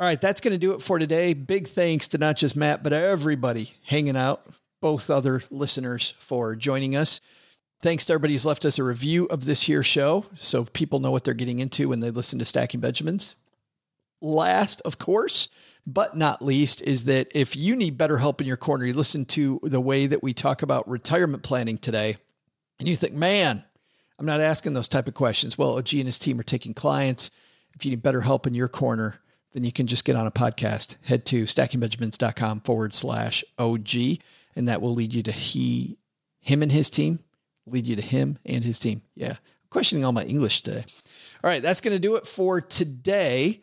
All 0.00 0.06
right, 0.06 0.18
that's 0.18 0.40
going 0.40 0.52
to 0.52 0.58
do 0.58 0.72
it 0.72 0.80
for 0.80 0.98
today. 0.98 1.34
Big 1.34 1.68
thanks 1.68 2.08
to 2.08 2.18
not 2.18 2.38
just 2.38 2.56
Mat, 2.56 2.82
but 2.82 2.94
everybody 2.94 3.74
hanging 3.84 4.16
out, 4.16 4.46
both 4.80 5.10
other 5.10 5.42
listeners 5.50 6.14
for 6.18 6.56
joining 6.56 6.96
us. 6.96 7.20
Thanks 7.82 8.06
to 8.06 8.14
everybody 8.14 8.32
who's 8.32 8.46
left 8.46 8.64
us 8.64 8.78
a 8.78 8.84
review 8.84 9.26
of 9.26 9.44
this 9.44 9.64
here 9.64 9.82
show 9.82 10.24
so 10.34 10.64
people 10.64 10.98
know 10.98 11.10
what 11.10 11.24
they're 11.24 11.34
getting 11.34 11.58
into 11.58 11.90
when 11.90 12.00
they 12.00 12.10
listen 12.10 12.38
to 12.38 12.46
Stacking 12.46 12.80
Benjamins. 12.80 13.34
Last, 14.22 14.80
of 14.86 14.98
course, 14.98 15.50
but 15.86 16.16
not 16.16 16.42
least, 16.42 16.80
is 16.82 17.04
that 17.04 17.28
if 17.34 17.56
you 17.56 17.74
need 17.74 17.98
better 17.98 18.18
help 18.18 18.40
in 18.40 18.46
your 18.46 18.56
corner, 18.56 18.86
you 18.86 18.92
listen 18.92 19.24
to 19.26 19.60
the 19.62 19.80
way 19.80 20.06
that 20.06 20.22
we 20.22 20.32
talk 20.32 20.62
about 20.62 20.88
retirement 20.88 21.42
planning 21.42 21.78
today, 21.78 22.16
and 22.78 22.88
you 22.88 22.96
think, 22.96 23.14
man, 23.14 23.64
I'm 24.18 24.26
not 24.26 24.40
asking 24.40 24.74
those 24.74 24.88
type 24.88 25.08
of 25.08 25.14
questions. 25.14 25.58
Well, 25.58 25.76
OG 25.76 25.94
and 25.94 26.06
his 26.06 26.18
team 26.18 26.38
are 26.38 26.44
taking 26.44 26.74
clients. 26.74 27.30
If 27.74 27.84
you 27.84 27.90
need 27.90 28.02
better 28.02 28.20
help 28.20 28.46
in 28.46 28.54
your 28.54 28.68
corner, 28.68 29.20
then 29.52 29.64
you 29.64 29.72
can 29.72 29.86
just 29.86 30.04
get 30.04 30.16
on 30.16 30.26
a 30.26 30.30
podcast. 30.30 30.96
Head 31.02 31.24
to 31.26 31.44
stackingbenjamins.com 31.44 32.60
forward 32.60 32.94
slash 32.94 33.44
OG. 33.58 33.94
and 34.54 34.68
that 34.68 34.82
will 34.82 34.94
lead 34.94 35.12
you 35.14 35.22
to 35.24 35.32
he, 35.32 35.98
him 36.40 36.62
and 36.62 36.70
his 36.70 36.90
team, 36.90 37.20
lead 37.66 37.86
you 37.86 37.96
to 37.96 38.02
him 38.02 38.38
and 38.44 38.64
his 38.64 38.78
team. 38.78 39.02
Yeah. 39.14 39.30
I'm 39.30 39.70
questioning 39.70 40.04
all 40.04 40.12
my 40.12 40.24
English 40.24 40.62
today. 40.62 40.84
All 41.42 41.50
right. 41.50 41.62
That's 41.62 41.80
going 41.80 41.94
to 41.94 42.00
do 42.00 42.16
it 42.16 42.26
for 42.26 42.60
today. 42.60 43.60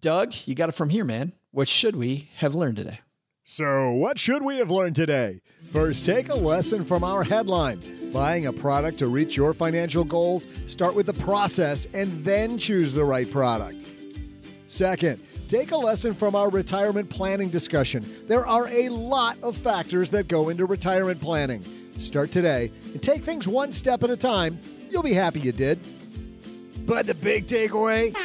Doug, 0.00 0.32
you 0.46 0.54
got 0.54 0.68
it 0.68 0.74
from 0.74 0.88
here, 0.88 1.04
man. 1.04 1.32
What 1.54 1.68
should 1.68 1.96
we 1.96 2.30
have 2.36 2.54
learned 2.54 2.78
today? 2.78 3.00
So, 3.44 3.90
what 3.90 4.18
should 4.18 4.42
we 4.42 4.56
have 4.56 4.70
learned 4.70 4.96
today? 4.96 5.42
First, 5.70 6.06
take 6.06 6.30
a 6.30 6.34
lesson 6.34 6.82
from 6.82 7.04
our 7.04 7.22
headline. 7.22 7.78
Buying 8.10 8.46
a 8.46 8.52
product 8.54 8.98
to 9.00 9.08
reach 9.08 9.36
your 9.36 9.52
financial 9.52 10.02
goals, 10.02 10.46
start 10.66 10.94
with 10.94 11.04
the 11.04 11.12
process 11.12 11.86
and 11.92 12.24
then 12.24 12.56
choose 12.56 12.94
the 12.94 13.04
right 13.04 13.30
product. 13.30 13.76
Second, 14.66 15.20
take 15.48 15.72
a 15.72 15.76
lesson 15.76 16.14
from 16.14 16.34
our 16.34 16.48
retirement 16.48 17.10
planning 17.10 17.50
discussion. 17.50 18.02
There 18.28 18.46
are 18.46 18.68
a 18.68 18.88
lot 18.88 19.36
of 19.42 19.54
factors 19.54 20.08
that 20.08 20.28
go 20.28 20.48
into 20.48 20.64
retirement 20.64 21.20
planning. 21.20 21.62
Start 21.98 22.32
today 22.32 22.70
and 22.94 23.02
take 23.02 23.24
things 23.24 23.46
one 23.46 23.72
step 23.72 24.02
at 24.02 24.08
a 24.08 24.16
time. 24.16 24.58
You'll 24.88 25.02
be 25.02 25.12
happy 25.12 25.40
you 25.40 25.52
did. 25.52 25.78
But 26.86 27.06
the 27.06 27.14
big 27.14 27.46
takeaway 27.46 28.16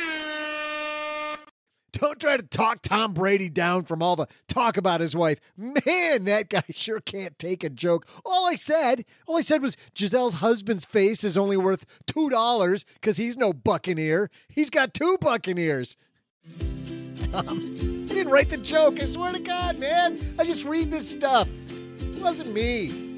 don't 1.93 2.19
try 2.19 2.37
to 2.37 2.43
talk 2.43 2.81
Tom 2.81 3.13
Brady 3.13 3.49
down 3.49 3.83
from 3.83 4.01
all 4.01 4.15
the 4.15 4.27
talk 4.47 4.77
about 4.77 5.01
his 5.01 5.15
wife. 5.15 5.39
Man, 5.55 6.25
that 6.25 6.49
guy 6.49 6.63
sure 6.69 6.99
can't 6.99 7.37
take 7.39 7.63
a 7.63 7.69
joke. 7.69 8.07
All 8.25 8.47
I 8.47 8.55
said, 8.55 9.05
all 9.25 9.37
I 9.37 9.41
said 9.41 9.61
was 9.61 9.77
Gisele's 9.95 10.35
husband's 10.35 10.85
face 10.85 11.23
is 11.23 11.37
only 11.37 11.57
worth 11.57 11.85
$2 12.07 12.85
because 12.95 13.17
he's 13.17 13.37
no 13.37 13.53
Buccaneer. 13.53 14.29
He's 14.47 14.69
got 14.69 14.93
two 14.93 15.17
Buccaneers. 15.19 15.97
Tom, 17.31 17.59
I 18.09 18.13
didn't 18.13 18.31
write 18.31 18.49
the 18.49 18.57
joke. 18.57 19.01
I 19.01 19.05
swear 19.05 19.33
to 19.33 19.39
God, 19.39 19.79
man. 19.79 20.19
I 20.39 20.45
just 20.45 20.63
read 20.63 20.91
this 20.91 21.09
stuff. 21.09 21.49
It 21.99 22.21
wasn't 22.21 22.53
me. 22.53 23.16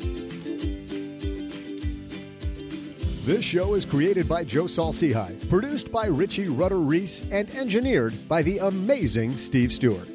This 3.30 3.46
show 3.46 3.76
is 3.76 3.86
created 3.86 4.28
by 4.28 4.44
Joe 4.44 4.66
Saul-Sehy, 4.66 5.48
produced 5.52 5.92
by 5.92 6.08
Richie 6.08 6.48
Rudder 6.50 6.80
Reese, 6.80 7.24
and 7.32 7.48
engineered 7.52 8.16
by 8.28 8.42
the 8.42 8.58
amazing 8.58 9.38
Steve 9.38 9.72
Stewart. 9.72 10.10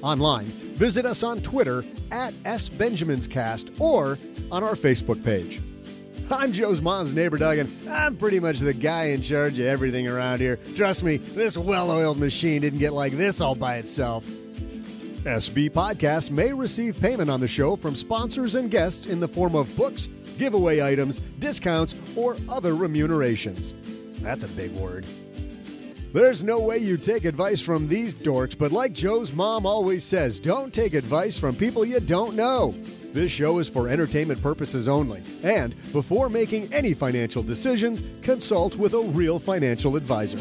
Online, 0.00 0.46
visit 0.46 1.04
us 1.04 1.22
on 1.22 1.42
Twitter 1.42 1.84
at 2.10 2.32
SBenjaminsCast 2.32 3.78
or 3.78 4.16
on 4.50 4.64
our 4.64 4.76
Facebook 4.76 5.22
page. 5.22 5.60
I'm 6.30 6.54
Joe's 6.54 6.80
mom's 6.80 7.14
neighbor, 7.14 7.36
Doug, 7.36 7.58
and 7.58 7.70
I'm 7.86 8.16
pretty 8.16 8.40
much 8.40 8.60
the 8.60 8.72
guy 8.72 9.08
in 9.08 9.20
charge 9.20 9.58
of 9.58 9.66
everything 9.66 10.08
around 10.08 10.40
here. 10.40 10.58
Trust 10.74 11.02
me, 11.02 11.18
this 11.18 11.58
well 11.58 11.90
oiled 11.90 12.18
machine 12.18 12.62
didn't 12.62 12.78
get 12.78 12.94
like 12.94 13.12
this 13.12 13.42
all 13.42 13.56
by 13.56 13.76
itself. 13.76 14.26
SB 15.24 15.70
Podcasts 15.70 16.30
may 16.30 16.52
receive 16.52 17.00
payment 17.00 17.30
on 17.30 17.40
the 17.40 17.48
show 17.48 17.76
from 17.76 17.96
sponsors 17.96 18.56
and 18.56 18.70
guests 18.70 19.06
in 19.06 19.20
the 19.20 19.28
form 19.28 19.54
of 19.54 19.74
books, 19.74 20.06
giveaway 20.36 20.82
items, 20.82 21.18
discounts, 21.38 21.94
or 22.14 22.36
other 22.46 22.74
remunerations. 22.74 23.72
That's 24.20 24.44
a 24.44 24.48
big 24.48 24.72
word. 24.72 25.06
There's 26.12 26.42
no 26.42 26.60
way 26.60 26.76
you 26.76 26.98
take 26.98 27.24
advice 27.24 27.62
from 27.62 27.88
these 27.88 28.14
dorks, 28.14 28.56
but 28.56 28.70
like 28.70 28.92
Joe's 28.92 29.32
mom 29.32 29.64
always 29.64 30.04
says, 30.04 30.38
don't 30.38 30.74
take 30.74 30.92
advice 30.92 31.38
from 31.38 31.56
people 31.56 31.86
you 31.86 32.00
don't 32.00 32.36
know. 32.36 32.72
This 33.14 33.32
show 33.32 33.60
is 33.60 33.68
for 33.68 33.88
entertainment 33.88 34.42
purposes 34.42 34.88
only, 34.88 35.22
and 35.42 35.74
before 35.92 36.28
making 36.28 36.70
any 36.70 36.92
financial 36.92 37.42
decisions, 37.42 38.02
consult 38.20 38.76
with 38.76 38.92
a 38.92 39.00
real 39.00 39.38
financial 39.38 39.96
advisor. 39.96 40.38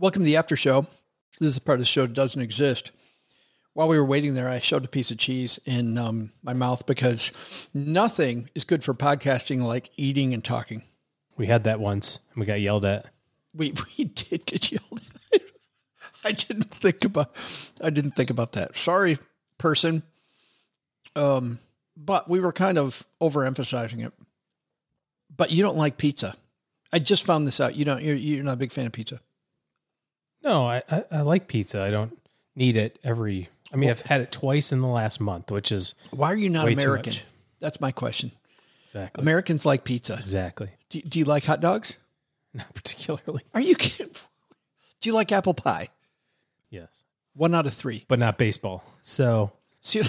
Welcome 0.00 0.22
to 0.22 0.26
the 0.26 0.36
after 0.36 0.54
show. 0.54 0.86
This 1.40 1.48
is 1.48 1.56
a 1.56 1.60
part 1.60 1.74
of 1.74 1.80
the 1.80 1.86
show 1.86 2.02
that 2.02 2.12
doesn't 2.12 2.40
exist. 2.40 2.92
While 3.72 3.88
we 3.88 3.98
were 3.98 4.04
waiting 4.04 4.34
there, 4.34 4.48
I 4.48 4.60
shoved 4.60 4.84
a 4.84 4.88
piece 4.88 5.10
of 5.10 5.18
cheese 5.18 5.58
in 5.66 5.98
um, 5.98 6.30
my 6.40 6.52
mouth 6.52 6.86
because 6.86 7.32
nothing 7.74 8.48
is 8.54 8.62
good 8.62 8.84
for 8.84 8.94
podcasting 8.94 9.60
like 9.60 9.90
eating 9.96 10.32
and 10.32 10.44
talking. 10.44 10.84
We 11.36 11.48
had 11.48 11.64
that 11.64 11.80
once 11.80 12.20
and 12.30 12.38
we 12.38 12.46
got 12.46 12.60
yelled 12.60 12.84
at. 12.84 13.06
We 13.52 13.72
we 13.98 14.04
did 14.04 14.46
get 14.46 14.70
yelled 14.70 15.00
at. 15.34 15.42
I 16.22 16.30
didn't 16.30 16.72
think 16.76 17.04
about 17.04 17.34
I 17.80 17.90
didn't 17.90 18.12
think 18.12 18.30
about 18.30 18.52
that. 18.52 18.76
Sorry, 18.76 19.18
person. 19.58 20.04
Um, 21.16 21.58
but 21.96 22.30
we 22.30 22.38
were 22.38 22.52
kind 22.52 22.78
of 22.78 23.04
overemphasizing 23.20 24.06
it. 24.06 24.12
But 25.36 25.50
you 25.50 25.64
don't 25.64 25.76
like 25.76 25.96
pizza. 25.98 26.36
I 26.92 27.00
just 27.00 27.26
found 27.26 27.48
this 27.48 27.58
out. 27.58 27.74
You 27.74 27.84
don't. 27.84 28.00
You're, 28.00 28.14
you're 28.14 28.44
not 28.44 28.52
a 28.52 28.56
big 28.56 28.70
fan 28.70 28.86
of 28.86 28.92
pizza. 28.92 29.20
No, 30.48 30.66
I, 30.66 30.82
I, 30.90 31.04
I 31.10 31.20
like 31.20 31.46
pizza. 31.46 31.82
I 31.82 31.90
don't 31.90 32.18
need 32.56 32.76
it 32.76 32.98
every. 33.04 33.48
I 33.72 33.76
mean, 33.76 33.90
I've 33.90 34.00
had 34.02 34.22
it 34.22 34.32
twice 34.32 34.72
in 34.72 34.80
the 34.80 34.86
last 34.88 35.20
month, 35.20 35.50
which 35.50 35.70
is 35.70 35.94
Why 36.10 36.28
are 36.32 36.36
you 36.36 36.48
not 36.48 36.64
Way 36.64 36.74
too 36.74 36.80
American? 36.80 37.10
much. 37.12 37.24
That's 37.60 37.80
my 37.82 37.92
question. 37.92 38.32
exactly 38.84 39.20
Americans 39.22 39.66
like 39.66 39.84
pizza. 39.84 40.14
exactly 40.18 40.70
Do, 40.88 41.02
do 41.02 41.18
you 41.18 41.26
like 41.26 41.44
hot 41.44 41.60
dogs? 41.60 41.98
not 42.54 42.72
particularly. 42.74 43.42
Are 43.54 43.60
you 43.60 43.74
kidding? 43.76 44.12
Do 45.00 45.08
you 45.10 45.14
like 45.14 45.30
apple 45.30 45.54
pie? 45.54 45.88
Yes, 46.70 47.04
One 47.34 47.54
out 47.54 47.66
of 47.66 47.74
three. 47.74 48.04
but 48.08 48.18
not 48.18 48.36
baseball. 48.38 48.82
So, 49.02 49.52
See, 49.80 50.00
do 50.02 50.08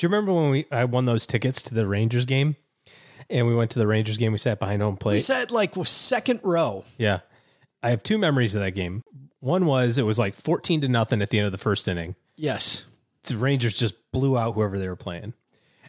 you 0.00 0.08
remember 0.08 0.32
when 0.32 0.50
we 0.50 0.66
I 0.70 0.84
won 0.84 1.06
those 1.06 1.26
tickets 1.26 1.60
to 1.62 1.74
the 1.74 1.86
Rangers 1.86 2.26
game? 2.26 2.54
And 3.28 3.46
we 3.48 3.54
went 3.56 3.72
to 3.72 3.78
the 3.80 3.86
Rangers 3.86 4.16
game. 4.18 4.30
We 4.32 4.38
sat 4.38 4.60
behind 4.60 4.80
home 4.82 4.96
plate. 4.96 5.14
we 5.14 5.20
said 5.20 5.50
like 5.50 5.74
second 5.86 6.40
row. 6.44 6.84
Yeah. 6.98 7.20
I 7.82 7.90
have 7.90 8.02
two 8.02 8.18
memories 8.18 8.54
of 8.54 8.62
that 8.62 8.72
game. 8.72 9.02
One 9.40 9.66
was 9.66 9.98
it 9.98 10.02
was 10.02 10.18
like 10.18 10.34
14 10.34 10.82
to 10.82 10.88
nothing 10.88 11.22
at 11.22 11.30
the 11.30 11.38
end 11.38 11.46
of 11.46 11.52
the 11.52 11.58
first 11.58 11.86
inning. 11.88 12.16
Yes. 12.36 12.84
The 13.24 13.36
Rangers 13.36 13.74
just 13.74 13.94
blew 14.12 14.38
out 14.38 14.54
whoever 14.54 14.78
they 14.78 14.88
were 14.88 14.96
playing. 14.96 15.34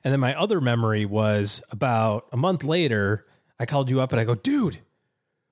And 0.03 0.11
then 0.11 0.19
my 0.19 0.35
other 0.35 0.61
memory 0.61 1.05
was 1.05 1.63
about 1.71 2.27
a 2.31 2.37
month 2.37 2.63
later, 2.63 3.25
I 3.59 3.65
called 3.65 3.89
you 3.89 4.01
up 4.01 4.11
and 4.11 4.21
I 4.21 4.25
go, 4.25 4.35
dude, 4.35 4.79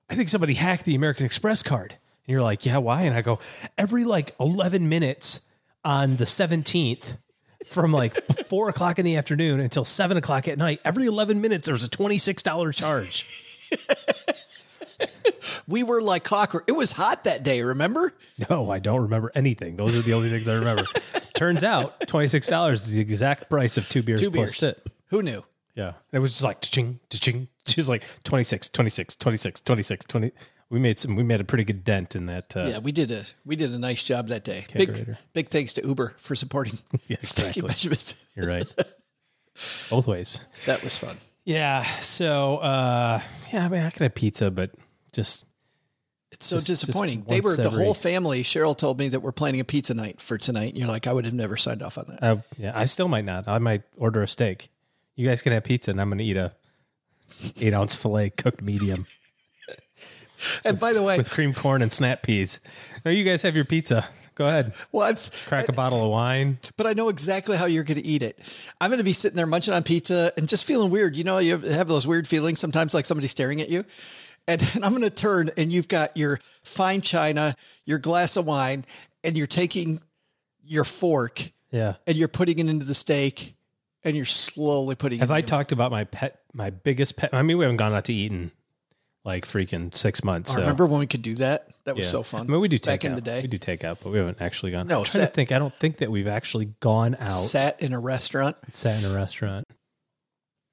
I 0.08 0.14
think 0.14 0.28
somebody 0.28 0.54
hacked 0.54 0.84
the 0.84 0.94
American 0.94 1.26
Express 1.26 1.62
card. 1.62 1.92
And 1.92 2.32
you're 2.32 2.42
like, 2.42 2.64
yeah, 2.64 2.78
why? 2.78 3.02
And 3.02 3.16
I 3.16 3.22
go, 3.22 3.40
every 3.76 4.04
like 4.04 4.34
11 4.38 4.88
minutes 4.88 5.40
on 5.84 6.16
the 6.16 6.24
17th, 6.24 7.18
from 7.66 7.92
like 7.92 8.14
four 8.48 8.68
o'clock 8.68 8.98
in 8.98 9.04
the 9.04 9.16
afternoon 9.16 9.60
until 9.60 9.84
seven 9.84 10.16
o'clock 10.16 10.48
at 10.48 10.58
night, 10.58 10.80
every 10.84 11.06
11 11.06 11.40
minutes, 11.40 11.66
there's 11.66 11.84
a 11.84 11.88
$26 11.88 12.74
charge. 12.74 13.68
We 15.68 15.82
were 15.82 16.00
like 16.00 16.22
clockwork. 16.24 16.64
It 16.68 16.72
was 16.72 16.92
hot 16.92 17.24
that 17.24 17.42
day, 17.42 17.62
remember? 17.62 18.12
No, 18.50 18.70
I 18.70 18.78
don't 18.78 19.02
remember 19.02 19.32
anything. 19.34 19.76
Those 19.76 19.96
are 19.96 20.02
the 20.02 20.12
only 20.12 20.30
things 20.30 20.46
I 20.46 20.54
remember. 20.54 20.84
Turns 21.34 21.62
out 21.64 22.06
twenty 22.06 22.28
six 22.28 22.46
dollars 22.46 22.82
is 22.84 22.92
the 22.92 23.00
exact 23.00 23.50
price 23.50 23.76
of 23.76 23.88
two 23.88 24.02
beers 24.02 24.20
Two 24.20 24.30
plus 24.30 24.40
beers. 24.50 24.56
sit. 24.56 24.86
Who 25.08 25.22
knew? 25.22 25.44
Yeah, 25.74 25.92
it 26.12 26.20
was 26.20 26.32
just 26.32 26.44
like 26.44 26.60
ching, 26.62 27.00
ching. 27.10 27.48
She 27.66 27.78
was 27.80 27.88
like 27.88 28.02
26, 28.24 28.70
26, 28.70 29.16
26, 29.16 29.60
26, 29.60 30.04
20. 30.06 30.32
We 30.70 30.78
made 30.78 30.98
some. 30.98 31.16
We 31.16 31.22
made 31.22 31.40
a 31.40 31.44
pretty 31.44 31.64
good 31.64 31.84
dent 31.84 32.16
in 32.16 32.26
that. 32.26 32.56
Uh, 32.56 32.66
Yeah, 32.70 32.78
we 32.78 32.92
did 32.92 33.10
a 33.10 33.24
we 33.44 33.56
did 33.56 33.72
a 33.72 33.78
nice 33.78 34.02
job 34.02 34.28
that 34.28 34.42
day. 34.44 34.64
Big 34.74 35.16
big 35.34 35.48
thanks 35.48 35.72
to 35.74 35.86
Uber 35.86 36.14
for 36.18 36.34
supporting. 36.36 36.78
Yeah, 37.08 37.18
exactly. 37.20 37.62
Benjamin. 37.62 37.98
You're 38.34 38.46
right. 38.46 38.66
Both 39.90 40.06
ways. 40.06 40.40
That 40.66 40.82
was 40.82 40.96
fun. 40.96 41.16
Yeah. 41.44 41.82
So 42.00 42.56
uh, 42.58 43.20
yeah, 43.52 43.64
I 43.64 43.68
mean, 43.68 43.82
I 43.82 43.90
could 43.90 44.02
have 44.02 44.14
pizza, 44.14 44.50
but 44.50 44.70
just 45.16 45.44
It's 46.32 46.46
so 46.46 46.56
Just- 46.56 46.66
just 46.68 46.80
disappointing. 46.86 47.24
They 47.26 47.40
were 47.40 47.56
the 47.56 47.64
every- 47.64 47.84
whole 47.84 47.94
family. 47.94 48.42
Cheryl 48.42 48.76
told 48.76 48.98
me 48.98 49.08
that 49.08 49.20
we're 49.20 49.32
planning 49.32 49.60
a 49.60 49.64
pizza 49.64 49.94
night 49.94 50.20
for 50.20 50.36
tonight. 50.38 50.70
And 50.70 50.78
you're 50.78 50.88
like, 50.88 51.06
I 51.06 51.12
would 51.12 51.24
have 51.24 51.34
never 51.34 51.56
signed 51.56 51.82
off 51.82 51.96
on 51.98 52.04
that. 52.08 52.22
uh, 52.22 52.36
yeah. 52.58 52.72
I 52.74 52.84
still 52.86 53.08
might 53.08 53.24
not. 53.24 53.48
I 53.48 53.58
might 53.58 53.82
order 53.96 54.22
a 54.22 54.28
steak. 54.28 54.68
You 55.14 55.26
guys 55.26 55.40
can 55.42 55.52
have 55.52 55.64
pizza, 55.64 55.90
and 55.92 56.00
I'm 56.00 56.08
going 56.10 56.18
to 56.18 56.24
eat 56.24 56.36
a 56.36 56.52
eight 57.58 57.72
ounce 57.74 57.94
fillet 57.96 58.30
cooked 58.30 58.60
medium 58.62 59.06
And 60.64 60.78
by 60.78 60.92
the 60.92 61.02
way, 61.02 61.16
with 61.16 61.30
cream 61.30 61.54
corn 61.54 61.80
and 61.80 61.90
snap 61.92 62.22
peas. 62.22 62.60
Now 63.04 63.10
you 63.10 63.24
guys 63.24 63.40
have 63.42 63.56
your 63.56 63.64
pizza. 63.64 64.06
Go 64.34 64.46
ahead. 64.46 64.74
well, 64.92 65.08
I'm, 65.08 65.16
Crack 65.46 65.66
a 65.70 65.72
bottle 65.72 66.04
of 66.04 66.10
wine. 66.10 66.58
but 66.76 66.86
I 66.86 66.92
know 66.92 67.08
exactly 67.08 67.56
how 67.56 67.64
you're 67.64 67.84
going 67.84 67.98
to 68.00 68.06
eat 68.06 68.22
it. 68.22 68.38
I'm 68.78 68.90
going 68.90 68.98
to 68.98 69.04
be 69.04 69.14
sitting 69.14 69.34
there 69.36 69.46
munching 69.46 69.72
on 69.72 69.82
pizza 69.82 70.30
and 70.36 70.46
just 70.46 70.66
feeling 70.66 70.90
weird. 70.90 71.16
You 71.16 71.24
know, 71.24 71.38
you 71.38 71.56
have 71.56 71.88
those 71.88 72.06
weird 72.06 72.28
feelings 72.28 72.60
sometimes, 72.60 72.92
like 72.92 73.06
somebody 73.06 73.28
staring 73.28 73.62
at 73.62 73.70
you. 73.70 73.84
And, 74.48 74.62
and 74.74 74.84
I'm 74.84 74.90
going 74.92 75.02
to 75.02 75.10
turn, 75.10 75.50
and 75.56 75.72
you've 75.72 75.88
got 75.88 76.16
your 76.16 76.38
fine 76.62 77.00
china, 77.00 77.56
your 77.84 77.98
glass 77.98 78.36
of 78.36 78.46
wine, 78.46 78.84
and 79.24 79.36
you're 79.36 79.46
taking 79.46 80.00
your 80.64 80.84
fork 80.84 81.50
Yeah. 81.70 81.94
and 82.06 82.16
you're 82.16 82.28
putting 82.28 82.58
it 82.58 82.68
into 82.68 82.84
the 82.84 82.94
steak, 82.94 83.54
and 84.04 84.14
you're 84.16 84.24
slowly 84.24 84.94
putting. 84.94 85.18
Have 85.20 85.30
it 85.30 85.34
I 85.34 85.38
in 85.38 85.42
your 85.42 85.46
talked 85.48 85.72
about 85.72 85.90
my 85.90 86.04
pet, 86.04 86.40
my 86.52 86.70
biggest 86.70 87.16
pet? 87.16 87.30
I 87.32 87.42
mean, 87.42 87.58
we 87.58 87.64
haven't 87.64 87.76
gone 87.78 87.92
out 87.92 88.04
to 88.06 88.12
eat 88.14 88.30
in 88.30 88.50
like 89.24 89.44
freaking 89.44 89.94
six 89.96 90.22
months. 90.22 90.50
I 90.52 90.54
so- 90.54 90.60
remember 90.60 90.86
when 90.86 91.00
we 91.00 91.06
could 91.08 91.22
do 91.22 91.34
that? 91.36 91.66
That 91.84 91.96
was 91.96 92.06
Yeah. 92.06 92.10
so 92.12 92.22
fun. 92.22 92.42
I 92.42 92.44
mean, 92.50 92.60
we 92.60 92.68
do 92.68 92.78
back 92.78 92.82
take 93.00 93.04
in 93.04 93.12
out. 93.12 93.16
the 93.16 93.22
day. 93.22 93.42
We 93.42 93.48
do 93.48 93.58
take 93.58 93.82
out, 93.84 93.98
but 94.02 94.10
we 94.12 94.18
haven't 94.18 94.40
actually 94.40 94.70
gone. 94.72 94.86
No, 94.86 95.00
I'm 95.00 95.04
trying 95.04 95.22
sat- 95.24 95.30
to 95.30 95.34
think. 95.34 95.50
I 95.52 95.58
don't 95.58 95.74
think 95.74 95.96
that 95.98 96.10
we've 96.10 96.28
actually 96.28 96.66
gone 96.80 97.16
out, 97.18 97.30
Sat 97.32 97.80
in 97.82 97.92
a 97.92 97.98
restaurant. 98.00 98.56
sat 98.70 99.02
in 99.02 99.10
a 99.10 99.14
restaurant. 99.14 99.66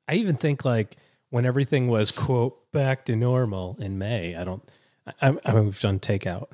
I 0.08 0.16
even 0.16 0.36
think 0.36 0.66
like 0.66 0.98
when 1.30 1.45
everything 1.45 1.88
was 1.88 2.12
quote 2.12 2.60
back 2.74 3.06
to 3.06 3.16
normal 3.16 3.78
in 3.80 3.98
May. 3.98 4.36
I 4.36 4.44
don't. 4.44 4.62
I, 5.22 5.38
I 5.45 5.54
mean, 5.54 5.66
we've 5.66 5.80
done 5.80 6.00
takeout, 6.00 6.48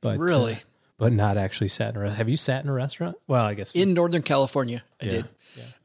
but 0.00 0.16
uh, 0.16 0.22
Really? 0.22 0.58
but 0.98 1.12
not 1.12 1.36
actually 1.36 1.68
sat 1.68 1.94
in 1.94 2.02
a. 2.02 2.10
Have 2.10 2.28
you 2.28 2.38
sat 2.38 2.64
in 2.64 2.70
a 2.70 2.72
restaurant? 2.72 3.16
Well, 3.26 3.44
I 3.44 3.54
guess 3.54 3.74
in 3.74 3.92
Northern 3.92 4.22
California. 4.22 4.82
I 5.02 5.04
Yeah, 5.04 5.10
did. 5.10 5.28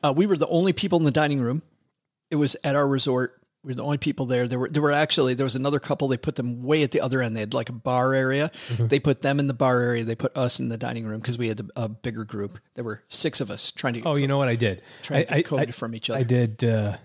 Uh, 0.02 0.14
we 0.16 0.26
were 0.26 0.38
the 0.38 0.48
only 0.48 0.72
people 0.74 1.00
in 1.00 1.06
the 1.06 1.12
dining 1.12 1.42
room. 1.42 1.62
It 2.30 2.36
was 2.38 2.56
at 2.64 2.76
our 2.76 2.88
resort. 2.88 3.38
We 3.64 3.70
were 3.70 3.76
the 3.76 3.84
only 3.84 3.98
people 3.98 4.26
there. 4.26 4.48
There 4.48 4.58
were 4.58 4.70
there 4.70 4.82
were 4.82 4.92
actually 4.92 5.34
there 5.36 5.44
was 5.44 5.56
another 5.56 5.80
couple. 5.80 6.08
They 6.08 6.18
put 6.18 6.36
them 6.36 6.64
way 6.64 6.84
at 6.84 6.92
the 6.92 7.02
other 7.02 7.22
end. 7.22 7.36
They 7.36 7.42
had 7.42 7.54
like 7.54 7.70
a 7.70 7.74
bar 7.74 8.14
area. 8.14 8.50
Mm-hmm. 8.70 8.88
They 8.88 9.00
put 9.00 9.22
them 9.22 9.40
in 9.40 9.48
the 9.48 9.54
bar 9.54 9.80
area. 9.80 10.04
They 10.04 10.16
put 10.16 10.36
us 10.36 10.60
in 10.60 10.70
the 10.70 10.78
dining 10.78 11.06
room 11.06 11.20
because 11.20 11.38
we 11.38 11.48
had 11.48 11.70
a, 11.76 11.88
bigger 11.88 12.26
group. 12.26 12.58
There 12.74 12.84
were 12.84 13.04
six 13.08 13.40
of 13.40 13.52
us 13.52 13.72
trying 13.72 13.94
to. 13.96 14.02
Oh, 14.04 14.16
you 14.16 14.28
know 14.28 14.38
what 14.38 14.48
I 14.48 14.56
did? 14.56 14.82
Trying 15.04 15.28
to 15.28 15.34
I, 15.34 15.38
get 15.38 15.46
COVID 15.46 15.76
from 15.76 15.94
each 15.94 16.10
other. 16.10 16.20
I 16.20 16.24
did. 16.24 16.64
Uh, 16.64 16.98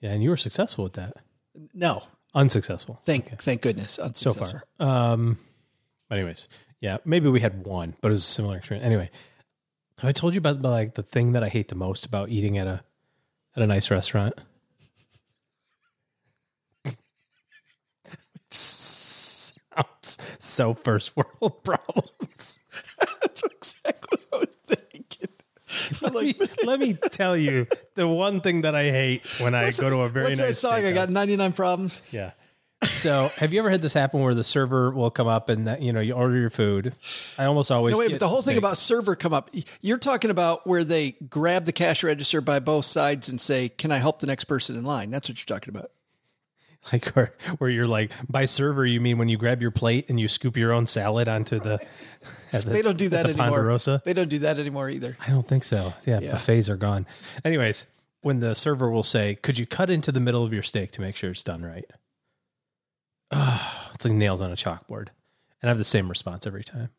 yeah, 0.00 0.10
and 0.12 0.22
you 0.22 0.30
were 0.30 0.36
successful 0.36 0.84
with 0.84 0.94
that. 0.94 1.16
No, 1.74 2.02
Unsuccessful. 2.34 3.00
thank 3.04 3.38
thank 3.40 3.62
goodness. 3.62 3.98
so 4.14 4.32
far. 4.32 4.64
Um, 4.78 5.38
anyways, 6.10 6.48
yeah, 6.80 6.98
maybe 7.04 7.28
we 7.28 7.40
had 7.40 7.64
one, 7.64 7.94
but 8.00 8.08
it 8.08 8.12
was 8.12 8.22
a 8.22 8.30
similar 8.30 8.56
experience. 8.58 8.84
Anyway, 8.84 9.10
have 9.98 10.08
I 10.08 10.12
told 10.12 10.34
you 10.34 10.38
about, 10.38 10.56
about 10.56 10.70
like 10.70 10.94
the 10.94 11.02
thing 11.02 11.32
that 11.32 11.42
I 11.42 11.48
hate 11.48 11.68
the 11.68 11.74
most 11.74 12.04
about 12.04 12.28
eating 12.28 12.58
at 12.58 12.66
a 12.66 12.82
at 13.54 13.62
a 13.62 13.66
nice 13.66 13.90
restaurant? 13.90 14.34
Sounds 18.50 20.18
so 20.38 20.74
first 20.74 21.16
world 21.16 21.62
problems. 21.64 22.58
That's 23.20 23.42
exactly 23.42 24.18
what 24.30 24.45
I 25.76 25.88
was 26.00 26.00
thinking. 26.00 26.02
I'm 26.02 26.06
Let 26.06 26.12
me, 26.14 26.34
like, 26.38 26.66
let 26.66 26.80
me 26.80 26.94
tell 27.10 27.36
you 27.36 27.66
the 27.94 28.06
one 28.08 28.40
thing 28.40 28.62
that 28.62 28.74
I 28.74 28.84
hate 28.84 29.26
when 29.40 29.54
I 29.54 29.70
go 29.72 29.90
to 29.90 29.98
a 29.98 30.08
very 30.08 30.26
what's 30.26 30.38
nice 30.38 30.48
that 30.48 30.54
song? 30.56 30.84
I 30.84 30.92
got 30.92 31.08
99 31.08 31.52
problems. 31.52 32.02
Yeah. 32.10 32.32
So, 32.82 33.30
have 33.36 33.54
you 33.54 33.58
ever 33.58 33.70
had 33.70 33.80
this 33.80 33.94
happen 33.94 34.20
where 34.20 34.34
the 34.34 34.44
server 34.44 34.90
will 34.90 35.10
come 35.10 35.26
up 35.26 35.48
and 35.48 35.66
that 35.66 35.80
you 35.80 35.92
know 35.92 36.00
you 36.00 36.12
order 36.12 36.36
your 36.36 36.50
food? 36.50 36.94
I 37.38 37.46
almost 37.46 37.70
always 37.72 37.92
No, 37.92 37.98
wait, 37.98 38.10
but 38.10 38.20
the 38.20 38.28
whole 38.28 38.42
thing 38.42 38.58
about 38.58 38.76
server 38.76 39.16
come 39.16 39.32
up. 39.32 39.48
You're 39.80 39.98
talking 39.98 40.30
about 40.30 40.66
where 40.66 40.84
they 40.84 41.12
grab 41.12 41.64
the 41.64 41.72
cash 41.72 42.04
register 42.04 42.40
by 42.42 42.60
both 42.60 42.84
sides 42.84 43.28
and 43.30 43.40
say, 43.40 43.70
"Can 43.70 43.90
I 43.92 43.98
help 43.98 44.20
the 44.20 44.26
next 44.26 44.44
person 44.44 44.76
in 44.76 44.84
line?" 44.84 45.10
That's 45.10 45.28
what 45.28 45.38
you're 45.38 45.58
talking 45.58 45.74
about. 45.74 45.90
like 46.92 47.06
where, 47.10 47.32
where 47.58 47.70
you're 47.70 47.86
like 47.86 48.10
by 48.28 48.44
server 48.44 48.84
you 48.86 49.00
mean 49.00 49.18
when 49.18 49.28
you 49.28 49.36
grab 49.36 49.60
your 49.62 49.70
plate 49.70 50.06
and 50.08 50.20
you 50.20 50.28
scoop 50.28 50.56
your 50.56 50.72
own 50.72 50.86
salad 50.86 51.28
onto 51.28 51.58
the, 51.58 51.78
the 52.52 52.58
They 52.60 52.82
don't 52.82 52.96
do 52.98 53.08
that 53.08 53.24
the 53.24 53.30
anymore. 53.30 53.48
Ponderosa? 53.50 54.02
They 54.04 54.12
don't 54.12 54.28
do 54.28 54.38
that 54.40 54.58
anymore 54.58 54.88
either. 54.90 55.16
I 55.26 55.30
don't 55.30 55.46
think 55.46 55.64
so. 55.64 55.94
Yeah, 56.06 56.20
Yeah. 56.20 56.32
buffets 56.32 56.68
are 56.68 56.76
gone. 56.76 57.06
Anyways, 57.44 57.86
when 58.22 58.40
the 58.40 58.54
server 58.54 58.90
will 58.90 59.02
say, 59.02 59.34
"Could 59.36 59.58
you 59.58 59.66
cut 59.66 59.90
into 59.90 60.10
the 60.12 60.20
middle 60.20 60.44
of 60.44 60.52
your 60.52 60.62
steak 60.62 60.90
to 60.92 61.00
make 61.00 61.16
sure 61.16 61.30
it's 61.30 61.44
done 61.44 61.62
right?" 61.62 61.84
Ah, 63.30 63.90
it's 63.94 64.04
like 64.04 64.14
nails 64.14 64.40
on 64.40 64.52
a 64.52 64.56
chalkboard, 64.56 65.08
and 65.60 65.64
I 65.64 65.68
have 65.68 65.78
the 65.78 65.84
same 65.84 66.08
response 66.08 66.46
every 66.46 66.64
time. 66.64 66.90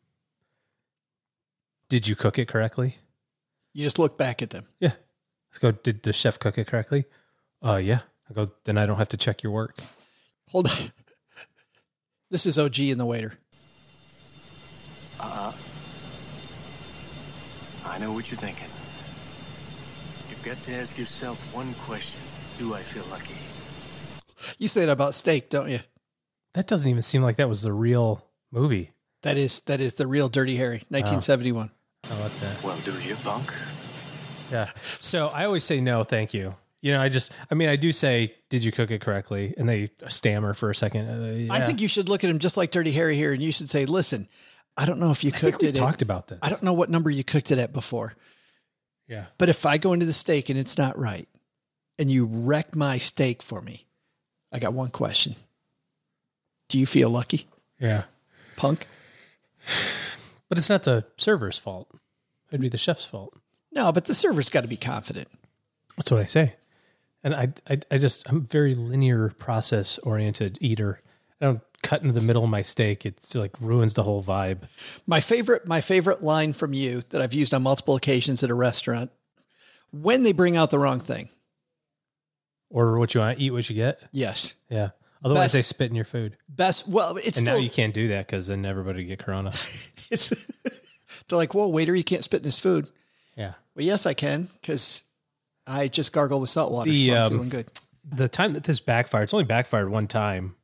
Did 1.88 2.06
you 2.06 2.14
cook 2.16 2.38
it 2.38 2.48
correctly? 2.48 2.98
You 3.74 3.84
just 3.84 3.98
look 3.98 4.18
back 4.18 4.42
at 4.42 4.50
them. 4.50 4.66
Yeah. 4.80 4.92
Let's 5.50 5.58
go. 5.58 5.70
Did 5.72 6.02
the 6.02 6.12
chef 6.12 6.38
cook 6.38 6.58
it 6.58 6.66
correctly? 6.66 7.04
Uh, 7.64 7.76
yeah. 7.76 8.00
I 8.30 8.34
go. 8.34 8.50
Then 8.64 8.78
I 8.78 8.86
don't 8.86 8.98
have 8.98 9.08
to 9.10 9.16
check 9.16 9.42
your 9.42 9.52
work. 9.52 9.76
Hold 10.50 10.68
on. 10.68 10.76
This 12.30 12.44
is 12.44 12.58
OG 12.58 12.78
and 12.80 13.00
the 13.00 13.06
waiter. 13.06 13.32
Uh, 15.18 15.24
uh. 15.24 15.52
I 17.88 17.96
know 17.98 18.12
what 18.12 18.30
you're 18.30 18.38
thinking. 18.38 18.68
You've 20.28 20.44
got 20.44 20.58
to 20.64 20.74
ask 20.74 20.98
yourself 20.98 21.54
one 21.54 21.72
question 21.74 22.20
Do 22.58 22.74
I 22.74 22.80
feel 22.80 23.04
lucky? 23.10 23.34
You 24.58 24.68
say 24.68 24.84
that 24.84 24.92
about 24.92 25.14
steak, 25.14 25.48
don't 25.48 25.70
you? 25.70 25.80
That 26.52 26.66
doesn't 26.66 26.88
even 26.88 27.00
seem 27.00 27.22
like 27.22 27.36
that 27.36 27.48
was 27.48 27.62
the 27.62 27.72
real 27.72 28.24
movie. 28.52 28.92
That 29.22 29.38
is 29.38 29.60
that 29.60 29.80
is 29.80 29.94
the 29.94 30.06
real 30.06 30.28
Dirty 30.28 30.56
Harry, 30.56 30.82
1971. 30.90 31.70
I 32.10 32.20
like 32.20 32.32
that. 32.32 32.62
Well, 32.62 32.78
do 32.84 32.92
you, 33.02 33.16
punk? 33.24 33.52
Yeah. 34.52 34.70
So 35.00 35.28
I 35.28 35.44
always 35.44 35.64
say 35.64 35.80
no, 35.80 36.04
thank 36.04 36.34
you. 36.34 36.54
You 36.80 36.92
know, 36.92 37.00
I 37.00 37.08
just, 37.08 37.32
I 37.50 37.54
mean, 37.54 37.68
I 37.68 37.74
do 37.76 37.90
say, 37.90 38.34
did 38.50 38.62
you 38.62 38.70
cook 38.70 38.90
it 38.92 39.00
correctly? 39.00 39.52
And 39.58 39.68
they 39.68 39.90
stammer 40.08 40.54
for 40.54 40.70
a 40.70 40.74
second. 40.74 41.08
Uh, 41.08 41.32
yeah. 41.32 41.52
I 41.52 41.60
think 41.62 41.80
you 41.80 41.88
should 41.88 42.08
look 42.08 42.22
at 42.22 42.30
him 42.30 42.38
just 42.38 42.56
like 42.56 42.70
Dirty 42.70 42.92
Harry 42.92 43.16
here, 43.16 43.32
and 43.32 43.42
you 43.42 43.50
should 43.50 43.68
say, 43.68 43.84
"Listen, 43.84 44.28
I 44.76 44.86
don't 44.86 45.00
know 45.00 45.10
if 45.10 45.24
you 45.24 45.32
cooked 45.32 45.64
it. 45.64 45.74
talked 45.74 46.02
about 46.02 46.28
this. 46.28 46.38
I 46.40 46.50
don't 46.50 46.62
know 46.62 46.72
what 46.72 46.88
number 46.88 47.10
you 47.10 47.24
cooked 47.24 47.50
it 47.50 47.58
at 47.58 47.72
before, 47.72 48.14
Yeah. 49.08 49.26
but 49.38 49.48
if 49.48 49.66
I 49.66 49.76
go 49.78 49.92
into 49.92 50.06
the 50.06 50.12
steak 50.12 50.50
and 50.50 50.58
it's 50.58 50.78
not 50.78 50.96
right, 50.96 51.26
and 51.98 52.08
you 52.08 52.26
wreck 52.26 52.76
my 52.76 52.98
steak 52.98 53.42
for 53.42 53.60
me, 53.60 53.86
I 54.52 54.60
got 54.60 54.72
one 54.72 54.90
question: 54.90 55.34
Do 56.68 56.78
you 56.78 56.86
feel 56.86 57.10
lucky, 57.10 57.48
Yeah. 57.80 58.04
punk? 58.56 58.86
But 60.48 60.58
it's 60.58 60.70
not 60.70 60.84
the 60.84 61.04
server's 61.16 61.58
fault. 61.58 61.90
It'd 62.50 62.60
be 62.60 62.68
the 62.68 62.78
chef's 62.78 63.04
fault. 63.04 63.34
No, 63.72 63.90
but 63.92 64.04
the 64.06 64.14
server's 64.14 64.48
got 64.48 64.62
to 64.62 64.68
be 64.68 64.76
confident. 64.76 65.28
That's 65.96 66.10
what 66.12 66.20
I 66.20 66.24
say. 66.24 66.54
And 67.24 67.34
I, 67.34 67.52
I, 67.68 67.78
I 67.90 67.98
just, 67.98 68.28
I'm 68.28 68.36
a 68.36 68.40
very 68.40 68.74
linear 68.74 69.30
process 69.38 69.98
oriented 69.98 70.56
eater. 70.60 71.00
I 71.40 71.46
don't 71.46 71.60
cut 71.82 72.02
into 72.02 72.12
the 72.12 72.20
middle 72.24 72.44
of 72.44 72.50
my 72.50 72.62
steak. 72.62 73.04
It's 73.06 73.34
like 73.34 73.52
ruins 73.60 73.94
the 73.94 74.02
whole 74.04 74.22
vibe. 74.22 74.62
My 75.06 75.20
favorite, 75.20 75.66
my 75.66 75.80
favorite 75.80 76.22
line 76.22 76.52
from 76.52 76.72
you 76.72 77.02
that 77.10 77.20
I've 77.20 77.34
used 77.34 77.52
on 77.54 77.62
multiple 77.62 77.96
occasions 77.96 78.42
at 78.42 78.50
a 78.50 78.54
restaurant: 78.54 79.10
when 79.90 80.22
they 80.22 80.32
bring 80.32 80.56
out 80.56 80.70
the 80.70 80.78
wrong 80.78 81.00
thing. 81.00 81.28
Order 82.70 82.98
what 82.98 83.14
you 83.14 83.20
want, 83.20 83.38
eat 83.40 83.50
what 83.50 83.68
you 83.70 83.76
get. 83.76 84.02
Yes, 84.12 84.54
Yeah. 84.68 84.90
Otherwise, 85.24 85.46
Best- 85.46 85.54
they 85.54 85.62
spit 85.62 85.90
in 85.90 85.96
your 85.96 86.04
food. 86.04 86.36
best. 86.48 86.86
Well, 86.86 87.16
it's 87.16 87.38
And 87.38 87.46
still 87.46 87.56
now 87.56 87.60
you 87.60 87.70
can't 87.70 87.92
do 87.92 88.08
that 88.08 88.26
because 88.28 88.46
then 88.46 88.64
everybody 88.64 89.02
get 89.04 89.18
corona. 89.18 89.50
it's. 90.12 90.28
they're 91.28 91.36
like, 91.38 91.54
"Whoa, 91.54 91.66
waiter, 91.68 91.94
you 91.96 92.04
can't 92.04 92.22
spit 92.22 92.40
in 92.40 92.44
his 92.44 92.58
food." 92.60 92.86
yeah. 93.36 93.54
Well, 93.74 93.84
yes, 93.84 94.06
I 94.06 94.14
can 94.14 94.48
because 94.60 95.02
I 95.68 95.88
just 95.88 96.12
gargle 96.12 96.40
with 96.40 96.50
salt 96.50 96.72
water, 96.72 96.90
The, 96.90 97.08
so 97.08 97.14
I'm 97.14 97.22
um, 97.24 97.30
feeling 97.32 97.48
good. 97.50 97.66
the 98.10 98.28
time 98.28 98.54
that 98.54 98.64
this 98.64 98.80
backfired, 98.80 99.24
it's 99.24 99.34
only 99.34 99.44
backfired 99.44 99.90
one 99.90 100.06
time, 100.06 100.56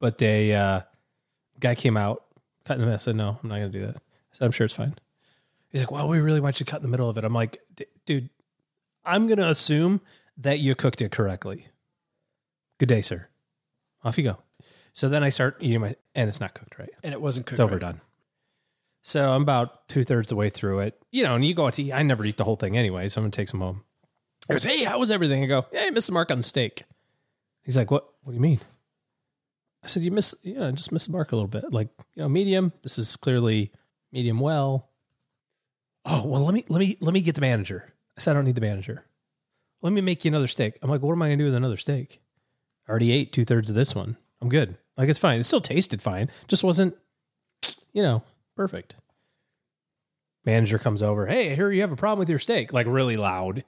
but 0.00 0.18
they 0.18 0.54
uh 0.54 0.80
guy 1.60 1.74
came 1.74 1.96
out, 1.96 2.24
cut 2.64 2.74
in 2.74 2.80
the 2.80 2.86
middle. 2.86 2.96
I 2.96 2.98
said, 2.98 3.16
No, 3.16 3.38
I'm 3.42 3.48
not 3.48 3.56
gonna 3.56 3.68
do 3.68 3.86
that. 3.86 3.96
I 3.96 4.36
said, 4.36 4.44
I'm 4.46 4.52
sure 4.52 4.64
it's 4.64 4.74
fine. 4.74 4.94
He's 5.68 5.80
like, 5.80 5.90
Well, 5.90 6.08
we 6.08 6.18
really 6.20 6.40
want 6.40 6.58
you 6.60 6.66
to 6.66 6.70
cut 6.70 6.78
in 6.78 6.82
the 6.82 6.88
middle 6.90 7.08
of 7.08 7.16
it. 7.18 7.24
I'm 7.24 7.32
like, 7.34 7.60
"D- 7.76 7.86
dude, 8.04 8.28
I'm 9.04 9.26
gonna 9.28 9.48
assume 9.48 10.00
that 10.38 10.58
you 10.58 10.74
cooked 10.74 11.00
it 11.02 11.12
correctly. 11.12 11.66
Good 12.78 12.88
day, 12.88 13.02
sir. 13.02 13.28
Off 14.04 14.18
you 14.18 14.24
go. 14.24 14.38
So 14.94 15.08
then 15.08 15.22
I 15.22 15.28
start 15.28 15.56
eating 15.60 15.80
my 15.80 15.94
and 16.14 16.28
it's 16.28 16.40
not 16.40 16.54
cooked 16.54 16.78
right. 16.78 16.90
And 17.04 17.14
it 17.14 17.20
wasn't 17.22 17.46
cooked. 17.46 17.54
It's 17.54 17.60
right. 17.60 17.66
overdone. 17.66 18.00
So 19.02 19.32
I'm 19.32 19.42
about 19.42 19.88
two 19.88 20.04
thirds 20.04 20.28
the 20.28 20.36
way 20.36 20.48
through 20.50 20.80
it. 20.80 21.00
You 21.10 21.22
know, 21.24 21.34
and 21.34 21.44
you 21.44 21.54
go 21.54 21.66
out 21.66 21.74
to 21.74 21.82
eat. 21.82 21.92
I 21.92 22.02
never 22.02 22.24
eat 22.24 22.36
the 22.36 22.44
whole 22.44 22.56
thing 22.56 22.76
anyway, 22.76 23.08
so 23.08 23.20
I'm 23.20 23.24
gonna 23.24 23.30
take 23.32 23.48
some 23.48 23.60
home. 23.60 23.82
He 24.52 24.54
goes, 24.54 24.64
Hey, 24.64 24.84
how 24.84 24.98
was 24.98 25.10
everything? 25.10 25.42
I 25.42 25.46
go, 25.46 25.66
Hey, 25.72 25.86
I 25.86 25.90
missed 25.90 26.06
the 26.06 26.12
mark 26.12 26.30
on 26.30 26.38
the 26.38 26.42
steak. 26.44 26.84
He's 27.62 27.76
like, 27.76 27.90
What 27.90 28.06
what 28.22 28.32
do 28.32 28.36
you 28.36 28.40
mean? 28.40 28.60
I 29.82 29.88
said, 29.88 30.02
You 30.02 30.10
miss 30.10 30.34
you 30.42 30.54
know, 30.54 30.70
just 30.72 30.92
miss 30.92 31.06
the 31.06 31.12
mark 31.12 31.32
a 31.32 31.36
little 31.36 31.48
bit. 31.48 31.72
Like, 31.72 31.88
you 32.14 32.22
know, 32.22 32.28
medium. 32.28 32.72
This 32.82 32.98
is 32.98 33.16
clearly 33.16 33.72
medium 34.12 34.40
well. 34.40 34.88
Oh, 36.04 36.26
well, 36.26 36.44
let 36.44 36.54
me 36.54 36.64
let 36.68 36.80
me 36.80 36.96
let 37.00 37.14
me 37.14 37.20
get 37.20 37.34
the 37.34 37.40
manager. 37.40 37.92
I 38.16 38.20
said, 38.20 38.32
I 38.32 38.34
don't 38.34 38.44
need 38.44 38.54
the 38.54 38.60
manager. 38.60 39.04
Let 39.80 39.92
me 39.92 40.00
make 40.00 40.24
you 40.24 40.30
another 40.30 40.48
steak. 40.48 40.78
I'm 40.82 40.90
like, 40.90 41.02
what 41.02 41.12
am 41.12 41.22
I 41.22 41.28
gonna 41.28 41.38
do 41.38 41.44
with 41.46 41.54
another 41.54 41.76
steak? 41.76 42.20
I 42.86 42.90
already 42.90 43.12
ate 43.12 43.32
two 43.32 43.44
thirds 43.44 43.68
of 43.68 43.74
this 43.74 43.94
one. 43.94 44.16
I'm 44.40 44.48
good. 44.48 44.76
Like 44.96 45.08
it's 45.08 45.18
fine. 45.18 45.40
It 45.40 45.44
still 45.44 45.60
tasted 45.60 46.02
fine. 46.02 46.30
Just 46.48 46.64
wasn't, 46.64 46.96
you 47.92 48.02
know, 48.02 48.22
perfect. 48.56 48.96
Manager 50.44 50.78
comes 50.78 51.02
over. 51.02 51.26
Hey, 51.26 51.54
hear 51.54 51.70
you 51.70 51.82
have 51.82 51.92
a 51.92 51.96
problem 51.96 52.18
with 52.18 52.28
your 52.28 52.38
steak. 52.38 52.72
Like 52.72 52.86
really 52.86 53.16
loud. 53.16 53.64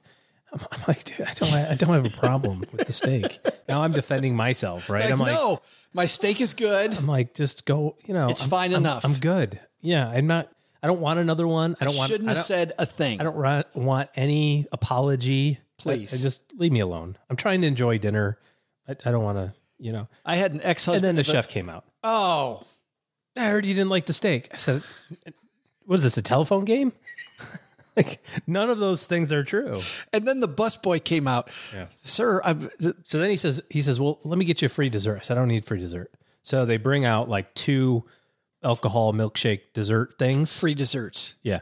I'm 0.55 0.81
like, 0.89 1.05
dude, 1.05 1.23
I 1.27 1.33
don't, 1.33 1.53
I 1.53 1.75
don't 1.75 1.91
have 1.91 2.07
a 2.07 2.17
problem 2.17 2.61
with 2.73 2.87
the 2.87 2.93
steak. 2.93 3.39
Now 3.69 3.83
I'm 3.83 3.93
defending 3.93 4.37
myself, 4.37 4.89
right? 4.89 5.05
Like, 5.05 5.13
I'm 5.13 5.19
like, 5.19 5.33
no, 5.35 5.61
my 5.93 6.07
steak 6.07 6.41
is 6.41 6.55
good. 6.55 6.95
I'm 6.95 7.07
like, 7.07 7.35
just 7.35 7.65
go. 7.65 7.97
You 8.07 8.15
know, 8.15 8.29
It's 8.29 8.43
I'm- 8.43 8.51
fine 8.51 8.73
I'm- 8.73 8.83
enough. 8.83 9.05
I'm 9.05 9.15
good. 9.15 9.59
Yeah, 9.81 10.09
I'm 10.09 10.27
not. 10.27 10.51
I 10.83 10.87
don't 10.87 11.01
want 11.01 11.19
another 11.19 11.47
one. 11.47 11.77
I 11.81 11.85
don't 11.87 11.97
want. 11.97 12.11
Shouldn't 12.11 12.29
I 12.29 12.33
have 12.33 12.37
don't- 12.39 12.45
said 12.47 12.73
a 12.79 12.87
thing. 12.87 13.21
I 13.21 13.25
don't 13.25 13.37
want 13.75 14.11
any 14.15 14.67
apology. 14.71 15.59
Please. 15.79 16.13
I, 16.13 16.17
I 16.19 16.21
just 16.21 16.41
leave 16.57 16.73
me 16.73 16.81
alone. 16.81 17.17
I'm 17.29 17.37
trying 17.37 17.61
to 17.63 17.67
enjoy 17.67 17.99
dinner. 17.99 18.39
I, 18.89 18.93
I 19.05 19.11
don't 19.11 19.25
want 19.25 19.39
to, 19.39 19.53
you 19.79 19.93
know. 19.93 20.09
I 20.25 20.37
had 20.37 20.53
an 20.53 20.61
ex 20.63 20.85
husband, 20.85 21.05
And 21.05 21.05
then 21.05 21.17
the 21.17 21.25
chef 21.25 21.49
came 21.49 21.69
out. 21.69 21.85
Oh, 22.05 22.65
I 23.37 23.47
heard 23.47 23.67
you 23.67 23.75
didn't 23.75 23.91
like 23.91 24.07
the 24.07 24.13
steak. 24.13 24.49
I 24.53 24.57
said, 24.59 24.83
"What 25.87 25.97
is 25.97 26.03
this? 26.05 26.17
A 26.17 26.23
telephone 26.23 26.65
game?" 26.65 26.93
like 27.97 28.23
none 28.47 28.71
of 28.71 28.79
those 28.79 29.07
things 29.07 29.33
are 29.33 29.45
true. 29.45 29.81
and 30.13 30.27
then 30.27 30.41
the 30.41 30.49
busboy 30.49 31.03
came 31.03 31.27
out. 31.29 31.49
Yeah. 31.75 31.87
Sir, 32.03 32.41
I'm, 32.45 32.69
So 33.05 33.19
then 33.19 33.31
he 33.31 33.37
says, 33.37 33.63
he 33.71 33.83
says, 33.83 34.01
well, 34.01 34.19
let 34.25 34.39
me 34.39 34.45
get 34.45 34.63
you 34.63 34.67
a 34.67 34.69
free 34.69 34.89
dessert. 34.89 35.17
I 35.17 35.21
said, 35.23 35.37
I 35.37 35.41
don't 35.41 35.49
need 35.49 35.65
free 35.65 35.81
dessert. 35.81 36.11
So 36.43 36.65
they 36.67 36.77
bring 36.77 37.05
out 37.05 37.29
like 37.29 37.55
two 37.55 38.05
alcohol 38.63 39.13
milkshake 39.13 39.61
dessert 39.75 40.15
things. 40.19 40.59
free 40.59 40.75
desserts. 40.75 41.35
Yeah. 41.43 41.61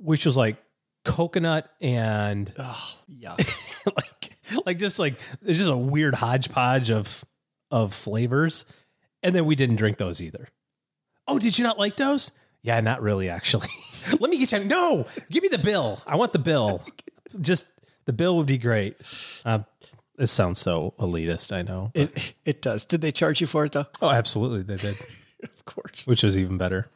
Which 0.00 0.26
was 0.26 0.36
like 0.36 0.56
coconut 1.04 1.70
and 1.80 2.52
Oh, 2.58 2.94
yuck. 3.10 3.38
like, 3.96 4.36
like 4.66 4.78
just 4.78 4.98
like, 4.98 5.18
it's 5.44 5.58
just 5.58 5.70
a 5.70 5.76
weird 5.76 6.14
hodgepodge 6.14 6.90
of, 6.90 7.24
of 7.70 7.94
flavors. 7.94 8.64
And 9.22 9.34
then 9.34 9.44
we 9.46 9.54
didn't 9.56 9.76
drink 9.76 9.96
those 9.98 10.20
either. 10.20 10.48
Oh, 11.26 11.38
did 11.38 11.58
you 11.58 11.64
not 11.64 11.78
like 11.78 11.96
those? 11.96 12.30
Yeah, 12.66 12.80
not 12.80 13.00
really, 13.00 13.28
actually. 13.30 13.68
Let 14.20 14.28
me 14.28 14.38
get 14.38 14.50
you. 14.50 14.64
No, 14.64 15.06
give 15.30 15.42
me 15.42 15.48
the 15.48 15.56
bill. 15.58 16.02
I 16.06 16.16
want 16.16 16.32
the 16.32 16.40
bill. 16.40 16.82
Just 17.40 17.68
the 18.06 18.12
bill 18.12 18.36
would 18.38 18.46
be 18.46 18.58
great. 18.58 18.96
Uh, 19.44 19.60
this 20.16 20.32
sounds 20.32 20.58
so 20.58 20.92
elitist. 20.98 21.52
I 21.52 21.62
know. 21.62 21.92
it 21.94 22.34
it 22.44 22.62
does. 22.62 22.84
Did 22.84 23.02
they 23.02 23.12
charge 23.12 23.40
you 23.40 23.46
for 23.46 23.64
it 23.64 23.72
though? 23.72 23.84
Oh, 24.02 24.10
absolutely, 24.10 24.62
they 24.62 24.76
did, 24.82 24.96
Of 25.44 25.64
course. 25.64 26.06
which 26.08 26.24
was 26.24 26.36
even 26.36 26.58
better. 26.58 26.88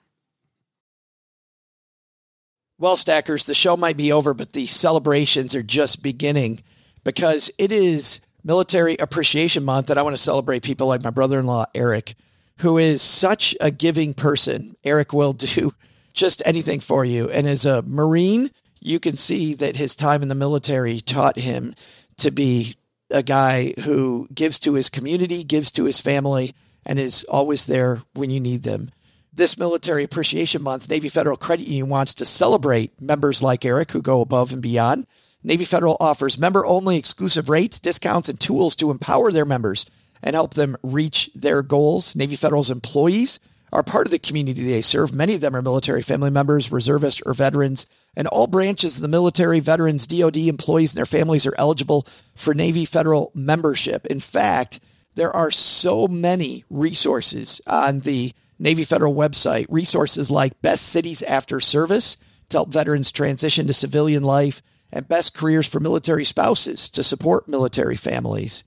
Well, 2.79 2.97
stackers, 2.97 3.45
the 3.45 3.55
show 3.55 3.77
might 3.77 3.97
be 3.97 4.11
over, 4.11 4.33
but 4.35 4.53
the 4.55 4.67
celebrations 4.67 5.55
are 5.55 5.63
just 5.63 6.03
beginning 6.03 6.63
because 7.05 7.51
it 7.59 7.71
is 7.71 8.21
Military 8.43 8.97
Appreciation 8.97 9.65
Month, 9.65 9.91
and 9.91 9.99
I 9.99 10.03
want 10.03 10.17
to 10.17 10.23
celebrate 10.23 10.63
people 10.63 10.87
like 10.87 11.05
my 11.05 11.11
brother 11.11 11.39
in 11.39 11.47
law, 11.47 11.67
Eric, 11.75 12.15
who 12.61 12.77
is 12.77 13.01
such 13.03 13.57
a 13.61 13.70
giving 13.70 14.12
person. 14.15 14.77
Eric 14.85 15.12
will 15.12 15.32
do 15.32 15.73
just 16.12 16.43
anything 16.45 16.81
for 16.81 17.05
you. 17.05 17.28
And 17.31 17.47
as 17.47 17.65
a 17.65 17.82
Marine, 17.82 18.51
you 18.81 19.01
can 19.01 19.16
see 19.16 19.55
that 19.55 19.77
his 19.77 19.95
time 19.95 20.23
in 20.23 20.28
the 20.28 20.35
military 20.35 21.01
taught 21.01 21.37
him 21.37 21.74
to 22.19 22.31
be 22.31 22.77
a 23.11 23.23
guy 23.23 23.74
who 23.85 24.28
gives 24.32 24.59
to 24.61 24.74
his 24.74 24.89
community, 24.89 25.43
gives 25.43 25.70
to 25.73 25.85
his 25.85 26.01
family, 26.01 26.55
and 26.85 26.99
is 26.99 27.24
always 27.24 27.66
there 27.66 28.03
when 28.15 28.31
you 28.31 28.41
need 28.41 28.62
them. 28.62 28.91
This 29.32 29.59
Military 29.59 30.05
Appreciation 30.05 30.62
Month, 30.62 30.89
Navy 30.89 31.09
Federal 31.09 31.37
Credit 31.37 31.66
Union 31.66 31.89
wants 31.89 32.15
to 32.15 32.27
celebrate 32.27 33.01
members 33.01 33.43
like 33.43 33.65
Eric 33.65 33.93
who 33.93 34.03
go 34.03 34.20
above 34.20 34.53
and 34.53 34.61
beyond. 34.61 35.07
Navy 35.43 35.65
Federal 35.65 35.97
offers 35.99 36.39
member 36.39 36.66
only 36.66 36.99
exclusive 36.99 37.49
rates, 37.49 37.81
discounts, 37.81 38.28
and 38.28 38.39
tools 38.39 38.77
to 38.77 38.91
empower 38.91 39.32
their 39.32 39.47
members 39.47 39.87
and 40.23 40.35
help 40.35 40.55
them 40.55 40.77
reach 40.83 41.31
their 41.35 41.63
goals. 41.63 42.15
Navy 42.15 42.37
Federal's 42.37 42.71
employees 42.71 43.41
are 43.73 43.83
part 43.83 44.07
of 44.07 44.11
the 44.11 44.19
community 44.19 44.65
they 44.65 44.83
serve. 44.83 45.13
Many 45.13 45.35
of 45.35 45.41
them 45.41 45.55
are 45.55 45.63
military 45.63 46.03
family 46.03 46.31
members, 46.31 46.73
reservists, 46.73 47.23
or 47.25 47.35
veterans, 47.35 47.87
and 48.17 48.27
all 48.27 48.47
branches 48.47 48.97
of 48.97 49.03
the 49.03 49.09
military, 49.09 49.61
veterans, 49.61 50.07
DoD 50.07 50.39
employees, 50.39 50.93
and 50.93 50.99
their 50.99 51.07
families 51.07 51.47
are 51.47 51.55
eligible 51.57 52.07
for 52.35 52.53
Navy 52.53 52.85
Federal 52.85 53.31
membership. 53.35 54.07
In 54.07 54.21
fact, 54.21 54.81
there 55.15 55.35
are 55.35 55.51
so 55.51 56.09
many 56.09 56.65
resources 56.69 57.61
on 57.67 58.01
the 58.01 58.33
Navy 58.59 58.85
Federal 58.85 59.15
website, 59.15 59.67
resources 59.69 60.31
like 60.31 60.61
Best 60.63 60.87
Cities 60.87 61.23
After 61.23 61.61
Service 61.61 62.17
to 62.51 62.59
help 62.59 62.73
veterans 62.73 63.13
transition 63.13 63.67
to 63.69 63.73
civilian 63.73 64.23
life, 64.25 64.61
and 64.93 65.09
Best 65.09 65.35
Careers 65.35 65.69
for 65.69 65.79
Military 65.79 66.25
Spouses 66.25 66.91
to 66.91 67.05
support 67.05 67.49
military 67.49 67.97
families. 67.97 68.65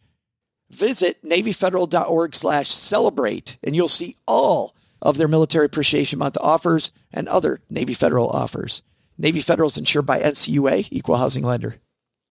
Visit 0.74 1.24
NavyFederal.org 1.24 2.36
slash 2.36 2.70
celebrate, 2.70 3.58
and 3.64 3.76
you'll 3.76 3.88
see 3.88 4.18
all 4.28 4.76
of 5.02 5.18
their 5.18 5.28
Military 5.28 5.68
Appreciation 5.68 6.18
Month 6.18 6.38
offers 6.42 6.92
and 7.14 7.28
other 7.28 7.60
Navy 7.70 7.94
Federal 7.94 8.30
offers. 8.30 8.82
Navy 9.18 9.40
Federal 9.40 9.68
is 9.68 9.78
insured 9.78 10.08
by 10.08 10.20
NCUA, 10.20 10.88
Equal 10.90 11.18
Housing 11.18 11.44
Lender. 11.44 11.76